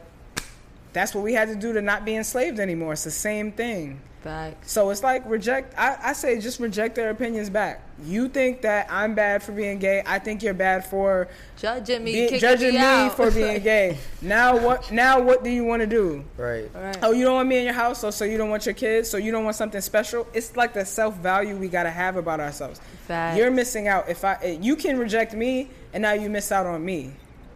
that's 0.91 1.13
what 1.13 1.23
we 1.23 1.33
had 1.33 1.47
to 1.49 1.55
do 1.55 1.71
to 1.73 1.81
not 1.81 2.03
be 2.03 2.15
enslaved 2.15 2.59
anymore. 2.59 2.93
It's 2.93 3.03
the 3.03 3.11
same 3.11 3.51
thing. 3.51 4.01
Facts. 4.21 4.71
So 4.71 4.89
it's 4.89 5.03
like 5.03 5.27
reject. 5.27 5.73
I, 5.77 5.97
I 6.01 6.13
say 6.13 6.39
just 6.39 6.59
reject 6.59 6.95
their 6.95 7.09
opinions 7.09 7.49
back. 7.49 7.81
You 8.03 8.27
think 8.29 8.61
that 8.61 8.87
I'm 8.89 9.13
bad 9.13 9.43
for 9.43 9.51
being 9.51 9.79
gay. 9.79 10.01
I 10.05 10.19
think 10.19 10.41
you're 10.41 10.53
bad 10.53 10.85
for 10.85 11.27
Judging 11.57 12.03
me, 12.03 12.29
be, 12.29 12.39
judging 12.39 12.73
me, 12.73 13.03
me, 13.03 13.09
for 13.09 13.29
being 13.29 13.61
gay. 13.63 13.97
Now 14.21 14.57
what? 14.57 14.91
Now 14.91 15.21
what 15.21 15.43
do 15.43 15.49
you 15.49 15.63
want 15.63 15.81
to 15.81 15.87
do? 15.87 16.23
Right. 16.37 16.69
Right. 16.73 16.97
Oh, 17.03 17.11
you 17.11 17.25
don't 17.25 17.35
want 17.35 17.49
me 17.49 17.57
in 17.57 17.65
your 17.65 17.73
house, 17.73 18.01
so 18.01 18.11
so 18.11 18.25
you 18.25 18.37
don't 18.37 18.49
want 18.49 18.65
your 18.65 18.75
kids, 18.75 19.09
so 19.09 19.17
you 19.17 19.31
don't 19.31 19.43
want 19.43 19.55
something 19.55 19.81
special. 19.81 20.27
It's 20.33 20.55
like 20.55 20.73
the 20.73 20.85
self 20.85 21.17
value 21.17 21.55
we 21.55 21.67
gotta 21.67 21.91
have 21.91 22.15
about 22.15 22.39
ourselves. 22.39 22.79
Facts. 23.07 23.37
You're 23.37 23.51
missing 23.51 23.87
out. 23.87 24.09
If 24.09 24.23
I, 24.23 24.37
eh, 24.41 24.57
you 24.61 24.75
can 24.75 24.97
reject 24.97 25.33
me, 25.33 25.69
and 25.93 26.01
now 26.01 26.13
you 26.13 26.29
miss 26.29 26.51
out 26.51 26.65
on 26.65 26.83
me. 26.83 27.11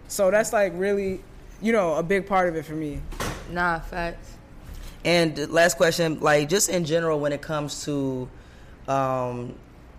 So 0.07 0.29
that's 0.29 0.53
like 0.53 0.73
really, 0.75 1.21
you 1.61 1.71
know, 1.73 1.95
a 1.95 2.03
big 2.03 2.27
part 2.27 2.47
of 2.47 2.55
it 2.55 2.65
for 2.65 2.73
me. 2.75 3.01
Nah, 3.51 3.79
facts. 3.79 4.34
And 5.05 5.37
last 5.51 5.77
question, 5.77 6.19
like 6.19 6.49
just 6.49 6.67
in 6.67 6.83
general, 6.83 7.19
when 7.19 7.31
it 7.31 7.41
comes 7.41 7.85
to 7.85 8.27
um, 8.87 9.53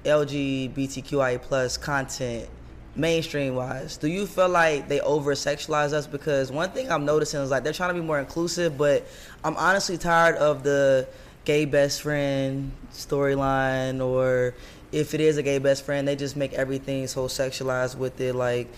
LGBTQIA 0.04 1.40
plus 1.40 1.76
content, 1.76 2.48
mainstream 2.96 3.54
wise, 3.54 3.98
do 3.98 4.08
you 4.08 4.26
feel 4.26 4.48
like 4.48 4.88
they 4.88 4.98
over 5.00 5.34
sexualize 5.34 5.92
us? 5.92 6.08
Because 6.08 6.50
one 6.50 6.70
thing 6.72 6.90
I'm 6.90 7.04
noticing 7.04 7.40
is 7.40 7.52
like 7.52 7.62
they're 7.62 7.72
trying 7.72 7.94
to 7.94 8.00
be 8.00 8.04
more 8.04 8.18
inclusive, 8.18 8.76
but 8.76 9.06
I'm 9.44 9.56
honestly 9.56 9.96
tired 9.96 10.36
of 10.36 10.64
the 10.64 11.06
gay 11.44 11.66
best 11.66 12.02
friend 12.02 12.72
storyline, 12.90 14.04
or 14.04 14.54
if 14.90 15.14
it 15.14 15.20
is 15.20 15.36
a 15.36 15.42
gay 15.44 15.58
best 15.58 15.84
friend, 15.84 16.08
they 16.08 16.16
just 16.16 16.34
make 16.34 16.52
everything 16.54 17.06
so 17.06 17.28
sexualized 17.28 17.96
with 17.96 18.20
it, 18.20 18.34
like. 18.34 18.68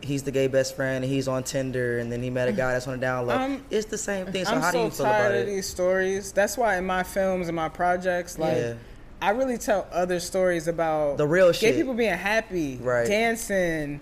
He's 0.00 0.22
the 0.22 0.30
gay 0.30 0.46
best 0.46 0.76
friend, 0.76 1.04
and 1.04 1.12
he's 1.12 1.26
on 1.26 1.42
Tinder, 1.42 1.98
and 1.98 2.10
then 2.10 2.22
he 2.22 2.30
met 2.30 2.48
a 2.48 2.52
guy 2.52 2.72
that's 2.72 2.86
on 2.86 2.94
the 2.94 3.00
down 3.00 3.26
low. 3.26 3.36
Um, 3.36 3.64
it's 3.70 3.86
the 3.86 3.98
same 3.98 4.26
thing. 4.26 4.44
So 4.44 4.52
I'm 4.52 4.60
how 4.60 4.70
so 4.70 4.78
do 4.78 4.84
you 4.84 4.90
feel 4.90 5.06
tired 5.06 5.20
about 5.26 5.34
of 5.42 5.48
it? 5.48 5.50
these 5.50 5.66
stories. 5.66 6.30
That's 6.32 6.56
why 6.56 6.76
in 6.78 6.86
my 6.86 7.02
films 7.02 7.48
and 7.48 7.56
my 7.56 7.68
projects, 7.68 8.38
like 8.38 8.56
Yeah. 8.56 8.74
I 9.20 9.30
really 9.30 9.58
tell 9.58 9.88
other 9.90 10.20
stories 10.20 10.68
about 10.68 11.16
The 11.16 11.26
real 11.26 11.52
gay 11.52 11.72
people 11.74 11.94
being 11.94 12.14
happy, 12.16 12.76
Right. 12.80 13.06
dancing, 13.08 14.00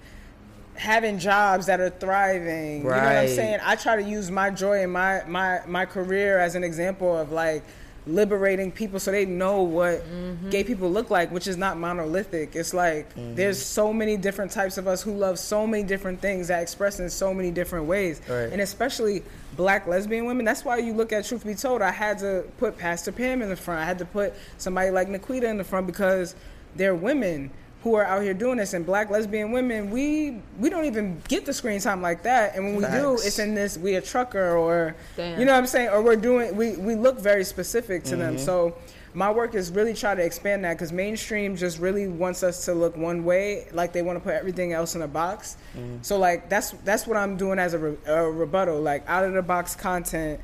having 0.74 1.18
jobs 1.18 1.64
that 1.66 1.80
are 1.80 1.88
thriving. 1.88 2.78
You 2.82 2.90
know 2.90 2.96
what 2.96 3.02
I'm 3.16 3.28
saying? 3.28 3.60
I 3.64 3.76
try 3.76 3.96
to 3.96 4.02
use 4.02 4.30
my 4.30 4.50
joy 4.50 4.82
and 4.82 4.92
my 4.92 5.22
my 5.26 5.60
my 5.66 5.86
career 5.86 6.38
as 6.38 6.54
an 6.54 6.62
example 6.62 7.16
of 7.16 7.32
like 7.32 7.64
liberating 8.06 8.70
people 8.70 9.00
so 9.00 9.10
they 9.10 9.24
know 9.26 9.62
what 9.62 9.96
Mm-hmm. 10.06 10.50
gay 10.50 10.62
people 10.64 10.90
look 10.90 11.10
like 11.10 11.30
which 11.32 11.46
is 11.46 11.56
not 11.56 11.76
monolithic 11.78 12.54
it's 12.54 12.72
like 12.72 13.08
Mm-hmm. 13.14 13.34
there's 13.34 13.60
so 13.60 13.92
many 13.92 14.16
different 14.16 14.50
types 14.52 14.78
of 14.78 14.86
us 14.86 15.02
who 15.02 15.12
love 15.12 15.38
so 15.38 15.66
many 15.66 15.82
different 15.82 16.20
things 16.20 16.48
that 16.48 16.62
express 16.62 17.00
in 17.00 17.10
so 17.10 17.34
many 17.34 17.50
different 17.50 17.86
ways 17.86 18.20
Right. 18.28 18.52
and 18.52 18.60
especially 18.60 19.22
black 19.56 19.86
lesbian 19.86 20.24
women 20.26 20.44
that's 20.44 20.64
why 20.64 20.76
you 20.78 20.92
look 20.92 21.12
at 21.12 21.24
truth 21.24 21.44
be 21.44 21.54
told 21.54 21.82
i 21.82 21.90
had 21.90 22.18
to 22.18 22.44
put 22.58 22.76
pastor 22.78 23.10
pam 23.10 23.42
in 23.42 23.48
the 23.48 23.56
front 23.56 23.80
i 23.80 23.84
had 23.84 23.98
to 23.98 24.04
put 24.04 24.34
somebody 24.58 24.90
like 24.90 25.08
Nikita 25.08 25.48
in 25.48 25.56
the 25.56 25.64
front 25.64 25.86
because 25.86 26.34
they're 26.76 26.94
women 26.94 27.50
who 27.82 27.94
are 27.94 28.04
out 28.04 28.22
here 28.22 28.34
doing 28.34 28.56
this. 28.56 28.74
And 28.74 28.84
black 28.84 29.10
lesbian 29.10 29.52
women 29.52 29.90
we 29.90 30.40
we 30.58 30.70
don't 30.70 30.84
even 30.84 31.20
get 31.28 31.46
the 31.46 31.52
screen 31.52 31.80
time 31.80 32.02
like 32.02 32.22
that. 32.24 32.56
And 32.56 32.64
when 32.64 32.76
we 32.76 32.82
do 32.82 33.14
it's 33.14 33.38
in 33.38 33.54
this 33.54 33.78
we 33.78 33.94
a 33.94 34.00
trucker 34.00 34.56
or 34.56 34.96
Damn. 35.16 35.38
you 35.38 35.44
know 35.44 35.52
what 35.52 35.58
i'm 35.58 35.66
saying? 35.66 35.90
Or 35.90 36.02
we're 36.02 36.16
doing 36.16 36.56
we 36.56 36.76
we 36.76 36.94
look 36.94 37.20
very 37.20 37.44
specific 37.44 38.04
to 38.04 38.16
them. 38.16 38.36
Mm-hmm. 38.36 38.44
So 38.44 38.76
my 39.14 39.30
work 39.30 39.54
is 39.54 39.70
really 39.70 39.94
try 39.94 40.14
to 40.14 40.22
expand 40.22 40.64
that 40.64 40.74
because 40.74 40.92
mainstream 40.92 41.56
just 41.56 41.78
really 41.78 42.06
wants 42.06 42.42
us 42.42 42.66
to 42.66 42.74
look 42.74 42.96
one 42.96 43.24
way 43.24 43.66
like 43.72 43.92
they 43.92 44.02
want 44.02 44.16
to 44.18 44.20
put 44.20 44.34
everything 44.34 44.72
else 44.74 44.94
in 44.94 45.02
a 45.02 45.08
box. 45.08 45.56
Mm-hmm. 45.76 45.98
So 46.02 46.18
like 46.18 46.48
that's 46.48 46.72
that's 46.84 47.06
what 47.06 47.16
i'm 47.16 47.36
doing 47.36 47.58
as 47.58 47.74
a, 47.74 47.78
re- 47.78 47.98
a 48.06 48.30
rebuttal 48.30 48.80
like 48.80 49.08
out 49.08 49.24
of 49.24 49.32
the 49.32 49.42
box 49.42 49.74
content 49.74 50.40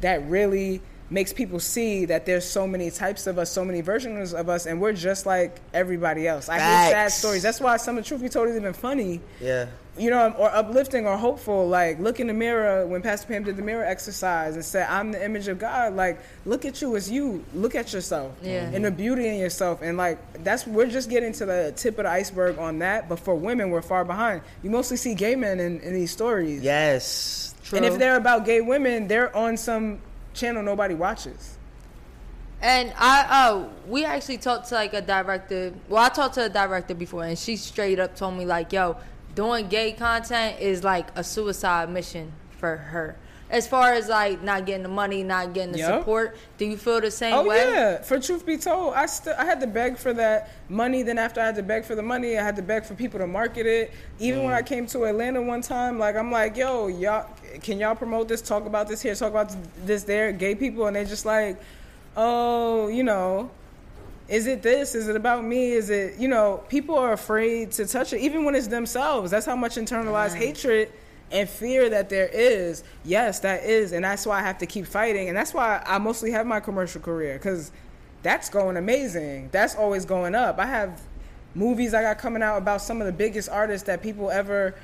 that 0.00 0.26
really 0.28 0.80
makes 1.08 1.32
people 1.32 1.60
see 1.60 2.04
that 2.06 2.26
there's 2.26 2.44
so 2.44 2.66
many 2.66 2.90
types 2.90 3.26
of 3.26 3.38
us, 3.38 3.50
so 3.50 3.64
many 3.64 3.80
versions 3.80 4.34
of 4.34 4.48
us, 4.48 4.66
and 4.66 4.80
we're 4.80 4.92
just 4.92 5.26
like 5.26 5.60
everybody 5.72 6.26
else. 6.26 6.48
I 6.48 6.54
hear 6.54 6.90
sad 6.90 7.12
stories. 7.12 7.42
That's 7.42 7.60
why 7.60 7.76
some 7.76 7.96
of 7.96 8.04
the 8.04 8.08
truth 8.08 8.22
be 8.22 8.28
told 8.28 8.48
is 8.48 8.56
even 8.56 8.72
funny. 8.72 9.20
Yeah. 9.40 9.66
You 9.98 10.10
know, 10.10 10.30
or 10.32 10.50
uplifting 10.50 11.06
or 11.06 11.16
hopeful. 11.16 11.68
Like, 11.68 11.98
look 12.00 12.20
in 12.20 12.26
the 12.26 12.34
mirror 12.34 12.86
when 12.86 13.00
Pastor 13.00 13.28
Pam 13.28 13.44
did 13.44 13.56
the 13.56 13.62
mirror 13.62 13.82
exercise 13.82 14.54
and 14.54 14.62
said, 14.62 14.86
I'm 14.90 15.10
the 15.10 15.24
image 15.24 15.48
of 15.48 15.58
God. 15.58 15.94
Like, 15.94 16.18
look 16.44 16.66
at 16.66 16.82
you 16.82 16.96
as 16.96 17.10
you. 17.10 17.42
Look 17.54 17.74
at 17.74 17.94
yourself. 17.94 18.36
Yeah. 18.42 18.66
Mm-hmm. 18.66 18.74
And 18.74 18.84
the 18.84 18.90
beauty 18.90 19.26
in 19.26 19.36
yourself. 19.36 19.80
And, 19.80 19.96
like, 19.96 20.44
that's, 20.44 20.66
we're 20.66 20.90
just 20.90 21.08
getting 21.08 21.32
to 21.34 21.46
the 21.46 21.72
tip 21.76 21.98
of 21.98 22.04
the 22.04 22.10
iceberg 22.10 22.58
on 22.58 22.80
that. 22.80 23.08
But 23.08 23.20
for 23.20 23.34
women, 23.34 23.70
we're 23.70 23.80
far 23.80 24.04
behind. 24.04 24.42
You 24.62 24.68
mostly 24.68 24.98
see 24.98 25.14
gay 25.14 25.34
men 25.34 25.60
in, 25.60 25.80
in 25.80 25.94
these 25.94 26.10
stories. 26.10 26.62
Yes. 26.62 27.54
True. 27.64 27.78
And 27.78 27.86
if 27.86 27.98
they're 27.98 28.16
about 28.16 28.44
gay 28.44 28.60
women, 28.60 29.08
they're 29.08 29.34
on 29.34 29.56
some 29.56 30.00
channel 30.36 30.62
nobody 30.62 30.94
watches. 30.94 31.58
And 32.60 32.92
I, 32.96 33.26
uh, 33.28 33.68
we 33.86 34.04
actually 34.04 34.38
talked 34.38 34.68
to 34.68 34.74
like 34.76 34.94
a 34.94 35.02
director. 35.02 35.74
Well, 35.88 36.02
I 36.02 36.08
talked 36.08 36.34
to 36.34 36.44
a 36.46 36.48
director 36.48 36.94
before, 36.94 37.24
and 37.24 37.38
she 37.38 37.56
straight 37.56 37.98
up 37.98 38.16
told 38.16 38.36
me 38.36 38.46
like, 38.46 38.72
"Yo, 38.72 38.96
doing 39.34 39.68
gay 39.68 39.92
content 39.92 40.60
is 40.60 40.82
like 40.82 41.08
a 41.14 41.22
suicide 41.22 41.90
mission 41.90 42.32
for 42.58 42.76
her." 42.76 43.16
As 43.48 43.68
far 43.68 43.92
as 43.92 44.08
like 44.08 44.42
not 44.42 44.66
getting 44.66 44.82
the 44.82 44.88
money, 44.88 45.22
not 45.22 45.52
getting 45.54 45.70
the 45.70 45.78
Yup. 45.78 46.00
support, 46.00 46.36
do 46.58 46.64
you 46.66 46.76
feel 46.76 47.00
the 47.00 47.12
same 47.12 47.32
Oh 47.32 47.46
way? 47.46 47.58
yeah. 47.58 48.02
For 48.02 48.18
truth 48.18 48.44
be 48.44 48.56
told, 48.56 48.94
I 48.94 49.06
still 49.06 49.34
I 49.38 49.44
had 49.44 49.60
to 49.60 49.68
beg 49.68 49.96
for 49.98 50.12
that 50.14 50.50
money. 50.68 51.04
Then 51.04 51.16
after 51.16 51.40
I 51.40 51.46
had 51.46 51.54
to 51.54 51.62
beg 51.62 51.84
for 51.84 51.94
the 51.94 52.02
money, 52.02 52.36
I 52.36 52.42
had 52.42 52.56
to 52.56 52.62
beg 52.62 52.84
for 52.84 52.94
people 52.94 53.20
to 53.20 53.26
market 53.28 53.64
it. 53.66 53.92
Even 54.18 54.42
when 54.42 54.52
I 54.52 54.62
Mm. 54.62 54.66
came 54.66 54.86
to 54.88 55.04
Atlanta 55.04 55.40
one 55.40 55.60
time, 55.62 55.96
like 55.96 56.16
I'm 56.16 56.32
like, 56.32 56.56
yo, 56.56 56.88
y'all, 56.88 57.26
can 57.62 57.78
y'all 57.78 57.94
promote 57.94 58.26
this? 58.26 58.42
Talk 58.42 58.66
about 58.66 58.88
this 58.88 59.00
here. 59.00 59.14
Talk 59.14 59.30
about 59.30 59.54
this 59.84 60.02
there. 60.02 60.32
Gay 60.32 60.56
people, 60.56 60.86
and 60.88 60.96
they're 60.96 61.04
just 61.04 61.24
like, 61.24 61.56
oh, 62.16 62.88
you 62.88 63.04
know. 63.04 63.50
Is 64.28 64.48
it 64.48 64.60
this? 64.60 64.96
Is 64.96 65.06
it 65.06 65.14
about 65.14 65.44
me? 65.44 65.70
Is 65.70 65.88
it, 65.88 66.18
you 66.18 66.26
know, 66.26 66.64
people 66.68 66.98
are 66.98 67.12
afraid 67.12 67.70
to 67.72 67.86
touch 67.86 68.12
it, 68.12 68.20
even 68.22 68.44
when 68.44 68.56
it's 68.56 68.66
themselves. 68.66 69.30
That's 69.30 69.46
how 69.46 69.54
much 69.54 69.76
internalized 69.76 70.34
hatred 70.34 70.90
and 71.30 71.48
fear 71.48 71.90
that 71.90 72.08
there 72.08 72.28
is. 72.28 72.84
Yes, 73.04 73.40
that 73.40 73.64
is. 73.64 73.92
And 73.92 74.04
that's 74.04 74.26
why 74.26 74.38
I 74.38 74.42
have 74.42 74.58
to 74.58 74.66
keep 74.66 74.86
fighting. 74.86 75.28
And 75.28 75.36
that's 75.36 75.52
why 75.52 75.82
I 75.86 75.98
mostly 75.98 76.30
have 76.30 76.46
my 76.46 76.60
commercial 76.60 77.00
career 77.00 77.34
because 77.34 77.72
that's 78.22 78.48
going 78.48 78.76
amazing. 78.76 79.48
That's 79.52 79.74
always 79.74 80.04
going 80.04 80.34
up. 80.34 80.58
I 80.58 80.66
have 80.66 81.00
movies 81.54 81.94
I 81.94 82.02
got 82.02 82.18
coming 82.18 82.42
out 82.42 82.58
about 82.58 82.82
some 82.82 83.00
of 83.00 83.06
the 83.06 83.12
biggest 83.12 83.48
artists 83.48 83.86
that 83.86 84.02
people 84.02 84.30
ever 84.30 84.74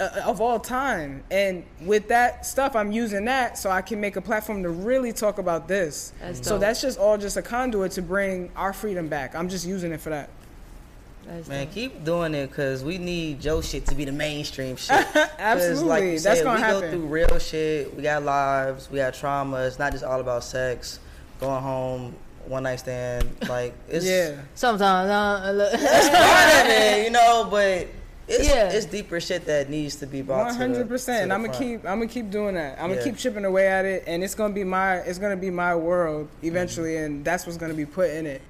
uh, 0.00 0.22
of 0.24 0.40
all 0.40 0.58
time. 0.58 1.22
And 1.30 1.64
with 1.82 2.08
that 2.08 2.46
stuff, 2.46 2.74
I'm 2.74 2.92
using 2.92 3.24
that 3.26 3.58
so 3.58 3.70
I 3.70 3.82
can 3.82 4.00
make 4.00 4.16
a 4.16 4.20
platform 4.20 4.62
to 4.62 4.70
really 4.70 5.12
talk 5.12 5.38
about 5.38 5.68
this. 5.68 6.12
That's 6.20 6.46
so 6.46 6.58
that's 6.58 6.80
just 6.80 6.98
all 6.98 7.18
just 7.18 7.36
a 7.36 7.42
conduit 7.42 7.92
to 7.92 8.02
bring 8.02 8.50
our 8.56 8.72
freedom 8.72 9.08
back. 9.08 9.34
I'm 9.34 9.48
just 9.48 9.66
using 9.66 9.92
it 9.92 10.00
for 10.00 10.10
that. 10.10 10.30
That's 11.26 11.48
Man, 11.48 11.66
dope. 11.66 11.74
keep 11.74 12.04
doing 12.04 12.34
it 12.34 12.48
because 12.48 12.82
we 12.82 12.98
need 12.98 13.40
Joe 13.40 13.60
shit 13.60 13.86
to 13.86 13.94
be 13.94 14.04
the 14.04 14.12
mainstream 14.12 14.76
shit. 14.76 15.06
Absolutely. 15.38 15.88
like 15.88 16.02
you 16.04 16.18
That's 16.18 16.22
said, 16.38 16.44
gonna 16.44 16.56
we 16.58 16.62
happen. 16.62 16.80
go 16.82 16.90
through 16.90 17.06
real 17.06 17.38
shit. 17.38 17.94
We 17.96 18.02
got 18.02 18.22
lives. 18.24 18.90
We 18.90 18.98
got 18.98 19.14
trauma. 19.14 19.58
It's 19.62 19.78
not 19.78 19.92
just 19.92 20.04
all 20.04 20.20
about 20.20 20.42
sex. 20.44 20.98
Going 21.40 21.62
home, 21.62 22.14
one 22.46 22.64
night 22.64 22.76
stand. 22.80 23.28
Like 23.48 23.72
it's 23.88 24.04
Yeah. 24.04 24.36
Sometimes, 24.54 25.10
uh, 25.10 25.52
look- 25.52 25.70
it's 25.74 26.08
part 26.10 26.66
of 26.66 26.70
it, 26.72 27.04
you 27.04 27.10
know. 27.10 27.46
But 27.50 27.86
it's 28.28 28.48
Yeah. 28.48 28.70
it's 28.70 28.86
deeper 28.86 29.20
shit 29.20 29.46
that 29.46 29.70
needs 29.70 29.96
to 29.96 30.06
be 30.06 30.22
brought. 30.22 30.46
One 30.46 30.46
to 30.48 30.52
the- 30.52 30.58
hundred 30.58 30.88
percent. 30.88 31.28
to 31.28 31.34
I'm 31.34 31.42
gonna 31.42 31.52
front. 31.52 31.64
keep. 31.64 31.84
I'm 31.88 31.98
gonna 31.98 32.06
keep 32.08 32.30
doing 32.30 32.54
that. 32.56 32.80
I'm 32.80 32.90
gonna 32.90 33.02
keep 33.02 33.16
chipping 33.16 33.44
away 33.44 33.68
at 33.68 33.84
it, 33.84 34.04
and 34.06 34.22
it's 34.24 34.34
gonna 34.34 34.54
be 34.54 34.64
my. 34.64 34.96
It's 34.98 35.18
gonna 35.18 35.36
be 35.36 35.50
my 35.50 35.74
world 35.76 36.28
eventually, 36.42 36.94
Mm-hmm. 36.94 37.04
and 37.04 37.24
that's 37.24 37.46
what's 37.46 37.58
gonna 37.58 37.74
be 37.74 37.86
put 37.86 38.10
in 38.10 38.26
it 38.26 38.42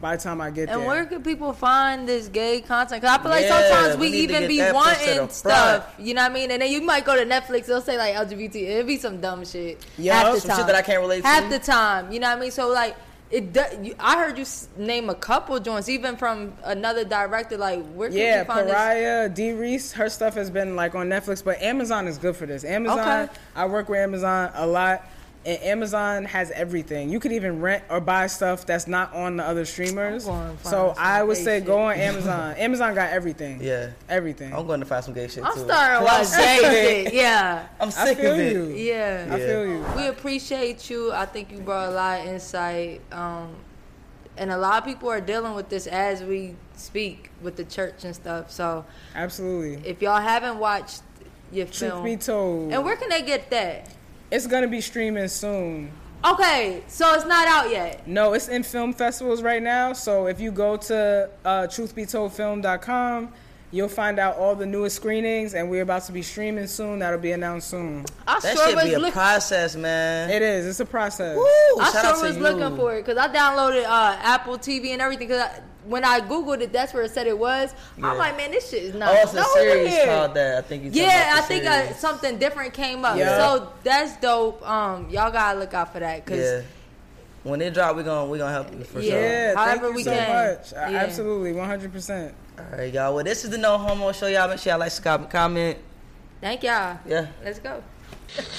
by 0.00 0.16
the 0.16 0.22
time 0.22 0.40
I 0.40 0.50
get 0.50 0.62
And 0.62 0.68
there. 0.68 0.76
And 0.78 0.86
where 0.86 1.06
can 1.06 1.22
people 1.22 1.52
find 1.52 2.08
this 2.08 2.28
gay 2.28 2.60
content? 2.60 3.02
Cause 3.02 3.18
I 3.18 3.22
feel 3.22 3.30
like 3.30 3.44
Yeah, 3.44 3.68
sometimes 3.68 3.96
we, 3.96 4.10
we 4.10 4.16
even 4.18 4.46
be 4.46 4.58
that 4.58 4.74
pushed 4.74 5.00
to 5.00 5.06
the 5.06 5.20
wanting 5.20 5.34
stuff, 5.34 5.94
you 5.98 6.14
know 6.14 6.22
what 6.22 6.30
I 6.30 6.34
mean? 6.34 6.50
And 6.50 6.62
then 6.62 6.70
you 6.70 6.82
might 6.82 7.04
go 7.04 7.16
to 7.16 7.24
Netflix, 7.24 7.66
they'll 7.66 7.80
say 7.80 7.96
like 7.96 8.14
LGBT, 8.14 8.54
it'll 8.56 8.86
be 8.86 8.98
some 8.98 9.20
dumb 9.20 9.44
shit. 9.44 9.84
Yeah, 9.96 10.14
half 10.20 10.34
the 10.34 10.40
some 10.40 10.50
time. 10.50 10.58
shit 10.58 10.66
that 10.66 10.76
I 10.76 10.82
can't 10.82 11.00
relate 11.00 11.22
to. 11.22 11.26
Half 11.26 11.50
the 11.50 11.58
time, 11.58 12.12
you 12.12 12.20
know 12.20 12.28
what 12.28 12.38
I 12.38 12.40
mean? 12.40 12.50
So 12.50 12.68
like, 12.68 12.96
it. 13.30 13.52
do- 13.52 13.94
I 13.98 14.18
heard 14.18 14.38
you 14.38 14.44
name 14.76 15.08
a 15.10 15.14
couple 15.14 15.58
joints, 15.60 15.88
even 15.88 16.16
from 16.16 16.52
another 16.62 17.04
director. 17.04 17.56
Like, 17.56 17.84
where 17.92 18.08
can 18.08 18.18
yeah, 18.18 18.40
you 18.40 18.44
find 18.44 18.68
this? 18.68 18.74
Pariah, 18.74 19.28
Dee 19.28 19.52
Rees, 19.52 19.92
her 19.94 20.08
stuff 20.08 20.34
has 20.34 20.50
been 20.50 20.76
like 20.76 20.94
on 20.94 21.08
Netflix, 21.08 21.42
but 21.42 21.60
Amazon 21.60 22.06
is 22.06 22.18
good 22.18 22.36
for 22.36 22.46
this. 22.46 22.64
Amazon, 22.64 22.98
Okay. 23.00 23.32
I 23.56 23.66
work 23.66 23.88
with 23.88 23.98
Amazon 23.98 24.52
a 24.54 24.66
lot, 24.66 25.04
and 25.46 25.62
Amazon 25.62 26.24
has 26.24 26.50
everything. 26.50 27.08
You 27.08 27.20
could 27.20 27.30
even 27.32 27.60
rent 27.60 27.84
or 27.88 28.00
buy 28.00 28.26
stuff 28.26 28.66
that's 28.66 28.86
not 28.88 29.14
on 29.14 29.36
the 29.36 29.44
other 29.44 29.64
streamers. 29.64 30.26
I'm 30.26 30.34
going 30.34 30.56
to 30.56 30.62
find 30.64 30.70
So 30.70 30.94
I 30.98 31.22
would 31.22 31.36
say 31.36 31.58
shit. 31.60 31.66
go 31.66 31.78
on 31.82 31.94
Amazon. 31.94 32.54
Amazon 32.58 32.94
got 32.94 33.10
everything. 33.10 33.62
Yeah, 33.62 33.90
everything. 34.08 34.52
I'm 34.52 34.66
going 34.66 34.80
to 34.80 34.86
find 34.86 35.04
some 35.04 35.14
gay 35.14 35.28
shit 35.28 35.44
I'm 35.44 35.54
too. 35.54 35.60
starting 35.64 36.04
to 36.04 36.10
'Cause 36.10 36.30
watch 36.32 36.40
I'm 36.40 36.46
sick 36.48 36.64
of 36.64 36.70
gay 36.72 37.00
it. 37.00 37.04
shit. 37.04 37.14
Yeah. 37.14 37.66
I'm 37.80 37.88
I 37.88 37.90
sick 37.90 38.18
feel 38.18 38.32
of 38.32 38.38
it. 38.40 38.52
you. 38.52 38.64
Yeah. 38.74 39.28
I 39.30 39.38
feel 39.38 39.66
you. 39.66 39.84
We 39.96 40.06
appreciate 40.08 40.90
you. 40.90 41.12
I 41.12 41.26
think 41.26 41.52
you 41.52 41.58
brought 41.58 41.88
a 41.90 41.92
lot 41.92 42.20
of 42.20 42.26
insight. 42.26 43.00
Um, 43.12 43.54
and 44.36 44.50
a 44.50 44.58
lot 44.58 44.78
of 44.82 44.84
people 44.84 45.08
are 45.08 45.20
dealing 45.20 45.54
with 45.54 45.68
this 45.68 45.86
as 45.86 46.22
we 46.22 46.56
speak 46.74 47.30
with 47.40 47.56
the 47.56 47.64
church 47.64 48.04
and 48.04 48.14
stuff. 48.14 48.50
So 48.50 48.84
Absolutely. 49.14 49.88
if 49.88 50.02
y'all 50.02 50.20
haven't 50.20 50.58
watched 50.58 51.02
your 51.52 51.66
Truth 51.66 51.78
film, 51.92 52.04
be 52.04 52.16
told, 52.16 52.72
and 52.72 52.84
where 52.84 52.96
can 52.96 53.08
they 53.08 53.22
get 53.22 53.48
that? 53.50 53.88
It's 54.30 54.46
gonna 54.46 54.68
be 54.68 54.80
streaming 54.80 55.28
soon. 55.28 55.90
Okay, 56.24 56.82
so 56.88 57.14
it's 57.14 57.26
not 57.26 57.46
out 57.46 57.70
yet. 57.70 58.08
No, 58.08 58.32
it's 58.32 58.48
in 58.48 58.62
film 58.62 58.92
festivals 58.92 59.42
right 59.42 59.62
now. 59.62 59.92
So 59.92 60.26
if 60.26 60.40
you 60.40 60.50
go 60.50 60.76
to 60.76 61.30
uh, 61.44 61.66
truthbetoldfilm.com, 61.68 63.32
you'll 63.70 63.88
find 63.88 64.18
out 64.18 64.36
all 64.36 64.54
the 64.56 64.66
newest 64.66 64.96
screenings, 64.96 65.54
and 65.54 65.70
we're 65.70 65.82
about 65.82 66.02
to 66.04 66.12
be 66.12 66.22
streaming 66.22 66.66
soon. 66.66 66.98
That'll 67.00 67.20
be 67.20 67.32
announced 67.32 67.68
soon. 67.70 68.04
I 68.26 68.40
That 68.40 68.56
sure 68.56 68.66
should 68.68 68.74
was 68.76 68.84
be 68.84 68.94
a 68.94 68.98
look- 68.98 69.12
process, 69.12 69.76
man. 69.76 70.30
It 70.30 70.42
is. 70.42 70.66
It's 70.66 70.80
a 70.80 70.84
process. 70.86 71.36
Woo! 71.36 71.44
I 71.80 71.90
sure 72.02 72.22
was 72.26 72.36
you. 72.36 72.42
looking 72.42 72.76
for 72.76 72.94
it 72.94 73.04
because 73.04 73.18
I 73.18 73.28
downloaded 73.32 73.84
uh, 73.84 74.16
Apple 74.22 74.58
TV 74.58 74.88
and 74.90 75.02
everything. 75.02 75.28
Because 75.28 75.48
when 75.88 76.04
I 76.04 76.20
googled 76.20 76.60
it, 76.60 76.72
that's 76.72 76.92
where 76.92 77.02
it 77.04 77.10
said 77.10 77.26
it 77.26 77.38
was. 77.38 77.74
Yeah. 77.96 78.10
I'm 78.10 78.18
like, 78.18 78.36
man, 78.36 78.50
this 78.50 78.70
shit 78.70 78.82
is 78.82 78.94
not. 78.94 79.10
Oh, 79.10 79.20
it's 79.22 79.34
a 79.34 79.42
series 79.44 79.88
here. 79.88 80.06
called 80.06 80.34
that. 80.34 80.58
I 80.58 80.60
think 80.62 80.84
you. 80.84 80.90
Yeah, 80.92 81.32
I 81.36 81.40
think 81.42 81.64
uh, 81.64 81.92
something 81.94 82.38
different 82.38 82.72
came 82.74 83.04
up. 83.04 83.16
Yeah. 83.16 83.38
So 83.38 83.72
that's 83.82 84.16
dope. 84.18 84.66
Um, 84.68 85.08
y'all 85.10 85.30
gotta 85.30 85.58
look 85.58 85.74
out 85.74 85.92
for 85.92 86.00
that 86.00 86.24
because 86.24 86.40
Yeah. 86.40 86.62
When 87.44 87.62
it 87.62 87.74
drop, 87.74 87.94
we 87.96 88.02
gonna 88.02 88.28
we 88.28 88.38
gonna 88.38 88.50
help 88.52 88.72
you 88.72 88.82
for 88.84 89.00
Yeah. 89.00 89.10
sure. 89.12 89.20
Yeah, 89.20 89.54
However 89.54 89.68
thank 89.70 89.82
you 89.90 89.94
we 89.96 90.02
so 90.02 90.10
can. 90.10 90.28
much. 90.56 90.72
Uh, 90.72 90.90
Yeah. 90.90 90.98
Absolutely, 91.04 91.52
100%. 91.52 92.32
All 92.58 92.64
right, 92.78 92.92
y'all. 92.92 93.14
Well, 93.14 93.22
this 93.24 93.44
is 93.44 93.50
the 93.50 93.58
No 93.58 93.78
Homo 93.78 94.10
Show. 94.12 94.26
Y'all 94.26 94.48
make 94.48 94.58
sure 94.58 94.72
y'all 94.72 94.80
like, 94.80 94.90
subscribe, 94.90 95.30
comment. 95.30 95.78
thank 96.40 96.62
y'all. 96.64 96.98
Yeah. 97.06 97.26
Let's 97.44 97.58
go. 97.60 97.82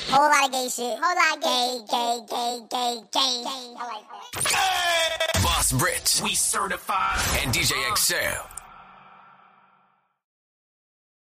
Whole 0.10 0.30
lot 0.30 0.46
of 0.46 0.52
gay 0.52 0.70
shit. 0.70 0.98
Whole 1.02 1.16
lot 1.16 1.38
of 1.38 1.44
gay, 1.44 1.80
gay, 1.90 2.20
gay, 2.30 2.60
gay, 2.70 3.02
gay. 3.12 3.44
I 3.78 3.84
like 3.88 4.44
that. 4.44 5.44
Boss 5.44 5.72
Britt. 5.72 6.22
We 6.24 6.34
certified. 6.34 7.20
And 7.44 7.54
DJ 7.54 7.74
eXeL. 7.90 8.48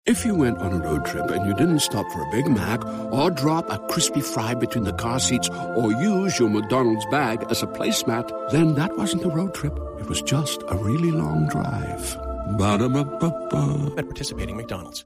If 0.06 0.24
you 0.24 0.36
went 0.36 0.58
on 0.58 0.72
a 0.72 0.78
road 0.78 1.04
trip 1.04 1.30
and 1.32 1.44
you 1.46 1.54
didn't 1.54 1.80
stop 1.80 2.08
for 2.12 2.22
a 2.22 2.30
Big 2.30 2.46
Mac 2.46 2.84
or 3.12 3.28
drop 3.28 3.68
a 3.70 3.78
crispy 3.88 4.20
fry 4.20 4.54
between 4.54 4.84
the 4.84 4.92
car 4.92 5.18
seats 5.18 5.48
or 5.50 5.90
use 5.90 6.38
your 6.38 6.48
McDonald's 6.48 7.04
bag 7.10 7.44
as 7.50 7.64
a 7.64 7.66
placemat, 7.66 8.30
then 8.52 8.76
that 8.76 8.96
wasn't 8.96 9.24
a 9.24 9.28
road 9.28 9.52
trip. 9.52 9.76
It 9.98 10.08
was 10.08 10.22
just 10.22 10.62
a 10.68 10.76
really 10.76 11.10
long 11.10 11.48
drive. 11.48 12.16
Ba-da-ba-ba-ba. 12.56 13.94
At 13.98 14.04
participating 14.04 14.56
McDonald's. 14.56 15.04